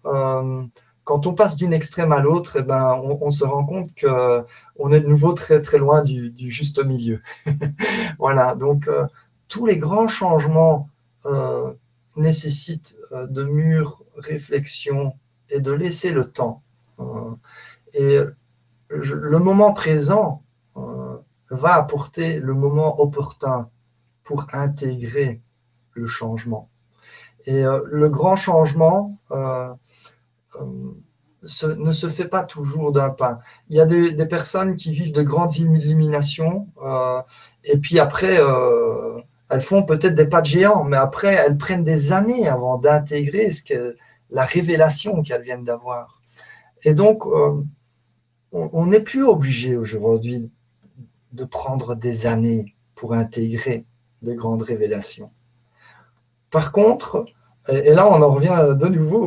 quand 1.03 1.27
on 1.27 1.33
passe 1.33 1.57
d'une 1.57 1.73
extrême 1.73 2.13
à 2.13 2.21
l'autre, 2.21 2.57
eh 2.59 2.63
ben, 2.63 3.01
on, 3.21 3.29
se 3.29 3.43
rend 3.43 3.65
compte 3.65 3.89
qu'on 3.99 4.91
est 4.93 5.01
de 5.01 5.07
nouveau 5.07 5.33
très 5.33 5.61
très 5.61 5.79
loin 5.79 6.01
du 6.01 6.49
juste 6.49 6.81
milieu. 6.85 7.21
voilà, 8.19 8.55
donc 8.55 8.89
tous 9.49 9.65
les 9.65 9.77
grands 9.77 10.07
changements 10.07 10.87
nécessite 12.17 12.97
euh, 13.11 13.27
de 13.27 13.43
mûres 13.43 14.03
réflexions 14.17 15.13
et 15.49 15.59
de 15.59 15.71
laisser 15.71 16.11
le 16.11 16.25
temps. 16.25 16.63
Euh, 16.99 17.31
et 17.93 18.19
le 18.89 19.39
moment 19.39 19.73
présent 19.73 20.43
euh, 20.75 21.17
va 21.49 21.75
apporter 21.75 22.39
le 22.39 22.53
moment 22.53 22.99
opportun 22.99 23.69
pour 24.23 24.45
intégrer 24.51 25.41
le 25.93 26.05
changement. 26.05 26.69
Et 27.45 27.63
le 27.63 28.09
grand 28.09 28.35
changement 28.35 29.17
ne 29.31 29.77
se 31.93 32.09
fait 32.09 32.27
pas 32.27 32.43
toujours 32.43 32.91
d'un 32.91 33.09
pas. 33.09 33.39
Il 33.69 33.77
y 33.77 33.79
a 33.79 33.85
des, 33.85 34.25
personnes 34.25 34.75
qui 34.75 34.91
vivent 34.91 35.13
de 35.13 35.21
grandes 35.21 35.55
illuminations 35.55 36.67
et 37.63 37.77
puis 37.77 37.99
après, 37.99 38.37
elles 39.49 39.61
font 39.61 39.83
peut-être 39.83 40.15
des 40.15 40.27
pas 40.27 40.41
de 40.41 40.47
géant, 40.47 40.83
mais 40.83 40.97
après, 40.97 41.33
elles 41.33 41.57
prennent 41.57 41.83
des 41.83 42.11
années 42.11 42.47
avant 42.47 42.77
d'intégrer 42.77 43.51
ce 43.51 43.63
que, 43.63 43.95
la 44.29 44.43
révélation 44.43 45.21
qu'elles 45.21 45.41
viennent 45.41 45.63
d'avoir. 45.63 46.21
Et 46.83 46.93
donc, 46.93 47.25
euh, 47.25 47.63
on 48.51 48.85
n'est 48.87 49.01
plus 49.01 49.23
obligé 49.23 49.77
aujourd'hui 49.77 50.51
de 51.33 51.45
prendre 51.45 51.95
des 51.95 52.27
années 52.27 52.75
pour 52.95 53.13
intégrer 53.13 53.85
de 54.21 54.33
grandes 54.33 54.63
révélations. 54.63 55.31
Par 56.49 56.71
contre, 56.71 57.25
et 57.67 57.93
là 57.93 58.07
on 58.07 58.21
en 58.21 58.29
revient 58.29 58.75
de 58.79 58.87
nouveau 58.87 59.21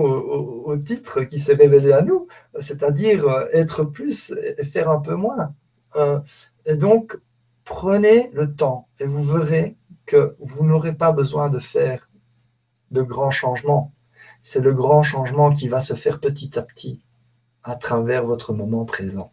au, 0.64 0.76
titre 0.78 1.22
qui 1.24 1.38
s'est 1.38 1.54
révélé 1.54 1.92
à 1.92 2.02
nous, 2.02 2.26
c'est-à-dire 2.58 3.28
être 3.52 3.84
plus 3.84 4.32
et 4.58 4.64
faire 4.64 4.88
un 4.88 5.00
peu 5.00 5.14
moins. 5.14 5.54
Euh, 5.96 6.18
et 6.64 6.76
donc, 6.76 7.18
prenez 7.64 8.30
le 8.32 8.54
temps 8.54 8.88
et 8.98 9.06
vous 9.06 9.22
verrez 9.22 9.76
que 10.10 10.34
vous 10.40 10.66
n'aurez 10.66 10.92
pas 10.92 11.12
besoin 11.12 11.48
de 11.50 11.60
faire 11.60 12.10
de 12.90 13.00
grands 13.00 13.30
changements. 13.30 13.92
C'est 14.42 14.60
le 14.60 14.74
grand 14.74 15.04
changement 15.04 15.52
qui 15.52 15.68
va 15.68 15.80
se 15.80 15.94
faire 15.94 16.18
petit 16.18 16.58
à 16.58 16.62
petit 16.62 17.00
à 17.62 17.76
travers 17.76 18.24
votre 18.26 18.52
moment 18.52 18.84
présent. 18.84 19.32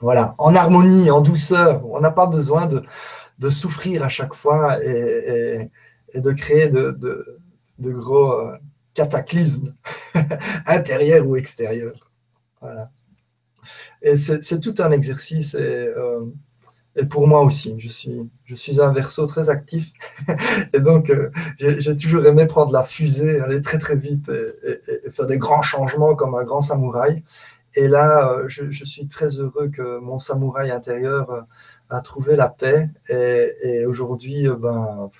Voilà, 0.00 0.34
en 0.38 0.54
harmonie, 0.54 1.10
en 1.10 1.20
douceur. 1.20 1.84
On 1.84 2.00
n'a 2.00 2.10
pas 2.10 2.26
besoin 2.26 2.66
de, 2.66 3.50
souffrir 3.50 4.02
à 4.02 4.08
chaque 4.08 4.32
fois 4.32 4.82
et, 4.82 5.70
de 6.14 6.32
créer 6.32 6.68
de, 6.70 7.38
gros 7.78 8.32
euh, 8.32 8.56
cataclysmes 8.94 9.74
intérieurs 10.66 11.26
ou 11.26 11.36
extérieurs. 11.36 12.10
Voilà. 12.62 12.90
Et 14.00 14.16
c'est 14.16 14.60
tout 14.60 14.76
un 14.78 14.92
exercice. 14.92 15.54
Euh, 15.56 16.24
et 16.98 17.06
pour 17.06 17.28
moi 17.28 17.42
aussi. 17.42 17.74
Je 17.78 17.88
suis, 17.88 18.28
je 18.44 18.54
suis 18.54 18.80
un 18.80 18.92
verso 18.92 19.26
très 19.26 19.48
actif 19.48 19.92
et 20.72 20.80
donc 20.80 21.10
euh, 21.10 21.30
j'ai 21.58 21.96
toujours 21.96 22.26
aimé 22.26 22.46
prendre 22.46 22.72
la 22.72 22.82
fusée, 22.82 23.40
aller 23.40 23.62
très 23.62 23.78
très 23.78 23.96
vite 23.96 24.28
et, 24.28 25.10
faire 25.10 25.26
des 25.26 25.38
grands 25.38 25.62
changements 25.62 26.14
comme 26.14 26.34
un 26.34 26.44
grand 26.44 26.60
samouraï. 26.60 27.22
Et 27.74 27.86
là, 27.86 28.32
euh, 28.32 28.48
je, 28.48 28.84
suis 28.84 29.06
très 29.06 29.36
heureux 29.36 29.68
que 29.68 29.98
mon 30.00 30.18
samouraï 30.18 30.70
intérieur 30.70 31.30
euh, 31.30 31.42
a 31.90 32.00
trouvé 32.00 32.34
la 32.34 32.48
paix 32.48 32.90
et, 33.08 33.86
aujourd'hui, 33.86 34.48
ben, 34.58 35.10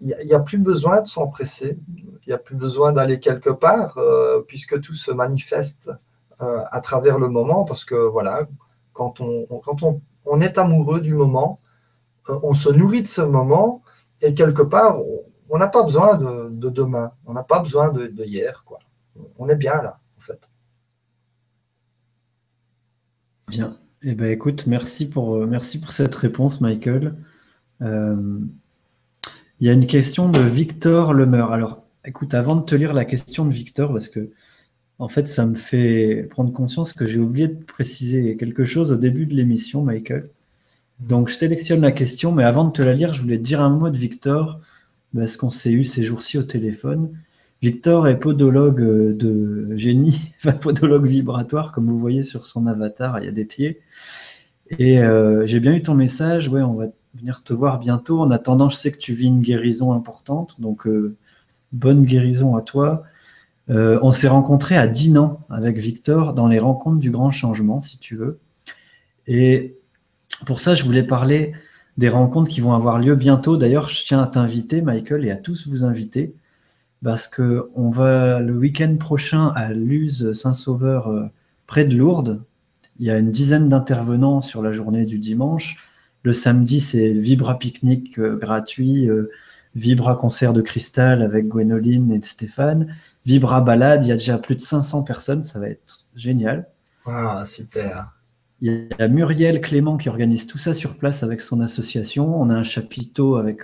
il 0.00 0.16
n'y 0.24 0.32
a, 0.32 0.40
plus 0.40 0.58
besoin 0.58 1.00
de 1.02 1.08
s'empresser, 1.08 1.78
il 1.96 2.28
n'y 2.28 2.32
a 2.32 2.38
plus 2.38 2.56
besoin 2.56 2.92
d'aller 2.92 3.18
quelque 3.18 3.50
part 3.50 3.98
puisque 4.46 4.80
tout 4.80 4.94
se 4.94 5.10
manifeste 5.10 5.90
à 6.38 6.80
travers 6.80 7.18
le 7.18 7.28
moment 7.28 7.64
parce 7.64 7.84
que 7.84 7.94
voilà, 7.94 8.46
quand 8.94 9.20
on, 9.20 9.44
quand 9.62 9.82
on 9.82 10.00
on 10.24 10.40
est 10.40 10.58
amoureux 10.58 11.00
du 11.00 11.14
moment, 11.14 11.60
euh, 12.28 12.38
on 12.42 12.54
se 12.54 12.68
nourrit 12.70 13.02
de 13.02 13.08
ce 13.08 13.22
moment, 13.22 13.82
et 14.22 14.34
quelque 14.34 14.62
part, 14.62 14.98
on 15.48 15.58
n'a 15.58 15.68
pas 15.68 15.82
besoin 15.82 16.16
de, 16.16 16.68
demain, 16.68 17.12
on 17.26 17.32
n'a 17.32 17.42
pas 17.42 17.60
besoin 17.60 17.92
de, 17.92 18.12
hier. 18.24 18.64
On 19.38 19.48
est 19.48 19.56
bien 19.56 19.82
là, 19.82 20.00
en 20.18 20.20
fait. 20.20 20.48
Bien. 23.48 23.76
Eh 24.02 24.14
ben, 24.14 24.30
écoute, 24.30 24.66
merci 24.66 25.10
pour, 25.10 25.34
euh, 25.34 25.58
cette 25.60 26.14
réponse, 26.14 26.60
Michael. 26.60 27.16
Euh, 27.82 28.38
il 29.60 29.66
y 29.66 29.70
a 29.70 29.74
une 29.74 29.86
question 29.86 30.30
de 30.30 30.40
Victor 30.40 31.12
Lemeur. 31.12 31.52
Alors, 31.52 31.82
écoute, 32.06 32.32
avant 32.32 32.56
de 32.56 32.64
te 32.64 32.74
lire 32.74 32.94
la 32.94 33.04
question 33.04 33.44
de 33.44 33.52
Victor, 33.52 33.92
parce 33.92 34.08
que 34.08 34.30
en 35.00 35.08
fait, 35.08 35.26
ça 35.26 35.46
me 35.46 35.54
fait 35.54 36.28
prendre 36.30 36.52
conscience 36.52 36.92
que 36.92 37.06
j'ai 37.06 37.18
oublié 37.18 37.48
de 37.48 37.64
préciser 37.64 38.36
quelque 38.36 38.66
chose 38.66 38.92
au 38.92 38.96
début 38.96 39.24
de 39.24 39.34
l'émission, 39.34 39.82
Michael. 39.82 40.24
Donc, 41.00 41.30
je 41.30 41.34
sélectionne 41.34 41.80
la 41.80 41.90
question, 41.90 42.32
mais 42.32 42.44
avant 42.44 42.66
de 42.66 42.70
te 42.70 42.82
la 42.82 42.92
lire, 42.92 43.14
je 43.14 43.22
voulais 43.22 43.38
te 43.38 43.42
dire 43.42 43.62
un 43.62 43.70
mot 43.70 43.88
de 43.88 43.96
Victor, 43.96 44.60
parce 45.16 45.38
qu'on 45.38 45.48
s'est 45.48 45.72
eu 45.72 45.84
ces 45.84 46.04
jours-ci 46.04 46.36
au 46.36 46.42
téléphone. 46.42 47.16
Victor 47.62 48.08
est 48.08 48.18
podologue 48.18 48.82
euh, 48.82 49.14
de 49.14 49.74
génie, 49.78 50.32
enfin, 50.38 50.52
podologue 50.52 51.06
vibratoire, 51.06 51.72
comme 51.72 51.86
vous 51.86 51.98
voyez 51.98 52.22
sur 52.22 52.44
son 52.44 52.66
avatar, 52.66 53.18
il 53.20 53.24
y 53.24 53.28
a 53.28 53.32
des 53.32 53.46
pieds. 53.46 53.80
Et 54.78 55.00
euh, 55.00 55.46
j'ai 55.46 55.60
bien 55.60 55.72
eu 55.72 55.82
ton 55.82 55.94
message, 55.94 56.48
ouais, 56.48 56.60
on 56.60 56.74
va 56.74 56.88
venir 57.14 57.42
te 57.42 57.54
voir 57.54 57.78
bientôt. 57.78 58.20
En 58.20 58.30
attendant, 58.30 58.68
je 58.68 58.76
sais 58.76 58.92
que 58.92 58.98
tu 58.98 59.14
vis 59.14 59.28
une 59.28 59.40
guérison 59.40 59.94
importante, 59.94 60.60
donc 60.60 60.86
euh, 60.86 61.16
bonne 61.72 62.04
guérison 62.04 62.54
à 62.54 62.60
toi. 62.60 63.04
Euh, 63.70 64.00
on 64.02 64.12
s'est 64.12 64.28
rencontré 64.28 64.76
à 64.76 64.88
Dinan 64.88 65.40
avec 65.48 65.78
Victor 65.78 66.34
dans 66.34 66.48
les 66.48 66.58
rencontres 66.58 66.98
du 66.98 67.10
grand 67.10 67.30
changement, 67.30 67.80
si 67.80 67.98
tu 67.98 68.16
veux. 68.16 68.38
Et 69.26 69.76
pour 70.44 70.58
ça, 70.58 70.74
je 70.74 70.84
voulais 70.84 71.04
parler 71.04 71.52
des 71.96 72.08
rencontres 72.08 72.50
qui 72.50 72.60
vont 72.60 72.74
avoir 72.74 72.98
lieu 72.98 73.14
bientôt. 73.14 73.56
D'ailleurs, 73.56 73.88
je 73.88 74.04
tiens 74.04 74.22
à 74.22 74.26
t'inviter, 74.26 74.82
Michael, 74.82 75.24
et 75.24 75.30
à 75.30 75.36
tous 75.36 75.68
vous 75.68 75.84
inviter, 75.84 76.34
parce 77.04 77.28
que 77.28 77.70
on 77.76 77.90
va 77.90 78.40
le 78.40 78.56
week-end 78.56 78.96
prochain 78.98 79.52
à 79.54 79.72
Luz 79.72 80.32
Saint-Sauveur, 80.32 81.08
euh, 81.08 81.26
près 81.66 81.84
de 81.84 81.96
Lourdes. 81.96 82.42
Il 82.98 83.06
y 83.06 83.10
a 83.10 83.18
une 83.18 83.30
dizaine 83.30 83.68
d'intervenants 83.68 84.40
sur 84.40 84.62
la 84.62 84.72
journée 84.72 85.06
du 85.06 85.18
dimanche. 85.18 85.76
Le 86.22 86.32
samedi, 86.32 86.80
c'est 86.80 87.12
Vibra 87.12 87.58
Pique-Nique 87.58 88.18
euh, 88.18 88.36
gratuit, 88.36 89.08
Vibra 89.76 90.16
concert 90.16 90.52
de 90.52 90.60
cristal 90.60 91.22
avec 91.22 91.46
Gwénoline 91.46 92.10
et 92.12 92.20
Stéphane. 92.22 92.94
Vibra 93.26 93.60
Balade, 93.60 94.04
il 94.04 94.08
y 94.08 94.12
a 94.12 94.16
déjà 94.16 94.38
plus 94.38 94.56
de 94.56 94.62
500 94.62 95.02
personnes, 95.02 95.42
ça 95.42 95.58
va 95.58 95.68
être 95.68 96.06
génial. 96.16 96.68
Ah, 97.06 97.44
super. 97.46 98.12
Il 98.62 98.88
y 98.98 99.02
a 99.02 99.08
Muriel 99.08 99.60
Clément 99.60 99.96
qui 99.96 100.08
organise 100.08 100.46
tout 100.46 100.58
ça 100.58 100.74
sur 100.74 100.96
place 100.96 101.22
avec 101.22 101.40
son 101.40 101.60
association. 101.60 102.40
On 102.40 102.50
a 102.50 102.54
un 102.54 102.62
chapiteau 102.62 103.36
avec 103.36 103.62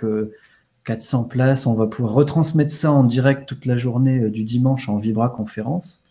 400 0.85 1.23
euh, 1.23 1.27
places. 1.27 1.67
On 1.67 1.75
va 1.75 1.85
pouvoir 1.85 2.13
retransmettre 2.13 2.71
ça 2.71 2.91
en 2.91 3.03
direct 3.03 3.47
toute 3.47 3.65
la 3.65 3.77
journée 3.77 4.19
euh, 4.19 4.31
du 4.31 4.43
dimanche 4.43 4.89
en 4.89 4.97
Vibra 4.97 5.29
conférence. 5.29 6.01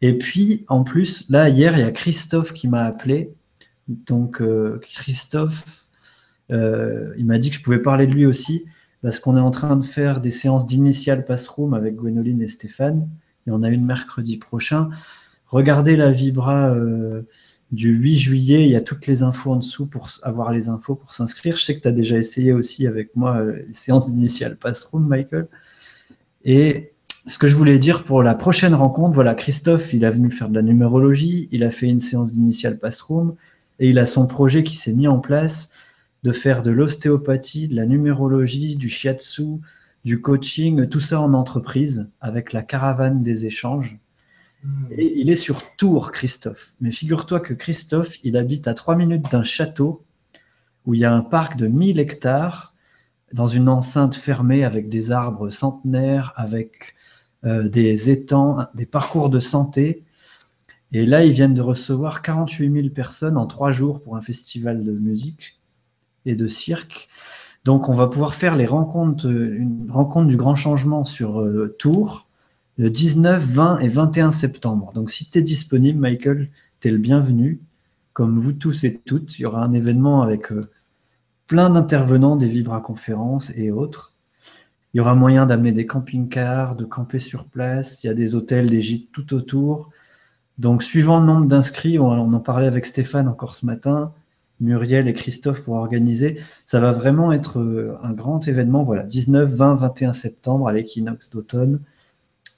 Et 0.00 0.16
puis, 0.16 0.64
en 0.68 0.84
plus, 0.84 1.28
là, 1.28 1.48
hier, 1.48 1.76
il 1.76 1.80
y 1.80 1.84
a 1.84 1.90
Christophe 1.90 2.52
qui 2.52 2.68
m'a 2.68 2.84
appelé. 2.84 3.34
Donc, 3.88 4.40
euh, 4.40 4.80
Christophe, 4.80 5.86
il 6.50 7.26
m'a 7.26 7.38
dit 7.38 7.50
que 7.50 7.56
je 7.56 7.62
pouvais 7.62 7.80
parler 7.82 8.06
de 8.06 8.12
lui 8.12 8.26
aussi 8.26 8.64
parce 9.02 9.20
qu'on 9.20 9.36
est 9.36 9.40
en 9.40 9.50
train 9.50 9.76
de 9.76 9.84
faire 9.84 10.20
des 10.20 10.30
séances 10.30 10.66
d'initial 10.66 11.24
passroom 11.24 11.74
avec 11.74 11.96
Gwénoline 11.96 12.42
et 12.42 12.48
Stéphane, 12.48 13.08
et 13.46 13.50
on 13.50 13.62
a 13.62 13.68
une 13.68 13.84
mercredi 13.84 14.36
prochain. 14.36 14.90
Regardez 15.46 15.96
la 15.96 16.10
Vibra 16.10 16.70
euh, 16.70 17.22
du 17.70 17.90
8 17.90 18.18
juillet, 18.18 18.64
il 18.64 18.70
y 18.70 18.76
a 18.76 18.80
toutes 18.80 19.06
les 19.06 19.22
infos 19.22 19.52
en 19.52 19.56
dessous 19.56 19.86
pour 19.86 20.10
avoir 20.22 20.52
les 20.52 20.68
infos 20.68 20.94
pour 20.94 21.12
s'inscrire. 21.12 21.56
Je 21.56 21.64
sais 21.64 21.76
que 21.76 21.80
tu 21.80 21.88
as 21.88 21.92
déjà 21.92 22.16
essayé 22.16 22.52
aussi 22.52 22.86
avec 22.86 23.14
moi 23.14 23.36
euh, 23.36 23.62
les 23.66 23.74
séances 23.74 24.10
d'initial 24.10 24.56
passroom, 24.56 25.06
Michael. 25.06 25.48
Et 26.44 26.92
ce 27.26 27.38
que 27.38 27.46
je 27.46 27.54
voulais 27.54 27.78
dire 27.78 28.04
pour 28.04 28.22
la 28.22 28.34
prochaine 28.34 28.74
rencontre, 28.74 29.14
voilà, 29.14 29.34
Christophe, 29.34 29.92
il 29.92 30.04
a 30.04 30.10
venu 30.10 30.30
faire 30.30 30.48
de 30.48 30.54
la 30.54 30.62
numérologie, 30.62 31.48
il 31.52 31.62
a 31.62 31.70
fait 31.70 31.86
une 31.86 32.00
séance 32.00 32.32
d'initial 32.32 32.78
passroom, 32.78 33.34
et 33.78 33.90
il 33.90 33.98
a 33.98 34.06
son 34.06 34.26
projet 34.26 34.62
qui 34.62 34.76
s'est 34.76 34.92
mis 34.92 35.06
en 35.06 35.18
place 35.18 35.70
de 36.22 36.32
faire 36.32 36.62
de 36.62 36.70
l'ostéopathie, 36.70 37.68
de 37.68 37.76
la 37.76 37.86
numérologie, 37.86 38.76
du 38.76 38.88
shiatsu, 38.88 39.60
du 40.04 40.20
coaching, 40.20 40.88
tout 40.88 41.00
ça 41.00 41.20
en 41.20 41.34
entreprise 41.34 42.10
avec 42.20 42.52
la 42.52 42.62
caravane 42.62 43.22
des 43.22 43.46
échanges. 43.46 43.98
Hmm. 44.64 44.86
Et 44.90 45.18
il 45.20 45.30
est 45.30 45.36
sur 45.36 45.62
Tours, 45.76 46.12
Christophe. 46.12 46.72
Mais 46.80 46.90
figure-toi 46.90 47.40
que 47.40 47.54
Christophe, 47.54 48.18
il 48.24 48.36
habite 48.36 48.68
à 48.68 48.74
trois 48.74 48.96
minutes 48.96 49.30
d'un 49.30 49.42
château 49.42 50.04
où 50.86 50.94
il 50.94 51.00
y 51.00 51.04
a 51.04 51.12
un 51.12 51.22
parc 51.22 51.56
de 51.56 51.66
1000 51.66 51.98
hectares 51.98 52.74
dans 53.32 53.46
une 53.46 53.68
enceinte 53.68 54.14
fermée 54.14 54.64
avec 54.64 54.88
des 54.88 55.12
arbres 55.12 55.50
centenaires, 55.50 56.32
avec 56.36 56.94
euh, 57.44 57.68
des 57.68 58.10
étangs, 58.10 58.66
des 58.74 58.86
parcours 58.86 59.28
de 59.28 59.38
santé. 59.38 60.04
Et 60.92 61.04
là, 61.04 61.24
ils 61.24 61.32
viennent 61.32 61.54
de 61.54 61.62
recevoir 61.62 62.22
48 62.22 62.72
000 62.72 62.88
personnes 62.88 63.36
en 63.36 63.46
trois 63.46 63.70
jours 63.72 64.02
pour 64.02 64.16
un 64.16 64.22
festival 64.22 64.82
de 64.82 64.92
musique 64.92 65.57
et 66.28 66.36
de 66.36 66.48
cirque. 66.48 67.08
Donc, 67.64 67.88
on 67.88 67.94
va 67.94 68.06
pouvoir 68.06 68.34
faire 68.34 68.56
les 68.56 68.66
rencontres, 68.66 69.26
une 69.26 69.90
rencontre 69.90 70.28
du 70.28 70.36
grand 70.36 70.54
changement 70.54 71.04
sur 71.04 71.40
euh, 71.40 71.74
Tours 71.78 72.28
le 72.78 72.90
19, 72.90 73.42
20 73.42 73.78
et 73.80 73.88
21 73.88 74.30
septembre. 74.30 74.92
Donc, 74.94 75.10
si 75.10 75.28
tu 75.28 75.38
es 75.38 75.42
disponible, 75.42 75.98
Michael, 75.98 76.48
tu 76.80 76.88
es 76.88 76.90
le 76.90 76.98
bienvenu. 76.98 77.60
Comme 78.12 78.38
vous 78.38 78.52
tous 78.52 78.84
et 78.84 78.98
toutes, 79.04 79.38
il 79.38 79.42
y 79.42 79.46
aura 79.46 79.62
un 79.64 79.72
événement 79.72 80.22
avec 80.22 80.52
euh, 80.52 80.62
plein 81.46 81.70
d'intervenants, 81.70 82.36
des 82.36 82.46
Vibra 82.46 82.80
conférences 82.80 83.52
et 83.56 83.70
autres. 83.70 84.14
Il 84.94 84.98
y 84.98 85.00
aura 85.00 85.14
moyen 85.14 85.44
d'amener 85.44 85.72
des 85.72 85.86
camping-cars, 85.86 86.76
de 86.76 86.84
camper 86.84 87.18
sur 87.18 87.44
place. 87.44 88.02
Il 88.02 88.06
y 88.06 88.10
a 88.10 88.14
des 88.14 88.34
hôtels, 88.34 88.70
des 88.70 88.80
gîtes 88.80 89.12
tout 89.12 89.34
autour. 89.34 89.90
Donc, 90.58 90.82
suivant 90.82 91.20
le 91.20 91.26
nombre 91.26 91.46
d'inscrits, 91.46 91.98
on 91.98 92.32
en 92.32 92.40
parlait 92.40 92.66
avec 92.66 92.86
Stéphane 92.86 93.28
encore 93.28 93.54
ce 93.54 93.66
matin, 93.66 94.12
Muriel 94.60 95.08
et 95.08 95.14
Christophe 95.14 95.62
pour 95.62 95.74
organiser. 95.74 96.40
Ça 96.66 96.80
va 96.80 96.92
vraiment 96.92 97.32
être 97.32 97.60
euh, 97.60 97.96
un 98.02 98.12
grand 98.12 98.46
événement. 98.48 98.84
Voilà, 98.84 99.02
19, 99.04 99.50
20, 99.50 99.74
21 99.74 100.12
septembre 100.12 100.68
à 100.68 100.72
l'équinoxe 100.72 101.30
d'automne 101.30 101.80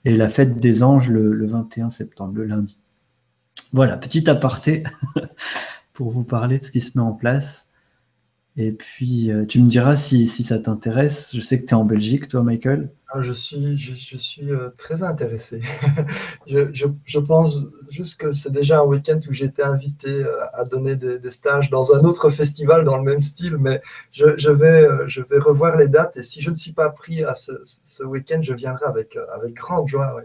et 0.04 0.16
la 0.16 0.28
fête 0.28 0.58
des 0.58 0.82
anges 0.82 1.08
le, 1.08 1.46
21 1.46 1.90
septembre, 1.90 2.34
le 2.34 2.44
lundi. 2.44 2.78
Voilà, 3.72 3.96
petit 3.96 4.28
aparté 4.28 4.82
pour 5.92 6.10
vous 6.10 6.24
parler 6.24 6.58
de 6.58 6.64
ce 6.64 6.70
qui 6.70 6.80
se 6.80 6.98
met 6.98 7.04
en 7.04 7.12
place. 7.12 7.69
Et 8.62 8.72
puis, 8.72 9.32
euh, 9.32 9.46
tu 9.46 9.58
me 9.62 9.70
diras 9.70 9.96
si, 9.96 10.26
si 10.26 10.44
ça 10.44 10.58
t'intéresse. 10.58 11.34
Je 11.34 11.40
sais 11.40 11.58
que 11.58 11.64
tu 11.64 11.70
es 11.70 11.74
en 11.74 11.84
Belgique, 11.84 12.28
toi, 12.28 12.42
Michael. 12.42 12.90
Ah, 13.08 13.22
je 13.22 13.32
suis, 13.32 13.78
je, 13.78 14.18
suis 14.18 14.52
euh, 14.52 14.68
très 14.76 15.02
intéressé. 15.02 15.62
je, 16.46 16.70
je, 17.06 17.18
pense 17.18 17.58
juste 17.88 18.20
que 18.20 18.32
c'est 18.32 18.52
déjà 18.52 18.80
un 18.80 18.84
week-end 18.84 19.18
où 19.26 19.32
j'ai 19.32 19.46
été 19.46 19.62
invité 19.62 20.10
euh, 20.10 20.44
à 20.52 20.64
donner 20.64 20.94
des, 20.94 21.30
stages 21.30 21.70
dans 21.70 21.94
un 21.94 22.00
autre 22.00 22.28
festival 22.28 22.84
dans 22.84 22.98
le 22.98 23.02
même 23.02 23.22
style, 23.22 23.56
mais 23.56 23.80
je, 24.12 24.50
vais, 24.50 24.86
je 25.06 25.22
vais 25.22 25.38
revoir 25.38 25.78
les 25.78 25.88
dates 25.88 26.18
et 26.18 26.22
si 26.22 26.42
je 26.42 26.50
ne 26.50 26.54
suis 26.54 26.72
pas 26.72 26.90
pris 26.90 27.24
à 27.24 27.34
ce, 27.34 27.52
ce 27.64 28.04
week-end, 28.04 28.40
je 28.42 28.52
viendrai 28.52 28.84
avec, 28.84 29.16
avec 29.34 29.54
grande 29.54 29.88
joie. 29.88 30.20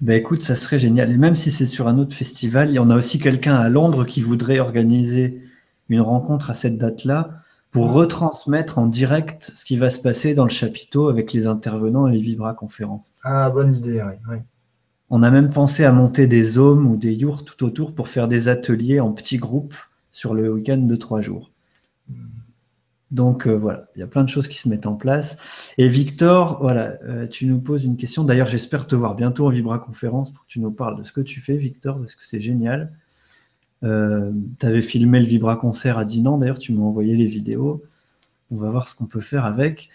Ben 0.00 0.14
écoute, 0.14 0.42
ça 0.42 0.54
serait 0.54 0.78
génial. 0.78 1.10
Et 1.10 1.16
même 1.16 1.34
si 1.34 1.50
c'est 1.50 1.66
sur 1.66 1.88
un 1.88 1.98
autre 1.98 2.14
festival, 2.14 2.70
il 2.70 2.74
y 2.74 2.78
en 2.78 2.88
a 2.88 2.96
aussi 2.96 3.18
quelqu'un 3.18 3.56
à 3.56 3.68
Londres 3.68 4.04
qui 4.04 4.22
voudrait 4.22 4.60
organiser 4.60 5.42
une 5.90 6.00
rencontre 6.00 6.50
à 6.50 6.54
cette 6.54 6.78
date-là 6.78 7.30
pour 7.70 7.92
retransmettre 7.92 8.78
en 8.78 8.86
direct 8.86 9.44
ce 9.54 9.64
qui 9.64 9.76
va 9.76 9.90
se 9.90 10.00
passer 10.00 10.34
dans 10.34 10.44
le 10.44 10.50
chapiteau 10.50 11.08
avec 11.08 11.32
les 11.32 11.46
intervenants 11.46 12.08
et 12.08 12.12
les 12.12 12.20
vibra-conférences. 12.20 13.14
Ah, 13.22 13.50
bonne 13.50 13.72
idée, 13.72 14.02
oui. 14.28 14.38
On 15.10 15.22
a 15.22 15.30
même 15.30 15.50
pensé 15.50 15.84
à 15.84 15.92
monter 15.92 16.26
des 16.26 16.44
zones 16.44 16.86
ou 16.86 16.96
des 16.96 17.12
yurts 17.12 17.44
tout 17.44 17.64
autour 17.64 17.94
pour 17.94 18.08
faire 18.08 18.28
des 18.28 18.48
ateliers 18.48 19.00
en 19.00 19.12
petits 19.12 19.38
groupes 19.38 19.74
sur 20.10 20.34
le 20.34 20.52
week-end 20.52 20.78
de 20.78 20.96
trois 20.96 21.20
jours. 21.20 21.50
Hmm. 22.08 22.28
Donc 23.10 23.48
euh, 23.48 23.56
voilà, 23.56 23.86
il 23.96 24.00
y 24.00 24.02
a 24.02 24.06
plein 24.06 24.22
de 24.22 24.28
choses 24.28 24.46
qui 24.46 24.58
se 24.58 24.68
mettent 24.68 24.86
en 24.86 24.94
place. 24.94 25.36
Et 25.78 25.88
Victor, 25.88 26.58
voilà, 26.60 26.94
euh, 27.04 27.26
tu 27.26 27.46
nous 27.46 27.60
poses 27.60 27.84
une 27.84 27.96
question. 27.96 28.22
D'ailleurs, 28.22 28.46
j'espère 28.46 28.86
te 28.86 28.94
voir 28.94 29.16
bientôt 29.16 29.46
en 29.46 29.50
Vibra 29.50 29.80
Conférence 29.80 30.32
pour 30.32 30.44
que 30.44 30.48
tu 30.48 30.60
nous 30.60 30.70
parles 30.70 30.96
de 30.96 31.02
ce 31.02 31.12
que 31.12 31.20
tu 31.20 31.40
fais, 31.40 31.56
Victor, 31.56 31.98
parce 31.98 32.14
que 32.14 32.24
c'est 32.24 32.40
génial. 32.40 32.92
Euh, 33.82 34.32
tu 34.58 34.66
avais 34.66 34.82
filmé 34.82 35.20
le 35.20 35.26
Vibra 35.26 35.56
Concert 35.56 35.98
à 35.98 36.04
Dinan, 36.04 36.38
d'ailleurs, 36.38 36.58
tu 36.58 36.72
m'as 36.72 36.82
envoyé 36.82 37.16
les 37.16 37.26
vidéos. 37.26 37.82
On 38.50 38.56
va 38.56 38.70
voir 38.70 38.88
ce 38.88 38.94
qu'on 38.94 39.06
peut 39.06 39.20
faire 39.20 39.44
avec. 39.44 39.90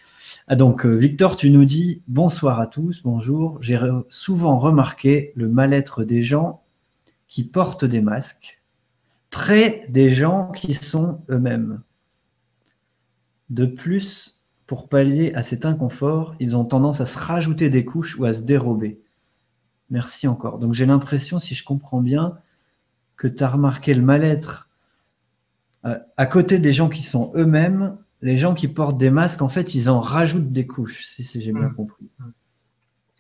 Ah, 0.48 0.56
donc, 0.56 0.86
Victor, 0.86 1.36
tu 1.36 1.49
nous 1.49 1.66
dis 1.66 2.02
bonsoir 2.07 2.60
à 2.60 2.68
tous, 2.68 3.02
bonjour. 3.03 3.57
J'ai 3.62 3.80
souvent 4.10 4.57
remarqué 4.57 5.34
le 5.36 5.49
mal-être 5.49 6.03
des 6.03 6.24
gens 6.24 6.62
qui 7.28 7.44
portent 7.44 7.86
des 7.86 8.02
masques 8.02 8.62
près 9.36 9.86
des 9.90 10.10
gens 10.10 10.52
qui 10.52 10.74
sont 10.74 11.20
eux-mêmes. 11.30 11.82
De 13.49 13.66
plus, 13.66 14.41
pour 14.66 14.88
pallier 14.88 15.34
à 15.36 15.44
cet 15.44 15.66
inconfort, 15.66 16.36
ils 16.40 16.56
ont 16.56 16.64
tendance 16.64 17.02
à 17.02 17.06
se 17.06 17.18
rajouter 17.18 17.70
des 17.70 17.84
couches 17.84 18.18
ou 18.18 18.24
à 18.24 18.32
se 18.32 18.44
dérober. 18.44 19.02
Merci 19.90 20.30
encore. 20.30 20.57
Donc 20.57 20.74
j'ai 20.74 20.86
l'impression, 20.86 21.40
si 21.40 21.53
je 21.53 21.66
comprends 21.66 21.99
bien, 21.99 22.38
que 23.18 23.28
tu 23.28 23.44
as 23.44 23.50
remarqué 23.50 23.94
le 23.94 24.02
mal-être 24.02 24.70
euh, 25.86 25.98
à 26.18 26.26
côté 26.26 26.60
des 26.60 26.74
gens 26.74 26.90
qui 26.90 27.02
sont 27.02 27.32
eux-mêmes, 27.36 27.98
les 28.22 28.38
gens 28.38 28.54
qui 28.54 28.68
portent 28.68 28.98
des 28.98 29.10
masques, 29.10 29.42
en 29.42 29.50
fait, 29.50 29.76
ils 29.76 29.90
en 29.90 30.00
rajoutent 30.00 30.52
des 30.52 30.66
couches, 30.66 31.06
si 31.06 31.42
j'ai 31.42 31.52
bien 31.52 31.70
mmh. 31.70 31.76
compris. 31.76 32.10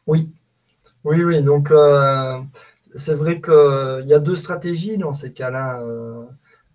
Oui, 0.07 0.33
oui, 1.03 1.23
oui. 1.23 1.41
Donc, 1.43 1.69
euh, 1.69 2.39
c'est 2.91 3.13
vrai 3.13 3.39
qu'il 3.39 4.05
y 4.07 4.13
a 4.13 4.19
deux 4.19 4.35
stratégies 4.35 4.97
dans 4.97 5.13
ces 5.13 5.31
cas-là. 5.31 5.83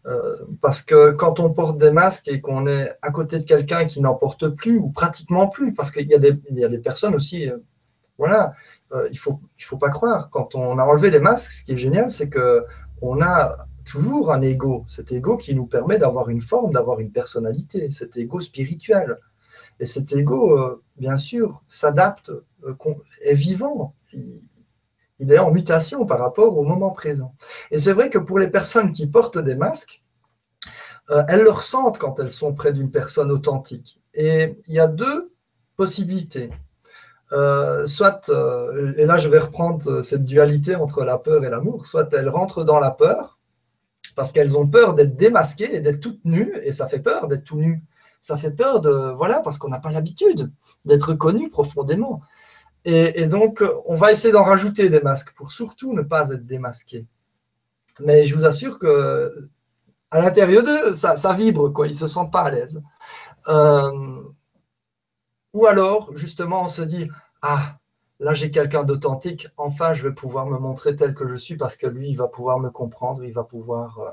Euh, 0.07 0.35
parce 0.63 0.81
que 0.81 1.11
quand 1.11 1.41
on 1.41 1.53
porte 1.53 1.79
des 1.79 1.91
masques 1.91 2.29
et 2.29 2.41
qu'on 2.41 2.67
est 2.67 2.91
à 3.03 3.11
côté 3.11 3.39
de 3.39 3.45
quelqu'un 3.45 3.85
qui 3.85 4.01
n'en 4.01 4.15
porte 4.15 4.49
plus 4.49 4.79
ou 4.79 4.89
pratiquement 4.89 5.49
plus, 5.49 5.75
parce 5.75 5.91
qu'il 5.91 6.07
y, 6.07 6.15
a 6.15 6.19
des 6.19 6.79
personnes 6.79 7.15
aussi, 7.15 7.51
euh, 7.51 7.59
voilà, 8.17 8.55
euh, 8.93 9.07
il 9.09 9.15
ne 9.15 9.19
faut, 9.19 9.41
il 9.59 9.65
faut 9.65 9.77
pas 9.77 9.91
croire. 9.91 10.31
Quand 10.31 10.55
on 10.55 10.79
a 10.79 10.85
enlevé 10.85 11.11
les 11.11 11.21
masques, 11.21 11.53
ce 11.53 11.65
qui 11.65 11.73
est 11.73 11.77
génial, 11.77 12.11
c'est 12.11 12.31
qu'on 13.01 13.21
a 13.23 13.67
toujours 13.85 14.31
un 14.31 14.43
ego, 14.43 14.85
cet 14.87 15.11
ego 15.11 15.37
qui 15.37 15.55
nous 15.55 15.67
permet 15.67 15.99
d'avoir 15.99 16.29
une 16.29 16.43
forme, 16.43 16.73
d'avoir 16.73 17.01
une 17.01 17.11
personnalité, 17.11 17.91
cet 17.91 18.17
ego 18.17 18.41
spirituel. 18.41 19.19
Et 19.81 19.87
cet 19.87 20.13
ego, 20.13 20.83
bien 20.99 21.17
sûr, 21.17 21.65
s'adapte, 21.69 22.31
est 23.23 23.35
vivant 23.35 23.95
il 25.21 25.31
est 25.31 25.39
en 25.39 25.53
mutation 25.53 26.07
par 26.07 26.19
rapport 26.19 26.57
au 26.57 26.65
moment 26.65 26.91
présent. 26.91 27.35
Et 27.71 27.79
c'est 27.79 27.93
vrai 27.93 28.11
que 28.11 28.19
pour 28.19 28.39
les 28.39 28.49
personnes 28.49 28.91
qui 28.93 29.07
portent 29.07 29.39
des 29.39 29.55
masques, 29.55 30.03
euh, 31.11 31.23
elles 31.29 31.43
le 31.43 31.51
ressentent 31.51 31.99
quand 31.99 32.19
elles 32.21 32.31
sont 32.31 32.55
près 32.55 32.73
d'une 32.73 32.91
personne 32.91 33.31
authentique. 33.31 34.01
Et 34.15 34.59
il 34.67 34.75
y 34.75 34.81
a 34.81 34.89
deux 34.89 35.33
possibilités. 35.77 36.51
Euh, 37.33 37.87
soit, 37.87 38.29
euh, 38.29 38.93
et 38.97 39.07
là 39.07 39.17
je 39.17 39.29
vais 39.29 39.39
reprendre 39.39 40.03
cette 40.03 40.25
dualité 40.25 40.75
entre 40.75 41.05
la 41.05 41.17
peur 41.17 41.45
et 41.45 41.51
l'amour, 41.51 41.87
soit 41.87 42.13
elles 42.13 42.29
rentrent 42.29 42.65
dans 42.65 42.81
la 42.81 42.91
peur 42.91 43.39
parce 44.17 44.33
qu'elles 44.33 44.59
ont 44.59 44.67
peur 44.67 44.95
d'être 44.95 45.17
démasquées 45.17 45.77
et 45.77 45.81
d'être 45.81 46.01
toutes 46.01 46.25
nues, 46.25 46.53
et 46.63 46.73
ça 46.73 46.87
fait 46.89 46.99
peur 46.99 47.29
d'être 47.29 47.45
tout 47.45 47.57
nu. 47.57 47.83
Ça 48.21 48.37
fait 48.37 48.51
peur 48.51 48.81
de, 48.81 49.15
voilà, 49.17 49.41
parce 49.41 49.57
qu'on 49.57 49.69
n'a 49.69 49.79
pas 49.79 49.93
l'habitude 49.93 50.51
d'être 50.85 51.15
connu 51.15 51.49
profondément. 51.49 52.21
Et, 52.85 53.27
donc, 53.27 53.63
on 53.87 53.95
va 53.95 54.11
essayer 54.11 54.33
d'en 54.33 54.45
rajouter 54.45 54.89
des 54.89 55.01
masques 55.01 55.33
pour 55.35 55.53
surtout 55.53 55.93
ne 55.93 56.03
pas 56.03 56.31
être 56.31 56.47
démasqué. 56.47 57.07
Mais 58.01 58.25
je 58.25 58.35
vous 58.35 58.45
assure 58.45 58.79
que 58.79 59.49
à 60.11 60.21
l'intérieur 60.21 60.65
d'eux, 60.65 60.95
ça, 60.95 61.33
vibre, 61.35 61.73
quoi. 61.73 61.87
Ils 61.87 61.97
se 61.97 62.07
sentent 62.07 62.33
pas 62.33 62.43
à 62.43 62.51
l'aise. 62.51 62.83
Euh, 63.49 64.23
ou 65.53 65.67
alors, 65.67 66.17
justement, 66.17 66.63
on 66.65 66.69
se 66.69 66.83
dit 66.83 67.09
Ah, 67.43 67.77
là, 68.19 68.35
j'ai 68.35 68.51
quelqu'un 68.51 68.85
d'authentique. 68.85 69.49
Enfin, 69.57 69.95
je 69.95 70.03
vais 70.03 70.15
pouvoir 70.15 70.47
me 70.47 70.59
montrer 70.59 70.97
tel 70.97 71.15
que 71.15 71.29
je 71.29 71.37
suis 71.37 71.57
parce 71.57 71.77
que 71.77 71.87
lui, 71.87 72.11
il 72.11 72.17
va 72.17 72.29
pouvoir 72.29 72.59
me 72.61 72.71
comprendre, 72.71 73.25
il 73.25 73.33
va 73.33 73.45
pouvoir, 73.45 73.99
euh, 73.99 74.11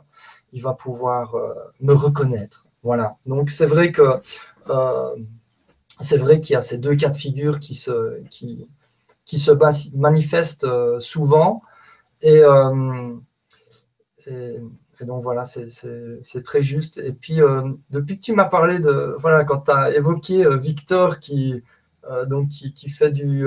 il 0.53 0.61
va 0.61 0.73
pouvoir 0.73 1.35
euh, 1.35 1.53
me 1.81 1.93
reconnaître. 1.93 2.68
Voilà. 2.84 3.18
Donc, 3.26 3.49
c'est 3.49 3.65
vrai 3.65 3.91
que 3.91 4.22
c'est 5.99 6.18
vrai 6.18 6.39
qu'il 6.39 6.53
y 6.53 6.55
a 6.57 6.61
ces 6.61 6.77
deux 6.77 6.95
cas 6.95 7.09
de 7.09 7.18
figure 7.18 7.59
qui 7.59 7.73
se, 7.73 8.22
qui, 8.30 8.69
qui 9.26 9.39
se 9.39 9.51
manifestent 9.95 10.64
euh, 10.64 10.99
souvent. 10.99 11.61
Euh, 12.23 13.15
et, 15.01 15.05
donc 15.05 15.23
voilà, 15.23 15.45
c'est 15.45 16.43
très 16.43 16.63
juste. 16.63 16.97
Et 16.97 17.13
puis, 17.13 17.41
euh, 17.41 17.73
depuis 17.89 18.17
que 18.17 18.23
tu 18.23 18.33
m'as 18.33 18.45
parlé 18.45 18.79
de, 18.79 19.15
voilà, 19.19 19.43
quand 19.43 19.61
tu 19.61 19.71
as 19.71 19.95
évoqué 19.95 20.45
Victor 20.57 21.19
qui, 21.19 21.63
donc, 22.27 22.49
qui, 22.49 22.73
qui, 22.73 22.89
fait 22.89 23.11
du... 23.11 23.45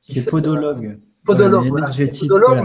qui, 0.00 0.18
est 0.18 0.30
podologue. 0.30 0.98
Podologue, 1.24 1.66
énergétique. 1.66 2.28
Podologue, 2.28 2.64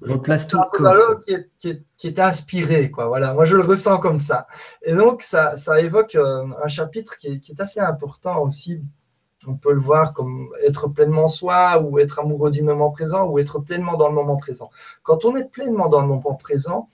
replace 0.00 0.48
tout. 0.48 0.58
Un 0.58 1.16
qui 1.20 1.32
est, 1.32 1.50
qui, 1.58 1.68
est, 1.70 1.82
qui 1.96 2.06
est 2.08 2.18
inspiré, 2.18 2.90
quoi. 2.90 3.06
Voilà, 3.06 3.34
moi 3.34 3.44
je 3.44 3.56
le 3.56 3.62
ressens 3.62 3.98
comme 3.98 4.18
ça. 4.18 4.46
Et 4.82 4.94
donc 4.94 5.22
ça, 5.22 5.56
ça 5.56 5.80
évoque 5.80 6.14
euh, 6.14 6.46
un 6.62 6.68
chapitre 6.68 7.16
qui 7.16 7.28
est, 7.28 7.40
qui 7.40 7.52
est, 7.52 7.60
assez 7.60 7.80
important 7.80 8.42
aussi. 8.42 8.82
On 9.46 9.54
peut 9.54 9.72
le 9.72 9.80
voir 9.80 10.12
comme 10.12 10.48
être 10.66 10.88
pleinement 10.88 11.28
soi 11.28 11.80
ou 11.80 11.98
être 11.98 12.18
amoureux 12.18 12.50
du 12.50 12.62
moment 12.62 12.90
présent 12.90 13.26
ou 13.26 13.38
être 13.38 13.60
pleinement 13.60 13.96
dans 13.96 14.08
le 14.08 14.14
moment 14.14 14.36
présent. 14.36 14.70
Quand 15.02 15.24
on 15.24 15.36
est 15.36 15.44
pleinement 15.44 15.88
dans 15.88 16.00
le 16.00 16.08
moment 16.08 16.34
présent, 16.34 16.88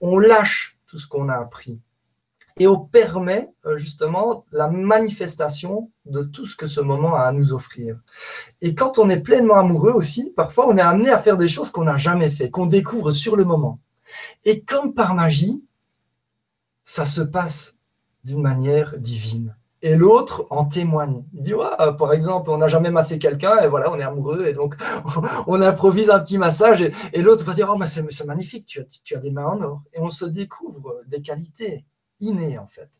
on 0.00 0.18
lâche 0.18 0.78
tout 0.86 0.98
ce 0.98 1.06
qu'on 1.06 1.28
a 1.28 1.34
appris 1.34 1.80
et 2.58 2.66
on 2.66 2.78
permet 2.78 3.50
euh, 3.66 3.76
justement 3.76 4.44
la 4.52 4.68
manifestation 4.68 5.90
de 6.06 6.22
tout 6.22 6.46
ce 6.46 6.56
que 6.56 6.66
ce 6.66 6.80
moment 6.80 7.14
a 7.14 7.22
à 7.22 7.32
nous 7.32 7.52
offrir. 7.52 8.00
Et 8.60 8.74
quand 8.74 8.98
on 8.98 9.08
est 9.10 9.20
pleinement 9.20 9.54
amoureux 9.54 9.92
aussi, 9.92 10.30
parfois 10.30 10.68
on 10.68 10.76
est 10.76 10.82
amené 10.82 11.10
à 11.10 11.18
faire 11.18 11.36
des 11.36 11.48
choses 11.48 11.70
qu'on 11.70 11.84
n'a 11.84 11.96
jamais 11.96 12.30
fait, 12.30 12.50
qu'on 12.50 12.66
découvre 12.66 13.12
sur 13.12 13.36
le 13.36 13.44
moment. 13.44 13.78
Et 14.44 14.62
comme 14.62 14.94
par 14.94 15.14
magie, 15.14 15.62
ça 16.84 17.06
se 17.06 17.20
passe 17.20 17.78
d'une 18.24 18.42
manière 18.42 18.98
divine. 18.98 19.57
Et 19.82 19.94
l'autre 19.94 20.46
en 20.50 20.64
témoigne. 20.64 21.24
Il 21.34 21.42
dit, 21.42 21.54
ouais, 21.54 21.66
par 21.98 22.12
exemple, 22.12 22.50
on 22.50 22.58
n'a 22.58 22.68
jamais 22.68 22.90
massé 22.90 23.18
quelqu'un 23.18 23.60
et 23.60 23.68
voilà, 23.68 23.92
on 23.92 23.98
est 23.98 24.02
amoureux 24.02 24.46
et 24.46 24.52
donc 24.52 24.74
on 25.46 25.62
improvise 25.62 26.10
un 26.10 26.18
petit 26.18 26.38
massage 26.38 26.82
et, 26.82 27.22
l'autre 27.22 27.44
va 27.44 27.54
dire, 27.54 27.68
oh, 27.72 27.78
mais 27.78 27.86
c'est 27.86 28.26
magnifique, 28.26 28.66
tu 29.04 29.14
as, 29.14 29.18
des 29.18 29.30
mains 29.30 29.46
en 29.46 29.60
or. 29.60 29.82
Et 29.92 30.00
on 30.00 30.10
se 30.10 30.24
découvre 30.24 31.00
des 31.06 31.22
qualités 31.22 31.84
inné 32.20 32.58
en 32.58 32.66
fait. 32.66 32.90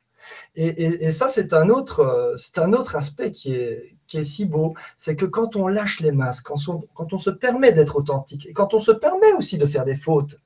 Et, 0.56 1.10
ça, 1.10 1.28
c'est 1.28 1.52
un, 1.52 1.68
autre, 1.68 2.34
autre 2.56 2.96
aspect 2.96 3.30
qui 3.30 3.54
est, 3.54 4.22
si 4.22 4.46
beau, 4.46 4.74
c'est 4.96 5.16
que 5.16 5.24
quand 5.24 5.56
on 5.56 5.68
lâche 5.68 6.00
les 6.00 6.12
masques, 6.12 6.48
quand 6.48 7.12
on, 7.12 7.18
se 7.18 7.30
permet 7.30 7.72
d'être 7.72 7.96
authentique, 7.96 8.46
et 8.46 8.52
quand 8.52 8.74
on 8.74 8.80
se 8.80 8.90
permet 8.90 9.32
aussi 9.34 9.58
de 9.58 9.66
faire 9.66 9.84
des 9.84 9.94
fautes, 9.94 10.40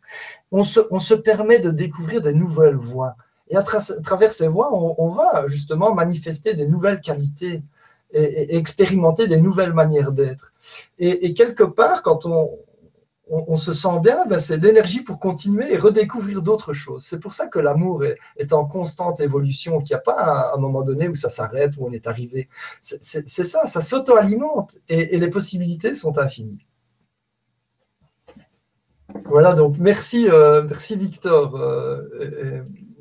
on 0.50 0.64
se 0.64 1.14
permet 1.14 1.58
de 1.58 1.70
découvrir 1.70 2.20
des 2.20 2.34
nouvelles 2.34 2.76
voies. 2.76 3.16
Et 3.52 3.56
à, 3.56 3.62
travers 3.62 4.32
ces 4.32 4.48
voies, 4.48 4.70
on, 4.72 5.10
va 5.10 5.46
justement 5.46 5.94
manifester 5.94 6.54
des 6.54 6.66
nouvelles 6.66 7.02
qualités 7.02 7.62
et, 8.14 8.56
expérimenter 8.56 9.26
des 9.26 9.36
nouvelles 9.36 9.74
manières 9.74 10.10
d'être. 10.10 10.54
et, 10.98 11.34
quelque 11.34 11.62
part, 11.62 12.00
quand 12.00 12.24
on, 12.24 13.56
se 13.56 13.74
sent 13.74 14.00
bien, 14.02 14.24
ben, 14.24 14.38
c'est 14.38 14.56
d'énergie 14.56 15.02
pour 15.02 15.20
continuer 15.20 15.70
et 15.70 15.76
redécouvrir 15.76 16.40
d'autres 16.40 16.72
choses. 16.72 17.04
C'est 17.04 17.20
pour 17.20 17.34
ça 17.34 17.46
que 17.46 17.58
l'amour 17.58 18.04
est, 18.04 18.52
en 18.54 18.64
constante 18.64 19.20
évolution, 19.20 19.82
qu'il 19.82 19.94
n'y 19.94 19.98
a 19.98 20.02
pas 20.02 20.52
un, 20.54 20.58
moment 20.58 20.82
donné 20.82 21.08
où 21.08 21.14
ça 21.14 21.28
s'arrête, 21.28 21.76
où 21.76 21.86
on 21.86 21.92
est 21.92 22.06
arrivé. 22.06 22.48
C'est 22.80 23.26
ça, 23.26 23.66
ça 23.66 23.82
s'auto-alimente 23.82 24.78
et, 24.88 25.18
les 25.18 25.28
possibilités 25.28 25.94
sont 25.94 26.16
infinies. 26.16 26.64
Voilà, 29.26 29.52
donc 29.52 29.76
merci, 29.78 30.26
merci 30.66 30.96
Victor. 30.96 31.58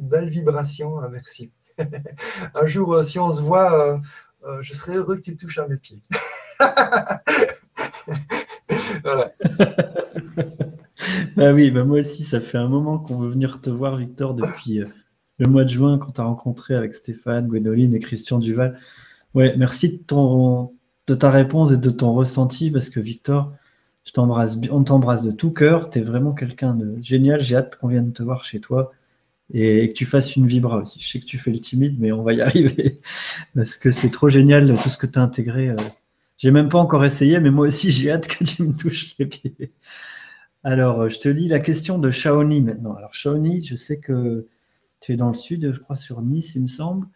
Belle 0.02 0.30
vibration, 0.30 0.99
merci. 1.10 1.52
Un 2.56 2.65
jour, 2.65 3.03
si 3.03 3.19
on 3.19 3.32
se 3.32 3.41
voit, 3.41 3.99
je 4.61 4.73
serais 4.73 4.98
heureux 4.98 5.15
que 5.15 5.22
tu 5.22 5.38
touches 5.38 5.57
à 5.57 5.68
mes 5.68 5.78
pieds. 5.78 6.02
bah 11.36 11.53
oui, 11.53 11.72
bah 11.72 11.84
moi 11.84 11.99
aussi, 11.99 12.23
ça 12.23 12.40
fait 12.40 12.57
un 12.57 12.68
moment 12.68 12.99
qu'on 12.99 13.18
veut 13.18 13.30
venir 13.30 13.61
te 13.61 13.69
voir, 13.69 13.98
Victor, 13.98 14.34
depuis 14.34 14.82
le 15.38 15.48
mois 15.48 15.64
de 15.64 15.69
juin, 15.69 15.98
quand 15.98 16.11
tu 16.11 16.22
as 16.22 16.26
rencontré 16.26 16.76
avec 16.76 16.94
Stéphane, 16.94 17.48
Gwendoline 17.48 17.95
et 17.95 17.99
Christian 17.99 18.40
Duval. 18.40 18.80
Ouais, 19.34 19.56
merci 19.57 19.98
de, 19.98 20.03
ton, 20.03 20.73
de 21.07 21.15
ta 21.15 21.32
réponse 21.32 21.72
et 21.72 21.78
de 21.78 21.90
ton 21.90 22.14
ressenti, 22.14 22.69
parce 22.69 22.90
que 22.90 22.99
Victor, 22.99 23.53
je 24.06 24.11
t'embrasse, 24.11 24.57
on 24.72 24.84
t'embrasse 24.84 25.23
de 25.23 25.32
tout 25.32 25.52
cœur. 25.52 25.90
Tu 25.90 25.99
es 25.99 26.02
vraiment 26.02 26.34
quelqu'un 26.34 26.76
de 26.76 26.98
génial. 27.02 27.41
J'ai 27.41 27.56
hâte 27.56 27.78
qu'on 27.78 27.88
vienne 27.88 28.14
te 28.14 28.23
voir 28.23 28.45
chez 28.45 28.60
toi 28.60 28.91
et 29.53 29.90
que 29.90 29.94
tu 29.94 30.06
fasses 30.06 30.36
une 30.36 30.48
vibra 30.48 30.78
aussi. 30.78 30.99
Je 30.99 31.10
sais 31.10 31.19
que 31.19 31.26
tu 31.26 31.38
fais 31.38 31.52
le 31.52 31.60
timide, 31.60 31.98
mais 31.99 32.11
on 32.11 32.23
va 32.23 32.34
y 32.34 32.41
arriver 32.41 32.98
parce 33.56 33.78
que 33.78 33.91
c'est 33.91 34.10
trop 34.10 34.30
génial 34.30 34.76
tout 34.82 34.90
ce 34.90 34.98
que 34.98 35.07
tu 35.07 35.19
as 35.19 35.22
intégré. 35.22 35.69
Euh. 35.69 35.76
J'ai 36.38 36.52
même 36.52 36.69
pas 36.69 36.80
encore 36.80 37.06
essayé, 37.06 37.40
mais 37.40 37.52
moi 37.52 37.68
aussi 37.68 37.91
j'ai 37.91 38.11
hâte 38.11 38.28
que 38.28 38.44
tu 38.44 38.64
me 38.64 38.73
touches 38.73 39.15
les 39.19 39.26
pieds. 39.26 39.72
Alors, 40.64 41.10
je 41.10 41.18
te 41.18 41.28
lis 41.28 41.48
la 41.48 41.60
question 41.60 41.98
de 41.98 42.11
Shaoni 42.11 42.61
maintenant. 42.61 42.94
Alors, 42.94 43.14
Shaoni, 43.15 43.64
je 43.64 43.76
sais 43.76 43.99
que 43.99 44.48
tu 44.99 45.14
es 45.14 45.15
dans 45.15 45.30
le 45.30 45.34
sud, 45.34 45.73
je 45.73 45.80
crois, 45.80 45.95
sur 45.95 46.22
Nice, 46.22 46.53
il 46.56 46.61
me 46.61 46.68
semble. 46.68 47.07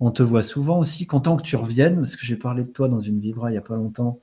On 0.00 0.10
te 0.10 0.22
voit 0.22 0.42
souvent 0.42 0.78
aussi, 0.78 1.06
content 1.06 1.36
que 1.36 1.42
tu 1.42 1.56
reviennes, 1.56 1.96
parce 1.96 2.16
que 2.16 2.24
j'ai 2.24 2.36
parlé 2.36 2.64
de 2.64 2.68
toi 2.68 2.88
dans 2.88 3.00
une 3.00 3.20
Vibra 3.20 3.50
il 3.50 3.52
n'y 3.52 3.58
a 3.58 3.62
pas 3.62 3.76
longtemps. 3.76 4.20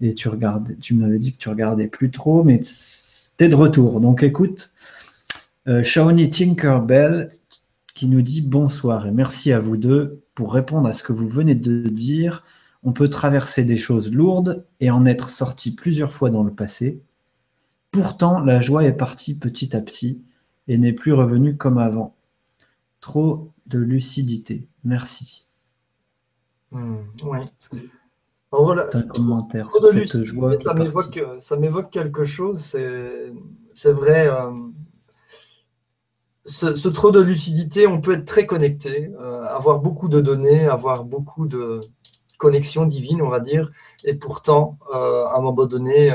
Et 0.00 0.14
tu 0.14 0.28
regardais, 0.28 0.76
tu 0.76 0.94
m'avais 0.94 1.18
dit 1.18 1.32
que 1.32 1.38
tu 1.38 1.48
regardais 1.48 1.88
plus 1.88 2.10
trop, 2.10 2.44
mais 2.44 2.60
tu 2.60 3.44
es 3.44 3.48
de 3.48 3.56
retour. 3.56 4.00
Donc 4.00 4.22
écoute, 4.22 4.70
euh, 5.68 5.82
Shawnee 5.82 6.30
Tinkerbell 6.30 7.36
qui 7.94 8.06
nous 8.06 8.22
dit 8.22 8.42
bonsoir 8.42 9.06
et 9.06 9.10
merci 9.10 9.52
à 9.52 9.58
vous 9.58 9.76
deux 9.76 10.22
pour 10.34 10.52
répondre 10.52 10.86
à 10.86 10.92
ce 10.92 11.02
que 11.02 11.12
vous 11.12 11.28
venez 11.28 11.54
de 11.54 11.88
dire. 11.88 12.44
On 12.82 12.92
peut 12.92 13.08
traverser 13.08 13.64
des 13.64 13.76
choses 13.76 14.12
lourdes 14.12 14.64
et 14.80 14.90
en 14.90 15.06
être 15.06 15.30
sorti 15.30 15.74
plusieurs 15.74 16.12
fois 16.12 16.30
dans 16.30 16.44
le 16.44 16.52
passé. 16.52 17.00
Pourtant, 17.90 18.40
la 18.40 18.60
joie 18.60 18.84
est 18.84 18.92
partie 18.92 19.34
petit 19.34 19.74
à 19.74 19.80
petit 19.80 20.22
et 20.68 20.76
n'est 20.78 20.92
plus 20.92 21.14
revenue 21.14 21.56
comme 21.56 21.78
avant. 21.78 22.14
Trop 23.00 23.50
de 23.66 23.78
lucidité. 23.78 24.68
Merci. 24.84 25.46
Hmm, 26.70 26.96
oui. 27.24 27.38
un 28.52 29.02
commentaire 29.02 29.70
sur 29.70 29.88
cette 29.88 30.22
joie. 30.22 30.56
Ça 31.40 31.56
m'évoque 31.56 31.90
quelque 31.90 32.24
chose. 32.24 32.60
C'est 32.60 33.92
vrai. 33.92 34.28
Euh, 34.28 34.50
ce, 36.46 36.88
trop 36.88 37.10
de 37.10 37.20
lucidité, 37.20 37.86
on 37.86 38.00
peut 38.00 38.12
être 38.14 38.24
très 38.24 38.46
connecté, 38.46 39.10
euh, 39.20 39.44
avoir 39.44 39.80
beaucoup 39.80 40.08
de 40.08 40.20
données, 40.20 40.66
avoir 40.66 41.04
beaucoup 41.04 41.46
de 41.46 41.80
connexions 42.38 42.86
divines, 42.86 43.22
on 43.22 43.30
va 43.30 43.40
dire, 43.40 43.70
et 44.04 44.14
pourtant, 44.14 44.78
euh, 44.94 45.24
à 45.24 45.38
un 45.38 45.40
moment 45.40 45.66
donné, 45.66 46.14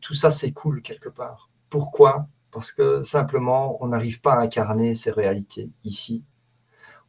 tout 0.00 0.14
ça 0.14 0.30
s'écoule 0.30 0.82
quelque 0.82 1.08
part. 1.08 1.50
Pourquoi? 1.68 2.26
Parce 2.50 2.72
que 2.72 3.02
simplement, 3.02 3.78
on 3.82 3.88
n'arrive 3.88 4.20
pas 4.20 4.34
à 4.34 4.40
incarner 4.42 4.94
ces 4.94 5.10
réalités 5.10 5.70
ici 5.84 6.24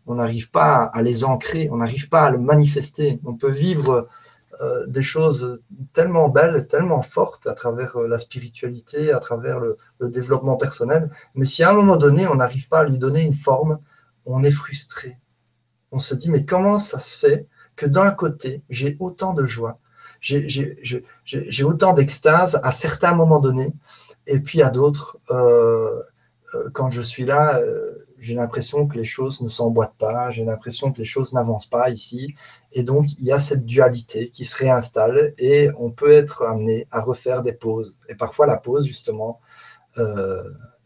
on 0.07 0.15
n'arrive 0.15 0.49
pas 0.49 0.83
à 0.83 1.01
les 1.01 1.23
ancrer, 1.23 1.69
on 1.71 1.77
n'arrive 1.77 2.09
pas 2.09 2.23
à 2.23 2.31
le 2.31 2.39
manifester. 2.39 3.19
On 3.25 3.35
peut 3.35 3.51
vivre 3.51 4.07
euh, 4.59 4.85
des 4.85 5.03
choses 5.03 5.61
tellement 5.93 6.27
belles, 6.27 6.67
tellement 6.67 7.01
fortes 7.01 7.47
à 7.47 7.53
travers 7.53 7.95
euh, 7.95 8.07
la 8.07 8.19
spiritualité, 8.19 9.13
à 9.13 9.19
travers 9.19 9.59
le, 9.59 9.77
développement 10.01 10.57
personnel, 10.57 11.09
mais 11.35 11.45
si 11.45 11.63
à 11.63 11.69
un 11.69 11.73
moment 11.73 11.95
donné, 11.95 12.27
on 12.27 12.35
n'arrive 12.35 12.67
pas 12.67 12.79
à 12.79 12.83
lui 12.83 12.97
donner 12.97 13.21
une 13.21 13.33
forme, 13.33 13.79
on 14.25 14.43
est 14.43 14.51
frustré. 14.51 15.17
On 15.91 15.99
se 15.99 16.15
dit, 16.15 16.29
mais 16.29 16.43
comment 16.43 16.79
ça 16.79 16.99
se 16.99 17.17
fait 17.17 17.47
que 17.75 17.85
d'un 17.85 18.11
côté, 18.11 18.61
j'ai 18.69 18.97
autant 18.99 19.33
de 19.33 19.45
joie, 19.45 19.79
j'ai 20.19 21.63
autant 21.63 21.93
d'extase 21.93 22.59
à 22.63 22.71
certains 22.71 23.13
moments 23.13 23.39
donnés, 23.39 23.73
et 24.27 24.39
puis 24.39 24.61
à 24.61 24.69
d'autres, 24.69 25.17
euh, 25.29 26.01
quand 26.73 26.91
je 26.91 27.01
suis 27.01 27.25
là, 27.25 27.61
j'ai 28.21 28.35
l'impression 28.35 28.87
que 28.87 28.97
les 28.97 29.05
choses 29.05 29.41
ne 29.41 29.49
s'emboîtent 29.49 29.97
pas, 29.97 30.29
j'ai 30.29 30.45
l'impression 30.45 30.91
que 30.91 30.99
les 30.99 31.05
choses 31.05 31.33
n'avancent 31.33 31.69
pas 31.69 31.89
ici. 31.89 32.35
Et 32.71 32.83
donc, 32.83 33.11
il 33.19 33.25
y 33.25 33.31
a 33.31 33.39
cette 33.39 33.65
dualité 33.65 34.29
qui 34.29 34.45
se 34.45 34.55
réinstalle 34.55 35.33
et 35.39 35.69
on 35.79 35.89
peut 35.89 36.11
être 36.11 36.43
amené 36.43 36.87
à 36.91 37.01
refaire 37.01 37.41
des 37.41 37.53
pauses. 37.53 37.99
Et 38.09 38.15
parfois, 38.15 38.45
la 38.45 38.57
pause, 38.57 38.85
justement, 38.85 39.39
euh, 39.97 40.43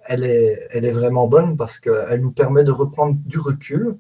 elle, 0.07 0.23
est, 0.23 0.91
vraiment 0.91 1.27
bonne 1.27 1.57
parce 1.57 1.77
qu'elle 1.77 2.21
nous 2.21 2.31
permet 2.31 2.63
de 2.63 2.71
reprendre 2.71 3.17
du 3.25 3.37
recul 3.37 3.97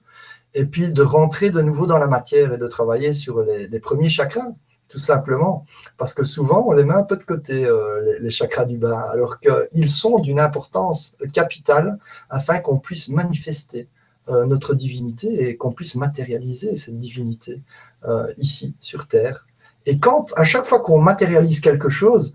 et 0.53 0.65
puis 0.65 0.89
de 0.89 1.01
rentrer 1.01 1.49
de 1.49 1.61
nouveau 1.61 1.87
dans 1.87 1.97
la 1.97 2.07
matière 2.07 2.53
et 2.53 2.57
de 2.57 2.67
travailler 2.67 3.11
sur 3.11 3.41
les 3.41 3.79
premiers 3.79 4.09
chakras 4.09 4.53
tout 4.87 4.99
simplement, 4.99 5.65
parce 5.97 6.13
que 6.13 6.23
souvent 6.23 6.63
on 6.67 6.71
les 6.71 6.83
met 6.83 6.93
un 6.93 7.03
peu 7.03 7.17
de 7.17 7.23
côté, 7.23 7.65
euh, 7.65 8.17
les, 8.19 8.29
chakras 8.29 8.65
du 8.65 8.77
bas, 8.77 9.09
alors 9.11 9.39
qu'ils 9.39 9.89
sont 9.89 10.19
d'une 10.19 10.39
importance 10.39 11.15
capitale 11.33 11.97
afin 12.29 12.59
qu'on 12.59 12.77
puisse 12.77 13.09
manifester 13.09 13.87
euh, 14.29 14.45
notre 14.45 14.73
divinité 14.73 15.49
et 15.49 15.57
qu'on 15.57 15.71
puisse 15.71 15.95
matérialiser 15.95 16.75
cette 16.77 16.99
divinité 16.99 17.61
euh, 18.07 18.31
ici, 18.37 18.75
sur 18.79 19.07
Terre. 19.07 19.45
Et 19.85 19.99
quand, 19.99 20.33
à 20.35 20.43
chaque 20.43 20.65
fois 20.65 20.79
qu'on 20.79 20.99
matérialise 20.99 21.59
quelque 21.59 21.89
chose, 21.89 22.33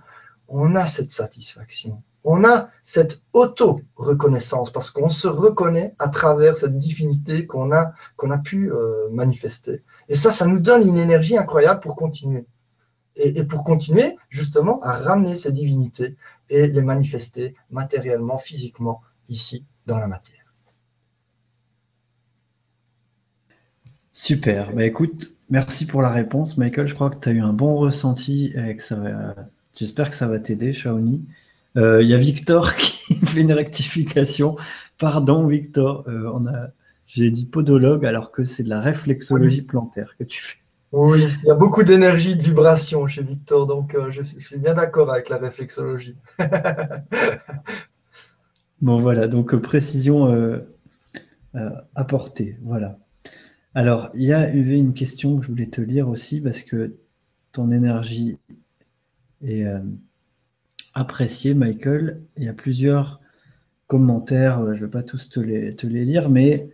on 0.49 0.77
a 0.77 0.87
cette 0.87 1.11
satisfaction, 1.11 2.03
on 2.25 2.45
a 2.45 2.71
cette 2.83 3.23
auto-reconnaissance, 3.33 4.71
parce 4.71 4.91
qu'on 4.91 5.09
se 5.09 5.29
reconnaît 5.29 5.95
à 5.99 6.09
travers 6.09 6.57
cette 6.57 6.79
divinité 6.79 7.47
qu'on 7.47 7.73
a, 7.73 7.95
pu 8.45 8.71
manifester. 9.11 9.83
Et 10.09 10.15
ça, 10.15 10.31
ça 10.31 10.47
nous 10.47 10.59
donne 10.59 10.87
une 10.87 10.99
énergie 10.99 11.37
incroyable 11.37 11.81
pour 11.81 11.97
continuer. 11.97 12.47
Et, 13.17 13.43
pour 13.45 13.65
continuer 13.65 14.17
justement 14.29 14.81
à 14.83 14.93
ramener 14.93 15.35
ces 15.35 15.53
divinités 15.53 16.17
et 16.49 16.69
les 16.69 16.83
manifester 16.83 17.55
matériellement, 17.71 18.39
physiquement, 18.39 19.03
ici, 19.29 19.65
dans 19.87 19.99
la 19.99 20.09
matière. 20.09 20.41
Super. 24.13 24.73
Bah, 24.75 24.85
écoute, 24.85 25.37
merci 25.49 25.87
pour 25.87 26.03
la 26.03 26.11
réponse. 26.11 26.57
Michael, 26.57 26.87
je 26.87 26.95
crois 26.95 27.11
que 27.11 27.19
tu 27.19 27.29
as 27.29 27.33
eu 27.33 27.41
un 27.41 27.53
bon 27.53 27.77
ressenti 27.77 28.53
et 28.55 28.77
que 28.77 28.83
ça 28.83 28.97
va... 28.97 29.35
J'espère 29.77 30.11
que 30.11 30.15
ça 30.15 30.27
va 30.27 30.39
t'aider, 30.39 30.73
Shaoni. 30.73 31.25
Il 31.77 31.83
euh, 31.83 32.03
y 32.03 32.15
a 32.15 32.17
Victor 32.17 32.75
qui 32.77 33.15
fait 33.15 33.41
une 33.41 33.53
rectification. 33.53 34.57
Pardon, 34.99 35.47
Victor. 35.47 36.05
Euh, 36.09 36.31
on 36.35 36.47
a 36.47 36.69
j'ai 37.07 37.33
dit 37.33 37.47
podologue 37.47 38.07
alors 38.07 38.31
que 38.31 38.45
c'est 38.45 38.63
de 38.63 38.69
la 38.69 38.81
réflexologie 38.81 39.63
plantaire 39.63 40.17
que 40.17 40.23
tu 40.23 40.43
fais. 40.43 40.59
Oui, 40.93 41.25
il 41.43 41.49
y 41.49 41.51
a 41.51 41.57
beaucoup 41.57 41.83
d'énergie, 41.83 42.37
de 42.37 42.43
vibration 42.43 43.05
chez 43.09 43.25
Victor, 43.25 43.67
donc 43.67 43.97
euh, 43.97 44.13
je 44.13 44.23
suis 44.23 44.59
bien 44.59 44.75
d'accord 44.75 45.13
avec 45.13 45.29
la 45.29 45.39
réflexologie. 45.39 46.17
bon 48.81 49.01
voilà, 49.01 49.27
donc 49.27 49.57
précision 49.57 50.63
apportée, 51.97 52.59
voilà. 52.63 52.97
Alors, 53.75 54.11
il 54.15 54.23
y 54.23 54.33
a 54.33 54.53
eu 54.53 54.73
une 54.75 54.95
question 54.95 55.37
que 55.37 55.47
je 55.47 55.51
voulais 55.51 55.67
te 55.67 55.81
lire 55.81 56.09
aussi 56.09 56.41
parce 56.41 56.63
que 56.63 56.95
ton 57.51 57.73
énergie 57.73 58.39
est 59.43 59.65
appréciée, 60.95 61.55
Michael. 61.55 62.23
Il 62.37 62.45
y 62.45 62.49
a 62.49 62.55
plusieurs 62.55 63.21
commentaires, 63.87 64.61
je 64.75 64.81
ne 64.81 64.87
vais 64.87 64.91
pas 64.91 65.03
tous 65.03 65.29
te 65.29 65.41
les, 65.41 65.75
te 65.75 65.87
les 65.87 66.05
lire, 66.05 66.31
mais 66.31 66.71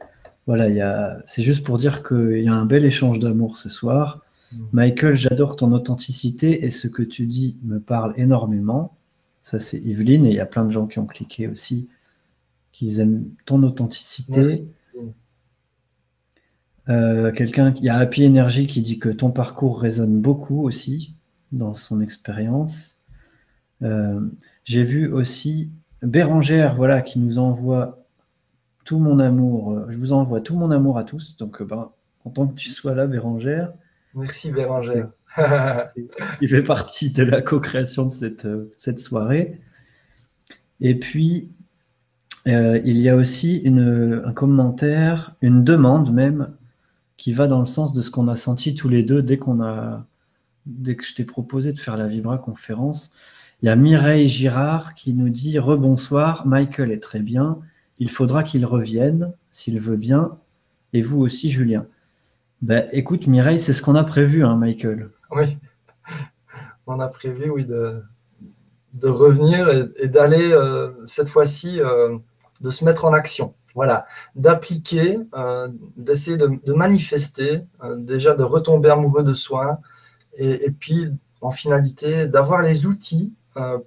voilà, 0.47 1.19
c'est 1.27 1.43
juste 1.43 1.65
pour 1.65 1.79
dire 1.79 2.03
qu'il 2.03 2.43
y 2.43 2.49
a 2.49 2.55
un 2.55 2.67
bel 2.67 2.85
échange 2.85 3.19
d'amour 3.19 3.57
ce 3.57 3.69
soir. 3.69 4.23
Mm. 4.53 4.57
Michael, 4.73 5.15
j'adore 5.15 5.57
ton 5.57 5.73
authenticité 5.73 6.65
et 6.65 6.71
ce 6.71 6.89
que 6.89 7.03
tu 7.03 7.27
dis 7.27 7.57
me 7.65 7.81
parle 7.81 8.15
énormément. 8.17 8.97
Ça, 9.43 9.61
c'est 9.61 9.79
Yveline 9.79 10.27
et 10.27 10.31
il 10.31 10.37
y 10.37 10.41
a 10.41 10.47
plein 10.47 10.65
de 10.65 10.71
gens 10.71 10.87
qui 10.87 10.99
ont 10.99 11.07
cliqué 11.07 11.49
aussi, 11.49 11.89
qui 12.73 13.01
aiment 13.01 13.29
ton 13.45 13.63
authenticité. 13.63 14.45
Euh, 16.89 17.33
quelqu'un, 17.33 17.75
il 17.77 17.85
y 17.85 17.89
a 17.89 17.97
Happy 17.97 18.27
Energy 18.27 18.67
qui 18.67 18.81
dit 18.81 18.99
que 18.99 19.09
ton 19.09 19.31
parcours 19.31 19.81
résonne 19.81 20.21
beaucoup 20.21 20.63
aussi 20.63 21.15
dans 21.51 21.75
son 21.75 22.01
expérience. 22.01 22.96
Euh, 23.83 24.21
j'ai 24.65 24.85
vu 24.85 25.13
aussi 25.13 25.71
Bérangère, 26.03 26.75
voilà, 26.75 27.03
qui 27.03 27.19
nous 27.19 27.39
envoie 27.39 28.05
tout 28.85 28.99
mon 28.99 29.19
amour. 29.19 29.73
Euh, 29.73 29.87
je 29.91 29.97
vous 29.99 30.13
envoie 30.13 30.41
tout 30.41 30.57
mon 30.57 30.71
amour 30.71 30.99
à 30.99 31.05
tous. 31.05 31.37
Donc, 31.37 31.61
euh, 31.61 31.65
ben, 31.65 31.91
content 32.23 32.47
que 32.47 32.55
tu 32.55 32.71
sois 32.71 32.95
là, 32.95 33.07
Bérangère. 33.07 33.73
Merci, 34.15 34.51
Bérangère. 34.51 35.11
il 36.41 36.49
fait 36.49 36.63
partie 36.63 37.11
de 37.11 37.23
la 37.23 37.43
co-création 37.43 38.07
de 38.07 38.13
cette, 38.13 38.49
cette 38.73 38.99
soirée. 38.99 39.61
Et 40.81 40.99
puis, 40.99 41.51
il 42.47 42.99
y 42.99 43.09
a 43.09 43.17
aussi 43.17 43.57
une, 43.57 44.23
un 44.25 44.33
commentaire, 44.33 45.35
une 45.43 45.65
demande 45.65 46.13
même, 46.13 46.55
qui 47.17 47.33
va 47.33 47.47
dans 47.47 47.61
le 47.61 47.67
sens 47.67 47.93
de 47.93 48.03
ce 48.03 48.11
qu'on 48.11 48.29
a 48.29 48.37
senti 48.37 48.75
tous 48.75 48.89
les 48.89 49.03
deux 49.03 49.23
dès 49.23 49.39
qu'on 49.39 49.63
a, 49.63 50.07
dès 50.67 50.97
que 50.97 51.05
je 51.05 51.15
t'ai 51.15 51.25
proposé 51.25 51.73
de 51.73 51.79
faire 51.79 51.97
la 51.97 52.07
Vibra 52.07 52.39
conférence. 52.39 53.11
Il 53.63 53.67
y 53.67 53.69
a 53.71 53.77
Mireille 53.77 54.29
Girard 54.29 54.95
qui 54.95 55.15
nous 55.15 55.31
dit 55.31 55.59
Rebonsoir, 55.59 56.47
Michael 56.47 56.93
est 56.93 57.03
très 57.03 57.21
bien. 57.21 57.59
Il 57.99 58.11
faudra 58.11 58.43
qu'il 58.43 58.67
revienne, 58.67 59.33
s'il 59.51 59.81
veut 59.81 59.97
bien. 59.97 60.37
Et 60.93 61.01
vous 61.01 61.21
aussi, 61.21 61.51
Julien. 61.51 61.87
Ben, 62.61 62.87
écoute, 62.93 63.27
Mireille, 63.27 63.59
c'est 63.59 63.73
ce 63.73 63.81
qu'on 63.81 63.95
a 63.95 64.05
prévu, 64.05 64.45
hein, 64.45 64.57
Michael. 64.57 65.09
Oui, 65.31 65.57
on 66.87 67.01
a 67.01 67.09
prévu, 67.09 67.49
oui, 67.49 67.65
de, 67.65 68.03
revenir 69.09 69.71
et, 69.97 70.09
d'aller 70.09 70.53
euh, 70.53 70.93
cette 71.07 71.29
fois-ci, 71.29 71.81
euh, 71.81 72.19
de 72.61 72.69
se 72.69 72.85
mettre 72.85 73.07
en 73.07 73.15
action. 73.15 73.55
Voilà, 73.75 74.07
d'appliquer, 74.35 75.19
euh, 75.35 75.69
d'essayer 75.97 76.37
de, 76.37 76.73
manifester, 76.73 77.63
déjà 77.97 78.35
de 78.35 78.43
retomber 78.43 78.91
amoureux 78.91 79.23
de 79.23 79.35
soi 79.35 79.81
et, 80.35 80.67
et 80.67 80.71
puis 80.71 81.11
en 81.43 81.53
finalité 81.53 82.27
d'avoir 82.27 82.63
les 82.63 82.87
outils 82.87 83.35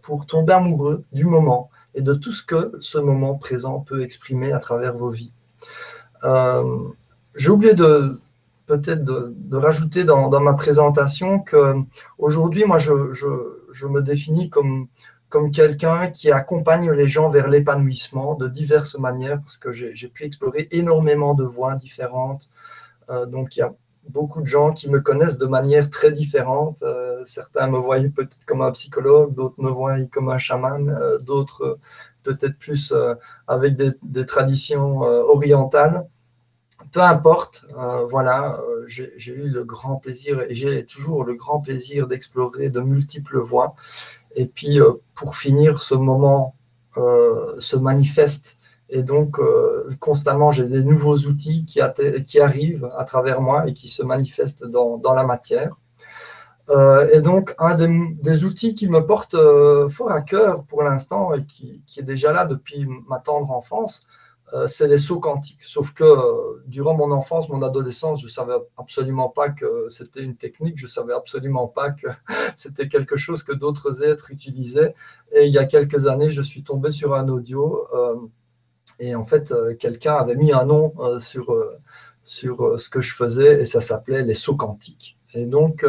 pour 0.02 0.26
tomber 0.26 0.54
amoureux 0.54 1.04
du 1.12 1.26
moment 1.26 1.70
et 1.94 2.02
de 2.02 2.14
tout 2.14 2.32
ce 2.32 2.44
que 2.44 2.74
ce 2.80 2.98
moment 2.98 3.36
présent 3.36 3.80
peut 3.82 4.02
exprimer 4.02 4.52
à 4.52 4.60
travers 4.60 4.96
vos 4.96 5.10
vies. 5.10 5.34
J'ai 7.36 7.50
oublié 7.50 7.74
de, 7.74 8.20
peut-être 8.70 9.04
de, 9.04 9.58
rajouter 9.58 10.04
dans, 10.04 10.30
ma 10.40 10.54
présentation 10.54 11.40
que 11.40 11.76
aujourd'hui, 12.20 12.66
moi, 12.66 12.78
je, 12.78 13.88
me 13.88 14.02
définis 14.02 14.50
comme, 14.50 14.88
comme 15.30 15.52
quelqu'un 15.52 16.08
qui 16.12 16.32
accompagne 16.32 16.92
les 16.92 17.08
gens 17.08 17.30
vers 17.30 17.50
l'épanouissement 17.50 18.36
de 18.36 18.48
diverses 18.48 18.98
manières, 18.98 19.40
parce 19.42 19.58
que 19.58 19.72
j'ai 19.72 20.08
pu 20.08 20.24
explorer 20.24 20.68
énormément 20.72 21.34
de 21.34 21.44
voies 21.44 21.76
différentes. 21.76 22.50
Euh, 23.10 23.26
donc, 23.26 23.56
il 23.56 23.60
y 23.60 23.64
a 23.64 23.74
beaucoup 24.08 24.42
de 24.42 24.48
gens 24.48 24.72
qui 24.72 24.88
me 24.88 25.00
connaissent 25.00 25.40
de 25.40 25.48
manière 25.48 25.90
très 25.90 26.12
différente. 26.12 26.84
Euh, 26.84 27.09
certains 27.26 27.68
me 27.68 27.78
voient 27.78 28.00
peut-être 28.16 28.38
comme 28.46 28.62
un 28.62 28.72
psychologue, 28.72 29.34
d'autres 29.34 29.62
me 29.62 29.70
voient 29.70 30.06
comme 30.12 30.30
un 30.30 30.38
chaman, 30.38 30.90
euh, 30.90 31.20
d'autres 31.20 31.80
peut-être 32.24 32.58
plus 32.58 32.94
avec 33.48 33.76
des 33.76 34.26
traditions 34.26 35.00
orientales 35.00 36.06
peu 36.92 37.02
importe, 37.02 37.66
euh, 37.78 38.06
voilà, 38.06 38.60
euh, 38.62 38.84
j'ai 38.88 39.34
eu 39.34 39.48
le 39.48 39.64
grand 39.64 39.98
plaisir 39.98 40.42
et 40.42 40.56
j'ai 40.56 40.86
toujours 40.86 41.24
le 41.24 41.36
grand 41.36 41.60
plaisir 41.60 42.08
d'explorer 42.08 42.70
de 42.70 42.80
multiples 42.80 43.40
voies. 43.40 43.76
Et 44.36 44.46
puis, 44.46 44.82
euh, 44.82 44.94
pour 45.16 45.36
finir, 45.36 45.82
ce 45.82 45.96
moment 45.96 46.56
se 47.60 47.78
manifeste. 47.78 48.58
Et 48.90 49.04
donc, 49.04 49.40
constamment, 50.02 50.52
j'ai 50.52 50.68
des 50.68 50.84
nouveaux 50.84 51.18
outils 51.18 51.64
qui, 51.64 51.80
arrivent 52.42 52.92
à 52.98 53.06
travers 53.06 53.40
moi 53.40 53.66
et 53.68 53.74
qui 53.74 53.88
se 53.88 54.04
manifestent 54.04 54.66
dans 54.66 55.14
la 55.16 55.24
matière. 55.24 55.78
Et 57.12 57.22
donc, 57.22 57.56
un 57.58 57.76
des, 57.76 58.44
outils 58.44 58.76
qui 58.76 58.88
me 58.88 59.06
porte 59.06 59.36
fort 59.90 60.12
à 60.12 60.22
cœur 60.22 60.66
pour 60.66 60.84
l'instant 60.84 61.34
et 61.34 61.46
qui, 61.46 61.82
est 61.98 62.04
déjà 62.04 62.32
là 62.32 62.46
depuis 62.46 62.88
ma 63.08 63.20
tendre 63.20 63.52
enfance, 63.52 64.06
euh, 64.54 64.66
c'est 64.68 64.88
les 64.88 64.98
sauts 64.98 65.20
quantiques. 65.20 65.62
Sauf 65.64 65.94
que 65.94 66.04
euh, 66.04 66.64
durant 66.66 66.96
mon 66.96 67.12
enfance, 67.12 67.50
mon 67.50 67.62
adolescence, 67.62 68.22
je 68.22 68.26
ne 68.26 68.32
savais 68.32 68.56
absolument 68.78 69.30
pas 69.30 69.50
que 69.50 69.88
c'était 69.90 70.24
une 70.24 70.36
technique, 70.36 70.78
je 70.78 70.86
ne 70.86 70.90
savais 70.90 71.14
absolument 71.14 71.68
pas 71.68 71.92
que 71.92 72.08
c'était 72.56 72.88
quelque 72.88 73.16
chose 73.16 73.44
que 73.44 73.52
d'autres 73.52 74.04
êtres 74.04 74.32
utilisaient. 74.32 74.96
Et 75.34 75.46
il 75.46 75.54
y 75.54 75.60
a 75.60 75.66
quelques 75.66 76.08
années, 76.08 76.32
je 76.32 76.42
suis 76.42 76.64
tombé 76.64 76.90
sur 76.90 77.14
un 77.14 77.28
audio 77.30 77.88
euh, 77.94 78.16
et 79.00 79.16
en 79.16 79.24
fait, 79.26 79.54
quelqu'un 79.80 80.16
avait 80.16 80.36
mis 80.36 80.52
un 80.52 80.66
nom 80.66 80.94
sur 81.20 81.56
ce 82.24 82.90
que 82.90 83.00
je 83.00 83.14
faisais 83.14 83.62
et 83.62 83.66
ça 83.66 83.80
s'appelait 83.80 84.24
les 84.24 84.34
sauts 84.34 84.58
quantiques. 84.58 85.19
Et 85.34 85.46
donc, 85.46 85.86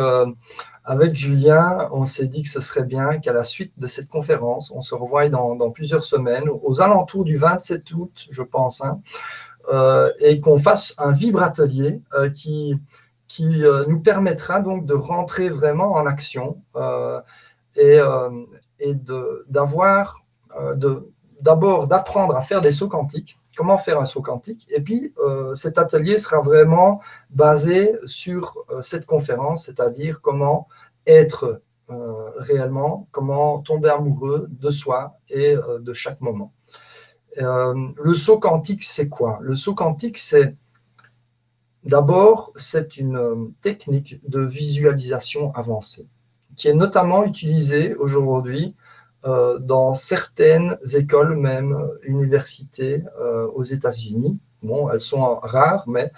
avec 0.84 1.14
Julien, 1.14 1.88
on 1.92 2.04
s'est 2.04 2.26
dit 2.26 2.42
que 2.42 2.48
ce 2.48 2.60
serait 2.60 2.84
bien 2.84 3.18
qu'à 3.18 3.32
la 3.32 3.44
suite 3.44 3.72
de 3.78 3.86
cette 3.86 4.08
conférence, 4.08 4.72
on 4.74 4.80
se 4.80 4.94
revoie 4.94 5.28
dans, 5.28 5.70
plusieurs 5.70 6.04
semaines, 6.04 6.48
aux 6.48 6.80
alentours 6.80 7.24
du 7.24 7.36
27 7.36 7.92
août, 7.92 8.26
je 8.30 8.42
pense, 8.42 8.82
hein, 8.82 9.00
euh, 9.72 10.10
et 10.18 10.40
qu'on 10.40 10.58
fasse 10.58 10.94
un 10.98 11.12
vibratelier 11.12 12.00
euh, 12.14 12.30
qui, 12.30 12.76
qui 13.28 13.64
euh, 13.64 13.84
nous 13.86 14.00
permettra 14.00 14.60
donc 14.60 14.86
de 14.86 14.94
rentrer 14.94 15.50
vraiment 15.50 15.92
en 15.92 16.06
action 16.06 16.60
et, 17.76 18.00
et 18.80 18.94
d'avoir, 19.48 20.24
d'abord 21.40 21.86
d'apprendre 21.86 22.34
à 22.34 22.42
faire 22.42 22.62
des 22.62 22.72
sauts 22.72 22.88
quantiques 22.88 23.38
comment 23.56 23.78
faire 23.78 24.00
un 24.00 24.06
saut 24.06 24.22
quantique. 24.22 24.66
Et 24.70 24.80
puis, 24.80 25.12
euh, 25.18 25.54
cet 25.54 25.78
atelier 25.78 26.18
sera 26.18 26.40
vraiment 26.40 27.00
basé 27.30 27.94
sur 28.06 28.56
euh, 28.70 28.80
cette 28.82 29.06
conférence, 29.06 29.66
c'est-à-dire 29.66 30.20
comment 30.20 30.68
être 31.06 31.62
euh, 31.90 32.30
réellement, 32.36 33.08
comment 33.10 33.58
tomber 33.58 33.88
amoureux 33.88 34.46
de 34.50 34.70
soi 34.70 35.18
et 35.28 35.56
de 35.56 35.92
chaque 35.92 36.20
moment. 36.20 36.52
le 37.36 38.14
saut 38.14 38.38
quantique, 38.38 38.84
c'est 38.84 39.08
quoi? 39.08 39.38
Le 39.40 39.56
saut 39.56 39.74
quantique, 39.74 40.18
c'est 40.18 40.56
d'abord, 41.84 42.52
c'est 42.54 42.96
une 42.96 43.52
technique 43.60 44.20
de 44.28 44.40
visualisation 44.40 45.52
avancée 45.54 46.08
qui 46.56 46.68
est 46.68 46.74
notamment 46.74 47.24
utilisée 47.24 47.94
aujourd'hui 47.94 48.74
euh, 49.26 49.58
dans 49.58 49.92
certaines 49.92 50.78
écoles, 50.94 51.36
même 51.36 51.76
universités 52.04 53.04
euh, 53.20 53.46
aux 53.48 53.62
États-Unis. 53.62 54.38
Bon, 54.62 54.90
elles 54.90 55.00
sont 55.00 55.34
rares, 55.36 55.86
mais 55.86 56.10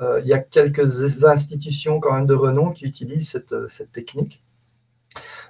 euh, 0.00 0.20
il 0.22 0.28
y 0.28 0.32
a 0.32 0.38
quelques 0.38 1.24
institutions 1.24 1.98
quand 1.98 2.12
même 2.12 2.26
de 2.26 2.34
renom 2.34 2.70
qui 2.70 2.84
utilisent 2.84 3.28
cette, 3.28 3.68
cette 3.68 3.90
technique 3.90 4.40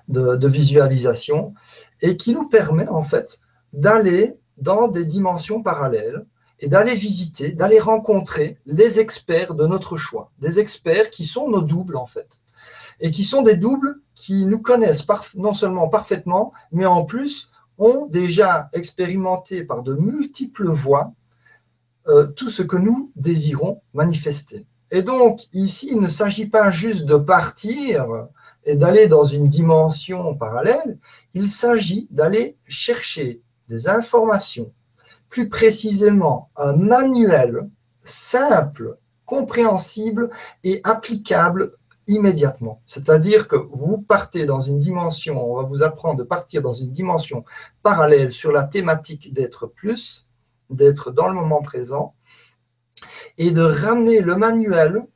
de, 0.08 0.36
de, 0.36 0.48
visualisation 0.48 1.54
et 2.00 2.16
qui 2.16 2.32
nous 2.32 2.48
permet 2.48 2.88
en 2.88 3.02
fait 3.02 3.40
d'aller 3.74 4.38
dans 4.56 4.88
des 4.88 5.04
dimensions 5.04 5.62
parallèles 5.62 6.24
et 6.60 6.68
d'aller 6.68 6.94
visiter, 6.94 7.50
d'aller 7.50 7.80
rencontrer 7.80 8.58
les 8.64 8.98
experts 8.98 9.54
de 9.54 9.66
notre 9.66 9.98
choix, 9.98 10.30
des 10.38 10.58
experts 10.58 11.10
qui 11.10 11.26
sont 11.26 11.50
nos 11.50 11.60
doubles 11.60 11.96
en 11.96 12.06
fait 12.06 12.40
et 13.00 13.10
qui 13.10 13.24
sont 13.24 13.42
des 13.42 13.56
doubles 13.56 14.00
qui 14.14 14.44
nous 14.44 14.60
connaissent 14.60 15.06
non 15.34 15.52
seulement 15.52 15.88
parfaitement, 15.88 16.52
mais 16.72 16.86
en 16.86 17.04
plus 17.04 17.50
ont 17.78 18.06
déjà 18.06 18.68
expérimenté 18.72 19.64
par 19.64 19.82
de 19.82 19.94
multiples 19.94 20.70
voies 20.70 21.12
euh, 22.06 22.26
tout 22.26 22.50
ce 22.50 22.62
que 22.62 22.76
nous 22.76 23.10
désirons 23.16 23.80
manifester. 23.94 24.66
Et 24.90 25.02
donc, 25.02 25.40
ici, 25.52 25.88
il 25.90 26.00
ne 26.00 26.08
s'agit 26.08 26.46
pas 26.46 26.70
juste 26.70 27.04
de 27.04 27.16
partir 27.16 28.06
et 28.64 28.76
d'aller 28.76 29.08
dans 29.08 29.24
une 29.24 29.48
dimension 29.48 30.34
parallèle, 30.34 30.98
il 31.32 31.48
s'agit 31.48 32.06
d'aller 32.10 32.56
chercher 32.66 33.40
des 33.68 33.88
informations, 33.88 34.72
plus 35.28 35.48
précisément 35.48 36.50
un 36.56 36.76
manuel 36.76 37.68
simple, 38.00 38.96
compréhensible 39.24 40.30
et 40.62 40.80
applicable 40.84 41.72
immédiatement. 42.06 42.82
C'est-à-dire 42.86 43.48
que 43.48 43.56
vous 43.56 43.98
partez 43.98 44.46
dans 44.46 44.60
une 44.60 44.78
dimension, 44.78 45.50
on 45.50 45.56
va 45.56 45.62
vous 45.62 45.82
apprendre 45.82 46.18
de 46.18 46.24
partir 46.24 46.62
dans 46.62 46.72
une 46.72 46.90
dimension 46.90 47.44
parallèle 47.82 48.32
sur 48.32 48.52
la 48.52 48.64
thématique 48.64 49.32
d'être 49.32 49.66
plus, 49.66 50.28
d'être 50.70 51.10
dans 51.10 51.28
le 51.28 51.34
moment 51.34 51.62
présent, 51.62 52.14
et 53.38 53.50
de 53.50 53.62
ramener 53.62 54.20
le 54.20 54.36
manuel, 54.36 55.06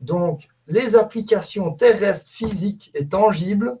donc 0.00 0.48
les 0.66 0.96
applications 0.96 1.72
terrestres, 1.72 2.30
physiques 2.30 2.90
et 2.94 3.06
tangibles, 3.06 3.78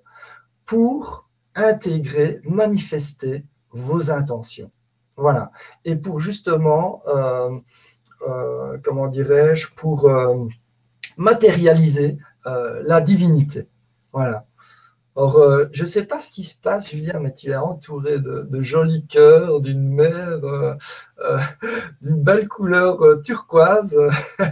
pour 0.66 1.28
intégrer, 1.54 2.40
manifester 2.44 3.44
vos 3.70 4.10
intentions. 4.10 4.70
Voilà. 5.16 5.52
Et 5.84 5.96
pour 5.96 6.20
justement, 6.20 7.02
euh, 7.06 7.58
euh, 8.28 8.78
comment 8.82 9.08
dirais-je, 9.08 9.68
pour 9.74 10.06
euh, 10.06 10.46
matérialiser 11.16 12.18
euh, 12.46 12.80
la 12.84 13.00
divinité. 13.00 13.68
Voilà. 14.12 14.44
Or, 15.16 15.38
euh, 15.38 15.66
je 15.72 15.82
ne 15.82 15.88
sais 15.88 16.04
pas 16.04 16.20
ce 16.20 16.30
qui 16.30 16.44
se 16.44 16.54
passe, 16.54 16.90
Julien, 16.90 17.18
mais 17.20 17.34
tu 17.34 17.50
es 17.50 17.56
entouré 17.56 18.20
de, 18.20 18.62
jolis 18.62 19.04
cœurs, 19.06 19.60
d'une 19.60 19.88
mer, 19.88 20.40
euh, 20.44 20.74
d'une 22.02 22.22
belle 22.22 22.48
couleur 22.48 23.20
turquoise. 23.22 23.98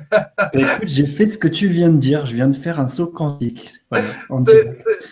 Écoute, 0.53 0.83
j'ai 0.83 1.07
fait 1.07 1.29
ce 1.29 1.39
que 1.39 1.49
tu 1.49 1.69
viens 1.69 1.91
de 1.91 1.97
dire. 1.97 2.27
Je 2.27 2.35
viens 2.35 2.49
de 2.49 2.57
faire 2.57 2.81
un 2.81 2.89
saut 2.89 3.07
quantique. 3.07 3.71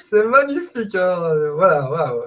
c'est 0.02 0.26
magnifique. 0.26 0.94
Hein. 0.94 1.50
voilà, 1.54 1.90
waouh. 1.90 2.20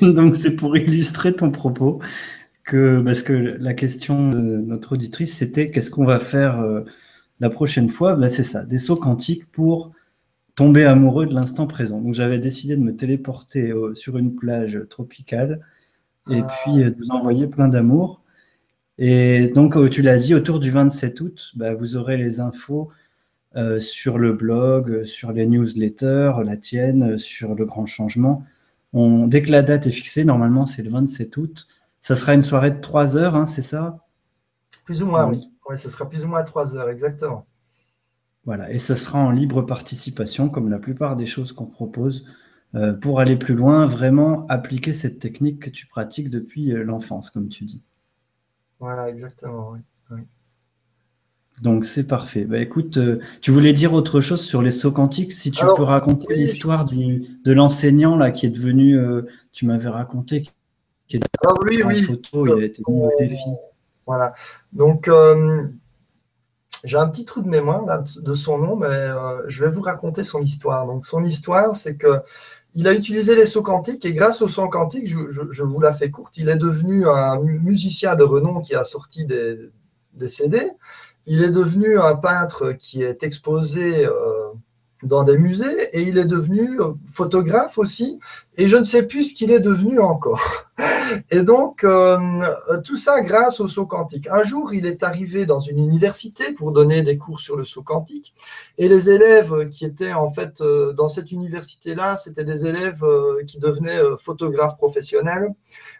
Donc, 0.14 0.36
c'est 0.36 0.56
pour 0.56 0.76
illustrer 0.76 1.34
ton 1.34 1.50
propos 1.50 2.00
que, 2.64 3.02
parce 3.04 3.22
que 3.22 3.32
la 3.32 3.74
question 3.74 4.28
de 4.28 4.38
notre 4.38 4.92
auditrice, 4.92 5.36
c'était 5.36 5.70
qu'est-ce 5.70 5.90
qu'on 5.90 6.06
va 6.06 6.20
faire 6.20 6.64
la 7.40 7.50
prochaine 7.50 7.88
fois, 7.88 8.14
ben, 8.14 8.28
c'est 8.28 8.42
ça, 8.42 8.64
des 8.64 8.78
sauts 8.78 8.96
quantiques 8.96 9.50
pour 9.50 9.92
tomber 10.54 10.84
amoureux 10.84 11.26
de 11.26 11.34
l'instant 11.34 11.66
présent. 11.66 12.00
Donc 12.00 12.14
j'avais 12.14 12.38
décidé 12.38 12.76
de 12.76 12.82
me 12.82 12.94
téléporter 12.94 13.70
euh, 13.70 13.94
sur 13.94 14.18
une 14.18 14.34
plage 14.34 14.78
tropicale 14.90 15.60
et 16.30 16.42
ah. 16.44 16.48
puis 16.48 16.82
euh, 16.82 16.90
de 16.90 16.96
vous 16.98 17.10
envoyer 17.10 17.46
plein 17.46 17.68
d'amour. 17.68 18.20
Et 18.98 19.48
donc, 19.54 19.76
euh, 19.76 19.88
tu 19.88 20.02
l'as 20.02 20.18
dit, 20.18 20.34
autour 20.34 20.60
du 20.60 20.70
27 20.70 21.20
août, 21.22 21.52
bah, 21.56 21.72
vous 21.72 21.96
aurez 21.96 22.16
les 22.16 22.40
infos 22.40 22.90
sur 23.80 24.18
le 24.18 24.32
blog, 24.32 25.02
sur 25.02 25.32
les 25.32 25.44
newsletters, 25.44 26.34
la 26.44 26.56
tienne, 26.56 27.18
sur 27.18 27.56
le 27.56 27.64
grand 27.64 27.84
changement. 27.84 28.44
On, 28.92 29.26
dès 29.26 29.42
que 29.42 29.50
la 29.50 29.62
date 29.62 29.88
est 29.88 29.90
fixée, 29.90 30.22
normalement 30.22 30.66
c'est 30.66 30.82
le 30.82 30.90
27 30.90 31.36
août, 31.36 31.66
ça 32.00 32.14
sera 32.14 32.34
une 32.34 32.42
soirée 32.42 32.70
de 32.70 32.80
3 32.80 33.16
heures, 33.16 33.34
hein, 33.34 33.46
c'est 33.46 33.62
ça? 33.62 34.06
Plus 34.84 35.02
ou 35.02 35.06
moins, 35.06 35.26
oui. 35.26 35.49
Oui, 35.70 35.78
ce 35.78 35.88
sera 35.88 36.08
plus 36.08 36.24
ou 36.24 36.28
moins 36.28 36.42
3 36.42 36.76
heures, 36.76 36.88
exactement. 36.88 37.46
Voilà, 38.44 38.72
et 38.72 38.78
ce 38.78 38.96
sera 38.96 39.20
en 39.20 39.30
libre 39.30 39.62
participation, 39.62 40.48
comme 40.48 40.68
la 40.68 40.80
plupart 40.80 41.14
des 41.14 41.26
choses 41.26 41.52
qu'on 41.52 41.66
propose, 41.66 42.26
euh, 42.74 42.92
pour 42.92 43.20
aller 43.20 43.36
plus 43.36 43.54
loin, 43.54 43.86
vraiment 43.86 44.48
appliquer 44.48 44.92
cette 44.92 45.20
technique 45.20 45.60
que 45.60 45.70
tu 45.70 45.86
pratiques 45.86 46.28
depuis 46.28 46.72
euh, 46.72 46.82
l'enfance, 46.82 47.30
comme 47.30 47.46
tu 47.46 47.66
dis. 47.66 47.82
Voilà, 48.80 49.08
exactement, 49.08 49.74
oui. 50.10 50.18
Donc 51.62 51.84
c'est 51.84 52.08
parfait. 52.08 52.46
Bah, 52.46 52.58
écoute, 52.58 52.96
euh, 52.96 53.20
tu 53.40 53.52
voulais 53.52 53.72
dire 53.72 53.92
autre 53.92 54.20
chose 54.20 54.40
sur 54.44 54.62
les 54.62 54.72
sauts 54.72 54.90
quantiques? 54.90 55.30
Si 55.30 55.52
tu 55.52 55.64
peux 55.76 55.84
raconter 55.84 56.34
l'histoire 56.34 56.84
de 56.84 57.52
l'enseignant 57.52 58.16
là 58.16 58.32
qui 58.32 58.46
est 58.46 58.50
devenu, 58.50 58.98
tu 59.52 59.66
m'avais 59.66 59.90
raconté, 59.90 60.48
qui 61.06 61.16
est 61.16 61.20
ah, 61.46 61.54
oui, 61.62 61.80
en 61.84 61.94
photo, 62.02 62.56
il 62.56 62.62
a 62.62 62.66
été 62.66 62.82
mis 62.88 63.04
au 63.04 63.10
défi. 63.16 63.50
Voilà. 64.10 64.34
Donc 64.72 65.08
j'ai 66.84 66.96
un 66.96 67.08
petit 67.08 67.24
trou 67.24 67.42
de 67.42 67.48
mémoire 67.48 67.84
de 68.02 68.34
son 68.34 68.58
nom, 68.58 68.76
mais 68.76 68.86
euh, 68.86 69.42
je 69.48 69.64
vais 69.64 69.70
vous 69.70 69.82
raconter 69.82 70.22
son 70.22 70.40
histoire. 70.40 70.86
Donc, 70.86 71.04
son 71.06 71.22
histoire, 71.24 71.76
c'est 71.76 71.96
que 71.96 72.22
il 72.72 72.86
a 72.86 72.94
utilisé 72.94 73.34
les 73.34 73.46
sauts 73.46 73.62
quantiques 73.62 74.04
et 74.04 74.14
grâce 74.14 74.42
aux 74.42 74.48
sauts 74.48 74.68
quantiques, 74.68 75.08
je, 75.08 75.62
vous 75.62 75.80
la 75.80 75.92
fais 75.92 76.10
courte, 76.10 76.36
il 76.36 76.48
est 76.48 76.56
devenu 76.56 77.08
un 77.08 77.40
musicien 77.40 78.14
de 78.14 78.22
renom 78.22 78.60
qui 78.60 78.76
a 78.76 78.84
sorti 78.84 79.24
des, 79.24 79.58
CD. 80.28 80.70
Il 81.26 81.42
est 81.42 81.50
devenu 81.50 81.98
un 81.98 82.14
peintre 82.14 82.72
qui 82.72 83.02
est 83.02 83.24
exposé 83.24 84.06
euh, 84.06 84.52
dans 85.02 85.24
des 85.24 85.38
musées 85.38 85.88
et 85.92 86.02
il 86.02 86.18
est 86.18 86.26
devenu 86.26 86.80
euh, 86.80 86.92
photographe 87.06 87.78
aussi 87.78 88.18
et 88.56 88.68
je 88.68 88.76
ne 88.76 88.84
sais 88.84 89.06
plus 89.06 89.24
ce 89.24 89.34
qu'il 89.34 89.50
est 89.50 89.60
devenu 89.60 90.00
encore. 90.00 90.66
Et 91.30 91.42
donc, 91.42 91.82
euh, 91.84 92.16
tout 92.84 92.96
ça 92.96 93.20
grâce 93.20 93.60
au 93.60 93.68
saut 93.68 93.84
quantique. 93.84 94.28
Un 94.28 94.44
jour, 94.44 94.72
il 94.72 94.86
est 94.86 95.02
arrivé 95.02 95.44
dans 95.44 95.58
une 95.60 95.78
université 95.78 96.52
pour 96.52 96.72
donner 96.72 97.02
des 97.02 97.18
cours 97.18 97.40
sur 97.40 97.56
le 97.56 97.64
saut 97.64 97.82
quantique 97.82 98.32
et 98.78 98.88
les 98.88 99.10
élèves 99.10 99.68
qui 99.68 99.84
étaient 99.84 100.12
en 100.12 100.30
fait 100.30 100.60
euh, 100.60 100.92
dans 100.92 101.08
cette 101.08 101.32
université-là, 101.32 102.16
c'était 102.16 102.44
des 102.44 102.64
élèves 102.64 103.04
qui 103.46 103.58
devenaient 103.58 104.00
photographes 104.20 104.76
professionnels, 104.76 105.48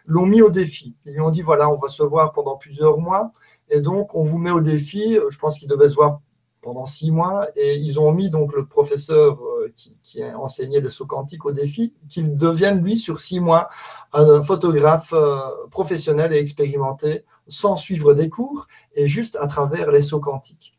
l'ont 0.05 0.25
mis 0.25 0.41
au 0.41 0.49
défi. 0.49 0.95
Ils 1.05 1.13
lui 1.13 1.21
ont 1.21 1.31
dit, 1.31 1.41
voilà, 1.41 1.69
on 1.69 1.77
va 1.77 1.89
se 1.89 2.03
voir 2.03 2.31
pendant 2.31 2.55
plusieurs 2.55 2.99
mois 2.99 3.31
et 3.69 3.81
donc 3.81 4.15
on 4.15 4.23
vous 4.23 4.37
met 4.37 4.51
au 4.51 4.61
défi. 4.61 5.19
Je 5.29 5.37
pense 5.37 5.59
qu'ils 5.59 5.69
devaient 5.69 5.89
se 5.89 5.95
voir 5.95 6.21
pendant 6.61 6.85
six 6.85 7.11
mois 7.11 7.47
et 7.55 7.75
ils 7.75 7.99
ont 7.99 8.11
mis 8.11 8.29
donc 8.29 8.53
le 8.53 8.65
professeur 8.65 9.39
euh, 9.43 9.73
qui, 10.03 10.23
a 10.23 10.37
enseigné 10.39 10.79
le 10.79 10.89
saut 10.89 11.05
quantique 11.05 11.45
au 11.45 11.51
défi 11.51 11.93
qu'il 12.09 12.37
devienne 12.37 12.83
lui 12.83 12.97
sur 12.97 13.19
six 13.19 13.39
mois 13.39 13.69
un 14.13 14.41
photographe 14.41 15.13
euh, 15.13 15.39
professionnel 15.71 16.33
et 16.33 16.37
expérimenté 16.37 17.25
sans 17.47 17.75
suivre 17.75 18.13
des 18.13 18.29
cours 18.29 18.67
et 18.95 19.07
juste 19.07 19.35
à 19.37 19.47
travers 19.47 19.91
les 19.91 20.01
sauts 20.01 20.19
quantiques. 20.19 20.77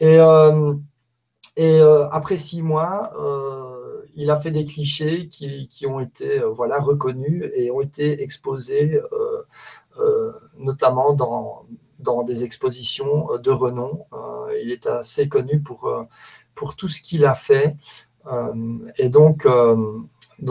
Et, 0.00 0.18
euh, 0.18 0.74
et 1.56 1.80
après 2.12 2.36
six 2.36 2.62
mois, 2.62 3.10
il 4.14 4.30
a 4.30 4.36
fait 4.36 4.52
des 4.52 4.64
clichés 4.64 5.28
qui, 5.28 5.66
qui 5.66 5.86
ont 5.86 5.98
été 5.98 6.40
voilà, 6.54 6.78
reconnus 6.78 7.50
et 7.52 7.72
ont 7.72 7.80
été 7.80 8.22
exposés 8.22 9.00
notamment 10.56 11.14
dans, 11.14 11.66
dans 11.98 12.22
des 12.22 12.44
expositions 12.44 13.32
euh, 13.32 13.38
de 13.38 13.50
renom. 13.50 14.06
Euh, 14.12 14.58
il 14.62 14.70
est 14.70 14.86
assez 14.86 15.28
connu 15.28 15.60
pour, 15.60 15.86
euh, 15.86 16.04
pour 16.54 16.76
tout 16.76 16.88
ce 16.88 17.02
qu'il 17.02 17.24
a 17.24 17.34
fait. 17.34 17.76
et 18.98 19.08
donc, 19.08 19.46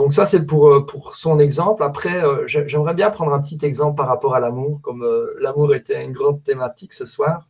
ça, 0.10 0.26
c'est 0.26 0.46
pour, 0.46 0.86
pour 0.88 1.16
son 1.16 1.38
exemple. 1.38 1.84
Après, 1.84 2.24
j'aimerais 2.48 2.96
bien 2.96 3.12
prendre 3.12 3.34
un 3.34 3.40
petit 3.40 3.60
exemple 3.62 3.96
par 3.96 4.08
rapport 4.08 4.34
à 4.34 4.40
l'amour, 4.40 4.80
comme 4.82 5.06
l'amour 5.40 5.76
était 5.76 6.04
une 6.04 6.12
grande 6.12 6.42
thématique 6.44 6.94
ce 6.94 7.06
soir. 7.06 7.48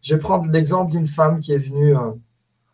Je 0.00 0.14
vais 0.14 0.18
prendre 0.18 0.50
l'exemple 0.50 0.92
d'une 0.92 1.06
femme 1.06 1.40
qui 1.40 1.52
est 1.52 1.58
venue 1.58 1.94
à, 1.94 2.14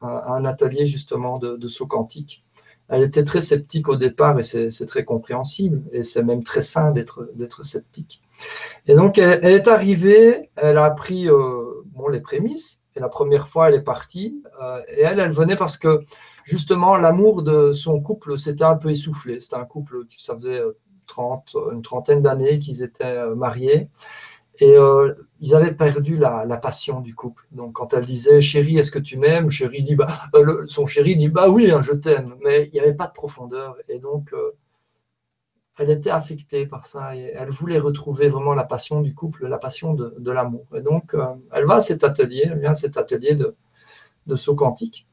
un 0.00 0.44
atelier 0.44 0.86
justement 0.86 1.38
de, 1.38 1.56
de 1.56 1.68
saut 1.68 1.86
quantique. 1.86 2.44
Elle 2.92 3.02
était 3.02 3.24
très 3.24 3.40
sceptique 3.40 3.88
au 3.88 3.96
départ 3.96 4.38
et 4.38 4.42
c'est 4.42 4.86
très 4.86 5.02
compréhensible 5.02 5.82
et 5.92 6.02
c'est 6.02 6.22
même 6.22 6.44
très 6.44 6.60
sain 6.60 6.92
d'être 6.92 7.64
sceptique. 7.64 8.20
Et 8.86 8.94
donc, 8.94 9.16
elle, 9.16 9.44
est 9.44 9.66
arrivée, 9.66 10.50
elle 10.56 10.76
a 10.76 10.84
appris 10.84 11.26
euh, 11.30 11.82
bon, 11.86 12.08
les 12.08 12.20
prémices, 12.20 12.82
et 12.94 13.00
la 13.00 13.08
première 13.08 13.48
fois, 13.48 13.70
elle 13.70 13.76
est 13.76 13.82
partie, 13.82 14.42
euh, 14.62 14.82
et 14.94 15.00
elle, 15.00 15.20
elle 15.20 15.32
venait 15.32 15.56
parce 15.56 15.78
que, 15.78 16.02
justement, 16.44 16.98
l'amour 16.98 17.42
de 17.42 17.72
son 17.72 17.98
couple 18.00 18.36
s'était 18.36 18.64
un 18.64 18.76
peu 18.76 18.90
essoufflé. 18.90 19.40
C'était 19.40 19.56
un 19.56 19.64
couple 19.64 20.06
qui, 20.10 20.22
ça 20.22 20.34
faisait 20.34 20.60
30, 21.06 21.54
euh, 21.54 21.72
une 21.72 21.80
trentaine 21.80 22.20
d'années 22.20 22.58
qu'ils 22.58 22.82
étaient 22.82 23.26
mariés, 23.34 23.88
et 24.62 24.76
ils 25.40 25.54
avaient 25.54 25.74
perdu 25.74 26.16
la, 26.16 26.56
passion 26.56 27.00
du 27.00 27.14
couple. 27.14 27.46
Donc, 27.50 27.74
quand 27.74 27.94
elle 27.94 28.04
disait 28.04 28.40
chérie, 28.40 28.78
est-ce 28.78 28.90
que 28.90 28.98
tu 28.98 29.18
m'aimes? 29.18 29.48
Dit 29.48 29.96
bah, 29.96 30.30
son 30.66 30.86
chéri 30.86 31.16
dit 31.16 31.28
bah 31.28 31.48
oui, 31.48 31.70
hein, 31.70 31.82
je 31.82 31.92
t'aime, 31.92 32.36
mais 32.44 32.68
il 32.68 32.72
n'y 32.72 32.80
avait 32.80 32.94
pas 32.94 33.06
de 33.06 33.12
profondeur. 33.12 33.76
Et 33.88 33.98
donc, 33.98 34.32
elle 35.78 35.90
était 35.90 36.10
affectée 36.10 36.66
par 36.66 36.84
ça 36.84 37.16
et 37.16 37.32
elle 37.34 37.50
voulait 37.50 37.78
retrouver 37.78 38.28
vraiment 38.28 38.54
la 38.54 38.64
passion 38.64 39.00
du 39.00 39.14
couple, 39.14 39.46
la 39.46 39.58
passion 39.58 39.94
de, 39.94 40.30
l'amour. 40.30 40.66
Et 40.74 40.80
donc, 40.80 41.14
euh, 41.14 41.26
elle 41.52 41.64
va 41.64 41.76
à 41.76 41.80
cet 41.80 42.04
atelier, 42.04 42.42
elle 42.44 42.60
vient 42.60 42.72
à 42.72 42.74
cet 42.74 42.96
atelier 42.96 43.34
de, 43.34 43.56
de 44.26 44.36
saut 44.36 44.54
quantique. 44.54 45.06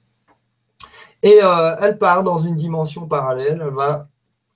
Et 1.24 1.40
euh, 1.42 1.76
elle 1.82 1.98
part 1.98 2.24
dans 2.24 2.40
une 2.40 2.56
dimension 2.56 3.08
parallèle, 3.08 3.62
elle 3.66 3.74
va 3.74 4.10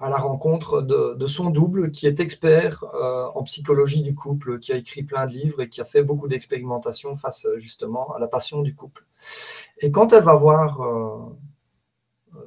à 0.03 0.09
la 0.09 0.17
rencontre 0.17 0.81
de, 0.81 1.27
son 1.27 1.49
double 1.49 1.91
qui 1.91 2.07
est 2.07 2.19
expert 2.19 2.83
euh, 2.93 3.27
en 3.35 3.43
psychologie 3.43 4.01
du 4.01 4.13
couple, 4.13 4.59
qui 4.59 4.71
a 4.73 4.75
écrit 4.75 5.03
plein 5.03 5.25
de 5.25 5.31
livres 5.31 5.61
et 5.61 5.69
qui 5.69 5.81
a 5.81 5.85
fait 5.85 6.03
beaucoup 6.03 6.27
d'expérimentations 6.27 7.15
face 7.15 7.47
justement 7.57 8.13
à 8.13 8.19
la 8.19 8.27
passion 8.27 8.61
du 8.61 8.75
couple. 8.75 9.05
Et 9.79 9.91
quand 9.91 10.13
elle 10.13 10.23
va 10.23 10.35
voir 10.35 10.79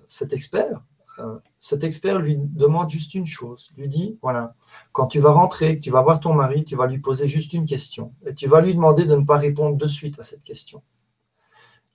cet 0.06 0.32
expert, 0.32 0.82
euh, 1.18 1.38
cet 1.58 1.84
expert 1.84 2.18
lui 2.18 2.36
demande 2.36 2.90
juste 2.90 3.14
une 3.14 3.26
chose, 3.26 3.72
lui 3.76 3.88
dit, 3.88 4.18
voilà, 4.22 4.54
quand 4.92 5.06
tu 5.06 5.20
vas 5.20 5.32
rentrer, 5.32 5.80
tu 5.80 5.90
vas 5.90 6.02
voir 6.02 6.20
ton 6.20 6.34
mari, 6.34 6.64
tu 6.64 6.76
vas 6.76 6.86
lui 6.86 6.98
poser 6.98 7.26
juste 7.26 7.52
une 7.52 7.64
question, 7.64 8.12
et 8.26 8.34
tu 8.34 8.46
vas 8.46 8.60
lui 8.60 8.74
demander 8.74 9.06
de 9.06 9.16
ne 9.16 9.24
pas 9.24 9.38
répondre 9.38 9.76
de 9.76 9.86
suite 9.86 10.18
à 10.18 10.22
cette 10.22 10.42
question. 10.42 10.82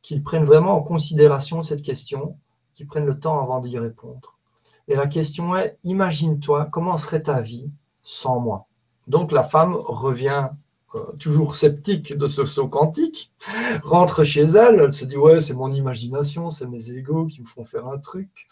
Qu'il 0.01 0.23
prenne 0.23 0.45
vraiment 0.45 0.75
en 0.75 0.81
considération 0.81 1.61
cette 1.61 1.83
question, 1.83 2.37
qu'il 2.73 2.87
prenne 2.87 3.05
le 3.05 3.19
temps 3.19 3.41
avant 3.41 3.59
d'y 3.59 3.77
répondre. 3.77 4.39
Et 4.91 4.95
la 4.95 5.07
question 5.07 5.55
est, 5.55 5.77
imagine-toi, 5.85 6.67
comment 6.69 6.97
serait 6.97 7.23
ta 7.23 7.39
vie 7.39 7.71
sans 8.01 8.41
moi? 8.41 8.67
Donc 9.07 9.31
la 9.31 9.45
femme 9.45 9.73
revient 9.73 10.49
euh, 10.95 11.13
toujours 11.17 11.55
sceptique 11.55 12.11
de 12.11 12.27
ce 12.27 12.43
saut 12.43 12.67
quantique, 12.67 13.31
rentre 13.83 14.25
chez 14.25 14.41
elle, 14.41 14.81
elle 14.81 14.91
se 14.91 15.05
dit 15.05 15.15
ouais 15.15 15.39
c'est 15.39 15.53
mon 15.53 15.71
imagination, 15.71 16.49
c'est 16.49 16.67
mes 16.67 16.91
égaux 16.91 17.25
qui 17.25 17.39
me 17.39 17.47
font 17.47 17.63
faire 17.63 17.87
un 17.87 17.99
truc, 17.99 18.49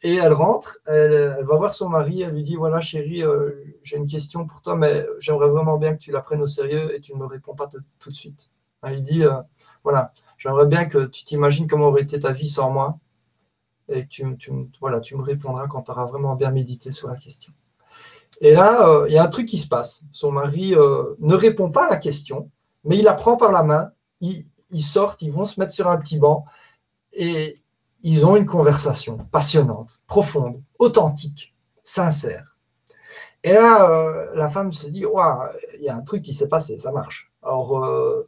et 0.00 0.14
elle 0.14 0.32
rentre, 0.32 0.78
elle, 0.86 1.44
va 1.44 1.56
voir 1.56 1.74
son 1.74 1.90
mari, 1.90 2.22
elle 2.22 2.32
lui 2.32 2.42
dit 2.42 2.56
voilà 2.56 2.80
chérie, 2.80 3.22
euh, 3.22 3.50
j'ai 3.82 3.98
une 3.98 4.06
question 4.06 4.46
pour 4.46 4.62
toi, 4.62 4.74
mais 4.74 5.04
j'aimerais 5.18 5.50
vraiment 5.50 5.76
bien 5.76 5.92
que 5.92 5.98
tu 5.98 6.10
la 6.10 6.22
prennes 6.22 6.40
au 6.40 6.46
sérieux 6.46 6.94
et 6.94 7.02
tu 7.02 7.12
ne 7.12 7.18
me 7.18 7.26
réponds 7.26 7.54
pas 7.54 7.68
tout 7.98 8.08
de 8.10 8.16
suite. 8.16 8.48
Elle 8.82 8.94
lui 8.94 9.02
dit 9.02 9.24
euh, 9.24 9.42
voilà, 9.84 10.14
j'aimerais 10.38 10.64
bien 10.66 10.86
que 10.86 11.04
tu 11.04 11.26
t'imagines 11.26 11.66
comment 11.66 11.88
aurait 11.88 12.00
été 12.00 12.18
ta 12.18 12.32
vie 12.32 12.48
sans 12.48 12.70
moi, 12.70 12.98
et 13.92 14.06
tu, 14.06 14.24
tu 14.38 14.52
me 14.52 15.22
répondras 15.22 15.66
quand 15.68 15.82
tu 15.82 15.90
auras 15.90 16.06
vraiment 16.06 16.34
bien 16.34 16.50
médité 16.50 16.90
sur 16.90 17.08
la 17.08 17.16
question. 17.16 17.52
Et 18.40 18.52
là, 18.52 18.88
euh, 18.88 19.06
il 19.08 19.14
y 19.14 19.18
a 19.18 19.24
un 19.24 19.28
truc 19.28 19.46
qui 19.46 19.58
se 19.58 19.68
passe. 19.68 20.02
Son 20.10 20.32
mari 20.32 20.74
euh, 20.74 21.14
ne 21.20 21.34
répond 21.34 21.70
pas 21.70 21.86
à 21.86 21.90
la 21.90 21.96
question, 21.96 22.50
mais 22.84 22.98
il 22.98 23.04
la 23.04 23.14
prend 23.14 23.36
par 23.36 23.52
la 23.52 23.62
main, 23.62 23.92
ils, 24.20 24.82
sortent, 24.82 25.22
ils 25.22 25.32
vont 25.32 25.44
se 25.44 25.58
mettre 25.60 25.72
sur 25.72 25.88
un 25.88 25.96
petit 25.96 26.18
banc 26.18 26.44
et 27.12 27.56
ils 28.02 28.24
ont 28.24 28.36
une 28.36 28.46
conversation 28.46 29.18
passionnante, 29.30 29.90
profonde, 30.06 30.62
authentique, 30.78 31.54
sincère. 31.84 32.56
Et 33.44 33.52
là, 33.52 33.90
euh, 33.90 34.34
la 34.34 34.48
femme 34.48 34.72
se 34.72 34.86
dit, 34.88 35.04
il 35.78 35.82
y 35.84 35.88
a 35.88 35.96
un 35.96 36.02
truc 36.02 36.22
qui 36.22 36.32
s'est 36.32 36.48
passé, 36.48 36.78
ça 36.78 36.92
marche. 36.92 37.31
Alors, 37.42 37.84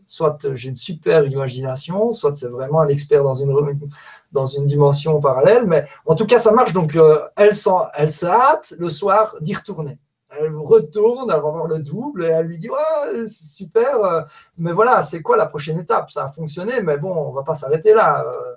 soit 0.07 0.55
j'ai 0.55 0.71
une 0.71 0.75
super 0.75 1.25
imagination, 1.25 2.13
soit 2.13 2.35
c'est 2.35 2.49
vraiment 2.49 2.81
un 2.81 2.89
expert 2.89 3.23
dans 3.23 3.35
une, 3.35 4.67
dimension 4.67 5.21
parallèle, 5.21 5.67
mais 5.67 5.87
en 6.07 6.17
tout 6.17 6.27
cas, 6.27 6.41
ça 6.41 6.51
marche. 6.51 6.73
Donc, 6.73 6.99
elle, 7.37 7.55
sent, 7.55 7.71
elle 7.95 8.13
se 8.13 8.75
le 8.77 8.91
soir 8.91 9.37
d'y 9.41 9.55
retourner 9.55 9.99
elle 10.41 10.55
retourne, 10.55 11.31
elle 11.31 11.41
va 11.41 11.51
voir 11.51 11.67
le 11.67 11.79
double 11.81 12.25
et 12.25 12.29
elle 12.29 12.47
lui 12.47 12.59
dit 12.59 12.71
ouais, 12.71 13.27
c'est 13.27 13.47
super, 13.47 13.97
euh, 14.05 14.23
mais 14.59 14.73
voilà, 14.73 15.03
c'est 15.03 15.23
quoi 15.23 15.37
la 15.37 15.47
prochaine 15.47 15.79
étape? 15.79 16.11
Ça 16.11 16.25
a 16.25 16.33
fonctionné, 16.33 16.81
mais 16.83 16.99
bon, 16.99 17.13
on 17.13 17.33
va 17.33 17.43
pas 17.43 17.55
s'arrêter 17.55 17.95
là. 17.95 18.25
Euh, 18.25 18.55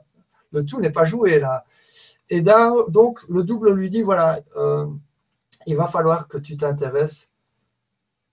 le 0.52 0.66
tout 0.66 0.80
n'est 0.80 0.92
pas 0.92 1.06
joué 1.06 1.40
là. 1.40 1.66
Et 2.30 2.42
donc, 2.42 3.22
le 3.30 3.44
double 3.44 3.74
lui 3.74 3.90
dit 3.90 4.02
voilà, 4.02 4.40
euh, 4.58 4.88
il 5.66 5.76
va 5.76 5.88
falloir 5.88 6.28
que 6.28 6.38
tu 6.38 6.58
t'intéresses 6.58 7.30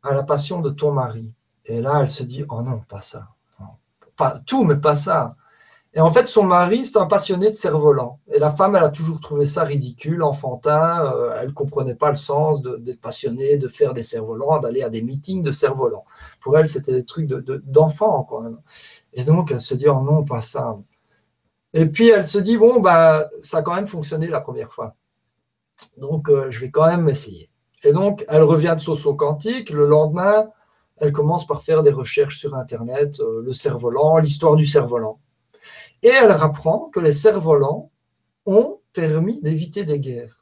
à 0.02 0.14
la 0.14 0.22
passion 0.22 0.60
de 0.60 0.70
ton 0.70 0.92
mari. 0.92 1.32
Et 1.66 1.80
là, 1.80 2.00
elle 2.02 2.10
se 2.10 2.22
dit 2.22 2.44
oh 2.48 2.62
non, 2.62 2.80
pas 2.88 3.00
ça. 3.00 3.28
pas 4.16 4.40
tout, 4.46 4.64
mais 4.64 4.76
pas 4.76 4.94
ça. 4.94 5.36
Et 5.96 6.00
en 6.00 6.10
fait, 6.10 6.26
son 6.26 6.42
mari, 6.42 6.84
c'est 6.84 6.98
un 6.98 7.06
passionné 7.06 7.50
de 7.50 7.56
cerf-volant. 7.56 8.18
Et 8.26 8.40
la 8.40 8.50
femme, 8.50 8.74
elle 8.74 8.82
a 8.82 8.90
toujours 8.90 9.20
trouvé 9.20 9.46
ça 9.46 9.62
ridicule, 9.62 10.24
enfantin. 10.24 11.12
Euh, 11.14 11.38
elle 11.40 11.48
ne 11.48 11.52
comprenait 11.52 11.94
pas 11.94 12.10
le 12.10 12.16
sens 12.16 12.62
d'être 12.62 13.00
passionnée, 13.00 13.58
de 13.58 13.68
faire 13.68 13.94
des 13.94 14.02
cerfs-volants, 14.02 14.58
d'aller 14.58 14.82
à 14.82 14.88
des 14.88 15.02
meetings 15.02 15.44
de 15.44 15.52
cerfs-volants. 15.52 16.04
Pour 16.40 16.58
elle, 16.58 16.66
c'était 16.68 16.92
des 16.92 17.04
trucs 17.04 17.28
d'enfants. 17.28 18.28
De, 18.42 18.58
et 19.12 19.22
donc, 19.22 19.52
elle 19.52 19.60
se 19.60 19.74
dit, 19.74 19.88
oh 19.88 20.02
non, 20.02 20.24
pas 20.24 20.42
ça. 20.42 20.76
Et 21.74 21.86
puis, 21.86 22.08
elle 22.08 22.26
se 22.26 22.38
dit, 22.38 22.56
bon, 22.56 22.80
bah, 22.80 23.28
ça 23.40 23.58
a 23.58 23.62
quand 23.62 23.74
même 23.76 23.86
fonctionné 23.86 24.26
la 24.26 24.40
première 24.40 24.72
fois. 24.72 24.96
Donc, 25.96 26.28
euh, 26.28 26.50
je 26.50 26.58
vais 26.60 26.70
quand 26.70 26.86
même 26.86 27.08
essayer. 27.08 27.50
Et 27.84 27.92
donc, 27.92 28.24
elle 28.28 28.42
revient 28.42 28.74
de 28.76 28.82
son 28.82 28.96
saut 28.96 29.14
quantique. 29.14 29.70
Le 29.70 29.86
lendemain, 29.86 30.48
elle 30.98 31.12
commence 31.12 31.46
par 31.46 31.62
faire 31.62 31.82
des 31.82 31.90
recherches 31.90 32.38
sur 32.38 32.54
Internet, 32.54 33.20
euh, 33.20 33.42
le 33.42 33.52
cerf-volant, 33.52 34.18
l'histoire 34.18 34.56
du 34.56 34.66
cerf-volant. 34.66 35.18
Et 36.02 36.08
elle 36.08 36.30
apprend 36.30 36.90
que 36.92 37.00
les 37.00 37.12
cerfs-volants 37.12 37.90
ont 38.46 38.78
permis 38.92 39.40
d'éviter 39.40 39.84
des 39.84 39.98
guerres. 39.98 40.38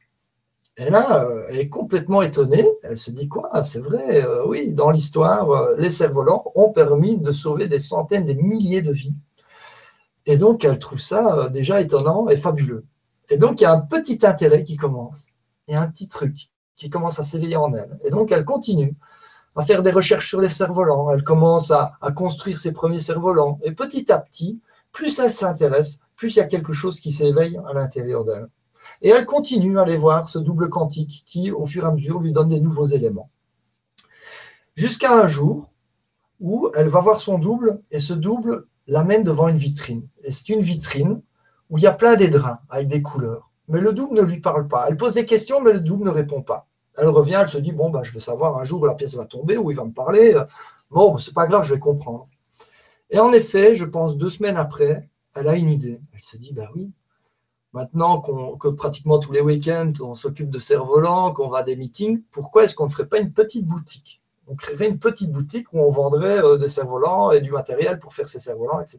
Et 0.76 0.90
là, 0.90 1.24
euh, 1.24 1.46
elle 1.48 1.58
est 1.58 1.68
complètement 1.68 2.22
étonnée. 2.22 2.68
Elle 2.82 2.96
se 2.96 3.10
dit 3.10 3.28
quoi 3.28 3.62
C'est 3.64 3.80
vrai, 3.80 4.24
euh, 4.24 4.46
oui, 4.46 4.72
dans 4.72 4.90
l'histoire, 4.90 5.72
les 5.76 5.90
cerfs-volants 5.90 6.50
ont 6.54 6.70
permis 6.70 7.18
de 7.18 7.32
sauver 7.32 7.68
des 7.68 7.80
centaines, 7.80 8.26
des 8.26 8.34
milliers 8.34 8.82
de 8.82 8.92
vies. 8.92 9.14
Et 10.26 10.36
donc, 10.36 10.64
elle 10.64 10.78
trouve 10.78 11.00
ça 11.00 11.48
déjà 11.48 11.80
étonnant 11.80 12.28
et 12.28 12.36
fabuleux. 12.36 12.84
Et 13.28 13.36
donc, 13.36 13.60
il 13.60 13.64
y 13.64 13.66
a 13.66 13.72
un 13.72 13.80
petit 13.80 14.18
intérêt 14.24 14.62
qui 14.62 14.76
commence. 14.76 15.26
Il 15.66 15.74
y 15.74 15.76
a 15.76 15.80
un 15.80 15.88
petit 15.88 16.08
truc 16.08 16.36
qui 16.76 16.90
commence 16.90 17.18
à 17.18 17.22
s'éveiller 17.22 17.56
en 17.56 17.72
elle. 17.72 17.98
Et 18.04 18.10
donc, 18.10 18.32
elle 18.32 18.44
continue 18.44 18.96
à 19.56 19.62
faire 19.62 19.82
des 19.82 19.90
recherches 19.90 20.28
sur 20.28 20.40
les 20.40 20.48
cerfs-volants. 20.48 21.10
Elle 21.10 21.24
commence 21.24 21.70
à, 21.70 21.98
construire 22.14 22.58
ses 22.58 22.72
premiers 22.72 22.98
cerfs-volants. 22.98 23.58
Et 23.62 23.72
petit 23.72 24.10
à 24.10 24.18
petit, 24.18 24.60
plus 24.92 25.18
elle 25.18 25.32
s'intéresse, 25.32 26.00
plus 26.16 26.36
il 26.36 26.38
y 26.38 26.42
a 26.42 26.46
quelque 26.46 26.72
chose 26.72 27.00
qui 27.00 27.12
s'éveille 27.12 27.58
à 27.68 27.72
l'intérieur 27.72 28.24
d'elle. 28.24 28.48
Et 29.00 29.10
elle 29.10 29.26
continue 29.26 29.78
à 29.78 29.82
aller 29.82 29.96
voir 29.96 30.28
ce 30.28 30.38
double 30.38 30.68
quantique 30.68 31.22
qui, 31.26 31.50
au 31.50 31.66
fur 31.66 31.84
et 31.84 31.86
à 31.86 31.92
mesure, 31.92 32.20
lui 32.20 32.32
donne 32.32 32.48
des 32.48 32.60
nouveaux 32.60 32.86
éléments. 32.86 33.30
Jusqu'à 34.74 35.14
un 35.14 35.28
jour 35.28 35.68
où 36.40 36.70
elle 36.74 36.88
va 36.88 37.00
voir 37.00 37.20
son 37.20 37.38
double 37.38 37.80
et 37.90 37.98
ce 37.98 38.14
double 38.14 38.66
l'amène 38.86 39.22
devant 39.22 39.48
une 39.48 39.56
vitrine. 39.56 40.06
Et 40.24 40.32
c'est 40.32 40.48
une 40.48 40.60
vitrine 40.60 41.22
où 41.70 41.78
il 41.78 41.84
y 41.84 41.86
a 41.86 41.92
plein 41.92 42.16
d'édrans 42.16 42.58
avec 42.68 42.88
des 42.88 43.02
couleurs. 43.02 43.52
Mais 43.68 43.80
le 43.80 43.92
double 43.92 44.16
ne 44.16 44.22
lui 44.22 44.40
parle 44.40 44.66
pas. 44.66 44.86
Elle 44.88 44.96
pose 44.96 45.14
des 45.14 45.24
questions, 45.24 45.60
mais 45.60 45.72
le 45.72 45.80
double 45.80 46.04
ne 46.04 46.10
répond 46.10 46.42
pas. 46.42 46.66
Elle 46.96 47.08
revient, 47.08 47.38
elle 47.40 47.48
se 47.48 47.58
dit, 47.58 47.72
bon, 47.72 47.90
bah, 47.90 48.02
je 48.02 48.12
veux 48.12 48.20
savoir 48.20 48.58
un 48.58 48.64
jour 48.64 48.82
où 48.82 48.86
la 48.86 48.94
pièce 48.94 49.14
va 49.14 49.24
tomber, 49.24 49.56
où 49.56 49.70
il 49.70 49.76
va 49.76 49.84
me 49.84 49.92
parler. 49.92 50.34
Bon, 50.90 51.16
c'est 51.18 51.34
pas 51.34 51.46
grave, 51.46 51.64
je 51.64 51.74
vais 51.74 51.80
comprendre. 51.80 52.28
Et 53.10 53.18
en 53.18 53.32
effet, 53.32 53.74
je 53.76 53.84
pense 53.84 54.16
deux 54.16 54.30
semaines 54.30 54.56
après, 54.56 55.08
elle 55.34 55.48
a 55.48 55.56
une 55.56 55.70
idée. 55.70 56.00
Elle 56.12 56.20
se 56.20 56.36
dit, 56.36 56.52
bah 56.52 56.68
oui, 56.74 56.92
maintenant 57.72 58.20
que 58.20 58.68
pratiquement 58.68 59.18
tous 59.18 59.32
les 59.32 59.40
week-ends, 59.40 59.92
on 60.00 60.14
s'occupe 60.14 60.50
de 60.50 60.58
cerfs-volants, 60.58 61.32
qu'on 61.32 61.48
va 61.48 61.58
à 61.58 61.62
des 61.62 61.76
meetings, 61.76 62.22
pourquoi 62.30 62.64
est-ce 62.64 62.74
qu'on 62.74 62.86
ne 62.86 62.90
ferait 62.90 63.08
pas 63.08 63.18
une 63.18 63.32
petite 63.32 63.66
boutique? 63.66 64.22
On 64.48 64.54
créerait 64.54 64.88
une 64.88 64.98
petite 64.98 65.30
boutique 65.30 65.72
où 65.72 65.80
on 65.80 65.90
vendrait 65.90 66.42
euh, 66.42 66.56
des 66.56 66.68
cerfs-volants 66.68 67.30
et 67.30 67.40
du 67.40 67.50
matériel 67.50 67.98
pour 68.00 68.12
faire 68.12 68.28
ces 68.28 68.40
cerfs-volants, 68.40 68.80
etc. 68.80 68.98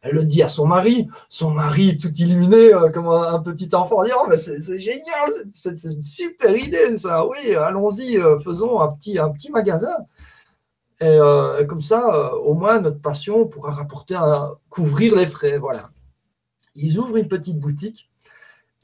Elle 0.00 0.14
le 0.14 0.24
dit 0.24 0.42
à 0.42 0.48
son 0.48 0.66
mari, 0.66 1.08
son 1.28 1.50
mari 1.50 1.98
tout 1.98 2.12
illuminé 2.14 2.72
euh, 2.72 2.88
comme 2.90 3.08
un, 3.08 3.40
petit 3.40 3.74
enfant, 3.74 4.04
dit 4.04 4.10
oh, 4.16 4.26
mais 4.28 4.36
c'est 4.36 4.78
génial, 4.78 5.30
c'est 5.50 5.82
une 5.84 6.02
super 6.02 6.56
idée 6.56 6.96
ça, 6.96 7.26
oui, 7.26 7.54
allons-y, 7.56 8.16
euh, 8.16 8.38
faisons 8.38 8.80
un 8.80 8.88
petit, 8.88 9.18
un 9.18 9.32
magasin. 9.50 9.96
Et, 11.00 11.06
euh, 11.06 11.64
comme 11.64 11.80
ça, 11.80 12.34
au 12.36 12.54
moins 12.54 12.80
notre 12.80 13.00
passion 13.00 13.46
pourra 13.46 13.72
rapporter, 13.72 14.14
à 14.14 14.52
couvrir 14.68 15.16
les 15.16 15.26
frais, 15.26 15.58
voilà. 15.58 15.90
Ils 16.76 16.98
ouvrent 16.98 17.16
une 17.16 17.28
petite 17.28 17.58
boutique 17.58 18.10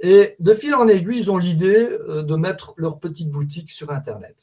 et 0.01 0.35
de 0.41 0.53
fil 0.53 0.75
en 0.75 0.89
aiguille, 0.89 1.21
ils 1.21 1.31
ont 1.31 1.39
l'idée 1.39 1.89
de 2.09 2.37
mettre 2.37 2.75
leur 2.77 2.99
petite 2.99 3.31
boutique 3.31 3.71
sur 3.71 3.91
Internet. 3.91 4.37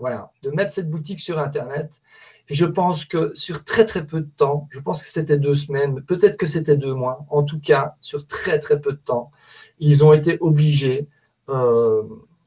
Voilà, 0.00 0.32
de 0.42 0.50
mettre 0.50 0.72
cette 0.72 0.90
boutique 0.90 1.20
sur 1.20 1.38
Internet 1.38 2.00
et 2.31 2.31
je 2.52 2.66
pense 2.66 3.04
que 3.04 3.34
sur 3.34 3.64
très 3.64 3.86
très 3.86 4.06
peu 4.06 4.20
de 4.20 4.30
temps, 4.36 4.68
je 4.70 4.80
pense 4.80 5.00
que 5.00 5.08
c'était 5.08 5.38
deux 5.38 5.56
semaines, 5.56 6.02
peut-être 6.02 6.36
que 6.36 6.46
c'était 6.46 6.76
deux 6.76 6.94
mois, 6.94 7.24
en 7.30 7.42
tout 7.42 7.60
cas, 7.60 7.96
sur 8.00 8.26
très 8.26 8.58
très 8.58 8.80
peu 8.80 8.92
de 8.92 8.98
temps, 8.98 9.30
ils 9.78 10.04
ont 10.04 10.12
été 10.12 10.36
obligés 10.40 11.08
euh, 11.48 12.02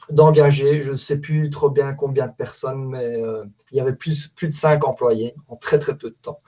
d'engager, 0.09 0.83
je 0.83 0.91
ne 0.91 0.95
sais 0.97 1.19
plus 1.19 1.49
trop 1.49 1.69
bien 1.69 1.93
combien 1.93 2.27
de 2.27 2.33
personnes, 2.33 2.85
mais 2.85 3.21
euh, 3.21 3.45
il 3.71 3.77
y 3.77 3.81
avait 3.81 3.95
plus, 3.95 4.27
plus 4.29 4.49
de 4.49 4.53
cinq 4.53 4.85
employés 4.85 5.35
en 5.47 5.55
très 5.55 5.79
très 5.79 5.97
peu 5.97 6.09
de 6.09 6.17
temps. 6.21 6.41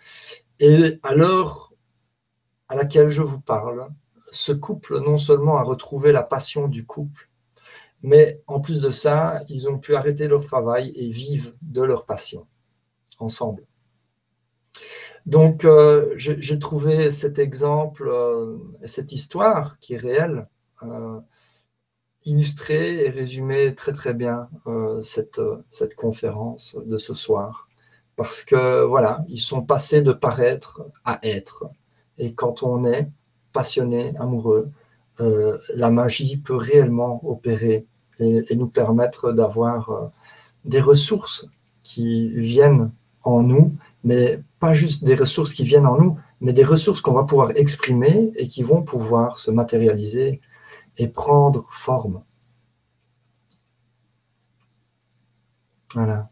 Et 0.60 1.00
à 1.04 1.16
l'heure 1.16 1.74
à 2.70 2.76
laquelle 2.76 3.10
je 3.10 3.22
vous 3.22 3.40
parle, 3.42 3.88
ce 4.32 4.52
couple 4.52 5.00
non 5.00 5.18
seulement 5.18 5.58
a 5.58 5.64
retrouvé 5.64 6.12
la 6.12 6.24
passion 6.24 6.68
du 6.68 6.86
couple, 6.86 7.30
mais 8.04 8.42
en 8.48 8.60
plus 8.60 8.82
de 8.82 8.90
ça, 8.90 9.42
ils 9.50 9.70
ont 9.70 9.80
pu 9.80 9.96
arrêter 9.96 10.28
leur 10.28 10.46
travail 10.46 10.92
et 10.96 11.10
vivre 11.10 11.52
de 11.62 11.82
leur 11.82 12.06
passion 12.06 12.46
ensemble. 13.20 13.64
Donc, 15.28 15.66
euh, 15.66 16.14
j'ai 16.16 16.58
trouvé 16.58 17.12
cet 17.12 17.38
exemple, 17.38 18.08
euh, 18.08 18.58
cette 18.86 19.12
histoire 19.12 19.78
qui 19.80 19.96
est 19.96 19.98
réelle, 19.98 20.48
euh, 20.84 21.20
illustrer 22.24 23.06
et 23.06 23.10
résumer 23.10 23.76
très 23.76 23.92
très 23.92 24.14
bien 24.14 24.50
cette, 25.02 25.42
cette 25.70 25.96
conférence 25.96 26.78
de 26.86 26.98
ce 26.98 27.14
soir. 27.14 27.68
Parce 28.16 28.42
que 28.44 28.84
voilà, 28.84 29.24
ils 29.28 29.40
sont 29.40 29.62
passés 29.62 30.02
de 30.02 30.14
paraître 30.14 30.82
à 31.06 31.20
être. 31.24 31.66
Et 32.18 32.34
quand 32.34 32.64
on 32.64 32.86
est 32.86 33.10
passionné, 33.54 34.14
amoureux, 34.20 34.70
la 35.20 35.90
magie 35.90 36.38
peut 36.38 36.56
réellement 36.56 37.22
opérer 37.26 37.86
et 38.20 38.56
nous 38.56 38.68
permettre 38.68 39.32
d'avoir 39.32 40.12
des 40.66 40.82
ressources 40.82 41.48
qui 41.84 42.30
viennent 42.30 42.92
en 43.28 43.44
nous, 43.44 43.76
mais 44.04 44.42
pas 44.60 44.74
juste 44.74 45.04
des 45.04 45.16
ressources 45.16 45.54
qui 45.54 45.64
viennent 45.64 45.86
en 45.86 45.98
nous, 45.98 46.18
mais 46.42 46.54
des 46.54 46.64
ressources 46.64 47.02
qu'on 47.02 47.14
va 47.14 47.24
pouvoir 47.24 47.52
exprimer 47.56 48.32
et 48.36 48.48
qui 48.48 48.64
vont 48.64 48.82
pouvoir 48.82 49.38
se 49.38 49.52
matérialiser 49.52 50.42
et 50.98 51.08
prendre 51.08 51.66
forme. 51.72 52.24
Voilà. 55.94 56.30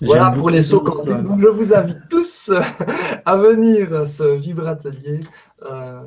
Voilà 0.00 0.30
pour 0.32 0.50
les 0.50 0.62
sauts 0.62 0.80
quantiques. 0.80 1.14
je 1.38 1.48
vous 1.48 1.72
invite 1.72 2.08
tous 2.10 2.50
à 3.24 3.36
venir 3.36 3.94
à 3.94 4.06
ce 4.06 4.34
vibratelier 4.34 5.20
euh, 5.62 6.00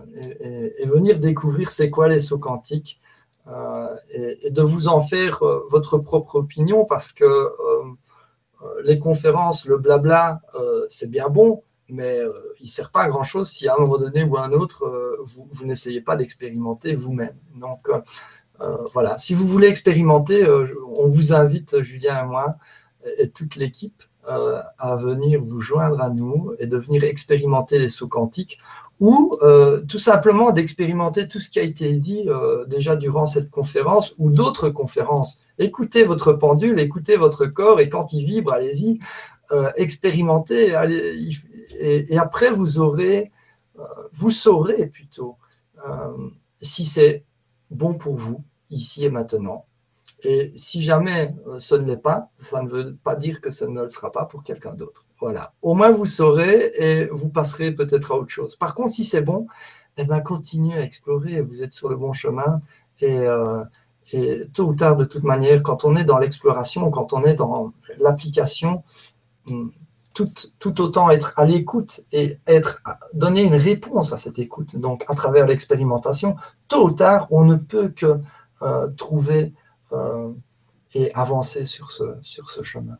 et, 0.79 0.85
venir 0.85 1.19
découvrir 1.19 1.69
c'est 1.69 1.89
quoi 1.89 2.09
les 2.09 2.19
sauts 2.19 2.37
quantiques 2.37 2.99
euh, 3.47 3.95
et, 4.09 4.49
de 4.49 4.61
vous 4.61 4.89
en 4.89 4.99
faire 4.99 5.41
euh, 5.41 5.65
votre 5.71 5.97
propre 5.97 6.35
opinion 6.35 6.83
parce 6.83 7.13
que 7.13 7.23
euh, 7.23 7.49
euh, 7.49 7.83
les 8.83 8.99
conférences, 8.99 9.65
le 9.65 9.77
blabla, 9.77 10.41
euh, 10.55 10.85
c'est 10.89 11.09
bien 11.09 11.29
bon, 11.29 11.63
mais 11.89 12.19
euh, 12.19 12.31
il 12.59 12.65
ne 12.65 12.69
sert 12.69 12.91
pas 12.91 13.01
à 13.01 13.09
grand-chose 13.09 13.49
si 13.49 13.67
à 13.67 13.75
un 13.75 13.81
moment 13.81 13.97
donné 13.97 14.23
ou 14.23 14.37
à 14.37 14.45
un 14.45 14.51
autre, 14.51 15.17
vous, 15.25 15.65
n'essayez 15.65 16.01
pas 16.01 16.15
d'expérimenter 16.15 16.95
vous-même. 16.95 17.37
Donc 17.55 17.87
voilà, 18.93 19.17
si 19.17 19.33
vous 19.35 19.47
voulez 19.47 19.67
expérimenter, 19.67 20.47
on 20.95 21.07
vous 21.07 21.33
invite, 21.33 21.81
Julien 21.83 22.23
et 22.23 22.27
moi, 22.27 22.57
et 23.17 23.29
toute 23.29 23.55
l'équipe, 23.55 24.03
à 24.25 24.95
venir 24.97 25.39
vous 25.39 25.61
joindre 25.61 26.01
à 26.01 26.09
nous 26.09 26.51
et 26.59 26.67
de 26.67 26.77
venir 26.77 27.05
expérimenter 27.05 27.79
les 27.79 27.87
sauts 27.87 28.09
quantiques 28.09 28.59
ou 28.99 29.37
tout 29.87 29.99
simplement 29.99 30.51
d'expérimenter 30.51 31.29
tout 31.29 31.39
ce 31.39 31.49
qui 31.49 31.59
a 31.59 31.63
été 31.63 31.93
dit 31.93 32.27
déjà 32.67 32.97
durant 32.97 33.25
cette 33.25 33.49
conférence 33.49 34.13
ou 34.17 34.29
d'autres 34.29 34.69
conférences. 34.69 35.39
Écoutez 35.59 36.03
votre 36.03 36.33
pendule, 36.33 36.79
écoutez 36.79 37.15
votre 37.15 37.45
corps, 37.45 37.79
et 37.79 37.89
quand 37.89 38.11
il 38.11 38.25
vibre, 38.25 38.51
allez-y, 38.51 38.99
euh, 39.51 39.71
expérimentez. 39.75 40.73
et, 41.79 42.17
après, 42.17 42.51
vous 42.51 42.79
aurez, 42.79 43.31
euh, 43.79 43.83
vous 44.13 44.29
saurez 44.29 44.87
plutôt 44.87 45.37
euh, 45.87 46.29
si 46.61 46.85
c'est 46.85 47.23
bon 47.71 47.93
pour 47.93 48.17
vous, 48.17 48.43
ici 48.69 49.05
et 49.05 49.09
maintenant. 49.09 49.65
Et 50.23 50.51
si 50.55 50.81
jamais 50.81 51.35
ce 51.59 51.75
ne 51.75 51.85
l'est 51.85 51.97
pas, 51.97 52.29
ça 52.35 52.61
ne 52.61 52.69
veut 52.69 52.95
pas 53.03 53.15
dire 53.15 53.39
que 53.39 53.51
ça 53.51 53.67
ne 53.67 53.83
le 53.83 53.89
sera 53.89 54.11
pas 54.11 54.25
pour 54.25 54.43
quelqu'un 54.43 54.73
d'autre. 54.73 55.05
Voilà. 55.19 55.53
Au 55.61 55.73
moins, 55.73 55.91
vous 55.91 56.05
saurez 56.05 56.71
et 56.75 57.05
vous 57.07 57.29
passerez 57.29 57.71
peut-être 57.71 58.11
à 58.11 58.15
autre 58.15 58.29
chose. 58.29 58.55
Par 58.55 58.73
contre, 58.73 58.93
si 58.93 59.03
c'est 59.03 59.21
bon, 59.21 59.47
eh 59.97 60.05
ben, 60.05 60.21
continuez 60.21 60.77
à 60.77 60.81
explorer. 60.81 61.41
Vous 61.41 61.61
êtes 61.61 61.73
sur 61.73 61.89
le 61.89 61.95
bon 61.95 62.13
chemin. 62.13 62.61
Et, 63.01 63.27
et 64.13 64.47
tôt 64.53 64.67
ou 64.67 64.75
tard, 64.75 64.95
de 64.95 65.05
toute 65.05 65.23
manière, 65.23 65.61
quand 65.63 65.83
on 65.83 65.95
est 65.95 66.03
dans 66.03 66.17
l'exploration, 66.17 66.89
quand 66.91 67.13
on 67.13 67.23
est 67.23 67.35
dans 67.35 67.73
l'application, 67.99 68.83
hmm, 69.47 69.69
tout, 70.13 70.31
tout, 70.59 70.81
autant 70.81 71.11
être 71.11 71.33
à 71.37 71.45
l'écoute 71.45 72.01
et 72.11 72.37
être, 72.47 72.81
donner 73.13 73.43
une 73.43 73.55
réponse 73.55 74.13
à 74.13 74.17
cette 74.17 74.39
écoute, 74.39 74.75
donc 74.77 75.03
à 75.07 75.13
travers 75.13 75.45
l'expérimentation, 75.45 76.35
tôt 76.67 76.87
ou 76.87 76.91
tard, 76.91 77.27
on 77.29 77.43
ne 77.43 77.55
peut 77.55 77.89
que 77.89 78.19
euh, 78.63 78.87
trouver 78.97 79.53
euh, 79.93 80.31
et 80.93 81.13
avancer 81.13 81.65
sur 81.65 81.91
ce, 81.91 82.03
sur 82.21 82.51
ce 82.51 82.63
chemin. 82.63 82.97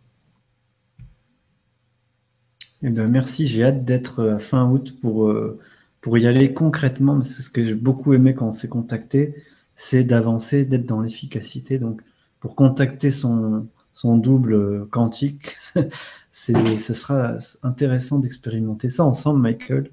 Eh 2.84 2.89
ben, 2.89 3.07
merci, 3.07 3.47
j'ai 3.47 3.64
hâte 3.64 3.85
d'être 3.85 4.19
euh, 4.19 4.39
fin 4.39 4.69
août 4.69 4.99
pour, 5.01 5.27
euh, 5.27 5.59
pour 6.01 6.18
y 6.18 6.27
aller 6.27 6.53
concrètement. 6.53 7.18
Parce 7.18 7.41
ce 7.41 7.49
que 7.49 7.64
j'ai 7.64 7.73
beaucoup 7.76 8.14
aimé 8.14 8.34
quand 8.34 8.47
on 8.47 8.53
s'est 8.53 8.68
contacté, 8.68 9.35
c'est 9.76 10.03
d'avancer, 10.03 10.65
d'être 10.65 10.85
dans 10.85 11.01
l'efficacité. 11.01 11.80
Donc, 11.80 12.01
pour 12.39 12.55
contacter 12.55 13.11
son, 13.11 13.68
son 13.93 14.18
double 14.18 14.88
quantique, 14.89 15.55
ce 16.31 16.53
sera 16.93 17.38
intéressant 17.64 18.19
d'expérimenter 18.19 18.89
ça 18.89 19.05
ensemble, 19.05 19.41
Michael. 19.41 19.89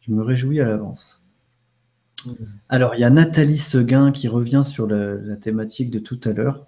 Je 0.00 0.12
me 0.12 0.22
réjouis 0.22 0.60
à 0.60 0.64
l'avance. 0.64 1.21
Mmh. 2.26 2.30
Alors, 2.68 2.94
il 2.94 3.00
y 3.00 3.04
a 3.04 3.10
Nathalie 3.10 3.58
Seguin 3.58 4.12
qui 4.12 4.28
revient 4.28 4.62
sur 4.64 4.86
la 4.86 5.36
thématique 5.36 5.90
de 5.90 5.98
tout 5.98 6.20
à 6.24 6.32
l'heure. 6.32 6.66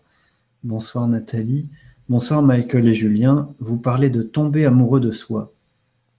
Bonsoir 0.63 1.07
Nathalie. 1.09 1.69
Bonsoir 2.09 2.43
Michael 2.43 2.89
et 2.89 2.95
Julien, 2.95 3.49
vous 3.61 3.79
parlez 3.79 4.11
de 4.11 4.23
tomber 4.23 4.67
amoureux 4.67 5.01
de 5.01 5.11
soi. 5.11 5.53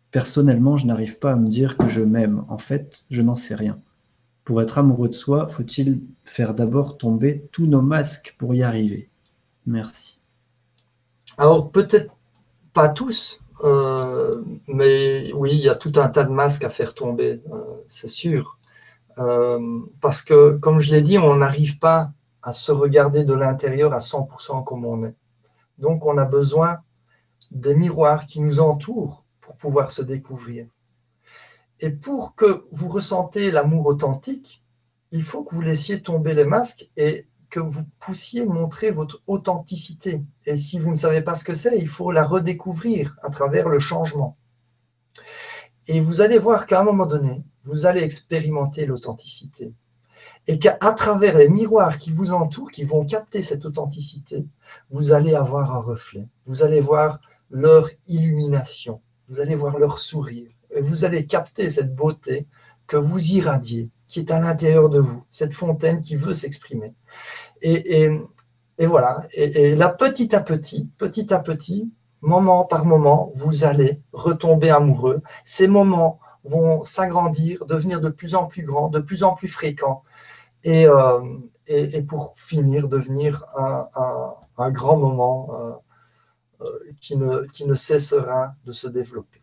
Personnellement, 0.09 0.77
je 0.77 0.87
n'arrive 0.87 1.19
pas 1.19 1.33
à 1.33 1.35
me 1.35 1.47
dire 1.47 1.77
que 1.77 1.87
je 1.87 2.01
m'aime. 2.01 2.43
En 2.49 2.57
fait, 2.57 3.03
je 3.11 3.21
n'en 3.21 3.35
sais 3.35 3.53
rien. 3.53 3.79
Pour 4.45 4.61
être 4.63 4.79
amoureux 4.79 5.09
de 5.09 5.13
soi, 5.13 5.47
faut-il 5.47 6.01
faire 6.23 6.55
d'abord 6.55 6.97
tomber 6.97 7.45
tous 7.51 7.67
nos 7.67 7.83
masques 7.83 8.35
pour 8.39 8.55
y 8.55 8.63
arriver? 8.63 9.09
Merci. 9.67 10.19
Alors 11.37 11.69
peut-être 11.69 12.11
pas 12.73 12.89
tous, 12.89 13.39
euh, 13.63 14.41
mais 14.67 15.31
oui, 15.33 15.51
il 15.53 15.59
y 15.59 15.69
a 15.69 15.75
tout 15.75 15.91
un 15.97 16.07
tas 16.09 16.23
de 16.23 16.31
masques 16.31 16.63
à 16.63 16.69
faire 16.69 16.93
tomber, 16.93 17.41
euh, 17.51 17.57
c'est 17.89 18.09
sûr. 18.09 18.57
Euh, 19.17 19.81
parce 20.01 20.21
que, 20.21 20.57
comme 20.57 20.79
je 20.79 20.91
l'ai 20.91 21.01
dit, 21.01 21.17
on 21.17 21.35
n'arrive 21.35 21.79
pas 21.79 22.11
à 22.41 22.53
se 22.53 22.71
regarder 22.71 23.23
de 23.23 23.33
l'intérieur 23.33 23.93
à 23.93 23.99
100% 23.99 24.63
comme 24.63 24.85
on 24.85 25.05
est. 25.05 25.15
Donc, 25.77 26.05
on 26.05 26.17
a 26.17 26.25
besoin 26.25 26.79
des 27.51 27.75
miroirs 27.75 28.25
qui 28.25 28.41
nous 28.41 28.59
entourent 28.59 29.25
pour 29.41 29.55
pouvoir 29.57 29.91
se 29.91 30.01
découvrir. 30.01 30.67
Et 31.79 31.89
pour 31.89 32.35
que 32.35 32.65
vous 32.71 32.89
ressentez 32.89 33.51
l'amour 33.51 33.85
authentique, 33.87 34.63
il 35.11 35.23
faut 35.23 35.43
que 35.43 35.53
vous 35.53 35.61
laissiez 35.61 36.01
tomber 36.01 36.33
les 36.33 36.45
masques 36.45 36.89
et 36.97 37.27
que 37.49 37.59
vous 37.59 37.83
puissiez 37.99 38.45
montrer 38.45 38.91
votre 38.91 39.21
authenticité. 39.27 40.23
Et 40.45 40.57
si 40.57 40.79
vous 40.79 40.91
ne 40.91 40.95
savez 40.95 41.21
pas 41.21 41.35
ce 41.35 41.43
que 41.43 41.53
c'est, 41.53 41.77
il 41.77 41.87
faut 41.87 42.11
la 42.11 42.25
redécouvrir 42.25 43.15
à 43.23 43.29
travers 43.29 43.69
le 43.69 43.79
changement. 43.79 44.37
Et 45.87 46.01
vous 46.01 46.21
allez 46.21 46.39
voir 46.39 46.65
qu'à 46.65 46.81
un 46.81 46.83
moment 46.83 47.05
donné, 47.05 47.43
vous 47.65 47.85
allez 47.85 48.01
expérimenter 48.01 48.85
l'authenticité 48.85 49.73
et 50.47 50.59
qu'à 50.59 50.75
travers 50.75 51.37
les 51.37 51.49
miroirs 51.49 51.97
qui 51.97 52.11
vous 52.11 52.31
entourent, 52.31 52.71
qui 52.71 52.83
vont 52.83 53.03
capter 53.05 53.41
cette 53.41 53.65
authenticité, 53.65 54.45
vous 54.91 55.11
allez 55.11 55.33
avoir 55.33 55.75
un 55.75 55.79
reflet. 55.79 56.27
Vous 56.45 56.63
allez 56.63 56.79
voir 56.79 57.19
leur 57.49 57.89
illumination, 58.07 59.01
vous 59.27 59.39
allez 59.39 59.55
voir 59.55 59.79
leur 59.79 59.97
sourire, 59.97 60.49
et 60.75 60.81
vous 60.81 61.05
allez 61.05 61.25
capter 61.25 61.69
cette 61.69 61.95
beauté 61.95 62.45
que 62.85 62.97
vous 62.97 63.31
irradiez, 63.31 63.89
qui 64.07 64.19
est 64.19 64.31
à 64.31 64.39
l'intérieur 64.39 64.89
de 64.89 64.99
vous, 64.99 65.23
cette 65.31 65.53
fontaine 65.53 65.99
qui 65.99 66.15
veut 66.15 66.35
s'exprimer. 66.35 66.93
Et, 67.61 68.09
voilà, 68.85 69.25
et, 69.33 69.71
et 69.71 69.75
là, 69.75 69.89
petit 69.89 70.35
à 70.35 70.41
petit, 70.41 70.89
petit 70.97 71.33
à 71.33 71.39
petit, 71.39 71.91
moment 72.21 72.65
par 72.65 72.85
moment, 72.85 73.31
vous 73.35 73.63
allez 73.63 74.01
retomber 74.11 74.69
amoureux. 74.69 75.21
Ces 75.43 75.67
moments 75.67 76.19
vont 76.45 76.83
s'agrandir, 76.83 77.65
devenir 77.65 78.01
de 78.01 78.09
plus 78.09 78.35
en 78.35 78.45
plus 78.45 78.63
grands, 78.63 78.89
de 78.89 78.99
plus 78.99 79.23
en 79.23 79.33
plus 79.33 79.47
fréquents, 79.47 80.03
euh, 80.65 81.39
et, 81.67 81.97
et, 81.97 82.01
pour 82.01 82.37
finir, 82.37 82.87
devenir 82.89 83.43
un, 83.55 84.71
grand 84.71 84.97
moment 84.97 85.81
euh, 86.61 86.65
euh, 86.65 86.79
qui, 87.01 87.17
ne, 87.17 87.75
cessera 87.75 88.55
de 88.65 88.71
se 88.71 88.87
développer. 88.87 89.41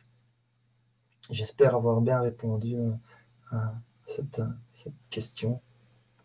J'espère 1.31 1.77
avoir 1.77 2.01
bien 2.01 2.21
répondu 2.21 2.77
à 3.51 3.75
cette, 4.07 4.43
cette 4.71 4.93
question. 5.11 5.61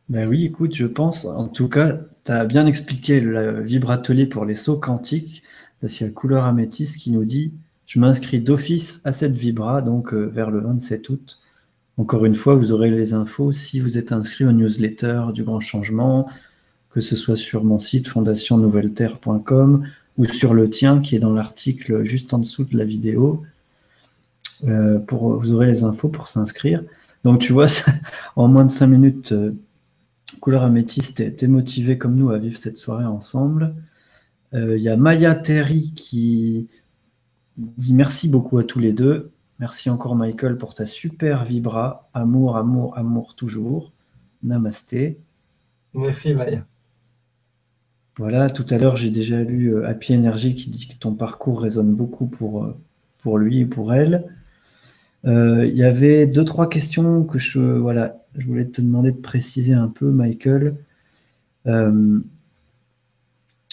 Ben 0.09 0.27
oui, 0.27 0.45
écoute, 0.45 0.73
je 0.73 0.85
pense, 0.85 1.25
en 1.25 1.47
tout 1.47 1.69
cas, 1.69 1.97
tu 2.23 2.31
as 2.31 2.45
bien 2.45 2.65
expliqué 2.65 3.19
le 3.19 3.61
vibratelier 3.61 4.25
pour 4.25 4.45
les 4.45 4.55
sauts 4.55 4.77
quantiques, 4.77 5.43
parce 5.79 5.93
qu'il 5.93 6.07
y 6.07 6.09
a 6.09 6.13
couleur 6.13 6.45
améthyste 6.45 6.97
qui 6.97 7.11
nous 7.11 7.25
dit 7.25 7.53
Je 7.87 7.99
m'inscris 7.99 8.39
d'office 8.39 9.01
à 9.05 9.11
cette 9.11 9.35
vibra, 9.35 9.81
donc 9.81 10.13
vers 10.13 10.51
le 10.51 10.59
27 10.59 11.09
août. 11.09 11.39
Encore 11.97 12.25
une 12.25 12.35
fois, 12.35 12.53
vous 12.53 12.73
aurez 12.73 12.91
les 12.91 13.13
infos 13.13 13.51
si 13.51 13.79
vous 13.79 13.97
êtes 13.97 14.11
inscrit 14.11 14.45
au 14.45 14.51
newsletter 14.51 15.23
du 15.33 15.43
Grand 15.43 15.59
Changement, 15.59 16.29
que 16.91 17.01
ce 17.01 17.15
soit 17.15 17.35
sur 17.35 17.63
mon 17.63 17.79
site 17.79 18.07
fondationnouvelleterre.com 18.07 19.87
ou 20.17 20.25
sur 20.25 20.53
le 20.53 20.69
tien 20.69 20.99
qui 20.99 21.15
est 21.15 21.19
dans 21.19 21.33
l'article 21.33 22.03
juste 22.03 22.33
en 22.33 22.39
dessous 22.39 22.65
de 22.65 22.77
la 22.77 22.85
vidéo. 22.85 23.43
Euh, 24.65 24.99
pour, 24.99 25.37
vous 25.37 25.53
aurez 25.53 25.67
les 25.67 25.83
infos 25.83 26.09
pour 26.09 26.27
s'inscrire. 26.27 26.83
Donc 27.23 27.39
tu 27.39 27.53
vois, 27.53 27.67
en 28.35 28.47
moins 28.47 28.65
de 28.65 28.71
5 28.71 28.87
minutes, 28.87 29.31
euh, 29.31 29.55
Couleur 30.39 30.63
Améthyste 30.63 31.19
est 31.19 31.47
motivé 31.47 31.97
comme 31.97 32.15
nous 32.15 32.29
à 32.29 32.37
vivre 32.37 32.57
cette 32.57 32.77
soirée 32.77 33.05
ensemble. 33.05 33.73
Euh, 34.53 34.77
il 34.77 34.83
y 34.83 34.89
a 34.89 34.97
Maya 34.97 35.35
Terry 35.35 35.93
qui 35.95 36.67
dit 37.57 37.93
merci 37.93 38.29
beaucoup 38.29 38.57
à 38.57 38.63
tous 38.63 38.79
les 38.79 38.93
deux. 38.93 39.31
Merci 39.59 39.89
encore 39.89 40.15
Michael 40.15 40.57
pour 40.57 40.73
ta 40.73 40.85
super 40.85 41.43
vibra. 41.43 42.09
Amour, 42.13 42.57
amour, 42.57 42.97
amour 42.97 43.35
toujours. 43.35 43.91
Namasté. 44.43 45.19
Merci 45.93 46.33
Maya. 46.33 46.65
Voilà, 48.17 48.49
tout 48.49 48.65
à 48.69 48.77
l'heure 48.77 48.97
j'ai 48.97 49.11
déjà 49.11 49.41
lu 49.43 49.75
euh, 49.75 49.87
Happy 49.87 50.15
Energy 50.15 50.55
qui 50.55 50.69
dit 50.69 50.87
que 50.87 50.95
ton 50.95 51.13
parcours 51.13 51.61
résonne 51.61 51.93
beaucoup 51.93 52.25
pour, 52.25 52.63
euh, 52.63 52.75
pour 53.19 53.37
lui 53.37 53.59
et 53.61 53.65
pour 53.65 53.93
elle. 53.93 54.25
Euh, 55.25 55.65
il 55.67 55.75
y 55.75 55.83
avait 55.83 56.25
deux, 56.25 56.45
trois 56.45 56.69
questions 56.69 57.23
que 57.23 57.37
je, 57.37 57.59
voilà, 57.59 58.23
je 58.35 58.47
voulais 58.47 58.65
te 58.65 58.81
demander 58.81 59.11
de 59.11 59.17
préciser 59.17 59.73
un 59.73 59.87
peu, 59.87 60.09
Michael, 60.09 60.75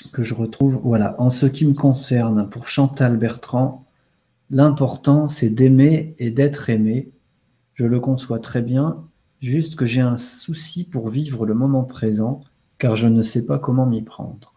que 0.09 0.23
je 0.23 0.35
retrouve. 0.35 0.81
Voilà, 0.83 1.21
en 1.21 1.31
ce 1.31 1.47
qui 1.47 1.67
me 1.67 1.75
concerne, 1.75 2.49
pour 2.49 2.69
Chantal 2.69 3.17
Bertrand, 3.17 3.85
L'important, 4.51 5.29
c'est 5.29 5.51
d'aimer 5.51 6.15
et 6.19 6.31
d'être 6.31 6.71
aimé. 6.71 7.11
Je 7.75 7.87
le 7.87 7.99
conçois 7.99 8.39
très 8.39 8.63
bien, 8.63 9.05
juste 9.41 9.75
que 9.75 9.87
j'ai 9.87 10.01
un 10.01 10.19
souci 10.19 10.85
pour 10.85 11.09
vivre 11.09 11.47
le 11.47 11.55
moment 11.55 11.85
présent, 11.85 12.41
car 12.79 12.95
je 12.95 13.09
ne 13.09 13.23
sais 13.23 13.47
pas 13.47 13.59
comment 13.59 13.87
m'y 13.87 14.03
prendre. 14.03 14.55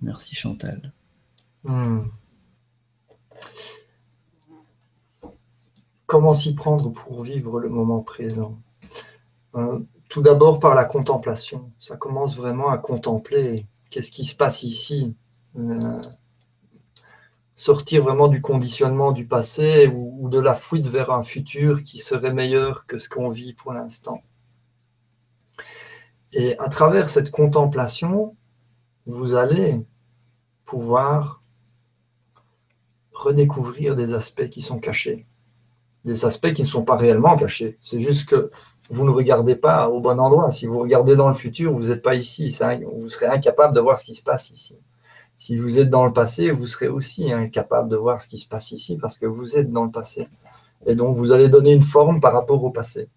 Merci 0.00 0.34
Chantal. 0.34 0.92
Hmm. 1.64 2.04
Comment 6.06 6.34
s'y 6.34 6.54
prendre 6.54 6.90
pour 6.90 7.22
vivre 7.22 7.60
le 7.60 7.68
moment 7.68 8.00
présent? 8.00 8.58
Euh, 9.56 9.80
Tout 10.08 10.22
d'abord 10.22 10.60
par 10.60 10.74
la 10.74 10.84
contemplation. 10.84 11.72
Ça 11.80 11.96
commence 11.96 12.36
vraiment 12.36 12.68
à 12.68 12.78
contempler 12.78 13.66
qu'est-ce 13.94 14.10
qui 14.10 14.24
se 14.24 14.34
passe 14.34 14.64
ici. 14.64 15.14
Euh, 15.56 16.02
sortir 17.54 18.02
vraiment 18.02 18.26
du 18.26 18.42
conditionnement 18.42 19.12
du 19.12 19.24
passé 19.24 19.86
ou, 19.86 20.28
de 20.28 20.40
la 20.40 20.56
fuite 20.56 20.88
vers 20.88 21.12
un 21.12 21.22
futur 21.22 21.84
qui 21.84 22.00
serait 22.00 22.34
meilleur 22.34 22.86
que 22.86 22.98
ce 22.98 23.08
qu'on 23.08 23.28
vit 23.28 23.52
pour 23.52 23.72
l'instant. 23.72 24.20
Et 26.32 26.58
à 26.58 26.68
travers 26.68 27.08
cette 27.08 27.30
contemplation, 27.30 28.34
vous 29.06 29.34
allez 29.34 29.86
pouvoir 30.64 31.40
redécouvrir 33.12 33.94
des 33.94 34.12
aspects 34.12 34.48
qui 34.48 34.60
sont 34.60 34.80
cachés, 34.80 35.24
des 36.04 36.24
aspects 36.24 36.52
qui 36.52 36.62
ne 36.62 36.66
sont 36.66 36.84
pas 36.84 36.96
réellement 36.96 37.36
cachés. 37.36 37.78
C'est 37.80 38.00
juste 38.00 38.28
que 38.28 38.50
vous 38.90 39.04
ne 39.04 39.10
regardez 39.10 39.56
pas 39.56 39.88
au 39.88 40.00
bon 40.00 40.20
endroit. 40.20 40.50
Si 40.50 40.66
vous 40.66 40.78
regardez 40.78 41.16
dans 41.16 41.28
le 41.28 41.34
futur, 41.34 41.72
vous 41.72 41.88
n'êtes 41.88 42.02
pas 42.02 42.14
ici. 42.14 42.56
Vous 42.98 43.08
serez 43.08 43.26
incapable 43.26 43.74
de 43.74 43.80
voir 43.80 43.98
ce 43.98 44.04
qui 44.04 44.14
se 44.14 44.22
passe 44.22 44.50
ici. 44.50 44.76
Si 45.36 45.56
vous 45.56 45.78
êtes 45.78 45.90
dans 45.90 46.04
le 46.06 46.12
passé, 46.12 46.50
vous 46.50 46.66
serez 46.66 46.88
aussi 46.88 47.32
incapable 47.32 47.88
de 47.88 47.96
voir 47.96 48.20
ce 48.20 48.28
qui 48.28 48.38
se 48.38 48.46
passe 48.46 48.70
ici 48.70 48.96
parce 48.98 49.18
que 49.18 49.26
vous 49.26 49.56
êtes 49.56 49.72
dans 49.72 49.84
le 49.84 49.90
passé. 49.90 50.28
Et 50.86 50.94
donc, 50.94 51.16
vous 51.16 51.32
allez 51.32 51.48
donner 51.48 51.72
une 51.72 51.82
forme 51.82 52.20
par 52.20 52.32
rapport 52.32 52.62
au 52.62 52.70
passé. 52.70 53.08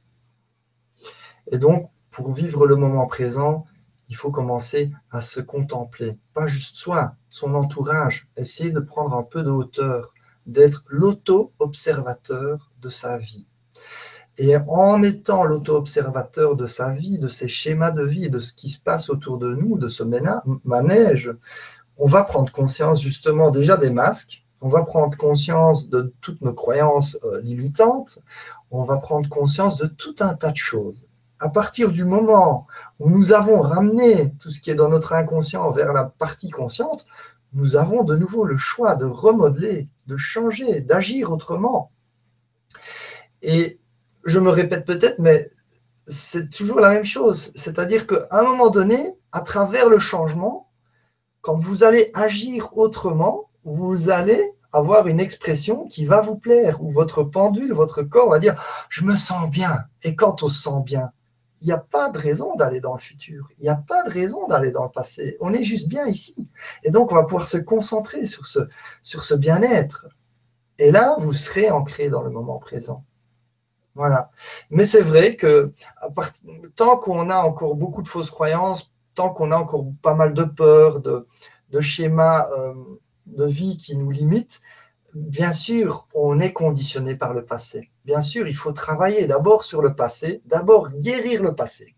Et 1.52 1.58
donc, 1.58 1.90
pour 2.12 2.34
vivre 2.34 2.66
le 2.66 2.76
moment 2.76 3.06
présent, 3.06 3.66
il 4.10 4.16
faut 4.16 4.32
commencer 4.32 4.92
à 5.12 5.22
se 5.22 5.42
contempler. 5.42 6.18
Pas 6.34 6.48
juste 6.48 6.78
soi, 6.78 7.16
son 7.30 7.54
entourage. 7.56 8.28
Essayer 8.38 8.72
de 8.72 8.80
prendre 8.80 9.14
un 9.14 9.24
peu 9.24 9.44
de 9.44 9.52
hauteur, 9.52 10.14
d'être 10.46 10.84
l'auto-observateur 10.88 12.72
de 12.82 12.90
sa 12.90 13.18
vie. 13.18 13.46
Et 14.38 14.56
en 14.68 15.02
étant 15.02 15.46
l'auto-observateur 15.46 16.56
de 16.56 16.68
sa 16.68 16.94
vie, 16.94 17.18
de 17.18 17.28
ses 17.28 17.48
schémas 17.48 17.92
de 17.92 18.04
vie, 18.04 18.30
de 18.30 18.40
ce 18.40 18.54
qui 18.54 18.70
se 18.70 18.80
passe 18.80 19.10
autour 19.10 19.40
de 19.40 19.56
nous, 19.56 19.78
de 19.78 19.88
ce 19.88 20.04
manège, 20.64 21.32
on 21.98 22.06
va 22.06 22.24
prendre 22.24 22.52
conscience 22.52 23.02
justement 23.02 23.50
déjà 23.50 23.78
des 23.78 23.90
masques, 23.90 24.44
on 24.62 24.70
va 24.70 24.84
prendre 24.84 25.18
conscience 25.18 25.90
de 25.90 26.14
toutes 26.22 26.42
nos 26.42 26.54
croyances 26.54 27.18
euh, 27.24 27.42
limitantes, 27.42 28.20
on 28.70 28.84
va 28.84 28.98
prendre 28.98 29.28
conscience 29.30 29.78
de 29.78 29.88
tout 29.88 30.16
un 30.20 30.36
tas 30.36 30.52
de 30.52 30.58
choses. 30.58 31.08
À 31.40 31.50
partir 31.50 31.92
du 31.92 32.06
moment 32.06 32.68
où 33.00 33.10
nous 33.10 33.32
avons 33.32 33.62
ramené 33.62 34.34
tout 34.40 34.50
ce 34.50 34.60
qui 34.60 34.72
est 34.72 34.76
dans 34.76 34.90
notre 34.90 35.14
inconscient 35.14 35.70
vers 35.72 35.94
la 35.94 36.06
partie 36.06 36.50
consciente, 36.50 37.06
nous 37.54 37.76
avons 37.76 38.04
de 38.04 38.16
nouveau 38.16 38.46
le 38.46 38.58
choix 38.58 38.96
de 38.96 39.06
remodeler, 39.06 39.88
de 40.08 40.18
changer, 40.18 40.82
d'agir 40.82 41.32
autrement. 41.32 41.92
Et 43.42 43.80
je 44.28 44.40
me 44.40 44.50
répète 44.50 44.86
peut-être, 44.86 45.20
mais 45.20 45.50
c'est 46.06 46.50
toujours 46.50 46.82
la 46.82 46.90
même 46.90 47.06
chose. 47.06 47.52
C'est-à-dire 47.56 48.06
qu'à 48.06 48.28
un 48.32 48.44
moment 48.44 48.70
donné, 48.70 49.16
à 49.32 49.40
travers 49.40 49.90
le 49.90 50.00
changement, 50.00 50.70
quand 51.42 51.58
vous 51.58 51.86
allez 51.86 52.12
agir 52.14 52.78
autrement, 52.78 53.50
vous 53.64 54.10
allez 54.10 54.52
avoir 54.74 55.08
une 55.08 55.22
expression 55.22 55.86
qui 55.86 56.06
va 56.06 56.20
vous 56.20 56.36
plaire, 56.36 56.84
où 56.84 56.92
votre 56.92 57.24
pendule, 57.24 57.72
votre 57.74 58.04
corps 58.04 58.30
va 58.30 58.40
dire 58.40 58.62
Je 58.90 59.06
me 59.06 59.16
sens 59.16 59.50
bien. 59.50 59.86
Et 60.04 60.14
quand 60.16 60.44
on 60.44 60.50
se 60.50 60.62
sent 60.62 60.82
bien, 60.84 61.12
il 61.62 61.68
n'y 61.68 61.74
a 61.74 61.78
pas 61.78 62.10
de 62.10 62.18
raison 62.18 62.56
d'aller 62.56 62.82
dans 62.82 62.94
le 62.94 63.00
futur. 63.00 63.48
Il 63.58 63.64
n'y 63.64 63.70
a 63.70 63.76
pas 63.76 64.04
de 64.04 64.10
raison 64.10 64.46
d'aller 64.48 64.72
dans 64.72 64.84
le 64.84 64.92
passé. 64.92 65.38
On 65.40 65.54
est 65.54 65.64
juste 65.64 65.88
bien 65.88 66.06
ici. 66.06 66.36
Et 66.84 66.92
donc, 66.92 67.14
on 67.14 67.16
va 67.16 67.24
pouvoir 67.24 67.48
se 67.48 67.58
concentrer 67.58 68.26
sur 68.26 68.46
ce, 68.46 68.60
sur 69.02 69.24
ce 69.24 69.34
bien-être. 69.34 70.06
Et 70.80 70.92
là, 70.92 71.16
vous 71.20 71.34
serez 71.34 71.72
ancré 71.72 72.10
dans 72.10 72.22
le 72.22 72.30
moment 72.30 72.60
présent. 72.60 73.06
Voilà. 73.98 74.30
Mais 74.70 74.86
c'est 74.86 75.02
vrai 75.02 75.36
que 75.36 75.74
tant 76.76 76.98
qu'on 76.98 77.32
a 77.32 77.38
encore 77.40 77.76
beaucoup 77.76 78.04
de 78.04 78.08
fausses 78.08 78.30
croyances, 78.30 78.92
tant 79.16 79.32
qu'on 79.32 79.52
a 79.52 79.58
encore 79.58 79.86
pas 80.04 80.14
mal 80.14 80.36
de 80.36 80.44
peurs, 80.44 81.02
de, 81.02 81.26
schémas 81.82 82.48
euh, 82.52 82.76
de 83.26 83.46
vie 83.46 83.76
qui 83.76 83.98
nous 83.98 84.12
limitent, 84.12 84.62
bien 85.16 85.52
sûr, 85.52 86.08
on 86.14 86.40
est 86.40 86.54
conditionné 86.54 87.16
par 87.16 87.34
le 87.34 87.44
passé. 87.44 87.90
Bien 88.06 88.22
sûr, 88.22 88.48
il 88.48 88.56
faut 88.56 88.72
travailler 88.72 89.26
d'abord 89.26 89.64
sur 89.64 89.82
le 89.82 89.96
passé, 89.96 90.44
d'abord 90.46 90.92
guérir 90.92 91.42
le 91.42 91.56
passé. 91.56 91.96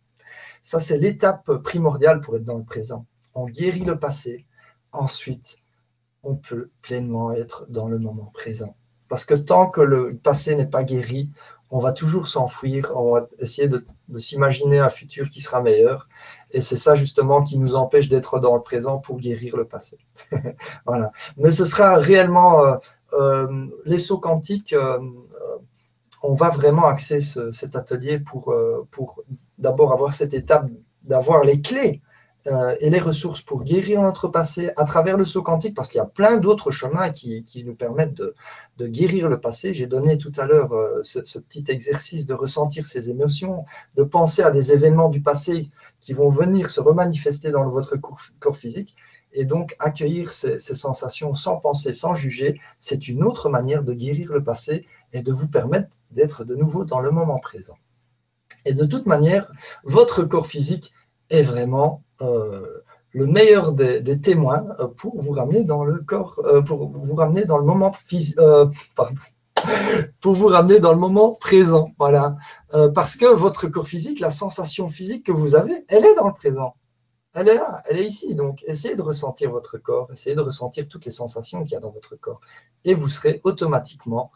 Ça, 0.62 0.80
c'est 0.80 0.98
l'étape 0.98 1.52
primordiale 1.64 2.22
pour 2.22 2.38
être 2.38 2.46
dans 2.46 2.58
le 2.58 2.64
présent. 2.64 3.06
On 3.34 3.46
guérit 3.46 3.84
le 3.84 4.00
passé, 4.00 4.46
ensuite, 4.94 5.58
on 6.24 6.36
peut 6.36 6.70
pleinement 6.82 7.34
être 7.34 7.66
dans 7.68 7.90
le 7.90 8.00
moment 8.00 8.32
présent. 8.34 8.78
Parce 9.10 9.26
que 9.26 9.34
tant 9.34 9.70
que 9.70 9.82
le 9.82 10.16
passé 10.16 10.56
n'est 10.56 10.68
pas 10.68 10.84
guéri, 10.84 11.30
on 11.72 11.80
va 11.80 11.92
toujours 11.92 12.28
s'enfuir, 12.28 12.92
on 12.96 13.14
va 13.14 13.28
essayer 13.40 13.68
de, 13.68 13.84
s'imaginer 14.18 14.80
un 14.80 14.90
futur 14.90 15.30
qui 15.30 15.42
sera 15.42 15.62
meilleur. 15.62 16.08
Et 16.52 16.62
c'est 16.62 16.78
ça 16.78 16.96
justement 16.96 17.44
qui 17.44 17.58
nous 17.60 17.76
empêche 17.76 18.10
d'être 18.10 18.40
dans 18.40 18.56
le 18.56 18.62
présent 18.62 18.98
pour 18.98 19.18
guérir 19.18 19.56
le 19.56 19.66
passé. 19.66 19.98
voilà. 20.86 21.12
Mais 21.38 21.52
ce 21.52 21.66
sera 21.66 21.98
réellement 21.98 22.66
euh, 22.66 22.76
euh, 23.14 23.68
les 23.86 24.00
sauts 24.00 24.18
quantiques. 24.18 24.74
Euh, 24.74 25.00
on 26.22 26.34
va 26.34 26.50
vraiment 26.50 26.88
axer 26.88 27.22
cet 27.22 27.78
atelier 27.78 28.20
pour, 28.20 28.54
pour 28.92 29.22
d'abord 29.58 29.94
avoir 29.94 30.12
cette 30.12 30.34
étape 30.34 30.68
d'avoir 31.04 31.46
les 31.46 31.62
clés 31.62 32.02
euh, 32.48 32.74
et 32.80 32.90
les 32.90 33.00
ressources 33.00 33.42
pour 33.42 33.64
guérir 33.64 34.02
notre 34.02 34.30
passé 34.30 34.72
à 34.78 34.86
travers 34.86 35.18
le 35.18 35.26
saut 35.26 35.44
quantique, 35.44 35.76
parce 35.76 35.90
qu'il 35.90 35.98
y 35.98 36.02
a 36.02 36.06
plein 36.06 36.38
d'autres 36.38 36.72
chemins 36.72 37.10
qui, 37.10 37.44
nous 37.66 37.76
permettent 37.76 38.14
de, 38.14 38.88
guérir 38.88 39.28
le 39.28 39.42
passé. 39.42 39.74
J'ai 39.74 39.88
donné 39.88 40.18
tout 40.18 40.32
à 40.38 40.46
l'heure 40.46 40.72
euh, 40.74 41.02
ce, 41.04 41.38
petit 41.38 41.66
exercice 41.68 42.28
de 42.28 42.34
ressentir 42.34 42.86
ces 42.86 43.10
émotions, 43.10 43.66
de 43.98 44.04
penser 44.04 44.42
à 44.42 44.52
des 44.52 44.72
événements 44.72 45.10
du 45.10 45.22
passé 45.22 45.70
qui 46.00 46.14
vont 46.14 46.30
venir 46.30 46.70
se 46.70 46.80
remanifester 46.80 47.52
dans 47.52 47.70
votre 47.70 47.98
corps, 47.98 48.56
physique. 48.56 48.96
Et 49.34 49.44
donc, 49.44 49.76
accueillir 49.80 50.32
ces, 50.32 50.60
ces 50.60 50.76
sensations 50.76 51.36
sans 51.36 51.58
penser, 51.58 51.94
sans 51.94 52.16
juger, 52.16 52.60
c'est 52.80 53.10
une 53.10 53.24
autre 53.24 53.50
manière 53.50 53.84
de 53.84 53.94
guérir 53.94 54.32
le 54.32 54.44
passé 54.44 54.88
et 55.12 55.22
de 55.22 55.34
vous 55.34 55.50
permettre 55.50 55.90
d'être 56.12 56.46
de 56.46 56.56
nouveau 56.56 56.86
dans 56.86 57.02
le 57.02 57.12
moment 57.12 57.40
présent. 57.40 57.78
Et 58.66 58.74
de 58.74 58.86
toute 58.86 59.06
manière, 59.06 59.52
votre 59.84 60.24
corps 60.24 60.48
physique 60.48 60.94
est 61.30 61.42
vraiment 61.42 62.04
euh, 62.22 62.84
le 63.12 63.26
meilleur 63.26 63.74
des, 63.74 64.22
témoins 64.22 64.66
euh, 64.80 64.88
pour 64.88 65.22
vous 65.22 65.32
ramener 65.32 65.64
dans 65.64 65.84
le 65.84 66.00
corps, 66.00 66.40
euh, 66.46 66.62
pour 66.62 66.90
vous 66.90 67.16
ramener 67.16 67.46
dans 67.46 67.58
le 67.58 67.66
moment 67.66 67.92
pour 70.22 70.36
vous 70.36 70.48
ramener 70.48 70.80
dans 70.80 70.94
le 70.94 71.00
moment 71.00 71.34
présent, 71.34 71.92
voilà. 71.98 72.38
parce 72.94 73.16
que 73.16 73.26
votre 73.26 73.68
corps 73.68 73.88
physique, 73.88 74.20
la 74.20 74.30
sensation 74.30 74.88
physique 74.88 75.26
que 75.26 75.32
vous 75.32 75.56
avez, 75.56 75.86
elle 75.90 76.06
est 76.06 76.16
dans 76.16 76.28
le 76.28 76.34
présent. 76.34 76.76
Elle 77.34 77.50
est 77.50 77.56
là, 77.56 77.82
elle 77.86 78.00
est 78.00 78.06
ici. 78.06 78.36
Donc, 78.36 78.64
essayez 78.66 78.96
de 78.96 79.02
ressentir 79.02 79.52
votre 79.52 79.78
corps, 79.78 80.10
essayez 80.12 80.36
de 80.36 80.42
ressentir 80.42 80.88
toutes 80.88 81.06
les 81.06 81.12
sensations 81.12 81.64
qu'il 81.64 81.74
y 81.74 81.76
a 81.76 81.80
dans 81.80 81.92
votre 81.92 82.16
corps. 82.16 82.40
Et 82.86 82.94
vous 82.94 83.10
serez 83.10 83.42
automatiquement 83.44 84.32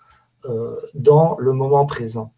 dans 0.94 1.38
le 1.40 1.54
moment 1.54 1.86
présent. 1.86 2.34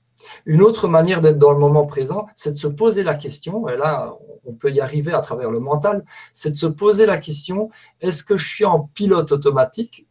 Une 0.46 0.62
autre 0.62 0.88
manière 0.88 1.22
d'être 1.22 1.38
dans 1.38 1.52
le 1.52 1.60
moment 1.60 1.86
présent, 1.86 2.28
c'est 2.36 2.52
de 2.52 2.58
se 2.58 2.68
poser 2.68 3.04
la 3.04 3.16
question, 3.16 3.68
et 3.68 3.78
là, 3.78 4.14
on 4.46 4.54
peut 4.54 4.72
y 4.72 4.80
arriver 4.80 5.14
à 5.14 5.20
travers 5.20 5.52
le 5.52 5.60
mental, 5.60 6.06
c'est 6.34 6.52
de 6.52 6.58
se 6.58 6.68
poser 6.68 7.06
la 7.06 7.18
question, 7.18 7.70
est-ce 8.02 8.24
que 8.24 8.38
je 8.38 8.48
suis 8.48 8.66
en 8.66 8.82
pilote 8.82 9.32
automatique 9.32 10.08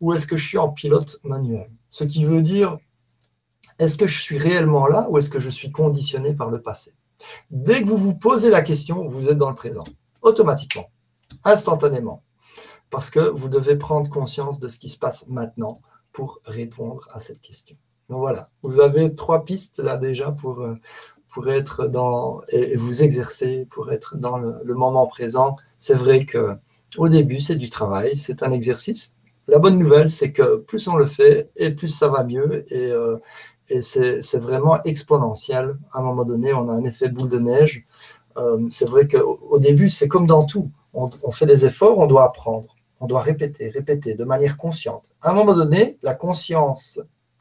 ou 0.00 0.12
est-ce 0.12 0.26
que 0.26 0.36
je 0.36 0.46
suis 0.46 0.58
en 0.58 0.68
pilote 0.68 1.18
manuel? 1.24 1.70
Ce 1.90 2.04
qui 2.04 2.24
veut 2.24 2.42
dire, 2.42 2.78
est-ce 3.78 3.96
que 3.96 4.06
je 4.06 4.20
suis 4.20 4.38
réellement 4.38 4.86
là 4.86 5.06
ou 5.10 5.18
est-ce 5.18 5.30
que 5.30 5.40
je 5.40 5.50
suis 5.50 5.72
conditionné 5.72 6.34
par 6.34 6.50
le 6.50 6.60
passé? 6.60 6.94
Dès 7.50 7.82
que 7.82 7.88
vous 7.88 7.96
vous 7.96 8.14
posez 8.14 8.50
la 8.50 8.62
question, 8.62 9.08
vous 9.08 9.28
êtes 9.28 9.38
dans 9.38 9.48
le 9.48 9.56
présent, 9.56 9.84
automatiquement, 10.22 10.90
instantanément, 11.44 12.22
parce 12.90 13.10
que 13.10 13.20
vous 13.20 13.48
devez 13.48 13.76
prendre 13.76 14.08
conscience 14.08 14.60
de 14.60 14.68
ce 14.68 14.78
qui 14.78 14.88
se 14.88 14.98
passe 14.98 15.26
maintenant 15.26 15.80
pour 16.12 16.40
répondre 16.44 17.08
à 17.12 17.18
cette 17.18 17.40
question. 17.40 17.76
Donc 18.08 18.20
voilà, 18.20 18.46
vous 18.62 18.80
avez 18.80 19.14
trois 19.14 19.44
pistes 19.44 19.80
là 19.80 19.96
déjà 19.96 20.32
pour, 20.32 20.60
euh, 20.60 20.76
pour 21.30 21.50
être 21.50 21.86
dans 21.86 22.40
et, 22.48 22.76
vous 22.76 23.02
exercer, 23.02 23.66
pour 23.70 23.92
être 23.92 24.16
dans 24.16 24.38
le, 24.38 24.74
moment 24.74 25.06
présent. 25.06 25.56
C'est 25.78 25.94
vrai 25.94 26.24
que 26.24 26.56
au 26.96 27.08
début, 27.08 27.38
c'est 27.38 27.56
du 27.56 27.68
travail, 27.68 28.16
c'est 28.16 28.42
un 28.42 28.52
exercice. 28.52 29.14
La 29.46 29.58
bonne 29.58 29.78
nouvelle, 29.78 30.08
c'est 30.08 30.32
que 30.32 30.56
plus 30.56 30.88
on 30.88 30.96
le 30.96 31.06
fait, 31.06 31.50
et 31.56 31.70
plus 31.70 31.88
ça 31.88 32.08
va 32.08 32.24
mieux. 32.24 32.64
Et, 32.72 32.90
euh, 32.90 33.16
c'est 33.82 34.38
vraiment 34.38 34.82
exponentiel. 34.84 35.76
À 35.92 35.98
un 35.98 36.02
moment 36.02 36.24
donné, 36.24 36.54
on 36.54 36.70
a 36.70 36.72
un 36.72 36.84
effet 36.84 37.08
boule 37.08 37.28
de 37.28 37.38
neige. 37.38 37.86
Euh, 38.38 38.66
c'est 38.70 38.88
vrai 38.88 39.06
qu'au 39.06 39.58
début, 39.58 39.90
c'est 39.90 40.08
comme 40.08 40.26
dans 40.26 40.46
tout. 40.46 40.70
On, 40.94 41.10
on, 41.22 41.30
fait 41.30 41.44
des 41.44 41.66
efforts, 41.66 41.98
on 41.98 42.06
doit 42.06 42.24
apprendre. 42.24 42.74
On 43.00 43.06
doit 43.06 43.20
répéter, 43.20 43.68
répéter 43.68 44.14
de 44.14 44.24
manière 44.24 44.56
consciente. 44.56 45.12
À 45.20 45.30
un 45.30 45.34
moment 45.34 45.54
donné, 45.54 45.98
la 46.02 46.14
conscience 46.14 46.98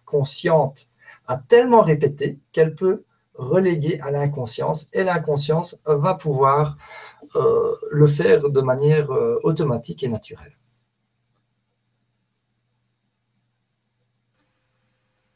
consciente 0.08 0.90
a 1.28 1.38
tellement 1.38 1.82
répété 1.82 2.40
qu'elle 2.52 2.74
peut 2.74 3.04
reléguer 3.36 4.00
à 4.02 4.10
l'inconscience 4.10 4.88
et 4.94 5.04
l'inconscience 5.04 5.80
va 5.86 6.16
pouvoir 6.16 6.78
euh, 7.36 7.76
le 7.92 8.08
faire 8.08 8.50
de 8.50 8.62
manière 8.62 9.12
euh, 9.12 9.40
automatique 9.44 10.04
et 10.04 10.08
naturelle. 10.08 10.58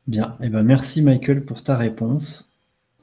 Bien, 0.08 0.36
et 0.42 0.48
eh 0.48 0.50
ben 0.50 0.64
merci 0.64 1.02
Michael 1.02 1.46
pour 1.46 1.64
ta 1.64 1.78
réponse. 1.78 2.52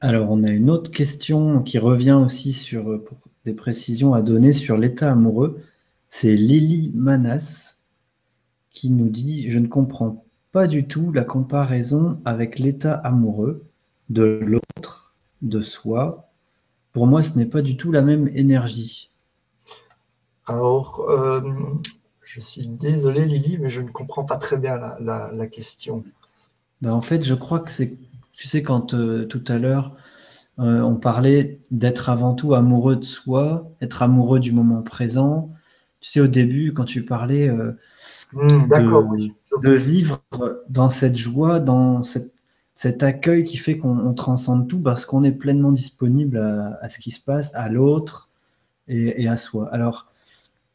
Alors 0.01 0.31
on 0.31 0.43
a 0.43 0.51
une 0.51 0.69
autre 0.69 0.91
question 0.91 1.63
qui 1.63 1.79
revient 1.79 2.13
aussi 2.25 2.53
sur 2.53 2.91
euh, 2.91 3.05
pour 3.05 3.19
des 3.45 3.55
précisions 3.55 4.15
à 4.15 4.23
donner 4.23 4.53
sur 4.53 4.77
l'état 4.77 5.13
amoureux. 5.13 5.63
C'est 6.11 6.35
Lily 6.35 6.91
Manas 6.95 7.77
qui 8.71 8.91
nous 8.91 9.09
dit 9.09 9.51
Je 9.51 9.59
ne 9.59 9.69
comprends 9.69 10.25
pas 10.53 10.67
du 10.67 10.87
tout 10.87 11.13
la 11.13 11.25
comparaison 11.25 12.21
avec 12.25 12.59
l'état 12.59 12.95
amoureux 12.95 13.67
de 14.09 14.23
l'autre, 14.23 15.15
de 15.43 15.61
soi. 15.61 16.31
Pour 16.93 17.07
moi, 17.07 17.23
ce 17.23 17.37
n'est 17.37 17.47
pas 17.47 17.63
du 17.63 17.77
tout 17.77 17.93
la 17.93 18.03
même 18.03 18.29
énergie. 18.29 19.11
Alors, 20.47 21.01
euh, 21.11 21.41
je 22.23 22.41
suis 22.41 22.67
désolé 22.67 23.27
Lily, 23.27 23.59
mais 23.59 23.71
je 23.71 23.83
ne 23.83 23.91
comprends 23.91 24.25
pas 24.25 24.39
très 24.39 24.57
bien 24.57 24.79
la, 25.01 25.47
question. 25.47 26.03
Ben, 26.81 26.93
en 26.93 27.03
fait, 27.03 27.23
je 27.25 27.35
crois 27.35 27.61
que 27.61 27.71
c'est, 27.71 27.99
tu 28.33 28.49
sais, 28.49 28.63
quand 28.63 28.95
euh, 28.95 29.27
tout 29.27 29.45
à 29.49 29.59
l'heure, 29.59 29.95
euh, 30.59 30.81
on 30.81 30.97
parlait 30.97 31.61
d'être 31.71 32.09
avant 32.09 32.35
tout 32.35 32.55
amoureux 32.55 32.97
de 32.97 33.05
soi, 33.05 33.71
être 33.83 34.03
amoureux 34.03 34.41
du 34.41 34.53
moment 34.53 34.83
présent. 34.83 35.53
Tu 36.01 36.11
sais, 36.11 36.21
au 36.21 36.27
début, 36.27 36.73
quand 36.73 36.85
tu 36.85 37.05
parlais 37.05 37.51
hmm, 38.33 38.67
d'accord, 38.69 39.05
oui 39.11 39.35
de 39.63 39.73
vivre 39.73 40.23
dans 40.69 40.89
cette 40.91 41.17
joie, 41.17 41.61
dans 41.61 42.03
cet 42.03 43.03
accueil 43.03 43.45
qui 43.45 43.57
fait 43.57 43.79
qu'on 43.79 44.15
transcende 44.15 44.69
tout 44.69 44.81
parce 44.81 45.07
qu'on 45.07 45.25
est 45.25 45.33
pleinement 45.33 45.73
disponible 45.73 46.39
à, 46.81 46.89
ce 46.89 46.99
qui 46.99 47.11
se 47.11 47.21
passe, 47.21 47.55
à 47.55 47.69
l'autre 47.69 48.29
et, 48.87 49.29
à 49.29 49.37
soi. 49.37 49.69
Alors, 49.73 50.07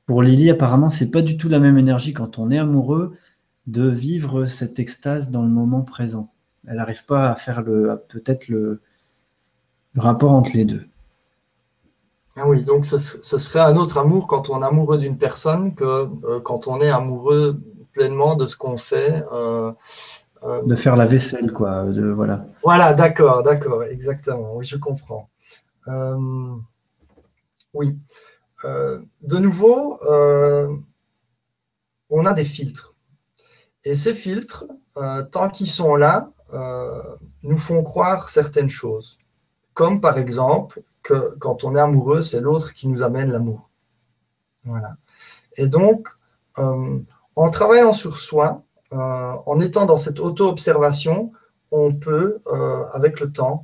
pour 0.05 0.21
Lily, 0.21 0.49
apparemment, 0.49 0.89
c'est 0.89 1.11
pas 1.11 1.21
du 1.21 1.37
tout 1.37 1.49
la 1.49 1.59
même 1.59 1.77
énergie 1.77 2.13
quand 2.13 2.39
on 2.39 2.51
est 2.51 2.57
amoureux 2.57 3.15
de 3.67 3.87
vivre 3.87 4.45
cette 4.45 4.79
extase 4.79 5.31
dans 5.31 5.41
le 5.41 5.47
moment 5.47 5.81
présent. 5.81 6.29
Elle 6.67 6.77
n'arrive 6.77 7.05
pas 7.05 7.31
à 7.31 7.35
faire 7.35 7.61
le 7.61 8.01
peut-être 8.09 8.47
le, 8.47 8.81
rapport 9.95 10.31
entre 10.31 10.51
les 10.53 10.65
deux. 10.65 10.85
Ah 12.35 12.47
oui, 12.47 12.63
donc 12.63 12.85
ce, 12.85 12.97
serait 12.97 13.59
un 13.59 13.77
autre 13.77 13.97
amour 13.97 14.27
quand 14.27 14.49
on 14.49 14.61
est 14.61 14.65
amoureux 14.65 14.97
d'une 14.97 15.17
personne 15.17 15.75
que 15.75 15.83
euh, 15.83 16.39
quand 16.39 16.67
on 16.67 16.81
est 16.81 16.89
amoureux 16.89 17.61
pleinement 17.93 18.35
de 18.35 18.45
ce 18.47 18.57
qu'on 18.57 18.77
fait. 18.77 19.23
Euh, 19.31 19.71
euh, 20.43 20.61
de 20.65 20.75
faire 20.75 20.97
la 20.97 21.05
vaisselle, 21.05 21.53
quoi. 21.53 21.85
De, 21.85 22.05
voilà. 22.09 22.45
Voilà, 22.63 22.93
d'accord, 22.93 23.43
d'accord, 23.43 23.83
exactement. 23.83 24.55
Oui, 24.55 24.65
je 24.65 24.75
comprends. 24.77 25.29
Euh, 25.87 26.55
oui. 27.73 27.97
de 28.63 29.37
nouveau, 29.37 29.99
on 32.09 32.25
a 32.25 32.33
des 32.33 32.45
filtres. 32.45 32.93
Et 33.85 33.95
ces 33.95 34.13
filtres, 34.13 34.65
tant 35.31 35.49
qu'ils 35.49 35.69
sont 35.69 35.95
là, 35.95 36.29
nous 37.43 37.57
font 37.57 37.83
croire 37.83 38.29
certaines 38.29 38.69
choses. 38.69 39.17
Comme 39.73 40.01
par 40.01 40.19
exemple 40.19 40.83
que 41.01 41.35
quand 41.39 41.63
on 41.63 41.75
est 41.75 41.79
amoureux, 41.79 42.21
c'est 42.21 42.41
l'autre 42.41 42.73
qui 42.73 42.87
nous 42.87 43.01
amène 43.01 43.31
l'amour. 43.31 43.69
Voilà. 44.65 44.97
Et 45.57 45.67
donc, 45.67 46.07
en 47.35 47.49
travaillant 47.49 47.93
sur 47.93 48.19
soi, 48.19 48.64
en 48.91 49.60
étant 49.60 49.85
dans 49.85 49.97
cette 49.97 50.19
auto-observation, 50.19 51.31
on 51.72 51.93
peut, 51.93 52.41
avec 52.93 53.19
le 53.19 53.31
temps, 53.31 53.64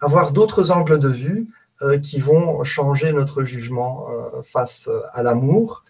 avoir 0.00 0.32
d'autres 0.32 0.70
angles 0.70 0.98
de 0.98 1.08
vue 1.08 1.48
euh, 1.80 1.96
qui 2.00 2.18
vont 2.18 2.64
changer 2.64 3.12
notre 3.12 3.44
jugement 3.44 4.08
euh, 4.10 4.42
face 4.42 4.90
à 5.12 5.22
l'amour. 5.22 5.84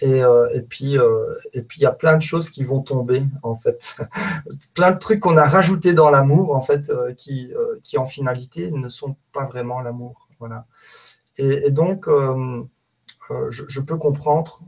Et, 0.00 0.24
euh, 0.24 0.48
puis, 0.70 0.96
il 0.96 1.82
y 1.82 1.84
a 1.84 1.92
plein 1.92 2.16
de 2.16 2.22
choses 2.22 2.48
qui 2.48 2.64
vont 2.64 2.80
tomber, 2.80 3.22
en 3.42 3.54
fait. 3.54 3.94
plein 4.74 4.92
de 4.92 4.98
trucs 4.98 5.20
qu'on 5.20 5.36
a 5.36 5.44
rajoutés 5.44 5.92
dans 5.92 6.08
l'amour, 6.08 6.56
en 6.56 6.62
fait, 6.62 6.90
qui, 7.18 7.52
en 7.94 8.06
finalité, 8.06 8.70
ne 8.70 8.88
sont 8.88 9.16
pas 9.34 9.44
vraiment 9.44 9.82
l'amour. 9.82 10.28
Voilà. 10.38 10.64
Et, 11.36 11.70
donc, 11.70 12.08
je, 13.50 13.80
peux 13.80 13.98
comprendre 13.98 14.60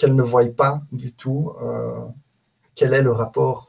qu'elle 0.00 0.14
ne 0.14 0.22
voie 0.22 0.46
pas 0.46 0.82
du 0.92 1.12
tout 1.12 1.52
quel 2.74 2.94
est 2.94 3.02
le 3.02 3.12
rapport 3.12 3.68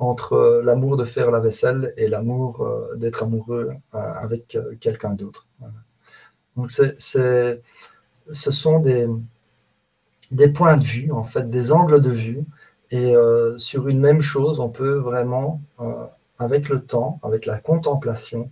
entre 0.00 0.32
euh, 0.32 0.62
l'amour 0.62 0.96
de 0.96 1.04
faire 1.04 1.30
la 1.30 1.38
vaisselle 1.38 1.94
et 1.96 2.08
l'amour 2.08 2.62
euh, 2.62 2.96
d'être 2.96 3.22
amoureux 3.22 3.70
euh, 3.94 3.98
avec 3.98 4.58
quelqu'un 4.80 5.14
d'autre. 5.14 5.46
Donc, 6.56 6.72
c'est, 6.72 6.98
ce 6.98 8.50
sont 8.50 8.80
des, 8.80 9.08
des 10.32 10.48
points 10.48 10.76
de 10.76 10.84
vue, 10.84 11.12
en 11.12 11.22
fait, 11.22 11.48
des 11.48 11.70
angles 11.70 12.00
de 12.00 12.10
vue. 12.10 12.44
Et 12.90 13.14
sur 13.56 13.88
une 13.88 13.98
même 13.98 14.20
chose, 14.20 14.60
on 14.60 14.68
peut 14.68 14.94
vraiment, 14.94 15.60
avec 16.38 16.68
le 16.68 16.78
temps, 16.78 17.18
avec 17.24 17.44
la 17.44 17.58
contemplation, 17.58 18.50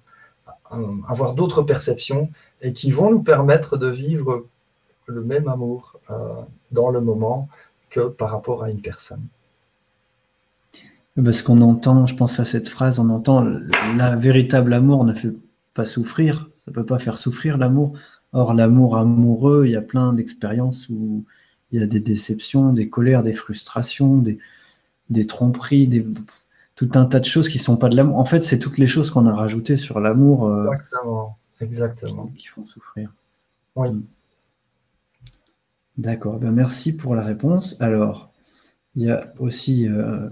avoir 1.06 1.34
d'autres 1.34 1.62
perceptions 1.62 2.28
et 2.60 2.72
qui 2.72 2.90
vont 2.90 3.08
nous 3.08 3.22
permettre 3.22 3.76
de 3.76 3.86
vivre 3.86 4.46
le 5.12 5.22
même 5.22 5.48
amour 5.48 6.00
dans 6.72 6.90
le 6.90 7.00
moment 7.00 7.48
que 7.90 8.08
par 8.08 8.30
rapport 8.30 8.62
à 8.62 8.70
une 8.70 8.80
personne. 8.80 9.22
Parce 11.22 11.42
qu'on 11.42 11.60
entend, 11.60 12.06
je 12.06 12.16
pense 12.16 12.40
à 12.40 12.44
cette 12.44 12.68
phrase, 12.68 12.98
on 12.98 13.10
entend 13.10 13.44
la 13.96 14.16
véritable 14.16 14.72
amour 14.72 15.04
ne 15.04 15.12
fait 15.12 15.34
pas 15.74 15.84
souffrir, 15.84 16.50
ça 16.56 16.72
peut 16.72 16.86
pas 16.86 16.98
faire 16.98 17.18
souffrir 17.18 17.58
l'amour. 17.58 17.92
Or, 18.32 18.54
l'amour 18.54 18.96
amoureux, 18.96 19.66
il 19.66 19.72
y 19.72 19.76
a 19.76 19.82
plein 19.82 20.14
d'expériences 20.14 20.88
où 20.88 21.24
il 21.70 21.80
y 21.80 21.82
a 21.82 21.86
des 21.86 22.00
déceptions, 22.00 22.72
des 22.72 22.88
colères, 22.88 23.22
des 23.22 23.34
frustrations, 23.34 24.16
des, 24.16 24.38
des 25.10 25.26
tromperies, 25.26 25.86
des, 25.86 26.06
tout 26.76 26.90
un 26.94 27.04
tas 27.04 27.20
de 27.20 27.26
choses 27.26 27.50
qui 27.50 27.58
sont 27.58 27.76
pas 27.76 27.90
de 27.90 27.96
l'amour. 27.96 28.18
En 28.18 28.24
fait, 28.24 28.42
c'est 28.42 28.58
toutes 28.58 28.78
les 28.78 28.86
choses 28.86 29.10
qu'on 29.10 29.26
a 29.26 29.34
rajoutées 29.34 29.76
sur 29.76 30.00
l'amour 30.00 30.46
euh, 30.46 30.64
exactement, 30.64 31.38
exactement. 31.60 32.26
Qui, 32.34 32.46
font 32.46 32.64
souffrir. 32.64 33.12
Oui. 33.76 33.90
D'accord, 35.98 36.38
ben 36.38 36.52
merci 36.52 36.96
pour 36.96 37.14
la 37.14 37.22
réponse. 37.22 37.76
Alors, 37.80 38.32
il 38.94 39.02
y 39.02 39.10
a 39.10 39.32
aussi 39.38 39.86
euh, 39.88 40.28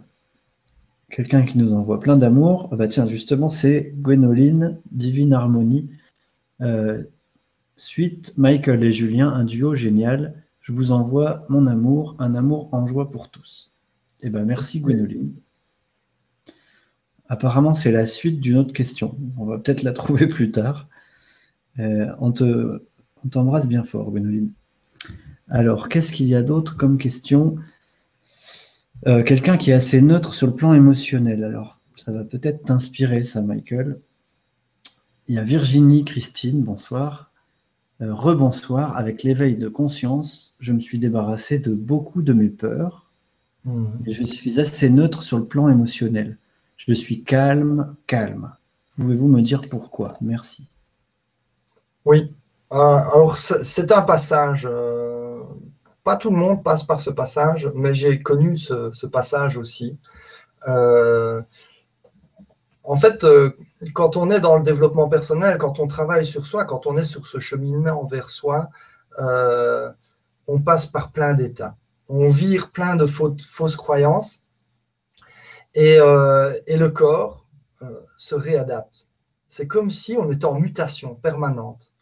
Quelqu'un 1.11 1.43
qui 1.43 1.59
nous 1.59 1.73
envoie 1.73 1.99
plein 1.99 2.16
d'amour. 2.16 2.69
Ah 2.70 2.77
bah 2.77 2.87
tiens, 2.87 3.07
justement, 3.09 3.51
c'est 3.51 3.93
Gwénoline, 3.97 4.78
Divine 4.93 5.32
Harmonie. 5.32 5.91
Euh, 6.61 7.03
suite, 7.77 8.35
Michael 8.39 8.85
et 8.85 8.93
Julien, 8.93 9.28
un 9.28 9.45
duo 9.45 9.74
génial. 9.74 10.45
Je 10.61 10.73
vous 10.73 10.93
envoie 10.93 11.47
mon 11.49 11.66
amour, 11.66 12.15
un 12.20 12.37
amour 12.37 12.69
en 12.73 12.87
joie 12.87 13.11
pour 13.11 13.28
tous. 13.28 13.73
Eh 14.23 14.31
ben 14.31 14.45
merci 14.45 14.81
Gwénoline. 14.81 15.32
Apparemment, 17.28 17.74
c'est 17.74 17.93
la 17.93 18.07
suite 18.07 18.41
d'une 18.41 18.59
autre 18.59 18.73
question. 18.73 19.16
On 19.37 19.47
va 19.47 19.59
peut-être 19.59 19.82
la 19.82 19.93
trouver 19.93 20.28
plus 20.28 20.53
tard. 20.53 20.89
Euh, 21.81 22.07
on 22.20 22.32
t'embrasse 23.28 23.66
bien 23.66 23.82
fort, 23.82 24.12
Gwénoline. 24.12 24.53
Alors, 25.51 25.89
qu'est-ce 25.89 26.12
qu'il 26.12 26.27
y 26.27 26.36
a 26.36 26.43
d'autre 26.43 26.77
comme 26.77 26.97
question? 26.97 27.56
Euh, 29.06 29.24
quelqu'un 29.24 29.56
qui 29.56 29.70
est 29.70 29.74
assez 29.74 30.01
neutre 30.01 30.32
sur 30.32 30.47
le 30.47 30.55
plan 30.55 30.74
émotionnel. 30.74 31.43
Alors, 31.43 31.81
ça 32.05 32.12
va 32.12 32.22
peut-être 32.22 32.64
t'inspirer, 32.64 33.24
ça, 33.24 33.43
Michael. 33.43 33.98
Il 35.27 35.35
y 35.35 35.39
a 35.39 35.43
Virginie 35.43 36.05
Christine, 36.05 36.62
bonsoir. 36.62 37.32
Euh, 38.01 38.14
rebonsoir. 38.14 38.97
Avec 38.97 39.24
l'éveil 39.24 39.56
de 39.56 39.68
conscience, 39.68 40.55
je 40.60 40.72
me 40.72 40.81
suis 40.81 41.01
débarrassé 41.01 41.59
de 41.59 41.74
beaucoup 41.74 42.22
de 42.22 42.32
mes 42.32 42.48
peurs. 42.48 43.10
Mmh. 43.64 43.86
Et 44.06 44.12
je 44.12 44.24
suis 44.24 44.60
assez 44.60 44.89
neutre 44.89 45.24
sur 45.24 45.39
le 45.39 45.44
plan 45.44 45.68
émotionnel. 45.68 46.39
Je 46.77 46.93
suis 46.93 47.24
calme, 47.24 47.94
calme. 48.06 48.52
Pouvez-vous 48.97 49.28
me 49.28 49.43
dire 49.43 49.62
pourquoi? 49.68 50.16
Merci. 50.20 50.70
Oui. 52.05 52.32
Euh, 52.72 52.77
alors, 52.77 53.36
c'est 53.36 53.90
un 53.90 54.02
passage 54.02 54.66
pas 56.05 56.16
tout 56.16 56.31
le 56.31 56.36
monde 56.36 56.62
passe 56.62 56.82
par 56.82 57.01
ce 57.01 57.10
passage, 57.10 57.70
mais 57.74 57.94
j'ai 57.94 58.18
connu 58.20 58.56
ce, 58.56 59.06
passage 59.06 59.56
aussi. 59.56 59.98
Euh, 60.68 61.43
en 62.85 62.97
fait, 62.97 63.24
euh, 63.24 63.51
quand 63.94 64.16
on 64.16 64.31
est 64.31 64.40
dans 64.40 64.56
le 64.56 64.62
développement 64.62 65.09
personnel, 65.09 65.59
quand 65.59 65.81
on 65.81 65.86
travaille 65.86 66.27
sur 66.27 66.47
soi, 66.47 66.64
quand 66.64 66.86
on 66.86 66.97
est 66.97 67.05
sur 67.05 67.27
ce 67.27 67.39
cheminement 67.39 68.05
vers 68.06 68.31
soi, 68.31 68.68
euh, 69.18 69.90
on 70.47 70.60
passe 70.60 70.86
par 70.86 71.12
plein 71.12 71.35
d'états. 71.35 71.77
On 72.09 72.31
vire 72.31 72.70
plein 72.70 72.97
de 72.97 73.06
fausses 73.06 73.77
croyances 73.77 74.43
et, 75.74 75.98
le 75.98 76.89
corps 76.89 77.47
se 78.16 78.35
réadapte. 78.35 79.06
C'est 79.48 79.66
comme 79.66 79.90
si 79.90 80.16
on 80.16 80.31
était 80.32 80.44
en 80.44 80.59
mutation 80.59 81.14
permanente. 81.14 81.93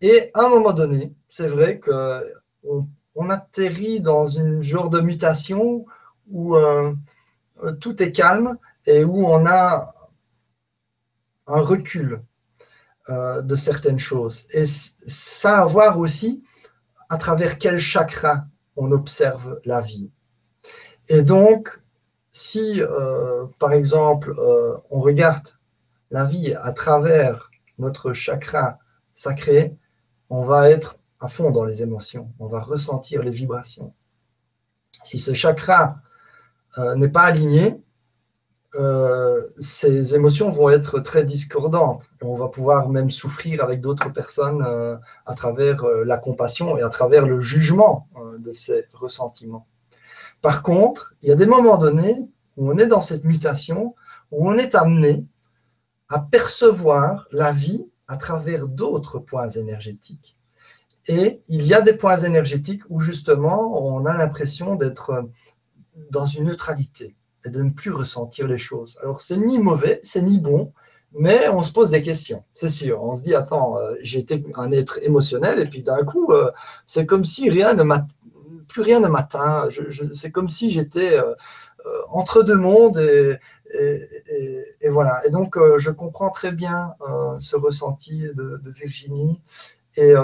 Et 0.00 0.30
à 0.34 0.44
un 0.44 0.48
moment 0.48 0.72
donné, 0.72 1.12
c'est 1.28 1.48
vrai 1.48 1.78
qu'on 1.78 2.88
on 3.14 3.30
atterrit 3.30 4.00
dans 4.00 4.26
une 4.26 4.62
genre 4.62 4.90
de 4.90 5.00
mutation 5.00 5.84
où 6.30 6.56
euh, 6.56 6.94
euh, 7.62 7.72
tout 7.72 8.02
est 8.02 8.12
calme 8.12 8.56
et 8.86 9.04
où 9.04 9.26
on 9.26 9.46
a 9.46 9.94
un 11.46 11.60
recul 11.60 12.22
euh, 13.08 13.42
de 13.42 13.54
certaines 13.54 13.98
choses. 13.98 14.46
Et 14.50 14.64
ça 14.64 15.58
a 15.58 15.62
à 15.62 15.66
voir 15.66 15.98
aussi 15.98 16.42
à 17.08 17.18
travers 17.18 17.58
quel 17.58 17.78
chakra 17.78 18.46
on 18.76 18.90
observe 18.92 19.60
la 19.64 19.80
vie. 19.80 20.10
Et 21.08 21.22
donc, 21.22 21.80
si, 22.30 22.80
par 23.58 23.72
exemple, 23.72 24.32
on 24.88 25.00
regarde 25.00 25.48
la 26.10 26.24
vie 26.24 26.54
à 26.54 26.72
travers 26.72 27.50
notre 27.76 28.14
chakra 28.14 28.78
sacré, 29.12 29.76
on 30.30 30.42
va 30.42 30.70
être 30.70 31.01
à 31.22 31.28
fond 31.28 31.52
dans 31.52 31.64
les 31.64 31.82
émotions, 31.82 32.32
on 32.40 32.48
va 32.48 32.60
ressentir 32.60 33.22
les 33.22 33.30
vibrations. 33.30 33.94
Si 35.04 35.20
ce 35.20 35.32
chakra 35.34 35.98
euh, 36.78 36.96
n'est 36.96 37.08
pas 37.08 37.22
aligné, 37.22 37.80
euh, 38.74 39.40
ces 39.56 40.16
émotions 40.16 40.50
vont 40.50 40.68
être 40.70 40.98
très 40.98 41.24
discordantes 41.24 42.10
et 42.20 42.24
on 42.24 42.34
va 42.34 42.48
pouvoir 42.48 42.88
même 42.88 43.10
souffrir 43.10 43.62
avec 43.62 43.80
d'autres 43.80 44.08
personnes 44.12 44.64
euh, 44.66 44.96
à 45.24 45.34
travers 45.34 45.84
la 45.84 46.18
compassion 46.18 46.76
et 46.76 46.82
à 46.82 46.88
travers 46.88 47.24
le 47.24 47.40
jugement 47.40 48.08
de 48.38 48.52
ces 48.52 48.86
ressentiments. 48.92 49.68
Par 50.40 50.62
contre, 50.62 51.14
il 51.22 51.28
y 51.28 51.32
a 51.32 51.36
des 51.36 51.46
moments 51.46 51.78
donnés 51.78 52.28
où 52.56 52.68
on 52.68 52.78
est 52.78 52.86
dans 52.86 53.00
cette 53.00 53.24
mutation, 53.24 53.94
où 54.32 54.48
on 54.48 54.58
est 54.58 54.74
amené 54.74 55.24
à 56.08 56.18
percevoir 56.18 57.28
la 57.30 57.52
vie 57.52 57.86
à 58.08 58.16
travers 58.16 58.66
d'autres 58.66 59.20
points 59.20 59.50
énergétiques. 59.50 60.36
Et 61.08 61.42
il 61.48 61.66
y 61.66 61.74
a 61.74 61.80
des 61.80 61.94
points 61.94 62.18
énergétiques 62.18 62.82
où 62.88 63.00
justement 63.00 63.84
on 63.84 64.06
a 64.06 64.14
l'impression 64.14 64.76
d'être 64.76 65.28
dans 66.10 66.26
une 66.26 66.44
neutralité 66.44 67.16
et 67.44 67.50
de 67.50 67.62
ne 67.62 67.70
plus 67.70 67.90
ressentir 67.90 68.46
les 68.46 68.58
choses. 68.58 68.98
Alors 69.02 69.20
c'est 69.20 69.36
ni 69.36 69.58
mauvais, 69.58 69.98
c'est 70.02 70.22
ni 70.22 70.38
bon, 70.38 70.72
mais 71.14 71.48
on 71.48 71.62
se 71.62 71.72
pose 71.72 71.90
des 71.90 72.02
questions, 72.02 72.44
c'est 72.54 72.68
sûr. 72.68 73.02
On 73.02 73.14
se 73.14 73.22
dit, 73.22 73.34
attends, 73.34 73.78
euh, 73.78 73.94
été 74.02 74.42
un 74.54 74.72
être 74.72 74.98
émotionnel 75.02 75.58
et 75.58 75.66
puis 75.66 75.82
d'un 75.82 76.04
coup, 76.04 76.32
euh, 76.32 76.50
c'est 76.86 77.04
comme 77.04 77.24
si 77.24 77.50
rien 77.50 77.74
ne 77.74 77.84
plus 78.68 78.82
rien 78.82 79.00
ne 79.00 79.08
m'atteint. 79.08 79.68
c'est 80.14 80.30
comme 80.30 80.48
si 80.48 80.70
j'étais 80.70 81.18
euh, 81.18 81.34
entre 82.08 82.42
deux 82.42 82.56
mondes 82.56 82.98
et, 82.98 83.36
et, 84.80 84.88
voilà. 84.88 85.26
Et 85.26 85.30
donc, 85.30 85.58
je 85.78 85.90
comprends 85.90 86.30
très 86.30 86.52
bien 86.52 86.94
ce 87.40 87.56
ressenti 87.56 88.20
de, 88.20 88.60
de 88.62 88.70
Virginie. 88.70 89.40
Et 89.96 90.14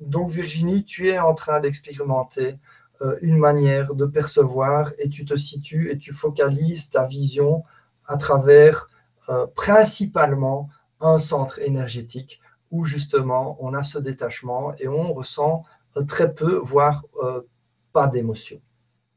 donc 0.00 0.30
Virginie, 0.30 0.84
tu 0.84 1.08
es 1.08 1.18
en 1.18 1.34
train 1.34 1.60
d'expérimenter 1.60 2.58
euh, 3.02 3.18
une 3.22 3.38
manière 3.38 3.94
de 3.94 4.06
percevoir 4.06 4.92
et 4.98 5.08
tu 5.08 5.24
te 5.24 5.36
situes 5.36 5.90
et 5.90 5.98
tu 5.98 6.12
focalises 6.12 6.90
ta 6.90 7.06
vision 7.06 7.64
à 8.06 8.16
travers 8.16 8.88
euh, 9.28 9.46
principalement 9.46 10.68
un 11.00 11.18
centre 11.18 11.58
énergétique 11.58 12.40
où 12.70 12.84
justement 12.84 13.56
on 13.60 13.74
a 13.74 13.82
ce 13.82 13.98
détachement 13.98 14.74
et 14.78 14.86
on 14.88 15.12
ressent 15.12 15.64
euh, 15.96 16.02
très 16.02 16.34
peu, 16.34 16.54
voire 16.56 17.04
pas 17.92 18.06
d'émotion. 18.08 18.60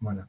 Voilà. 0.02 0.28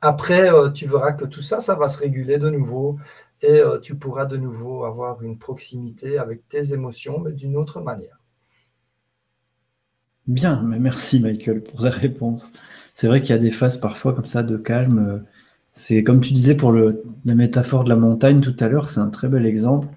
Après, 0.00 0.50
tu 0.72 0.86
verras 0.86 1.12
que 1.12 1.24
tout 1.24 1.42
ça, 1.42 1.60
ça 1.60 1.74
va 1.74 1.88
se 1.88 1.98
réguler 1.98 2.38
de 2.38 2.50
nouveau 2.50 2.98
et 3.42 3.60
tu 3.82 3.94
pourras 3.94 4.24
de 4.24 4.36
nouveau 4.36 4.84
avoir 4.84 5.22
une 5.22 5.38
proximité 5.38 6.18
avec 6.18 6.48
tes 6.48 6.72
émotions, 6.72 7.20
mais 7.20 7.32
d'une 7.32 7.56
autre 7.56 7.80
manière. 7.80 8.23
Bien, 10.26 10.62
mais 10.62 10.78
merci 10.78 11.20
Michael 11.20 11.62
pour 11.62 11.82
la 11.82 11.90
réponse. 11.90 12.52
C'est 12.94 13.08
vrai 13.08 13.20
qu'il 13.20 13.30
y 13.30 13.38
a 13.38 13.38
des 13.38 13.50
phases 13.50 13.76
parfois 13.76 14.14
comme 14.14 14.26
ça 14.26 14.42
de 14.42 14.56
calme. 14.56 15.24
C'est 15.72 16.04
comme 16.04 16.20
tu 16.20 16.32
disais 16.32 16.54
pour 16.56 16.72
le, 16.72 17.02
la 17.24 17.34
métaphore 17.34 17.84
de 17.84 17.88
la 17.88 17.96
montagne 17.96 18.40
tout 18.40 18.56
à 18.60 18.68
l'heure, 18.68 18.88
c'est 18.88 19.00
un 19.00 19.10
très 19.10 19.28
bel 19.28 19.44
exemple. 19.46 19.88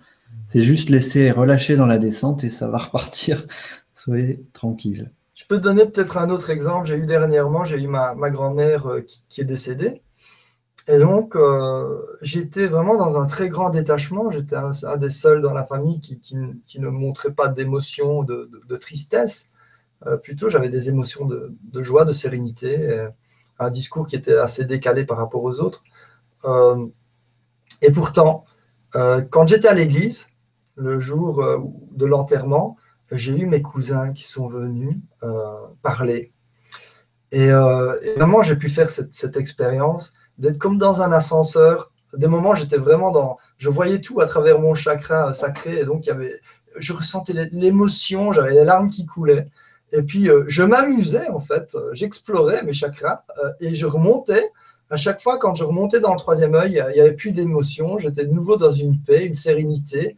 C'est 0.48 0.62
juste 0.62 0.90
laisser 0.90 1.30
relâcher 1.30 1.76
dans 1.76 1.86
la 1.86 1.98
descente 1.98 2.44
et 2.44 2.50
ça 2.50 2.70
va 2.70 2.78
repartir. 2.88 3.46
Soyez 3.94 4.44
tranquille. 4.54 5.12
Je 5.36 5.46
peux 5.46 5.58
te 5.58 5.64
donner 5.64 5.86
peut-être 5.86 6.18
un 6.18 6.30
autre 6.32 6.50
exemple. 6.50 6.88
J'ai 6.88 6.96
eu 6.96 7.06
dernièrement, 7.06 7.64
j'ai 7.64 7.80
eu 7.80 7.88
ma, 7.88 8.16
grand-mère 8.32 8.88
euh, 8.88 9.02
qui, 9.02 9.42
est 9.42 9.44
décédée. 9.44 10.02
Et 10.88 10.98
donc, 10.98 11.36
euh, 11.36 12.00
j'étais 12.22 12.68
vraiment 12.68 12.96
dans 12.96 13.22
un 13.22 13.28
très 13.28 13.50
grand 13.50 13.70
détachement. 13.70 14.32
J'étais 14.32 14.56
un, 14.56 14.98
des 14.98 15.10
seuls 15.10 15.42
dans 15.42 15.54
la 15.54 15.64
famille 15.64 16.00
qui, 16.00 16.36
ne 16.36 16.90
montrait 16.90 17.34
pas 17.34 17.50
d'émotion, 17.50 18.24
de, 18.24 18.50
tristesse. 18.78 19.50
Euh, 20.06 20.18
plutôt, 20.18 20.50
j'avais 20.50 20.70
des 20.70 20.90
émotions 20.90 21.26
de, 21.26 21.84
joie, 21.84 22.06
de 22.06 22.14
sérénité, 22.14 23.08
un 23.60 23.70
discours 23.70 24.06
qui 24.06 24.16
était 24.16 24.38
assez 24.38 24.66
décalé 24.66 25.06
par 25.06 25.18
rapport 25.18 25.44
aux 25.44 25.60
autres. 25.60 25.84
et 27.82 27.92
pourtant, 27.92 28.46
quand 28.94 29.48
j'étais 29.48 29.68
à 29.68 29.74
l'église, 29.74 30.28
le 30.78 31.00
jour 31.00 31.42
euh, 31.42 31.58
de 31.92 32.06
l'enterrement, 32.06 32.78
j'ai 33.12 33.38
eu 33.38 33.46
mes 33.46 33.62
cousins 33.62 34.14
qui 34.14 34.24
sont 34.24 34.48
venus 34.48 34.98
euh, 35.24 35.68
parler. 35.82 36.32
Euh, 37.34 38.00
et, 38.02 38.14
vraiment, 38.16 38.42
j'ai 38.42 38.56
pu 38.56 38.70
faire 38.70 38.90
cette, 38.90 39.38
expérience 39.38 40.14
d'être 40.38 40.58
comme 40.58 40.78
dans 40.78 41.02
un 41.02 41.12
ascenseur. 41.12 41.92
Des 42.14 42.28
moments, 42.28 42.56
j'étais 42.56 42.78
vraiment 42.78 43.12
dans. 43.12 43.38
Je 43.58 43.70
voyais 43.70 44.00
tout 44.00 44.22
à 44.22 44.28
travers 44.28 44.60
mon 44.60 44.76
chakra 44.76 45.34
sacré. 45.34 45.80
Et 45.80 45.86
donc, 45.86 46.08
il 46.08 46.40
je 46.80 46.94
ressentais 46.94 47.34
l'émotion, 47.52 48.32
j'avais 48.34 48.54
les 48.54 48.64
larmes 48.64 48.90
qui 48.90 49.06
coulaient. 49.06 49.50
Et 49.92 50.02
puis, 50.02 50.30
je 50.48 50.64
m'amusais, 50.64 51.30
en 51.30 51.40
fait. 51.40 51.78
J'explorais 51.94 52.64
mes 52.64 52.74
chakras 52.74 53.24
et 53.60 53.76
je 53.76 53.86
remontais. 53.86 54.52
À 54.90 54.96
chaque 54.96 55.22
fois, 55.22 55.38
quand 55.38 55.56
je 55.56 55.66
remontais 55.66 56.00
dans 56.00 56.14
le 56.14 56.20
troisième 56.20 56.56
œil, 56.56 56.82
il 56.90 56.94
n'y 56.94 57.00
avait 57.00 57.14
plus 57.14 57.32
d'émotion. 57.32 57.98
J'étais 57.98 58.26
de 58.26 58.32
nouveau 58.32 58.58
dans 58.58 58.72
une 58.72 59.00
paix, 59.00 59.26
une 59.26 59.36
sérénité. 59.36 60.16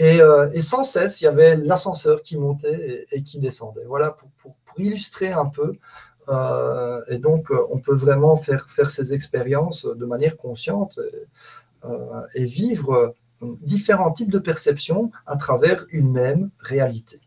Euh, 0.00 0.50
et, 0.52 0.60
sans 0.60 0.84
cesse, 0.84 1.20
il 1.20 1.24
y 1.24 1.28
avait 1.28 1.56
l'ascenseur 1.56 2.22
qui 2.22 2.36
montait 2.36 3.06
et, 3.10 3.22
qui 3.22 3.38
descendait. 3.38 3.84
Voilà 3.86 4.16
pour, 4.38 4.54
illustrer 4.78 5.32
un 5.32 5.46
peu. 5.46 5.74
Euh, 6.28 7.00
et 7.08 7.18
donc, 7.18 7.50
euh, 7.50 7.66
on 7.70 7.78
peut 7.78 7.94
vraiment 7.94 8.36
faire, 8.36 8.68
faire 8.68 8.90
ces 8.90 9.14
expériences 9.14 9.86
de 9.86 10.06
manière 10.06 10.36
consciente 10.36 10.98
et, 12.34 12.44
vivre 12.44 13.14
différents 13.62 14.12
types 14.12 14.30
de 14.30 14.38
perceptions 14.38 15.10
à 15.24 15.36
travers 15.36 15.86
une 15.90 16.10
même 16.10 16.50
réalité. 16.58 17.20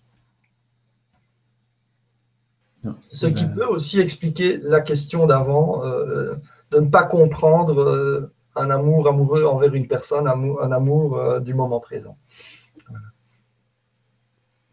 Ce 3.11 3.27
qui 3.27 3.45
peut 3.45 3.65
aussi 3.65 3.99
expliquer 3.99 4.57
la 4.63 4.81
question 4.81 5.27
d'avant, 5.27 5.83
de 5.83 6.79
ne 6.79 6.87
pas 6.87 7.03
comprendre 7.03 8.31
un 8.55 8.69
amour 8.69 9.07
amoureux 9.07 9.45
envers 9.45 9.73
une 9.73 9.87
personne, 9.87 10.27
un 10.27 10.71
amour 10.71 11.41
du 11.41 11.53
moment 11.53 11.79
présent. 11.79 12.17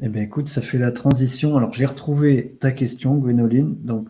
Eh 0.00 0.08
bien, 0.08 0.22
écoute, 0.22 0.48
ça 0.48 0.60
fait 0.60 0.78
la 0.78 0.92
transition. 0.92 1.56
Alors, 1.56 1.72
j'ai 1.72 1.86
retrouvé 1.86 2.56
ta 2.60 2.70
question, 2.70 3.14
Gwénoline. 3.14 3.76
Donc, 3.82 4.08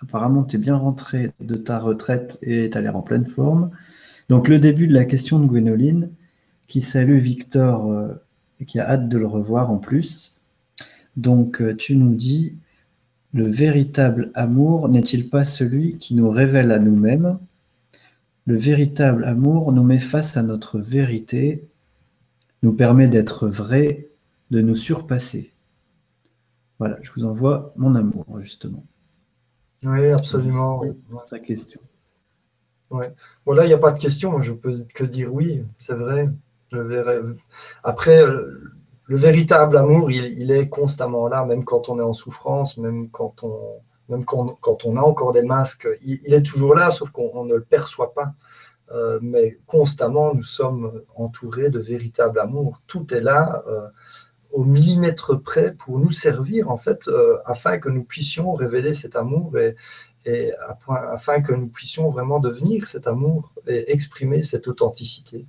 apparemment, 0.00 0.44
tu 0.44 0.56
es 0.56 0.58
bien 0.60 0.76
rentré 0.76 1.32
de 1.40 1.56
ta 1.56 1.80
retraite 1.80 2.38
et 2.42 2.70
tu 2.70 2.78
as 2.78 2.80
l'air 2.80 2.96
en 2.96 3.02
pleine 3.02 3.26
forme. 3.26 3.70
Donc, 4.28 4.48
le 4.48 4.60
début 4.60 4.86
de 4.86 4.94
la 4.94 5.04
question 5.04 5.40
de 5.40 5.46
Gwénoline, 5.46 6.10
qui 6.68 6.80
salue 6.80 7.18
Victor 7.18 7.90
euh, 7.90 8.14
et 8.60 8.64
qui 8.64 8.78
a 8.78 8.88
hâte 8.88 9.08
de 9.08 9.18
le 9.18 9.26
revoir 9.26 9.70
en 9.70 9.78
plus. 9.78 10.36
Donc, 11.16 11.60
euh, 11.60 11.74
tu 11.74 11.96
nous 11.96 12.14
dis 12.14 12.54
Le 13.34 13.48
véritable 13.48 14.30
amour 14.34 14.88
n'est-il 14.88 15.28
pas 15.28 15.42
celui 15.44 15.98
qui 15.98 16.14
nous 16.14 16.30
révèle 16.30 16.70
à 16.70 16.78
nous-mêmes? 16.78 17.40
Le 18.46 18.56
véritable 18.56 19.24
amour 19.24 19.72
nous 19.72 19.82
met 19.82 19.98
face 19.98 20.36
à 20.36 20.44
notre 20.44 20.78
vérité, 20.78 21.66
nous 22.62 22.72
permet 22.72 23.08
d'être 23.08 23.48
vrai 23.48 24.08
de 24.52 24.60
nous 24.60 24.76
surpasser. 24.76 25.52
Voilà, 26.78 26.96
je 27.02 27.10
vous 27.10 27.24
envoie 27.24 27.72
mon 27.74 27.96
amour, 27.96 28.24
justement. 28.38 28.84
Oui, 29.82 30.06
absolument. 30.10 30.84
Ta 31.28 31.40
question. 31.40 31.80
Ouais. 32.90 33.12
Bon, 33.44 33.52
là, 33.52 33.64
il 33.64 33.68
n'y 33.68 33.74
a 33.74 33.78
pas 33.78 33.90
de 33.90 33.98
question. 33.98 34.40
Je 34.40 34.52
peux 34.52 34.84
que 34.94 35.04
dire 35.04 35.34
oui, 35.34 35.64
c'est 35.80 35.96
vrai. 35.96 36.30
Je 36.70 36.78
verrai. 36.78 37.18
Après, 37.82 38.22
euh, 38.22 38.72
le 39.06 39.16
véritable 39.16 39.76
amour, 39.76 40.10
il, 40.10 40.50
est 40.50 40.68
constamment 40.68 41.28
là, 41.28 41.44
même 41.44 41.64
quand 41.64 41.88
on 41.88 41.98
est 41.98 42.02
en 42.02 42.14
souffrance, 42.14 42.78
même 42.78 43.10
quand 43.10 43.44
on, 43.44 44.96
a 44.96 45.00
encore 45.00 45.32
des 45.32 45.42
masques. 45.42 45.88
Il, 46.02 46.32
est 46.32 46.42
toujours 46.42 46.74
là, 46.74 46.90
sauf 46.90 47.10
qu'on 47.10 47.44
ne 47.44 47.54
le 47.54 47.64
perçoit 47.64 48.14
pas. 48.14 48.32
Euh, 48.92 49.18
mais 49.22 49.58
constamment, 49.66 50.34
nous 50.34 50.42
sommes 50.42 51.02
entourés 51.16 51.70
de 51.70 51.80
véritable 51.80 52.38
amour. 52.38 52.80
Tout 52.86 53.12
est 53.14 53.22
là. 53.22 53.62
Euh, 53.66 53.88
au 54.52 54.62
millimètre 54.62 55.42
près 55.42 55.74
pour 55.74 55.98
nous 55.98 56.12
servir, 56.12 56.70
en 56.70 56.78
fait, 56.78 57.08
euh, 57.08 57.38
afin 57.44 57.78
que 57.78 57.88
nous 57.88 58.04
puissions 58.04 58.52
révéler 58.52 58.94
cet 58.94 59.16
amour 59.16 59.52
et, 60.26 60.52
afin 60.86 61.42
que 61.42 61.52
nous 61.52 61.66
puissions 61.66 62.10
vraiment 62.10 62.38
devenir 62.38 62.86
cet 62.86 63.06
amour 63.06 63.52
et 63.66 63.92
exprimer 63.92 64.42
cette 64.42 64.68
authenticité. 64.68 65.46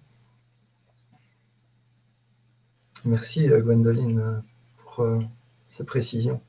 Merci 3.05 3.49
euh, 3.49 3.61
Gwendoline 3.61 4.41
pour 4.77 5.03
euh, 5.03 5.19
ces 5.69 5.83
précisions. 5.83 6.41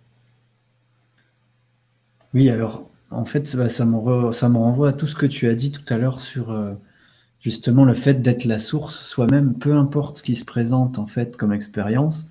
Oui, 2.35 2.51
alors 2.51 2.89
en 3.11 3.24
fait, 3.24 3.47
ça, 3.47 3.69
ça, 3.69 3.85
me 3.85 4.33
ça 4.33 4.49
me 4.49 4.57
renvoie 4.57 4.89
à 4.89 4.93
tout 4.93 5.07
ce 5.07 5.15
que 5.15 5.27
tu 5.27 5.49
as 5.49 5.55
dit 5.55 5.70
tout 5.70 5.85
à 5.93 5.97
l'heure 5.97 6.20
sur 6.20 6.77
justement 7.41 7.85
le 7.85 7.95
fait 7.95 8.20
d'être 8.20 8.45
la 8.45 8.59
source 8.59 8.97
soi-même, 8.97 9.55
peu 9.55 9.74
importe 9.74 10.19
ce 10.19 10.23
qui 10.23 10.35
se 10.35 10.45
présente 10.45 10.99
en 10.99 11.07
fait 11.07 11.37
comme 11.37 11.53
expérience, 11.53 12.31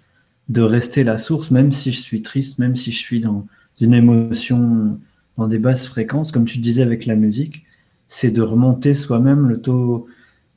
de 0.49 0.61
rester 0.61 1.03
la 1.03 1.17
source, 1.17 1.51
même 1.51 1.71
si 1.71 1.91
je 1.91 2.01
suis 2.01 2.21
triste, 2.21 2.59
même 2.59 2.75
si 2.75 2.91
je 2.91 2.99
suis 2.99 3.19
dans 3.19 3.47
une 3.79 3.93
émotion, 3.93 4.99
dans 5.37 5.47
des 5.47 5.59
basses 5.59 5.87
fréquences, 5.87 6.31
comme 6.31 6.45
tu 6.45 6.59
disais 6.59 6.83
avec 6.83 7.05
la 7.05 7.15
musique, 7.15 7.65
c'est 8.07 8.31
de 8.31 8.41
remonter 8.41 8.93
soi-même 8.93 9.47
le 9.47 9.61
taux, 9.61 10.07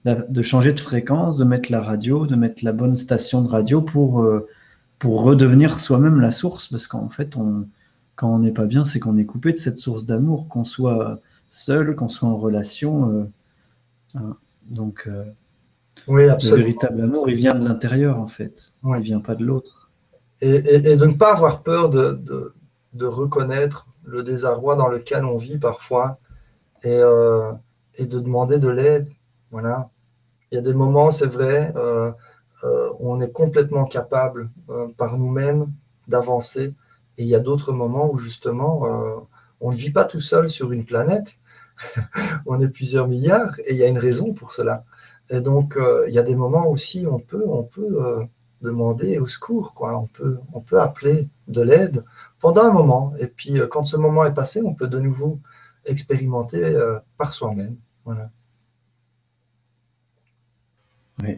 de 0.05 0.43
changer 0.43 0.73
de 0.73 0.81
fréquence, 0.81 1.37
de 1.37 1.45
mettre 1.45 1.71
la 1.73 1.81
radio, 1.81 2.27
de 2.27 2.37
mettre 2.37 2.65
la 2.65 2.73
bonne 2.73 2.97
station 2.97 3.43
de 3.43 3.49
radio 3.49 3.83
pour, 3.83 4.23
euh, 4.23 4.49
pour 4.99 5.23
redevenir 5.23 5.79
soi-même 5.79 6.21
la 6.21 6.31
source, 6.31 6.69
parce 6.69 6.87
qu'en 6.87 7.09
fait, 7.09 7.37
on, 7.37 7.67
quand 8.15 8.35
on 8.35 8.39
n'est 8.39 8.53
pas 8.53 8.67
bien, 8.67 8.85
c'est 8.85 9.01
qu'on 9.01 9.17
est 9.17 9.27
coupé 9.27 9.53
de 9.53 9.59
cette 9.59 9.79
source 9.79 10.07
d'amour, 10.07 10.49
qu'on 10.49 10.65
soit 10.65 11.21
seul, 11.49 11.95
qu'on 11.95 12.09
soit 12.09 12.29
en 12.29 12.37
relation. 12.37 13.11
Euh, 13.11 13.25
hein. 14.15 14.37
donc, 14.67 15.05
euh, 15.07 15.25
oui. 16.07 16.27
Le 16.27 16.57
véritable 16.57 17.03
amour, 17.03 17.29
il 17.29 17.37
vient 17.37 17.55
de 17.55 17.67
l'intérieur, 17.67 18.19
en 18.19 18.27
fait. 18.27 18.73
Il 18.85 18.91
ne 18.91 19.01
vient 19.01 19.21
pas 19.21 19.35
de 19.35 19.45
l'autre. 19.45 19.91
Et, 20.41 20.81
de 20.81 21.05
ne 21.05 21.15
pas 21.15 21.33
avoir 21.33 21.63
peur 21.63 21.91
de, 21.91 22.21
de, 22.93 23.07
reconnaître 23.07 23.89
le 24.05 24.23
désarroi 24.23 24.77
dans 24.77 24.89
lequel 24.89 25.25
on 25.25 25.37
vit 25.37 25.59
parfois 25.59 26.19
et, 26.85 26.91
euh, 26.91 27.53
et 27.97 28.07
de 28.07 28.21
demander 28.21 28.59
de 28.59 28.69
l'aide. 28.69 29.09
Voilà. 29.51 29.91
Il 30.51 30.57
y 30.57 30.59
a 30.59 30.63
des 30.63 30.75
moments, 30.75 31.11
c'est 31.11 31.27
vrai, 31.27 31.73
euh, 31.77 32.11
euh, 32.65 32.91
on 33.01 33.21
est 33.21 33.33
complètement 33.33 33.85
capable 33.85 34.51
par 34.97 35.19
nous-mêmes 35.19 35.73
d'avancer. 36.09 36.75
Et 37.19 37.23
il 37.25 37.29
y 37.29 37.35
a 37.35 37.41
d'autres 37.41 37.73
moments 37.73 38.11
où 38.11 38.17
justement, 38.17 39.27
on 39.61 39.73
ne 39.73 39.77
vit 39.77 39.91
pas 39.91 40.05
tout 40.05 40.21
seul 40.21 40.49
sur 40.49 40.73
une 40.73 40.85
planète. 40.85 41.39
on 42.47 42.61
est 42.61 42.69
plusieurs 42.69 43.09
milliards 43.09 43.59
et 43.61 43.73
il 43.73 43.79
y 43.79 43.85
a 43.85 43.89
une 43.89 43.99
raison 43.99 44.33
pour 44.33 44.53
cela. 44.53 44.85
Et 45.31 45.41
donc, 45.41 45.77
euh, 45.77 46.07
il 46.09 46.15
y 46.15 46.19
a 46.19 46.23
des 46.23 46.37
moments 46.37 46.67
aussi 46.69 47.07
où 47.07 47.15
on 47.15 47.21
peut, 47.21 47.45
on 47.47 47.63
peut 47.63 48.03
euh, 48.03 48.25
demander 48.63 49.19
au 49.19 49.27
secours, 49.27 49.75
quoi. 49.75 49.99
On 49.99 50.07
peut, 50.07 50.39
on 50.53 50.61
peut 50.61 50.81
appeler 50.81 51.29
de 51.49 51.63
l'aide 51.63 52.05
pendant 52.41 52.63
un 52.63 52.73
moment. 52.73 53.13
Et 53.19 53.27
puis, 53.27 53.61
euh, 53.61 53.67
quand 53.67 53.85
ce 53.85 53.97
moment 53.97 54.25
est 54.25 54.35
passé, 54.35 54.63
on 54.65 54.75
peut 54.75 54.89
de 54.89 54.99
nouveau 54.99 55.39
expérimenter 55.85 56.77
par 57.17 57.33
soi-même. 57.33 57.77
Voilà. 58.05 58.31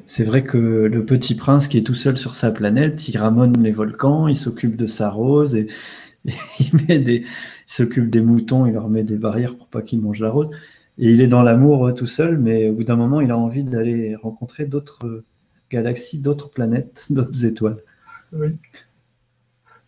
C'est 0.05 0.25
vrai 0.25 0.45
que 0.45 0.59
le 0.59 1.05
petit 1.05 1.35
prince 1.35 1.69
qui 1.69 1.79
est 1.79 1.83
tout 1.83 1.95
seul 1.95 2.19
sur 2.19 2.35
sa 2.35 2.51
planète, 2.51 3.09
il 3.09 3.17
ramone 3.17 3.63
les 3.63 3.73
volcans, 3.73 4.29
il 4.29 4.37
s'occupe 4.37 4.77
de 4.77 4.87
sa 4.87 5.11
rose 5.11 5.57
et, 5.57 5.69
il, 6.25 6.87
met 6.87 6.99
des, 6.99 7.21
il 7.21 7.27
s'occupe 7.67 8.11
des 8.11 8.21
moutons, 8.21 8.67
il 8.67 8.75
leur 8.75 8.89
met 8.89 9.05
des 9.05 9.17
barrières 9.17 9.57
pour 9.57 9.69
pas 9.69 9.83
qu'ils 9.83 10.01
mangent 10.01 10.21
la 10.21 10.31
rose. 10.31 10.51
Et 10.99 11.11
il 11.11 11.21
est 11.23 11.29
dans 11.29 11.43
l'amour 11.43 11.87
euh, 11.89 11.93
tout 11.93 12.07
seul, 12.07 12.39
mais 12.39 12.69
au 12.69 12.75
bout 12.75 12.85
d'un 12.85 12.97
moment, 12.97 13.23
il 13.23 13.31
a 13.31 13.39
envie 13.39 13.65
d'aller 13.65 14.15
rencontrer 14.17 14.67
d'autres 14.67 15.07
euh, 15.07 15.25
galaxies, 15.71 16.19
d'autres 16.19 16.51
planètes, 16.51 17.07
d'autres 17.11 17.47
étoiles. 17.47 17.83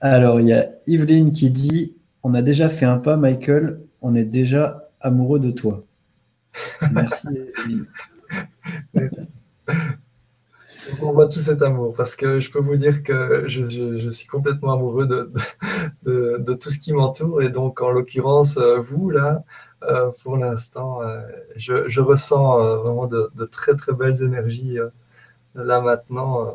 Alors, 0.00 0.40
il 0.40 0.48
y 0.48 0.52
a 0.52 0.70
Yveline 0.86 1.32
qui 1.32 1.50
dit 1.50 1.94
On 2.22 2.34
a 2.34 2.40
déjà 2.40 2.70
fait 2.70 2.86
un 2.86 2.98
pas, 2.98 3.16
Michael. 3.16 3.80
on 4.00 4.14
est 4.14 4.24
déjà 4.24 4.90
amoureux 5.00 5.38
de 5.38 5.50
toi. 5.50 5.84
Merci, 6.92 7.28
on 11.00 11.12
voit 11.12 11.28
tout 11.28 11.40
cet 11.40 11.62
amour 11.62 11.94
parce 11.94 12.16
que 12.16 12.40
je 12.40 12.50
peux 12.50 12.58
vous 12.58 12.76
dire 12.76 13.02
que 13.02 13.44
je, 13.46 14.10
suis 14.10 14.26
complètement 14.26 14.74
amoureux 14.74 15.06
de, 15.06 16.54
tout 16.54 16.70
ce 16.70 16.78
qui 16.78 16.92
m'entoure. 16.92 17.42
Et 17.42 17.48
donc 17.48 17.80
en 17.80 17.90
l'occurrence 17.90 18.56
euh, 18.56 18.78
vous 18.80 19.10
là 19.10 19.44
euh, 19.84 20.10
pour 20.22 20.36
l'instant 20.36 21.02
euh, 21.02 21.20
je, 21.56 22.00
ressens 22.00 22.62
vraiment 22.82 23.06
de, 23.06 23.30
très 23.50 23.74
très 23.74 23.92
belles 23.92 24.22
énergies 24.22 24.78
là 25.54 25.80
maintenant 25.80 26.54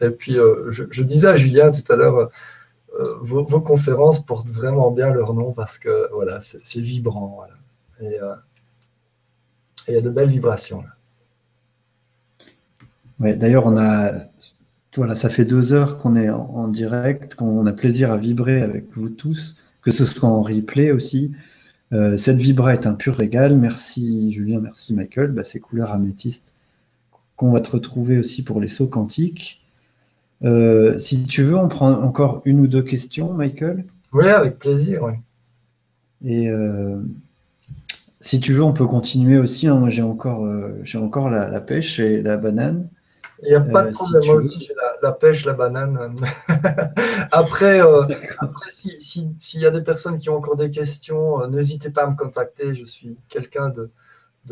et 0.00 0.10
puis 0.10 0.36
je, 0.70 1.02
disais 1.02 1.28
à 1.28 1.36
Julien 1.36 1.70
tout 1.70 1.92
à 1.92 1.96
l'heure 1.96 2.30
vos, 3.20 3.44
conférences 3.60 4.24
portent 4.24 4.48
vraiment 4.48 4.90
bien 4.90 5.12
leur 5.12 5.34
nom 5.34 5.52
parce 5.52 5.78
que 5.78 6.10
voilà 6.12 6.40
c'est 6.40 6.80
vibrant 6.80 7.46
et 8.00 8.18
il 9.88 9.94
y 9.94 9.96
a 9.96 10.00
de 10.00 10.10
belles 10.10 10.30
vibrations 10.30 10.82
là. 10.82 10.96
Ouais, 13.20 13.36
D'ailleurs, 13.36 13.66
on 13.66 13.76
a, 13.76 14.12
voilà, 14.96 15.14
ça 15.14 15.28
fait 15.28 15.44
deux 15.44 15.72
heures 15.72 15.98
qu'on 15.98 16.16
est 16.16 16.30
en, 16.30 16.66
direct, 16.68 17.36
qu'on 17.36 17.64
a 17.66 17.72
plaisir 17.72 18.10
à 18.10 18.16
vibrer 18.16 18.60
avec 18.60 18.86
vous 18.96 19.08
tous, 19.08 19.56
que 19.82 19.90
ce 19.90 20.04
soit 20.04 20.28
en 20.28 20.42
replay 20.42 20.90
aussi. 20.90 21.32
Euh, 21.92 22.16
cette 22.16 22.36
vibra 22.36 22.72
est 22.72 22.86
un 22.86 22.94
pur 22.94 23.16
régal. 23.16 23.56
Merci 23.56 24.32
Julien, 24.32 24.60
merci 24.60 24.94
Michael. 24.94 25.32
Bah, 25.32 25.44
ces 25.44 25.60
couleurs 25.60 25.92
améthystes 25.92 26.54
qu'on 27.36 27.52
va 27.52 27.60
te 27.60 27.70
retrouver 27.70 28.18
aussi 28.18 28.42
pour 28.42 28.60
les 28.60 28.68
sauts 28.68 28.86
quantiques. 28.86 29.64
Euh, 30.42 30.98
si 30.98 31.24
tu 31.24 31.42
veux, 31.42 31.56
on 31.56 31.68
prend 31.68 31.92
encore 31.92 32.42
une 32.44 32.60
ou 32.60 32.66
deux 32.66 32.82
questions, 32.82 33.32
Michael. 33.32 33.84
Oui, 34.12 34.28
avec 34.28 34.58
plaisir. 34.58 35.02
Et 36.24 36.48
euh, 36.48 37.00
si 38.20 38.40
tu 38.40 38.52
veux, 38.52 38.62
on 38.62 38.72
peut 38.72 38.86
continuer 38.86 39.38
aussi. 39.38 39.66
Hein. 39.68 39.76
Moi, 39.76 39.88
j'ai 39.88 40.02
encore, 40.02 40.46
j'ai 40.82 40.98
encore 40.98 41.30
la, 41.30 41.60
pêche 41.60 41.98
et 42.00 42.22
la 42.22 42.36
banane. 42.36 42.88
Il 43.42 43.48
n'y 43.48 43.54
a 43.54 43.60
pas 43.60 43.84
de 43.84 43.88
euh, 43.88 43.92
problème. 43.92 44.26
Moi 44.26 44.34
aussi, 44.36 44.60
j'ai 44.60 44.74
la, 45.02 45.12
pêche, 45.12 45.44
la 45.44 45.54
banane. 45.54 46.16
après, 47.32 47.80
euh, 47.80 48.02
après 48.38 48.70
s'il 48.70 49.60
y 49.60 49.66
a 49.66 49.70
des 49.70 49.82
personnes 49.82 50.18
qui 50.18 50.28
ont 50.28 50.36
encore 50.36 50.56
des 50.56 50.70
questions, 50.70 51.42
euh, 51.42 51.46
n'hésitez 51.46 51.90
pas 51.90 52.04
à 52.04 52.10
me 52.10 52.16
contacter. 52.16 52.74
Je 52.74 52.84
suis 52.84 53.16
quelqu'un 53.28 53.70
de, 53.70 53.90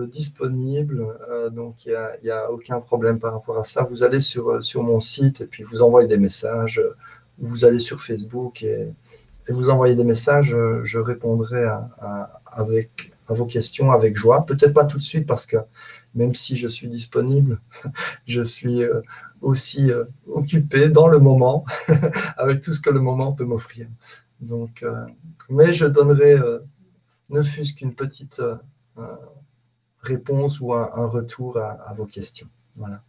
disponible. 0.06 1.04
donc, 1.50 1.84
il 1.86 1.98
n'y 2.22 2.30
a, 2.30 2.50
aucun 2.52 2.80
problème 2.80 3.18
par 3.18 3.32
rapport 3.32 3.58
à 3.58 3.64
ça. 3.64 3.82
Vous 3.82 4.04
allez 4.04 4.20
sur, 4.20 4.62
sur 4.62 4.82
mon 4.82 5.00
site 5.00 5.40
et 5.40 5.46
puis 5.46 5.64
vous 5.64 5.82
envoyez 5.82 6.06
des 6.06 6.18
messages. 6.18 6.80
Vous 7.38 7.64
allez 7.64 7.80
sur 7.80 8.00
Facebook 8.00 8.62
et, 8.62 8.94
vous 9.48 9.70
envoyez 9.70 9.94
des 9.96 10.04
messages. 10.04 10.56
Je 10.84 10.98
répondrai 10.98 11.66
avec, 12.46 13.12
à 13.28 13.34
vos 13.34 13.46
questions 13.46 13.90
avec 13.90 14.16
joie. 14.16 14.46
Peut-être 14.46 14.72
pas 14.72 14.84
tout 14.84 14.98
de 14.98 15.02
suite 15.02 15.26
parce 15.26 15.46
que 15.46 15.56
même 16.18 16.34
si 16.34 16.56
je 16.56 16.68
suis 16.68 16.88
disponible, 16.88 17.60
je 18.26 18.42
suis 18.42 18.82
euh, 18.82 19.00
aussi 19.40 19.90
euh, 19.90 20.04
occupé 20.26 20.88
dans 20.90 21.08
le 21.08 21.18
moment 21.18 21.64
avec 22.36 22.60
tout 22.60 22.72
ce 22.72 22.80
que 22.80 22.90
le 22.90 23.00
moment 23.00 23.32
peut 23.32 23.44
m'offrir. 23.44 23.86
Euh, 24.50 25.06
mais 25.48 25.72
je 25.72 25.86
donnerai 25.86 26.36
ne 27.30 27.42
fût-ce 27.42 27.74
qu'une 27.74 27.94
petite 27.94 28.42
réponse 30.02 30.60
ou 30.60 30.74
un, 30.74 31.06
retour 31.06 31.58
à, 31.58 31.94
vos 31.94 32.06
questions. 32.06 32.48
Voilà. 32.76 33.02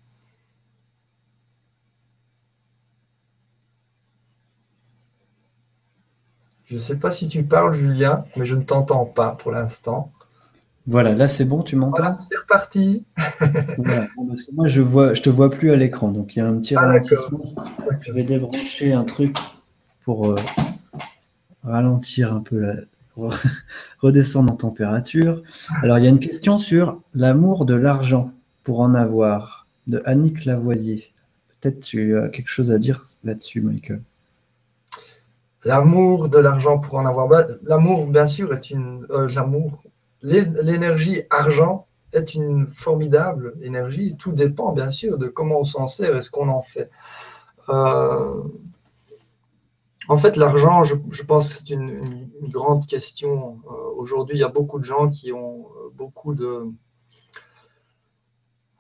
Je 6.66 6.76
ne 6.76 6.80
sais 6.80 6.98
pas 6.98 7.12
si 7.12 7.28
tu 7.28 7.44
parles, 7.44 7.74
Julien, 7.76 8.26
mais 8.36 8.46
je 8.46 8.56
ne 8.56 8.64
t'entends 8.64 9.06
pas 9.06 9.32
pour 9.32 9.52
l'instant. 9.52 10.12
Voilà, 10.90 11.14
là 11.14 11.28
c'est 11.28 11.46
bon, 11.46 11.62
tu 11.62 11.76
m'entends 11.76 12.18
C'est 12.18 12.36
reparti. 12.36 13.06
parce 13.16 14.44
que 14.44 14.52
moi 14.56 14.68
je 14.68 14.82
vois, 14.82 15.14
je 15.14 15.22
te 15.22 15.30
vois 15.30 15.52
plus 15.52 15.72
à 15.72 15.76
l'écran, 15.76 16.08
donc 16.08 16.36
il 16.36 16.40
y 16.40 16.42
a 16.42 16.48
un 16.48 16.58
petit 16.58 16.76
ah, 16.76 16.82
ralentissement. 16.82 17.54
Je 18.02 18.12
vais 18.12 18.24
débrancher 18.24 18.94
un 18.94 19.04
truc 19.04 19.38
pour 20.04 20.32
euh, 20.32 20.36
ralentir 21.64 22.34
un 22.34 22.40
peu, 22.40 22.60
la... 22.60 22.74
redescendre 24.00 24.52
en 24.52 24.56
température. 24.56 25.44
Alors 25.84 26.00
il 26.00 26.06
y 26.06 26.08
a 26.08 26.10
une 26.10 26.20
question 26.20 26.58
sur 26.58 27.00
l'amour 27.14 27.66
de 27.66 27.76
l'argent 27.76 28.32
pour 28.64 28.80
en 28.80 28.96
avoir 28.96 29.68
de 29.86 30.02
Annick 30.06 30.46
Lavoisier. 30.46 31.14
Peut-être 31.62 31.82
tu 31.82 32.18
as 32.18 32.30
quelque 32.30 32.50
chose 32.50 32.72
à 32.72 32.80
dire 32.80 33.06
là-dessus, 33.24 33.62
Michael. 33.62 34.02
L'amour 35.66 36.30
de 36.30 36.40
l'argent 36.40 36.80
pour 36.80 36.96
en 36.96 37.06
avoir. 37.06 37.28
Bah, 37.28 37.46
l'amour, 37.62 38.08
bien 38.08 38.26
sûr, 38.26 38.52
est 38.54 38.72
une. 38.72 39.06
Euh, 39.12 39.30
l'amour, 39.30 39.84
l'énergie 40.22 41.22
argent 41.30 41.88
est 42.14 42.34
une 42.34 42.68
formidable 42.74 43.56
énergie. 43.62 44.16
Tout 44.18 44.32
dépend, 44.32 44.74
bien 44.74 44.90
sûr, 44.90 45.18
de 45.18 45.28
comment 45.28 45.60
on 45.60 45.64
s'en 45.64 45.88
sert 45.88 46.16
et 46.16 46.22
ce 46.22 46.30
qu'on 46.30 46.50
en 46.50 46.62
fait. 46.62 46.90
Euh, 47.70 48.42
en 50.08 50.18
fait, 50.18 50.38
l'argent, 50.38 50.84
je, 50.84 51.24
pense 51.24 51.50
que 51.50 51.60
c'est 51.60 51.70
une, 51.70 52.30
grande 52.44 52.88
question. 52.88 53.60
Euh, 53.68 53.74
aujourd'hui, 53.96 54.38
il 54.38 54.40
y 54.40 54.44
a 54.44 54.50
beaucoup 54.50 54.80
de 54.80 54.86
gens 54.86 55.10
qui 55.10 55.32
ont 55.32 55.68
euh, 55.68 55.90
beaucoup 55.94 56.34
de 56.34 56.66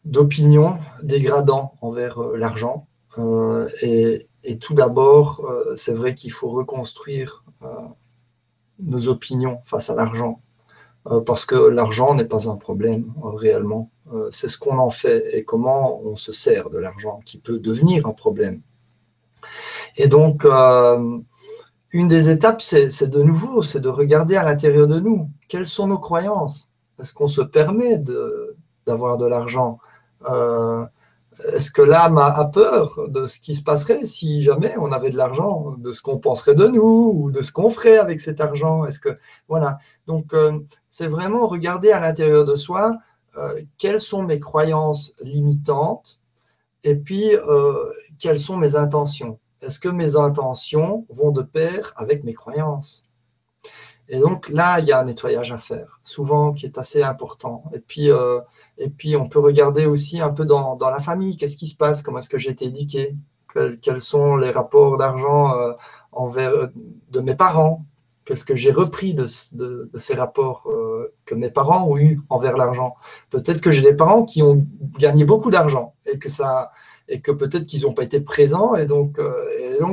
d'opinions 0.05 0.79
dégradantes 1.03 1.73
envers 1.81 2.19
l'argent. 2.19 2.87
Et, 3.81 4.27
et, 4.43 4.57
tout 4.57 4.73
d'abord, 4.73 5.45
c'est 5.75 5.93
vrai 5.93 6.15
qu'il 6.15 6.31
faut 6.31 6.49
reconstruire 6.49 7.43
nos 8.79 9.07
opinions 9.07 9.59
face 9.65 9.89
à 9.89 9.95
l'argent. 9.95 10.41
Euh, 11.07 11.21
parce 11.21 11.45
que 11.45 11.55
l'argent 11.55 12.13
n'est 12.13 12.25
pas 12.25 12.49
un 12.49 12.57
problème 12.57 13.13
euh, 13.23 13.29
réellement. 13.29 13.89
Euh, 14.13 14.27
c'est 14.31 14.49
ce 14.49 14.57
qu'on 14.57 14.77
en 14.77 14.89
fait 14.89 15.33
et 15.33 15.43
comment 15.43 16.01
on 16.03 16.15
se 16.15 16.31
sert 16.31 16.69
de 16.69 16.77
l'argent 16.77 17.21
qui 17.25 17.37
peut 17.37 17.59
devenir 17.59 18.05
un 18.05 18.13
problème. 18.13 18.61
Et 19.95 20.07
donc, 20.07 20.45
une 21.91 22.07
des 22.07 22.29
étapes, 22.29 22.61
c'est 22.61 23.09
de 23.09 23.23
nouveau, 23.23 23.63
c'est 23.63 23.79
de 23.79 23.89
regarder 23.89 24.35
à 24.35 24.43
l'intérieur 24.43 24.87
de 24.87 24.99
nous. 24.99 25.29
Quelles 25.47 25.65
sont 25.65 25.87
nos 25.87 25.97
croyances? 25.97 26.71
Est-ce 26.99 27.13
qu'on 27.13 27.27
se 27.27 27.41
permet 27.41 27.97
d'avoir 28.85 29.17
de, 29.17 29.25
l'argent? 29.25 29.79
Est-ce 31.45 31.71
que 31.71 31.81
l'âme 31.81 32.17
a 32.17 32.45
peur 32.45 32.99
de 33.07 33.25
ce 33.25 33.39
qui 33.39 33.55
se 33.55 33.63
passerait 33.63 34.05
si 34.05 34.41
jamais 34.41 34.75
on 34.77 34.91
avait 34.91 35.09
de 35.09 35.17
l'argent, 35.17 35.75
de 35.77 35.93
ce 35.93 36.01
qu'on 36.01 36.17
penserait 36.17 36.55
de 36.55 36.67
nous 36.67 37.11
ou 37.15 37.31
de 37.31 37.41
ce 37.41 37.51
qu'on 37.51 37.69
ferait 37.69 37.97
avec 37.97 38.19
cet 38.19 38.41
argent? 38.41 38.85
Est-ce 38.85 38.99
que 38.99 39.17
voilà. 39.47 39.77
Donc 40.07 40.33
euh, 40.33 40.59
c'est 40.89 41.07
vraiment 41.07 41.47
regarder 41.47 41.91
à 41.91 41.99
l'intérieur 41.99 42.45
de 42.45 42.55
soi 42.55 42.97
euh, 43.37 43.61
quelles 43.77 44.01
sont 44.01 44.23
mes 44.23 44.39
croyances 44.39 45.13
limitantes 45.21 46.19
et 46.83 46.95
puis 46.95 47.35
euh, 47.35 47.89
quelles 48.19 48.39
sont 48.39 48.57
mes 48.57 48.75
intentions? 48.75 49.39
Est-ce 49.61 49.79
que 49.79 49.89
mes 49.89 50.15
intentions 50.15 51.05
vont 51.09 51.31
de 51.31 51.41
pair 51.41 51.93
avec 51.95 52.23
mes 52.23 52.33
croyances? 52.33 53.03
Et 54.11 54.19
donc 54.19 54.49
là, 54.49 54.79
il 54.79 54.87
y 54.87 54.91
a 54.91 54.99
un 54.99 55.03
nettoyage 55.03 55.51
à 55.51 55.59
faire, 55.59 55.99
souvent 56.03 56.51
qui 56.53 56.65
est 56.65 56.79
assez 56.79 57.03
important. 57.03 57.63
Et 57.73 57.79
puis, 57.79 58.11
euh, 58.11 58.39
et 58.79 58.89
puis 58.89 59.15
on 59.15 59.27
peut 59.29 59.39
regarder 59.39 59.85
aussi 59.85 60.19
un 60.19 60.31
peu 60.31 60.45
dans, 60.45 60.77
la 60.79 60.99
famille, 60.99 61.37
qu'est-ce 61.37 61.55
qui 61.55 61.67
se 61.67 61.75
passe, 61.75 62.01
comment 62.01 62.17
est-ce 62.17 62.29
que 62.29 62.39
j'ai 62.39 62.49
été 62.49 62.65
éduqué, 62.65 63.15
quels, 63.81 64.01
sont 64.01 64.35
les 64.35 64.49
rapports 64.49 64.97
d'argent 64.97 65.55
euh, 65.55 65.73
envers 66.11 66.49
euh, 66.49 66.67
de 67.11 67.19
mes 67.19 67.35
parents, 67.35 67.83
qu'est-ce 68.25 68.43
que 68.43 68.55
j'ai 68.55 68.71
repris 68.71 69.13
de, 69.13 69.27
ces 69.27 70.15
rapports 70.15 70.67
que 71.25 71.35
mes 71.35 71.49
parents 71.49 71.87
ont 71.87 71.97
eu 71.97 72.19
envers 72.29 72.57
l'argent. 72.57 72.95
Peut-être 73.29 73.61
que 73.61 73.71
j'ai 73.71 73.81
des 73.81 73.95
parents 73.95 74.25
qui 74.25 74.41
ont 74.43 74.65
gagné 74.99 75.23
beaucoup 75.23 75.49
d'argent 75.51 75.93
et 76.05 76.19
que 76.19 76.29
ça 76.29 76.71
et 77.07 77.21
que 77.21 77.31
peut-être 77.31 77.65
qu'ils 77.65 77.83
n'ont 77.83 77.93
pas 77.93 78.03
été 78.03 78.21
présents 78.21 78.75
et 78.75 78.85
donc 78.85 79.17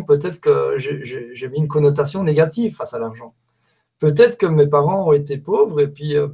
peut-être 0.07 0.39
que 0.39 0.77
j'ai 0.79 1.49
mis 1.49 1.59
une 1.59 1.69
connotation 1.69 2.23
négative 2.25 2.77
face 2.77 2.93
à 2.93 2.99
l'argent. 2.99 3.33
Peut-être 3.99 4.37
que 4.37 4.47
mes 4.47 4.67
parents 4.67 5.09
ont 5.09 5.13
été 5.13 5.39
pauvres 5.39 5.81
et 5.81 5.89
puis 5.89 6.17
euh, 6.17 6.29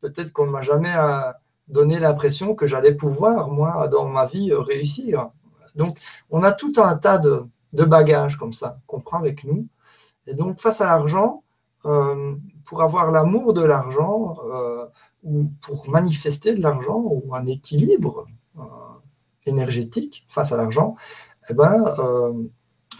peut-être 0.00 0.32
qu'on 0.32 0.46
ne 0.46 0.52
m'a 0.52 0.62
jamais 0.62 0.94
euh, 0.96 1.32
donné 1.68 1.98
l'impression 1.98 2.54
que 2.54 2.66
j'allais 2.66 2.94
pouvoir, 2.94 3.50
moi, 3.50 3.88
dans 3.88 4.06
ma 4.08 4.26
vie, 4.26 4.52
euh, 4.52 4.60
réussir. 4.60 5.30
Donc, 5.74 5.98
on 6.30 6.42
a 6.42 6.52
tout 6.52 6.72
un 6.76 6.96
tas 6.96 7.18
de, 7.18 7.44
bagages 7.72 8.38
comme 8.38 8.52
ça 8.52 8.78
qu'on 8.86 9.00
prend 9.00 9.18
avec 9.18 9.44
nous. 9.44 9.66
Et 10.26 10.34
donc, 10.34 10.60
face 10.60 10.80
à 10.80 10.86
l'argent, 10.86 11.42
pour 11.82 12.82
avoir 12.82 13.12
l'amour 13.12 13.52
de 13.52 13.62
l'argent 13.62 14.36
ou 15.22 15.44
pour 15.60 15.88
manifester 15.88 16.54
de 16.54 16.60
l'argent 16.60 16.98
ou 16.98 17.32
un 17.32 17.46
équilibre 17.46 18.26
énergétique 19.44 20.26
face 20.28 20.50
à 20.50 20.56
l'argent, 20.56 20.96
eh 21.48 21.54
ben, 21.54 21.84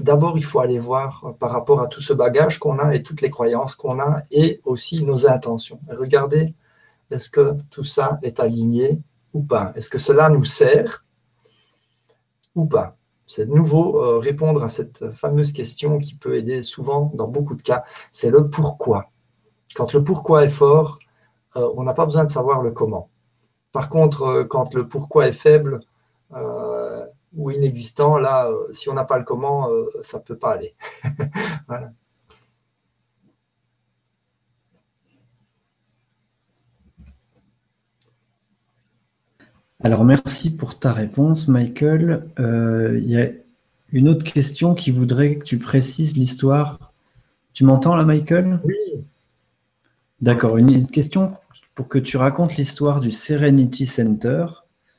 D'abord, 0.00 0.36
il 0.36 0.44
faut 0.44 0.60
aller 0.60 0.78
voir 0.78 1.24
euh, 1.24 1.32
par 1.32 1.50
rapport 1.50 1.80
à 1.80 1.86
tout 1.86 2.00
ce 2.00 2.12
bagage 2.12 2.58
qu'on 2.58 2.78
a 2.78 2.94
et 2.94 3.02
toutes 3.02 3.20
les 3.20 3.30
croyances 3.30 3.74
qu'on 3.74 4.00
a 4.00 4.22
et 4.30 4.60
aussi 4.64 5.02
nos 5.02 5.26
intentions. 5.26 5.80
regardez, 5.88 6.54
est-ce 7.10 7.30
que 7.30 7.54
tout 7.70 7.84
ça 7.84 8.18
est 8.22 8.40
aligné 8.40 9.00
ou 9.32 9.42
pas? 9.42 9.72
Est-ce 9.74 9.88
que 9.88 9.98
cela 9.98 10.28
nous 10.28 10.44
sert 10.44 11.04
ou 12.54 12.66
pas? 12.66 12.96
C'est 13.26 13.46
de 13.46 13.54
nouveau 13.54 14.02
euh, 14.02 14.18
répondre 14.18 14.62
à 14.62 14.68
cette 14.68 15.10
fameuse 15.10 15.52
question 15.52 15.98
qui 15.98 16.14
peut 16.14 16.36
aider 16.36 16.62
souvent 16.62 17.10
dans 17.14 17.28
beaucoup 17.28 17.54
de 17.54 17.62
cas, 17.62 17.84
c'est 18.12 18.30
le 18.30 18.48
pourquoi. 18.48 19.10
quand 19.74 19.92
le 19.94 20.04
pourquoi 20.04 20.44
est 20.44 20.48
fort, 20.50 20.98
euh, 21.56 21.68
on 21.76 21.82
n'a 21.82 21.94
pas 21.94 22.06
besoin 22.06 22.24
de 22.24 22.30
savoir 22.30 22.62
le 22.62 22.70
comment. 22.70 23.08
Par 23.72 23.88
contre, 23.88 24.46
quand 24.48 24.74
le 24.74 24.88
pourquoi 24.88 25.26
est 25.26 25.32
faible 25.32 25.80
ou 27.36 27.50
inexistant, 27.50 28.16
là, 28.18 28.50
si 28.72 28.88
on 28.88 28.94
n'a 28.94 29.04
pas 29.04 29.18
le 29.18 29.24
comment, 29.24 29.68
ça 30.02 30.18
ne 30.18 30.22
peut 30.22 30.36
pas 30.36 30.52
aller. 30.52 30.74
Alors 39.80 40.04
merci 40.04 40.56
pour 40.56 40.78
ta 40.78 40.92
réponse, 40.92 41.48
Michael. 41.48 42.26
Il 42.38 43.08
y 43.08 43.20
a 43.20 43.28
une 43.92 44.08
autre 44.08 44.24
question 44.24 44.74
qui 44.74 44.90
voudrait 44.90 45.36
que 45.36 45.44
tu 45.44 45.58
précises 45.58 46.16
l'histoire. 46.16 46.92
Tu 47.52 47.64
m'entends 47.64 47.94
là, 47.94 48.04
Michael? 48.04 48.60
Oui. 48.64 48.74
D'accord. 50.20 50.56
Une 50.56 50.86
question 50.86 51.36
pour 51.74 51.88
que 51.88 51.98
tu 51.98 52.16
racontes 52.16 52.56
l'histoire 52.56 53.00
du 53.00 53.10
Serenity 53.10 53.86
Center 53.86 54.46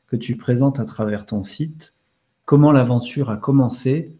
que 0.07 0.15
tu 0.15 0.37
présentes 0.37 0.79
à 0.79 0.85
travers 0.85 1.25
ton 1.25 1.43
site, 1.43 1.96
comment 2.47 2.71
l'aventure 2.71 3.29
a 3.29 3.35
commencé 3.35 4.15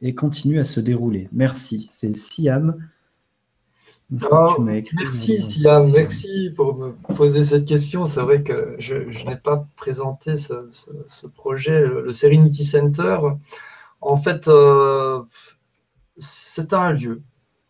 et 0.00 0.14
continue 0.14 0.58
à 0.58 0.64
se 0.64 0.80
dérouler. 0.80 1.28
Merci. 1.30 1.88
C'est 1.92 2.16
Siam. 2.16 2.74
Merci 4.08 5.42
Siam, 5.42 5.90
merci 5.92 6.52
pour 6.56 6.76
me 6.76 6.92
poser 7.14 7.44
cette 7.44 7.66
question. 7.66 8.06
C'est 8.06 8.22
vrai 8.22 8.42
que 8.42 8.76
je, 8.78 8.94
n'ai 9.26 9.36
pas 9.36 9.68
présenté 9.76 10.36
ce, 10.38 11.26
projet, 11.34 11.86
le 11.86 12.12
Serenity 12.14 12.64
Center. 12.64 13.18
En 14.00 14.16
fait, 14.16 14.48
euh, 14.48 15.22
c'est 16.16 16.72
un 16.72 16.92
lieu 16.92 17.22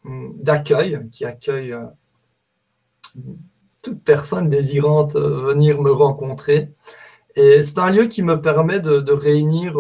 d'accueil 0.05 1.01
qui 1.11 1.25
accueille 1.25 1.73
euh, 1.73 1.87
toute 3.83 4.05
personne 4.05 4.51
désirante 4.51 5.17
euh, 5.17 5.49
venir 5.49 5.83
me 5.83 5.91
rencontrer. 5.91 6.71
Et 7.37 7.63
c'est 7.63 7.79
un 7.79 7.91
lieu 7.91 8.07
qui 8.07 8.23
me 8.23 8.41
permet 8.41 8.81
de, 8.81 9.13
réunir 9.13 9.75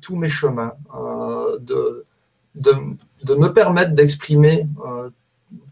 tous 0.00 0.16
mes 0.16 0.28
chemins, 0.28 0.74
de, 1.60 2.04
de, 2.54 3.34
me 3.34 3.48
permettre 3.48 3.92
d'exprimer 3.94 4.68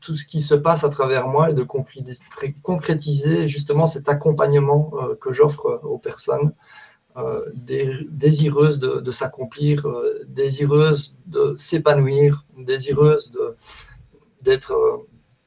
tout 0.00 0.16
ce 0.16 0.24
qui 0.24 0.42
se 0.42 0.54
passe 0.54 0.84
à 0.84 0.88
travers 0.88 1.28
moi 1.28 1.50
et 1.50 1.54
de 1.54 1.64
concrétiser 2.62 3.48
justement 3.48 3.86
cet 3.86 4.08
accompagnement 4.08 4.92
que 5.20 5.32
j'offre 5.32 5.80
aux 5.84 5.98
personnes 5.98 6.52
euh, 7.16 7.44
désireuses 8.10 8.80
de, 8.80 9.10
s'accomplir, 9.12 9.86
euh, 9.86 10.24
désireuses 10.26 11.14
de 11.26 11.54
s'épanouir, 11.56 12.44
désireuses 12.58 13.32
d'être 14.42 14.72
euh, 14.72 14.96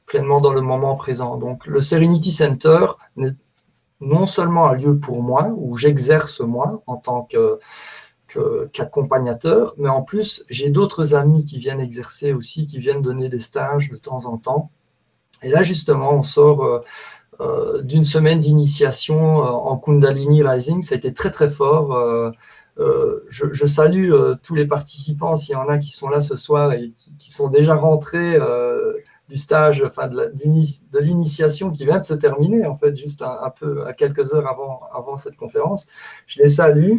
pleinement 0.06 0.40
dans 0.40 0.54
le 0.54 0.62
moment 0.62 0.96
présent. 0.96 1.36
Donc 1.36 1.66
le 1.66 1.82
Serenity 1.82 2.32
Center 2.32 2.86
non 4.00 4.26
seulement 4.26 4.68
un 4.68 4.74
lieu 4.74 4.98
pour 4.98 5.22
moi, 5.22 5.52
où 5.56 5.76
j'exerce 5.76 6.40
moi 6.40 6.82
en 6.86 6.96
tant 6.96 7.28
qu'accompagnateur, 8.28 9.74
mais 9.76 9.88
en 9.88 10.02
plus 10.02 10.44
j'ai 10.48 10.70
d'autres 10.70 11.14
amis 11.14 11.44
qui 11.44 11.58
viennent 11.58 11.80
exercer 11.80 12.32
aussi, 12.32 12.66
qui 12.66 12.78
viennent 12.78 13.02
donner 13.02 13.28
des 13.28 13.40
stages 13.40 13.90
de 13.90 13.96
temps 13.96 14.26
en 14.26 14.38
temps. 14.38 14.70
Et 15.42 15.48
là 15.50 15.62
justement, 15.62 16.14
on 16.14 16.22
sort 16.22 16.84
euh, 17.40 17.82
d'une 17.82 18.04
semaine 18.04 18.40
d'initiation 18.40 19.44
euh, 19.44 19.50
en 19.50 19.76
Kundalini 19.76 20.42
Rising. 20.42 20.82
Ça 20.82 20.96
a 20.96 20.98
été 20.98 21.12
très 21.14 21.30
très 21.30 21.48
fort. 21.48 21.94
Euh, 21.94 22.32
je, 23.28 23.66
salue 23.66 24.12
tous 24.42 24.54
les 24.54 24.66
participants, 24.66 25.36
s'il 25.36 25.52
y 25.52 25.56
en 25.56 25.68
a 25.68 25.78
qui 25.78 25.90
sont 25.90 26.08
là 26.08 26.20
ce 26.20 26.36
soir 26.36 26.72
et 26.72 26.92
qui, 27.18 27.32
sont 27.32 27.48
déjà 27.48 27.74
rentrés 27.74 28.38
du 29.28 29.36
stage, 29.36 29.82
enfin 29.84 30.08
de 30.08 30.98
l'initiation 31.00 31.70
qui 31.70 31.84
vient 31.84 31.98
de 31.98 32.04
se 32.04 32.14
terminer, 32.14 32.66
en 32.66 32.74
fait, 32.74 32.96
juste 32.96 33.22
un, 33.22 33.50
peu 33.50 33.86
à 33.86 33.92
quelques 33.92 34.32
heures 34.32 34.48
avant, 34.48 34.80
avant 34.92 35.16
cette 35.16 35.36
conférence. 35.36 35.86
Je 36.26 36.40
les 36.40 36.48
salue. 36.48 36.98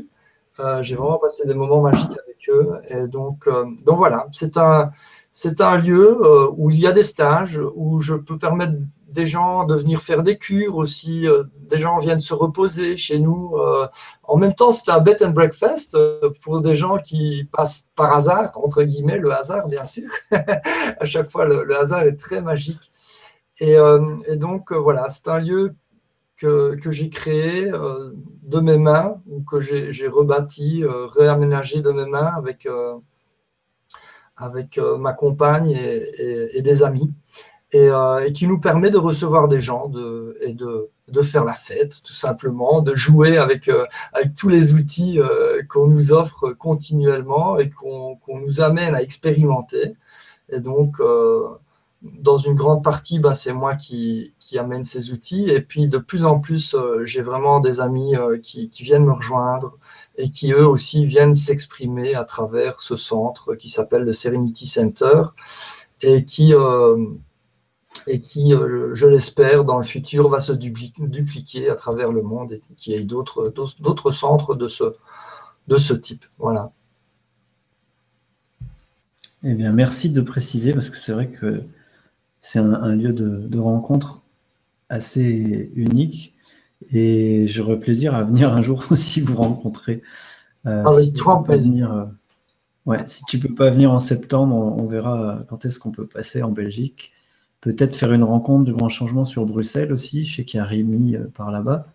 J'ai 0.82 0.96
vraiment 0.96 1.18
passé 1.20 1.48
des 1.48 1.54
moments 1.54 1.82
magiques 1.82 2.12
avec 2.12 2.50
eux. 2.50 2.74
Et 2.90 3.08
donc, 3.08 3.48
donc 3.86 3.98
voilà, 3.98 4.28
c'est 4.34 4.58
un, 4.58 4.92
c'est 5.32 5.62
un 5.62 5.78
lieu 5.78 6.20
où 6.58 6.70
il 6.70 6.80
y 6.80 6.86
a 6.86 6.92
des 6.92 7.04
stages, 7.04 7.60
où 7.76 8.00
je 8.00 8.14
peux 8.14 8.38
permettre 8.38 8.74
des 9.12 9.28
gens 9.28 9.66
de 9.66 9.76
venir 9.76 10.02
faire 10.02 10.24
des 10.24 10.38
cures 10.38 10.76
aussi, 10.76 11.28
euh, 11.28 11.44
des 11.62 11.80
gens 11.80 12.00
viennent 12.00 12.20
se 12.20 12.34
reposer 12.34 12.98
chez 12.98 13.20
nous. 13.20 13.56
Euh. 13.58 13.88
en 14.24 14.38
même 14.38 14.54
temps, 14.54 14.72
c'est 14.72 14.90
un 14.92 15.00
bed 15.00 15.24
and 15.24 15.32
breakfast 15.32 15.96
euh, 15.96 16.30
pour 16.42 16.62
des 16.62 16.76
gens 16.76 16.98
qui 16.98 17.48
passent 17.52 17.88
par 17.96 18.14
hasard, 18.14 18.52
entre 18.56 18.84
guillemets, 18.84 19.18
le 19.18 19.32
hasard 19.32 19.68
bien 19.68 19.86
sûr. 19.86 20.10
à 20.32 21.06
chaque 21.06 21.32
fois, 21.32 21.46
le, 21.46 21.78
hasard 21.78 22.04
est 22.04 22.18
très 22.18 22.42
magique. 22.42 22.92
Et, 23.62 23.76
donc, 24.38 24.72
voilà, 24.72 25.10
c'est 25.10 25.28
un 25.28 25.40
lieu 25.40 25.76
que, 26.38 26.76
que 26.76 26.92
j'ai 26.92 27.10
créé 27.10 27.70
de 27.70 28.60
mes 28.62 28.78
mains, 28.78 29.22
ou 29.28 29.42
que 29.42 29.60
j'ai 29.60 30.08
rebâti, 30.08 30.86
réaménagé 30.88 31.82
de 31.82 31.92
mes 31.92 32.06
mains 32.06 32.32
avec, 32.38 32.70
avec 34.38 34.80
ma 34.98 35.12
compagne 35.12 35.72
et, 35.72 36.58
et 36.58 36.62
des 36.62 36.84
amis. 36.84 37.14
Euh, 37.76 38.20
et, 38.26 38.34
qui 38.34 38.48
nous 38.48 38.60
permet 38.60 38.90
de 38.90 38.98
recevoir 38.98 39.48
des 39.48 39.62
gens 39.62 39.90
de, 39.90 40.36
et 40.42 40.54
de, 40.54 40.90
de, 41.08 41.22
faire 41.22 41.46
la 41.46 41.54
fête, 41.54 42.02
tout 42.04 42.14
simplement, 42.14 42.82
de 42.82 42.96
jouer 42.96 43.38
avec, 43.38 43.68
euh, 43.68 43.86
avec 44.12 44.34
tous 44.34 44.50
les 44.50 44.74
outils 44.74 45.20
euh, 45.20 45.62
qu'on 45.70 45.86
nous 45.86 46.12
offre 46.12 46.50
continuellement 46.54 47.60
et 47.60 47.70
qu'on 47.70 48.18
nous 48.28 48.62
amène 48.62 48.96
à 48.96 49.04
expérimenter. 49.04 49.94
Et 50.52 50.60
donc, 50.60 51.00
dans 52.02 52.38
une 52.38 52.56
grande 52.56 52.84
partie, 52.84 53.20
bah, 53.20 53.36
c'est 53.36 53.54
moi 53.54 53.76
qui, 53.76 54.34
qui, 54.40 54.58
amène 54.58 54.84
ces 54.84 55.12
outils. 55.12 55.48
Et 55.50 55.62
puis, 55.62 55.88
de 55.88 56.00
plus 56.00 56.26
en 56.26 56.40
plus, 56.40 56.76
j'ai 57.04 57.22
vraiment 57.22 57.60
des 57.60 57.82
amis 57.82 58.16
qui, 58.42 58.70
qui, 58.70 58.84
viennent 58.84 59.06
me 59.06 59.14
rejoindre 59.14 59.78
et 60.18 60.32
qui, 60.32 60.54
eux 60.54 60.66
aussi, 60.68 61.06
viennent 61.06 61.36
s'exprimer 61.36 62.16
à 62.16 62.24
travers 62.24 62.82
ce 62.82 62.98
centre 62.98 63.54
qui 63.54 63.70
s'appelle 63.70 64.04
le 64.06 64.14
Serenity 64.14 64.66
Center 64.66 65.22
et 66.02 66.26
qui 66.26 66.56
et 68.08 68.20
qui, 68.20 68.54
euh, 68.54 68.94
je 68.94 69.08
l'espère, 69.08 69.66
dans 69.66 69.78
le 69.78 69.84
futur, 69.84 70.30
va 70.30 70.40
se 70.40 70.54
dupliquer 70.54 71.70
à 71.70 71.76
travers 71.76 72.12
le 72.12 72.22
monde 72.22 72.54
et 72.54 72.62
qu'il 72.76 72.94
y 72.94 72.96
ait 72.96 73.04
d'autres 73.04 74.12
centres 74.12 74.56
de 74.56 74.68
ce, 74.68 74.96
de 75.68 75.78
ce 75.78 75.94
type. 75.94 76.26
Voilà. 76.38 76.72
Eh 79.44 79.54
bien, 79.54 79.72
merci 79.72 80.10
de 80.10 80.22
préciser, 80.22 80.74
parce 80.74 80.90
que 80.90 80.98
c'est 80.98 81.14
vrai 81.14 81.30
que 81.30 81.64
c'est 82.42 82.60
un, 82.60 82.96
lieu 82.96 83.14
de, 83.14 83.60
rencontre 83.60 84.22
assez 84.90 85.72
unique. 85.76 86.36
Et 86.92 87.46
j'aurais 87.48 87.80
plaisir 87.80 88.16
à 88.16 88.24
venir 88.24 88.54
un 88.54 88.62
jour 88.62 88.84
aussi 88.92 89.22
vous 89.22 89.36
rencontrer. 89.36 90.02
Euh, 90.66 90.84
Avec 90.84 91.14
grand 91.14 91.44
plaisir. 91.44 91.94
Euh, 91.94 92.06
ouais, 92.86 93.04
si 93.08 93.24
tu 93.26 93.40
peux 93.40 93.54
pas 93.54 93.70
venir 93.70 93.92
en 93.92 94.00
septembre, 94.00 94.56
on 94.56 94.86
verra 94.88 95.44
quand 95.48 95.66
est-ce 95.66 95.80
qu'on 95.80 95.92
peut 95.92 96.08
passer 96.08 96.42
en 96.42 96.52
Belgique. 96.52 97.14
Peut-être 97.62 97.96
faire 97.96 98.14
une 98.14 98.24
rencontre 98.24 98.66
du 98.66 98.74
grand 98.74 98.90
changement 98.90 99.26
sur 99.26 99.46
Bruxelles 99.46 99.92
aussi. 99.92 100.24
Je 100.24 100.38
sais 100.38 100.46
qu'il 100.46 100.60
y 100.60 100.62
a 100.62 100.66
Rémi 100.66 101.16
euh, 101.16 101.26
par 101.34 101.52
là-bas. 101.52 101.88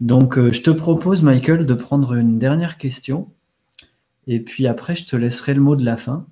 Donc, 0.00 0.38
euh, 0.38 0.52
je 0.52 0.62
te 0.62 0.70
propose, 0.70 1.22
Michael, 1.22 1.66
de 1.66 1.74
prendre 1.74 2.14
une 2.14 2.38
dernière 2.38 2.78
question. 2.78 3.30
Et 4.26 4.40
puis 4.40 4.66
après, 4.66 4.94
je 4.94 5.06
te 5.06 5.16
laisserai 5.16 5.54
le 5.54 5.60
mot 5.60 5.76
de 5.76 5.84
la 5.84 5.96
fin. 5.96 6.26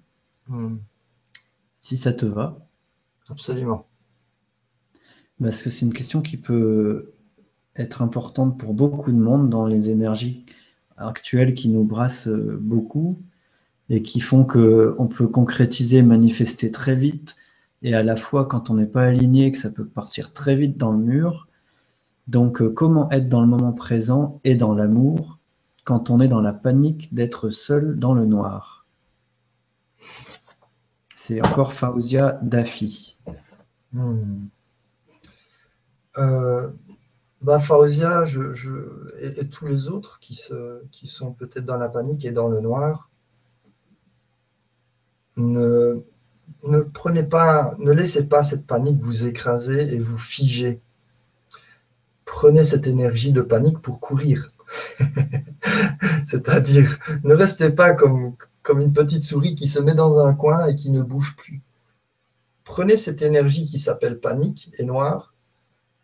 Hmm. 0.49 0.77
Si 1.81 1.97
ça 1.97 2.12
te 2.12 2.27
va. 2.27 2.67
Absolument. 3.29 3.87
Parce 5.41 5.62
que 5.62 5.71
c'est 5.71 5.87
une 5.87 5.95
question 5.95 6.21
qui 6.21 6.37
peut 6.37 7.12
être 7.77 8.03
importante 8.03 8.59
pour 8.59 8.75
beaucoup 8.75 9.12
de 9.12 9.17
monde 9.17 9.49
dans 9.49 9.67
les 9.67 9.91
énergies 9.91 10.45
actuelles 10.97 11.55
qui 11.55 11.69
nous 11.69 11.85
brassent 11.85 12.29
euh, 12.29 12.59
beaucoup 12.61 13.21
et 13.89 14.03
qui 14.03 14.21
font 14.21 14.45
qu'on 14.45 15.09
peut 15.09 15.27
concrétiser, 15.27 16.03
manifester 16.03 16.71
très 16.71 16.95
vite 16.95 17.37
et 17.82 17.94
à 17.94 18.02
la 18.02 18.16
fois 18.16 18.47
quand 18.47 18.70
on 18.70 18.74
n'est 18.74 18.86
pas 18.86 19.05
aligné, 19.05 19.51
que 19.51 19.59
ça 19.59 19.70
peut 19.70 19.86
partir 19.86 20.32
très 20.32 20.55
vite 20.55 20.77
dans 20.77 20.93
le 20.93 20.98
mur. 20.98 21.48
Donc 22.28 22.62
euh, 22.62 22.70
comment 22.70 23.11
être 23.11 23.28
dans 23.28 23.40
le 23.40 23.47
moment 23.47 23.73
présent 23.73 24.40
et 24.44 24.55
dans 24.55 24.74
l'amour 24.74 25.39
quand 25.85 26.11
on 26.11 26.20
est 26.20 26.28
dans 26.28 26.40
la 26.40 26.52
panique 26.52 27.12
d'être 27.15 27.51
seul 27.51 27.98
dans 27.98 28.15
le 28.15 28.27
noir? 28.27 28.86
C'est 31.16 31.40
encore 31.47 31.73
Fauzia 31.73 32.39
Dafi. 32.43 33.16
Hmm. 33.93 34.47
Euh, 36.19 36.69
bah, 37.40 37.59
et, 39.20 39.48
tous 39.48 39.66
les 39.66 39.89
autres 39.89 40.19
qui, 40.20 40.40
qui 40.90 41.09
sont 41.09 41.32
peut-être 41.32 41.65
dans 41.65 41.78
la 41.78 41.89
panique 41.89 42.24
et 42.24 42.32
dans 42.32 42.48
le 42.48 42.61
noir, 42.61 43.11
ne, 45.36 46.05
ne 46.64 46.81
prenez 46.81 47.22
pas, 47.22 47.74
ne 47.78 47.93
laissez 47.93 48.24
pas 48.24 48.43
cette 48.43 48.66
panique 48.66 49.01
vous 49.01 49.27
écraser 49.27 49.94
et 49.94 49.98
vous 49.98 50.18
figer. 50.18 50.81
Prenez 52.24 52.64
cette 52.64 52.86
énergie 52.86 53.32
de 53.32 53.43
panique 53.43 53.81
pour 53.81 54.01
courir. 54.01 54.47
C'est-à-dire, 56.27 56.98
ne 57.24 57.35
restez 57.35 57.70
pas 57.70 57.93
comme, 57.93 58.36
une 58.68 58.93
petite 58.93 59.24
souris 59.24 59.56
qui 59.56 59.66
se 59.66 59.81
met 59.81 59.94
dans 59.94 60.24
un 60.24 60.35
coin 60.35 60.66
et 60.66 60.77
qui 60.77 60.90
ne 60.90 61.02
bouge 61.02 61.35
plus. 61.36 61.60
prenez 62.64 62.97
cette 62.97 63.22
énergie 63.22 63.64
qui 63.64 63.81
s'appelle 63.81 64.20
panique 64.20 64.70
et 64.78 64.85
noire 64.85 65.35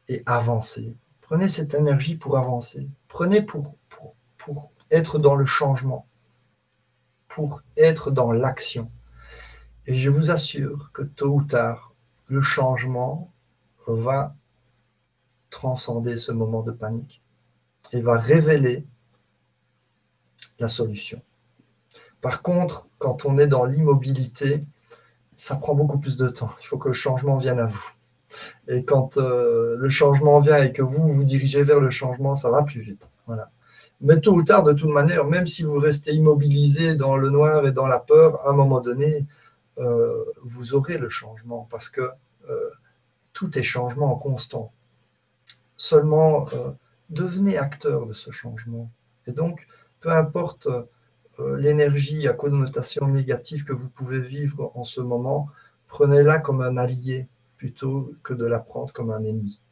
et 0.09 0.23
avancez. 0.27 0.97
Prenez 1.21 1.49
cette 1.49 1.75
énergie 1.75 2.17
pour 2.17 2.37
avancer. 2.39 2.89
Prenez 3.09 3.43
pour 3.43 3.77
être 4.91 5.19
dans 5.19 5.35
le 5.37 5.47
changement, 5.47 6.07
pour 7.29 7.63
être 7.77 8.11
dans 8.11 8.33
l'action. 8.33 8.91
Et 9.87 9.95
je 9.95 10.11
vous 10.11 10.31
assure 10.31 10.91
que 10.93 11.03
tôt 11.03 11.35
ou 11.35 11.43
tard, 11.45 11.93
le 12.29 12.43
changement 12.43 13.33
va 13.87 14.35
transcender 15.51 16.17
ce 16.17 16.33
moment 16.33 16.63
de 16.63 16.73
panique 16.73 17.23
et 17.93 18.01
va 18.01 18.19
révéler 18.19 18.85
la 20.59 20.69
solution. 20.69 21.23
Par 22.21 22.43
contre, 22.43 22.89
quand 22.99 23.27
on 23.27 23.39
est 23.39 23.47
dans 23.47 23.65
l'immobilité, 23.65 24.65
ça 25.37 25.55
prend 25.55 25.75
beaucoup 25.75 25.99
plus 25.99 26.17
de 26.17 26.29
temps. 26.29 26.51
Il 26.63 26.67
faut 26.67 26.79
que 26.79 26.89
le 26.89 26.95
changement 26.95 27.37
vienne 27.37 27.61
à 27.61 27.67
vous. 27.67 27.91
Et 28.69 28.85
quand 28.85 29.19
euh, 29.19 29.77
le 29.79 29.89
changement 29.89 30.41
vient 30.41 30.63
et 30.63 30.73
que 30.73 30.83
vous 30.83 31.13
vous 31.13 31.25
dirigez 31.25 31.63
vers 31.63 31.79
le 31.79 31.91
changement, 31.91 32.35
ça 32.35 32.51
va 32.51 32.63
plus 32.63 32.81
vite. 32.81 33.11
Voilà. 33.27 33.51
Mais 34.01 34.21
tôt 34.21 34.35
ou 34.35 34.43
tard, 34.43 34.65
de 34.65 34.73
toute 34.73 34.91
manière, 34.91 35.25
même 35.25 35.47
si 35.47 35.63
vous 35.63 35.79
restez 35.79 36.13
immobilisé 36.13 36.97
dans 36.97 37.17
le 37.17 37.31
noir 37.31 37.67
et 37.67 37.73
dans 37.73 37.87
la 37.87 37.99
peur, 37.99 38.47
à 38.47 38.51
un 38.51 38.53
moment 38.53 38.81
donné, 38.81 39.27
euh, 39.79 40.25
vous 40.43 40.75
aurez 40.75 40.99
le 40.99 41.09
changement 41.09 41.67
parce 41.71 41.89
que 41.89 42.11
euh, 42.49 42.71
tout 43.33 43.59
est 43.59 43.63
changement 43.63 44.17
constant. 44.17 44.73
Seulement, 45.77 46.49
devenez 47.11 47.59
acteur 47.59 48.07
de 48.07 48.15
ce 48.15 48.31
changement. 48.31 48.91
Et 49.27 49.33
donc, 49.33 49.67
peu 50.01 50.11
importe 50.11 50.69
euh, 51.39 51.57
l'énergie 51.59 52.27
à 52.29 52.33
connotation 52.33 53.09
négative 53.09 53.65
que 53.65 53.73
vous 53.73 53.89
pouvez 53.91 54.21
vivre 54.21 54.71
en 54.75 54.85
ce 54.85 55.01
moment, 55.01 55.49
prenez-la 55.87 56.39
comme 56.39 56.63
un 56.63 56.77
allié 56.79 57.29
plutôt 57.59 58.15
que 58.23 58.33
de 58.33 58.47
la 58.47 58.59
prendre 58.59 58.93
comme 58.93 59.11
un 59.11 59.23
ennemi. 59.23 59.63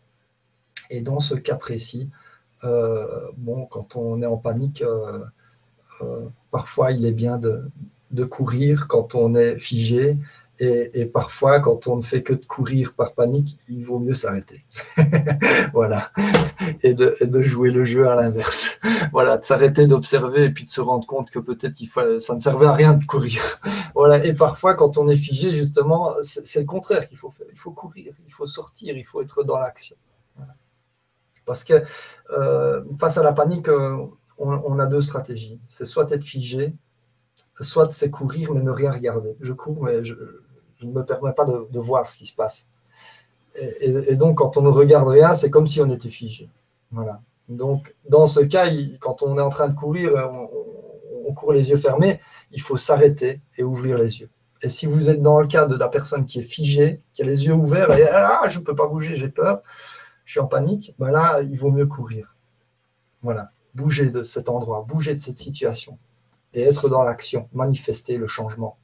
Et 0.90 1.00
dans 1.00 1.20
ce 1.20 1.34
cas 1.34 1.56
précis, 1.56 2.10
euh, 2.64 3.30
bon, 3.36 3.66
quand 3.66 3.96
on 3.96 4.20
est 4.20 4.26
en 4.26 4.36
panique, 4.36 4.82
euh, 4.82 6.28
parfois 6.50 6.92
il 6.92 7.06
est 7.06 7.12
bien 7.12 7.38
de, 7.38 7.70
courir 8.22 8.86
quand 8.86 9.16
on 9.16 9.34
est 9.34 9.58
figé 9.58 10.16
et, 10.60 11.06
parfois, 11.06 11.58
quand 11.58 11.88
on 11.88 11.96
ne 11.96 12.02
fait 12.02 12.22
que 12.22 12.32
de 12.32 12.44
courir 12.44 12.94
par 12.94 13.14
panique, 13.14 13.56
il 13.68 13.84
vaut 13.84 13.98
mieux 13.98 14.14
s'arrêter. 14.14 14.64
voilà. 15.72 16.12
Et 16.84 16.94
de, 16.94 17.42
jouer 17.42 17.72
le 17.72 17.84
jeu 17.84 18.08
à 18.08 18.14
l'inverse. 18.14 18.78
voilà, 19.12 19.36
de 19.36 19.44
s'arrêter 19.44 19.88
d'observer 19.88 20.44
et 20.44 20.50
puis 20.50 20.64
de 20.64 20.70
se 20.70 20.80
rendre 20.80 21.06
compte 21.06 21.30
que 21.30 21.40
peut-être 21.40 21.76
ça 22.20 22.34
ne 22.34 22.38
servait 22.38 22.66
à 22.66 22.72
rien 22.72 22.94
de 22.94 23.04
courir. 23.04 23.42
voilà. 23.96 24.24
Et 24.24 24.32
parfois, 24.32 24.74
quand 24.74 24.96
on 24.96 25.08
est 25.08 25.16
figé, 25.16 25.52
justement, 25.52 26.14
c'est 26.22 26.60
le 26.60 26.66
contraire 26.66 27.08
qu'il 27.08 27.18
faut 27.18 27.30
faire. 27.30 27.46
Il 27.52 27.58
faut 27.58 27.72
courir, 27.72 28.14
il 28.24 28.32
faut 28.32 28.46
sortir, 28.46 28.96
il 28.96 29.04
faut 29.04 29.22
être 29.22 29.42
dans 29.42 29.58
l'action. 29.58 29.96
Parce 31.46 31.64
que 31.64 31.82
euh, 32.30 32.84
face 32.98 33.18
à 33.18 33.24
la 33.24 33.32
panique, 33.32 33.68
euh, 33.68 34.06
on, 34.38 34.50
on 34.50 34.78
a 34.78 34.86
deux 34.86 35.00
stratégies. 35.00 35.60
C'est 35.66 35.84
soit 35.84 36.10
être 36.12 36.24
figé, 36.24 36.74
soit 37.60 37.92
c'est 37.92 38.10
courir 38.10 38.52
mais 38.52 38.60
ne 38.60 38.70
rien 38.70 38.90
regarder. 38.90 39.36
Je 39.40 39.52
cours 39.52 39.84
mais 39.84 40.04
je, 40.04 40.14
ne 40.82 40.92
me 40.92 41.04
permet 41.04 41.32
pas 41.32 41.44
de, 41.44 41.78
voir 41.78 42.08
ce 42.10 42.16
qui 42.16 42.26
se 42.26 42.34
passe. 42.34 42.68
Et, 43.80 44.16
donc, 44.16 44.38
quand 44.38 44.56
on 44.56 44.62
ne 44.62 44.68
regarde 44.68 45.06
rien, 45.06 45.32
c'est 45.34 45.48
comme 45.48 45.68
si 45.68 45.80
on 45.80 45.88
était 45.88 46.10
figé. 46.10 46.48
Voilà. 46.90 47.20
Donc, 47.48 47.94
dans 48.08 48.26
ce 48.26 48.40
cas, 48.40 48.66
quand 49.00 49.22
on 49.22 49.38
est 49.38 49.40
en 49.40 49.48
train 49.48 49.68
de 49.68 49.76
courir, 49.78 50.12
on, 51.26 51.32
court 51.32 51.52
les 51.52 51.70
yeux 51.70 51.76
fermés, 51.76 52.20
il 52.52 52.60
faut 52.60 52.76
s'arrêter 52.76 53.40
et 53.56 53.62
ouvrir 53.62 53.96
les 53.96 54.20
yeux. 54.20 54.28
Et 54.62 54.68
si 54.68 54.86
vous 54.86 55.08
êtes 55.08 55.22
dans 55.22 55.40
le 55.40 55.46
cas 55.46 55.64
de 55.64 55.76
la 55.76 55.88
personne 55.88 56.26
qui 56.26 56.40
est 56.40 56.42
figée, 56.42 57.00
qui 57.12 57.22
a 57.22 57.24
les 57.24 57.44
yeux 57.44 57.54
ouverts 57.54 57.90
et 57.92 58.06
ah, 58.08 58.48
je 58.48 58.58
ne 58.58 58.64
peux 58.64 58.74
pas 58.74 58.86
bouger, 58.86 59.16
j'ai 59.16 59.28
peur, 59.28 59.62
je 60.24 60.32
suis 60.32 60.40
en 60.40 60.46
panique, 60.46 60.94
ben 60.98 61.10
là, 61.10 61.40
il 61.42 61.58
vaut 61.58 61.70
mieux 61.70 61.86
courir. 61.86 62.34
Voilà, 63.20 63.50
bouger 63.74 64.10
de 64.10 64.22
cet 64.22 64.48
endroit, 64.48 64.84
bouger 64.86 65.14
de 65.14 65.20
cette 65.20 65.38
situation 65.38 65.98
et 66.54 66.62
être 66.62 66.88
dans 66.88 67.02
l'action, 67.02 67.48
manifester 67.52 68.16
le 68.16 68.26
changement 68.26 68.78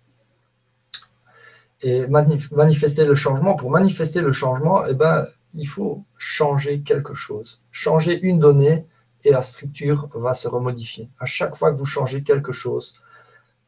et 1.83 2.07
manifester 2.07 3.05
le 3.05 3.15
changement. 3.15 3.55
Pour 3.55 3.71
manifester 3.71 4.21
le 4.21 4.33
changement, 4.33 4.85
eh 4.87 4.95
ben, 4.95 5.27
il 5.55 5.67
faut 5.67 6.05
changer 6.17 6.83
quelque 6.83 7.15
chose. 7.15 7.63
Changer 7.71 8.21
une 8.21 8.39
donnée 8.39 8.87
et 9.25 9.31
la 9.31 9.43
structure 9.43 10.09
va 10.15 10.35
se 10.35 10.49
remodifier. 10.49 11.09
À 11.19 11.27
chaque 11.27 11.57
fois 11.57 11.73
que 11.73 11.79
vous 11.79 11.87
changez 11.87 12.23
quelque 12.23 12.53
chose, 12.53 12.95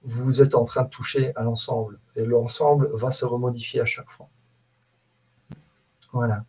vous 0.04 0.42
êtes 0.42 0.54
en 0.54 0.64
train 0.64 0.82
de 0.82 0.88
toucher 0.88 1.32
à 1.36 1.44
l'ensemble. 1.44 1.98
Et 2.16 2.24
l'ensemble 2.24 2.90
va 2.92 3.10
se 3.10 3.24
remodifier 3.24 3.80
à 3.80 3.84
chaque 3.84 4.10
fois. 4.10 4.28
Voilà. 6.12 6.44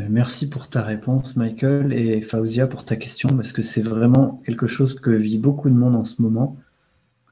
Ben, 0.00 0.08
merci 0.08 0.48
pour 0.48 0.70
ta 0.70 0.80
réponse, 0.80 1.36
Michael, 1.36 1.92
et 1.92 2.22
Fauzia 2.22 2.66
pour 2.66 2.86
ta 2.86 2.96
question, 2.96 3.28
parce 3.28 3.52
que 3.52 3.60
c'est 3.60 3.82
vraiment 3.82 4.40
quelque 4.46 4.66
chose 4.66 4.98
que 4.98 5.10
vit 5.10 5.36
beaucoup 5.36 5.68
de 5.68 5.74
monde 5.74 5.94
en 5.94 6.04
ce 6.04 6.22
moment. 6.22 6.56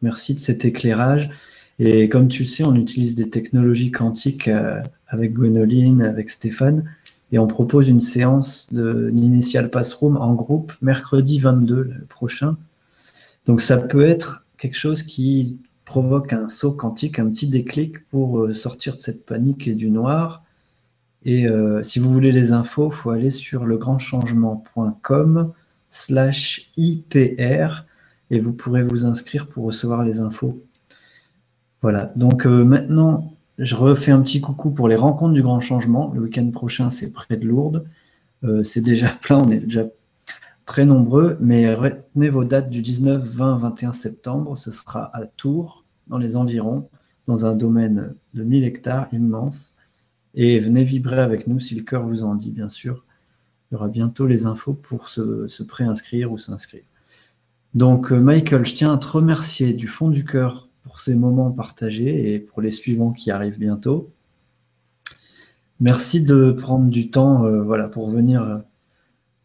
Merci 0.03 0.35
de 0.35 0.39
cet 0.39 0.67
éclairage. 0.67 1.31
Et 1.79 2.11
comme 2.11 2.29
tu 2.29 2.43
le 2.43 2.47
sais, 2.47 2.65
on 2.65 2.75
utilise 2.75 3.15
des 3.15 3.31
technologies 3.31 3.91
quantiques 3.91 4.49
euh, 4.49 4.83
avec 5.07 5.33
Gwenoline, 5.33 6.03
avec 6.03 6.29
Stéphane, 6.29 6.85
et 7.33 7.39
on 7.39 7.47
propose 7.47 7.89
une 7.89 8.03
séance 8.03 8.69
de 8.71 9.11
l'Initial 9.15 9.71
Passroom 9.71 10.19
en 10.19 10.35
groupe 10.35 10.75
mercredi 10.83 11.39
22 11.39 11.95
prochain. 12.11 12.59
Donc 13.47 13.63
ça 13.63 13.79
peut 13.79 14.05
être 14.05 14.45
quelque 14.59 14.77
chose 14.77 15.05
qui 15.05 15.59
provoque 15.87 16.35
un 16.35 16.49
saut 16.49 16.73
quantique, 16.73 17.19
un 17.19 17.31
petit 17.31 17.47
déclic 17.47 18.07
pour 18.11 18.41
euh, 18.41 18.53
sortir 18.53 18.95
de 18.95 19.01
cette 19.01 19.25
panique 19.25 19.67
et 19.67 19.75
du 19.75 19.89
noir. 19.89 20.45
Et 21.25 21.47
euh, 21.47 21.83
si 21.83 21.99
vous 21.99 22.13
voulez 22.13 22.33
les 22.33 22.53
infos, 22.53 22.91
il 22.91 22.95
faut 22.95 23.11
aller 23.11 23.31
sur 23.31 23.65
legrandchangement.com 23.65 25.53
slash 25.91 26.71
IPR 26.77 27.85
et 28.31 28.39
vous 28.39 28.53
pourrez 28.53 28.83
vous 28.83 29.07
inscrire 29.07 29.49
pour 29.49 29.65
recevoir 29.65 30.05
les 30.05 30.21
infos. 30.21 30.63
Voilà, 31.83 32.13
donc 32.17 32.47
euh, 32.47 32.65
maintenant, 32.65 33.33
je 33.59 33.75
refais 33.75 34.13
un 34.13 34.21
petit 34.21 34.41
coucou 34.41 34.71
pour 34.71 34.89
les 34.89 34.97
rencontres 34.97 35.35
du 35.35 35.43
grand 35.43 35.61
changement. 35.61 36.13
Le 36.15 36.23
week-end 36.23 36.51
prochain, 36.51 36.91
c'est 36.91 37.13
près 37.13 37.37
de 37.37 37.47
Lourdes. 37.47 37.87
Euh, 38.45 38.63
c'est 38.63 38.81
déjà 38.81 39.09
plein, 39.21 39.39
on 39.39 39.51
est 39.51 39.61
déjà 39.61 39.87
très 40.67 40.85
nombreux, 40.85 41.39
mais 41.41 41.73
retenez 41.75 42.29
vos 42.29 42.45
dates 42.45 42.69
du 42.69 42.83
19, 42.83 43.25
20, 43.25 43.57
21 43.57 43.93
septembre. 43.93 44.59
Ce 44.59 44.71
sera 44.71 45.11
à 45.17 45.25
Tours, 45.27 45.85
dans 46.09 46.19
les 46.19 46.37
environs, 46.37 46.89
dans 47.27 47.47
un 47.47 47.55
domaine 47.55 48.15
de 48.35 48.43
1000 48.43 48.65
hectares 48.65 49.09
immense. 49.13 49.75
Et 50.41 50.61
venez 50.61 50.85
vibrer 50.85 51.19
avec 51.19 51.49
nous 51.49 51.59
si 51.59 51.75
le 51.75 51.83
cœur 51.83 52.07
vous 52.07 52.23
en 52.23 52.37
dit, 52.37 52.53
bien 52.53 52.69
sûr. 52.69 53.05
Il 53.71 53.75
y 53.75 53.77
aura 53.77 53.89
bientôt 53.89 54.29
les 54.29 54.47
infos 54.47 54.73
pour 54.73 55.09
se, 55.09 55.49
se 55.49 55.65
préinscrire 55.65 56.31
ou 56.31 56.39
s'inscrire. 56.39 56.85
Donc, 57.75 58.13
euh, 58.13 58.21
Michael, 58.21 58.65
je 58.65 58.75
tiens 58.77 58.95
à 58.95 58.99
te 58.99 59.09
remercier 59.09 59.75
du 59.75 59.89
fond 59.89 60.09
du 60.09 60.25
cœur 60.25 60.69
pour 60.85 61.01
ces 61.01 61.17
moments 61.17 61.51
partagés 61.51 62.33
et 62.33 62.39
pour 62.39 62.63
les 62.63 62.71
suivants 62.71 63.11
qui 63.11 63.33
arrivent 63.33 63.59
bientôt. 63.59 64.13
Merci 65.81 66.23
de 66.23 66.53
prendre 66.53 66.89
du 66.89 67.11
temps 67.11 67.45
euh, 67.45 67.61
voilà, 67.61 67.89
pour 67.89 68.09
venir 68.09 68.63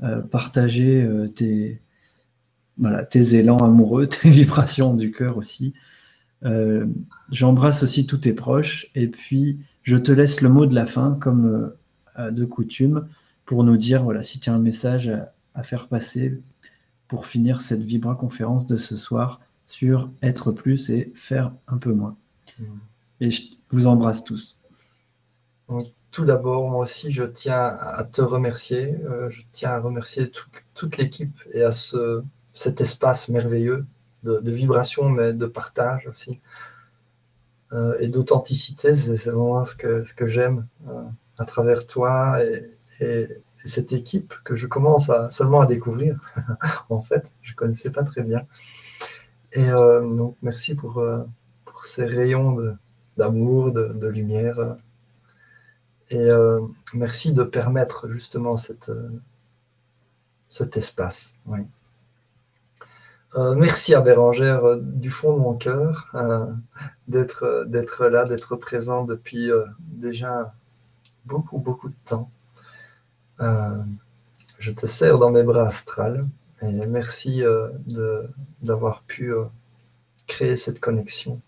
euh, 0.04 0.22
partager 0.22 1.08
tes, 1.34 1.82
voilà, 2.78 3.04
tes 3.04 3.34
élans 3.34 3.58
amoureux, 3.58 4.06
tes 4.22 4.30
vibrations 4.30 4.94
du 4.94 5.12
cœur 5.12 5.38
aussi. 5.38 5.74
J'embrasse 7.32 7.84
aussi 7.84 8.06
tous 8.06 8.18
tes 8.18 8.34
proches 8.34 8.92
et 8.96 9.08
puis 9.08 9.60
je 9.84 9.98
te 9.98 10.12
laisse 10.12 10.42
le 10.42 10.50
mot 10.50 10.66
de 10.66 10.74
la 10.74 10.86
fin 10.86 11.18
comme 11.20 11.74
de 12.18 12.46
coutume 12.46 13.08
pour 13.46 13.64
nous 13.64 13.78
dire 13.78 14.04
voilà, 14.04 14.24
si 14.24 14.40
tu 14.40 14.50
as 14.50 14.54
un 14.54 14.60
message 14.60 15.12
à, 15.54 15.64
faire 15.64 15.88
passer 15.88 16.42
pour 17.08 17.28
finir 17.28 17.62
cette 17.62 17.82
Vibra 17.82 18.16
conférence 18.16 18.66
de 18.66 18.78
ce 18.78 18.98
soir 18.98 19.40
sur 19.66 20.10
être 20.22 20.52
plus 20.52 20.90
et 20.90 21.12
faire 21.16 21.54
un 21.68 21.78
peu 21.78 21.92
moins. 21.94 22.18
Mm. 22.60 22.64
Et 23.22 23.32
je 23.32 23.44
vous 23.70 23.88
embrasse 23.88 24.24
tous. 24.24 24.60
tout 26.12 26.26
d'abord, 26.26 26.70
moi 26.70 26.82
aussi, 26.82 27.12
je 27.12 27.24
tiens 27.24 27.76
à 27.80 28.04
te 28.04 28.22
remercier. 28.22 28.96
Euh, 29.06 29.30
je 29.30 29.42
tiens 29.52 29.72
à 29.72 29.80
remercier 29.80 30.32
toute 30.74 30.98
l'équipe 30.98 31.40
et 31.52 31.62
à 31.62 31.72
ce, 31.72 32.24
cet 32.54 32.82
espace 32.82 33.30
merveilleux 33.30 33.86
de, 34.24 34.52
vibration, 34.52 35.10
mais 35.10 35.34
de 35.34 35.46
partage 35.46 36.08
aussi. 36.08 36.40
Euh, 37.74 37.98
et 38.00 38.08
d'authenticité, 38.08 38.94
c'est 38.94 39.32
vraiment 39.32 39.66
ce 39.66 39.76
que, 39.76 40.28
j'aime 40.28 40.68
euh, 40.88 41.04
à 41.40 41.46
travers 41.46 41.86
toi 41.86 42.44
et, 42.44 42.70
cette 43.66 43.92
équipe 43.92 44.36
que 44.44 44.56
je 44.56 44.68
commence 44.68 45.10
seulement 45.30 45.62
à 45.62 45.66
découvrir. 45.66 46.20
en 46.90 47.02
fait, 47.02 47.32
je 47.42 47.54
ne 47.54 47.56
connaissais 47.56 47.90
pas 47.90 48.04
très 48.04 48.22
bien. 48.22 48.46
Et 49.54 49.68
euh, 49.68 50.08
donc, 50.08 50.38
merci 50.44 50.76
pour, 50.76 51.04
ces 51.84 52.06
rayons 52.06 52.78
d'amour, 53.18 53.72
de, 53.72 54.08
lumière. 54.08 54.78
Et 56.12 56.30
merci 56.94 57.34
de 57.34 57.44
permettre 57.44 58.10
justement 58.10 58.58
cet 58.58 58.92
espace. 60.78 61.38
Oui. 61.48 61.62
Merci 63.36 63.96
à 63.96 64.02
Bérangère 64.02 64.78
du 64.78 65.10
fond 65.10 65.34
de 65.34 65.40
mon 65.40 65.56
cœur 65.56 66.14
d'être 67.08 67.66
d'être 67.68 68.06
là, 68.08 68.26
d'être 68.26 68.56
présent 68.56 69.04
depuis 69.04 69.52
déjà 69.80 70.54
beaucoup, 71.26 71.58
beaucoup 71.58 71.90
de 71.90 71.96
temps. 72.06 72.30
je 74.60 74.72
te 74.72 74.86
sers 74.86 75.18
dans 75.20 75.32
mes 75.32 75.44
bras 75.44 75.68
astrales 75.68 76.28
et 76.62 76.86
merci 76.86 77.44
d'avoir 78.62 79.04
pu 79.04 79.34
créer 80.28 80.56
cette 80.56 80.80
connexion 80.80 81.42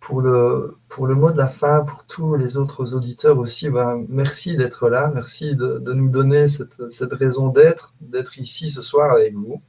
pour 0.00 0.22
le, 0.22 0.74
pour 0.88 1.06
le 1.06 1.14
mot 1.14 1.30
de 1.30 1.36
la 1.36 1.48
fin, 1.48 1.84
pour 1.84 2.04
tous 2.04 2.34
les 2.34 2.56
autres 2.56 2.94
auditeurs 2.94 3.38
aussi, 3.38 3.68
ben, 3.68 4.04
merci 4.08 4.56
d'être 4.56 4.88
là, 4.88 5.12
merci 5.14 5.54
de, 5.54 5.78
de, 5.78 5.92
nous 5.92 6.08
donner 6.08 6.48
cette, 6.48 6.90
cette 6.90 7.12
raison 7.12 7.48
d'être, 7.48 7.92
d'être 8.00 8.38
ici 8.38 8.70
ce 8.70 8.82
soir 8.82 9.12
avec 9.12 9.34
vous. 9.34 9.60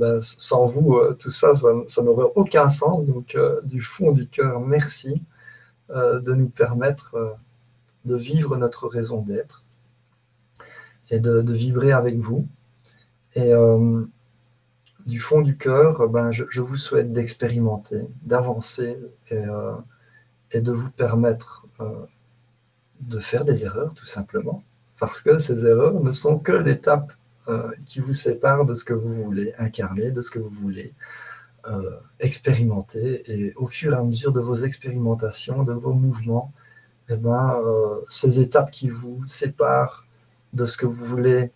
Euh, 0.00 0.16
ben, 0.16 0.20
sans 0.20 0.66
vous, 0.66 0.94
euh, 0.94 1.16
tout 1.18 1.30
ça, 1.30 1.54
ça, 1.54 2.02
n'aurait 2.02 2.30
aucun 2.34 2.68
sens. 2.68 3.06
Donc, 3.06 3.34
euh, 3.34 3.60
du 3.64 3.80
fond 3.80 4.12
du 4.12 4.28
cœur, 4.28 4.60
merci 4.60 5.22
de 5.90 6.32
nous 6.32 6.48
permettre 6.48 7.36
de 8.06 8.16
vivre 8.16 8.56
notre 8.56 8.88
raison 8.88 9.20
d'être 9.20 9.62
et 11.10 11.20
de, 11.20 11.52
vibrer 11.52 11.92
avec 11.92 12.16
vous. 12.16 12.48
Et 13.34 13.52
du 15.06 15.20
fond 15.20 15.40
du 15.42 15.56
cœur, 15.56 16.08
ben, 16.08 16.30
je, 16.32 16.60
vous 16.60 16.76
souhaite 16.76 17.12
d'expérimenter, 17.12 18.08
d'avancer 18.22 18.98
et, 19.30 19.44
euh, 20.54 20.60
de 20.60 20.72
vous 20.72 20.90
permettre 20.90 21.66
euh, 21.80 22.06
de 23.00 23.18
faire 23.18 23.44
des 23.44 23.64
erreurs, 23.64 23.94
tout 23.94 24.06
simplement. 24.06 24.62
Parce 24.98 25.20
que 25.20 25.38
ces 25.38 25.66
erreurs 25.66 26.00
ne 26.00 26.10
sont 26.10 26.38
que 26.38 26.52
l'étape 26.52 27.12
euh, 27.12 27.21
qui 27.86 28.00
vous 28.00 28.12
sépare 28.12 28.64
de 28.64 28.74
ce 28.74 28.84
que 28.84 28.92
vous 28.92 29.14
voulez 29.14 29.52
incarner, 29.58 30.10
de 30.10 30.22
ce 30.22 30.30
que 30.30 30.38
vous 30.38 30.50
voulez 30.50 30.94
expérimenter. 32.20 33.22
Et 33.32 33.52
au 33.56 33.66
fur 33.66 33.92
et 33.92 33.96
à 33.96 34.02
mesure 34.02 34.32
de 34.32 34.40
vos 34.40 34.56
expérimentations, 34.56 35.64
de 35.64 35.72
vos 35.72 35.92
mouvements, 35.92 36.52
eh 37.08 37.16
ben, 37.16 37.60
ces 38.08 38.40
étapes 38.40 38.70
qui 38.70 38.90
vous 38.90 39.26
séparent 39.26 40.06
de 40.52 40.66
ce 40.66 40.76
que 40.76 40.86
vous 40.86 41.04
voulez 41.04 41.50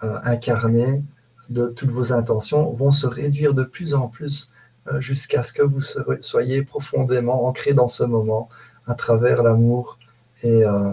incarner, 0.00 1.02
de 1.50 1.68
toutes 1.68 1.90
vos 1.90 2.12
intentions 2.12 2.72
vont 2.72 2.90
se 2.90 3.06
réduire 3.06 3.54
de 3.54 3.64
plus 3.64 3.94
en 3.94 4.08
plus 4.08 4.50
euh, 4.88 5.00
jusqu'à 5.00 5.42
ce 5.42 5.52
que 5.52 5.62
vous 5.62 5.80
soyez 6.20 6.62
profondément 6.62 7.46
ancré 7.46 7.72
dans 7.74 7.88
ce 7.88 8.04
moment 8.04 8.48
à 8.86 8.94
travers 8.94 9.42
l'amour 9.42 9.98
et, 10.42 10.64
euh, 10.64 10.92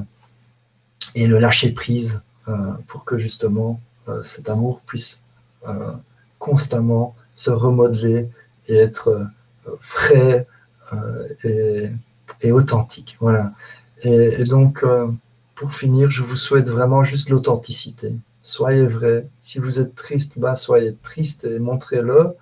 le 1.16 1.38
lâcher-prise 1.38 2.22
euh, 2.48 2.74
pour 2.88 3.06
que 3.06 3.18
justement 3.18 3.80
cet 4.24 4.50
amour 4.50 4.82
puisse 4.82 5.22
constamment 6.40 7.16
se 7.34 7.50
remodeler 7.50 8.30
et 8.68 8.76
être 8.76 9.28
frais 9.80 10.48
et, 11.44 12.52
authentique. 12.52 13.18
Voilà. 13.20 13.54
Et, 14.02 14.44
donc, 14.44 14.86
pour 15.56 15.74
finir, 15.74 16.10
je 16.10 16.24
vous 16.24 16.36
souhaite 16.36 16.70
vraiment 16.70 17.04
juste 17.04 17.30
l'authenticité 17.30 18.18
soyez 18.44 18.86
vrai. 18.86 19.28
Si 19.42 19.58
vous 19.58 19.80
êtes 19.80 19.96
triste, 19.96 20.38
bah, 20.38 20.54
soyez 20.54 20.96
triste 21.02 21.46
et 21.46 21.58
montrez-le. 21.58 22.36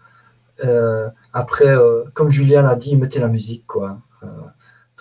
Euh, 0.65 1.09
après, 1.31 1.69
euh, 1.69 2.03
comme 2.13 2.29
Julien 2.29 2.63
l'a 2.63 2.75
dit, 2.75 2.97
mettez 2.97 3.19
la 3.19 3.29
musique, 3.29 3.65
quoi. 3.67 3.99
Euh, 4.23 4.27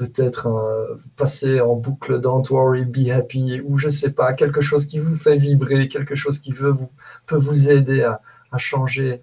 peut-être 0.00 0.98
passer 1.16 1.60
en 1.60 1.74
boucle 1.74 2.20
Don't 2.20 2.48
worry, 2.50 2.84
be 2.84 3.10
happy, 3.10 3.60
ou 3.60 3.76
je 3.76 3.88
sais 3.88 4.10
pas, 4.10 4.32
quelque 4.32 4.60
chose 4.60 4.86
qui 4.86 4.98
vous 4.98 5.14
fait 5.14 5.36
vibrer, 5.36 5.88
quelque 5.88 6.14
chose 6.14 6.38
qui 6.38 6.52
veut 6.52 6.70
vous, 6.70 6.90
peut 7.26 7.36
vous 7.36 7.68
aider 7.68 8.02
à, 8.02 8.20
changer 8.58 9.22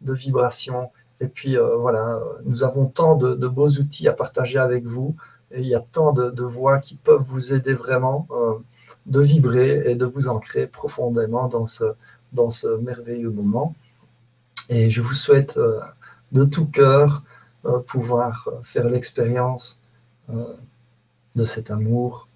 de 0.00 0.12
vibration. 0.14 0.90
Et 1.20 1.28
puis 1.28 1.56
voilà, 1.78 2.18
nous 2.44 2.64
avons 2.64 2.86
tant 2.86 3.14
de, 3.16 3.48
beaux 3.48 3.68
outils 3.68 4.08
à 4.08 4.12
partager 4.12 4.58
avec 4.58 4.84
vous, 4.84 5.16
et 5.52 5.60
il 5.60 5.66
y 5.66 5.74
a 5.74 5.80
tant 5.80 6.12
de, 6.12 6.30
de 6.30 6.44
voix 6.44 6.78
qui 6.78 6.94
peuvent 6.94 7.22
vous 7.22 7.52
aider 7.52 7.74
vraiment 7.74 8.26
de 9.06 9.20
vibrer 9.20 9.82
et 9.86 9.94
de 9.94 10.06
vous 10.06 10.28
ancrer 10.28 10.66
profondément 10.66 11.48
dans 11.48 11.66
ce, 11.66 11.84
dans 12.32 12.50
ce 12.50 12.68
merveilleux 12.68 13.30
moment. 13.30 13.74
Et 14.68 14.90
je 14.90 15.02
vous 15.02 15.14
souhaite 15.14 15.56
euh, 15.56 15.80
de 16.32 16.44
tout 16.44 16.66
cœur 16.66 17.22
euh, 17.64 17.80
pouvoir 17.80 18.48
faire 18.62 18.88
l'expérience 18.88 19.79
euh, 19.79 19.79
de 21.34 21.44
cet 21.44 21.70
amour 21.70 22.28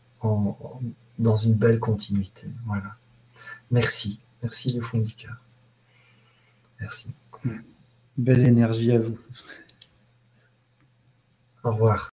dans 1.18 1.36
une 1.36 1.54
belle 1.54 1.78
continuité. 1.78 2.48
Voilà. 2.66 2.96
Merci. 3.70 4.20
Merci 4.42 4.72
du 4.72 4.80
fond 4.80 4.98
du 4.98 5.14
cœur. 5.14 5.36
Merci. 6.80 7.14
Belle 8.16 8.46
énergie 8.46 8.92
à 8.92 8.98
vous. 8.98 9.18
Au 11.64 11.70
revoir. 11.70 12.13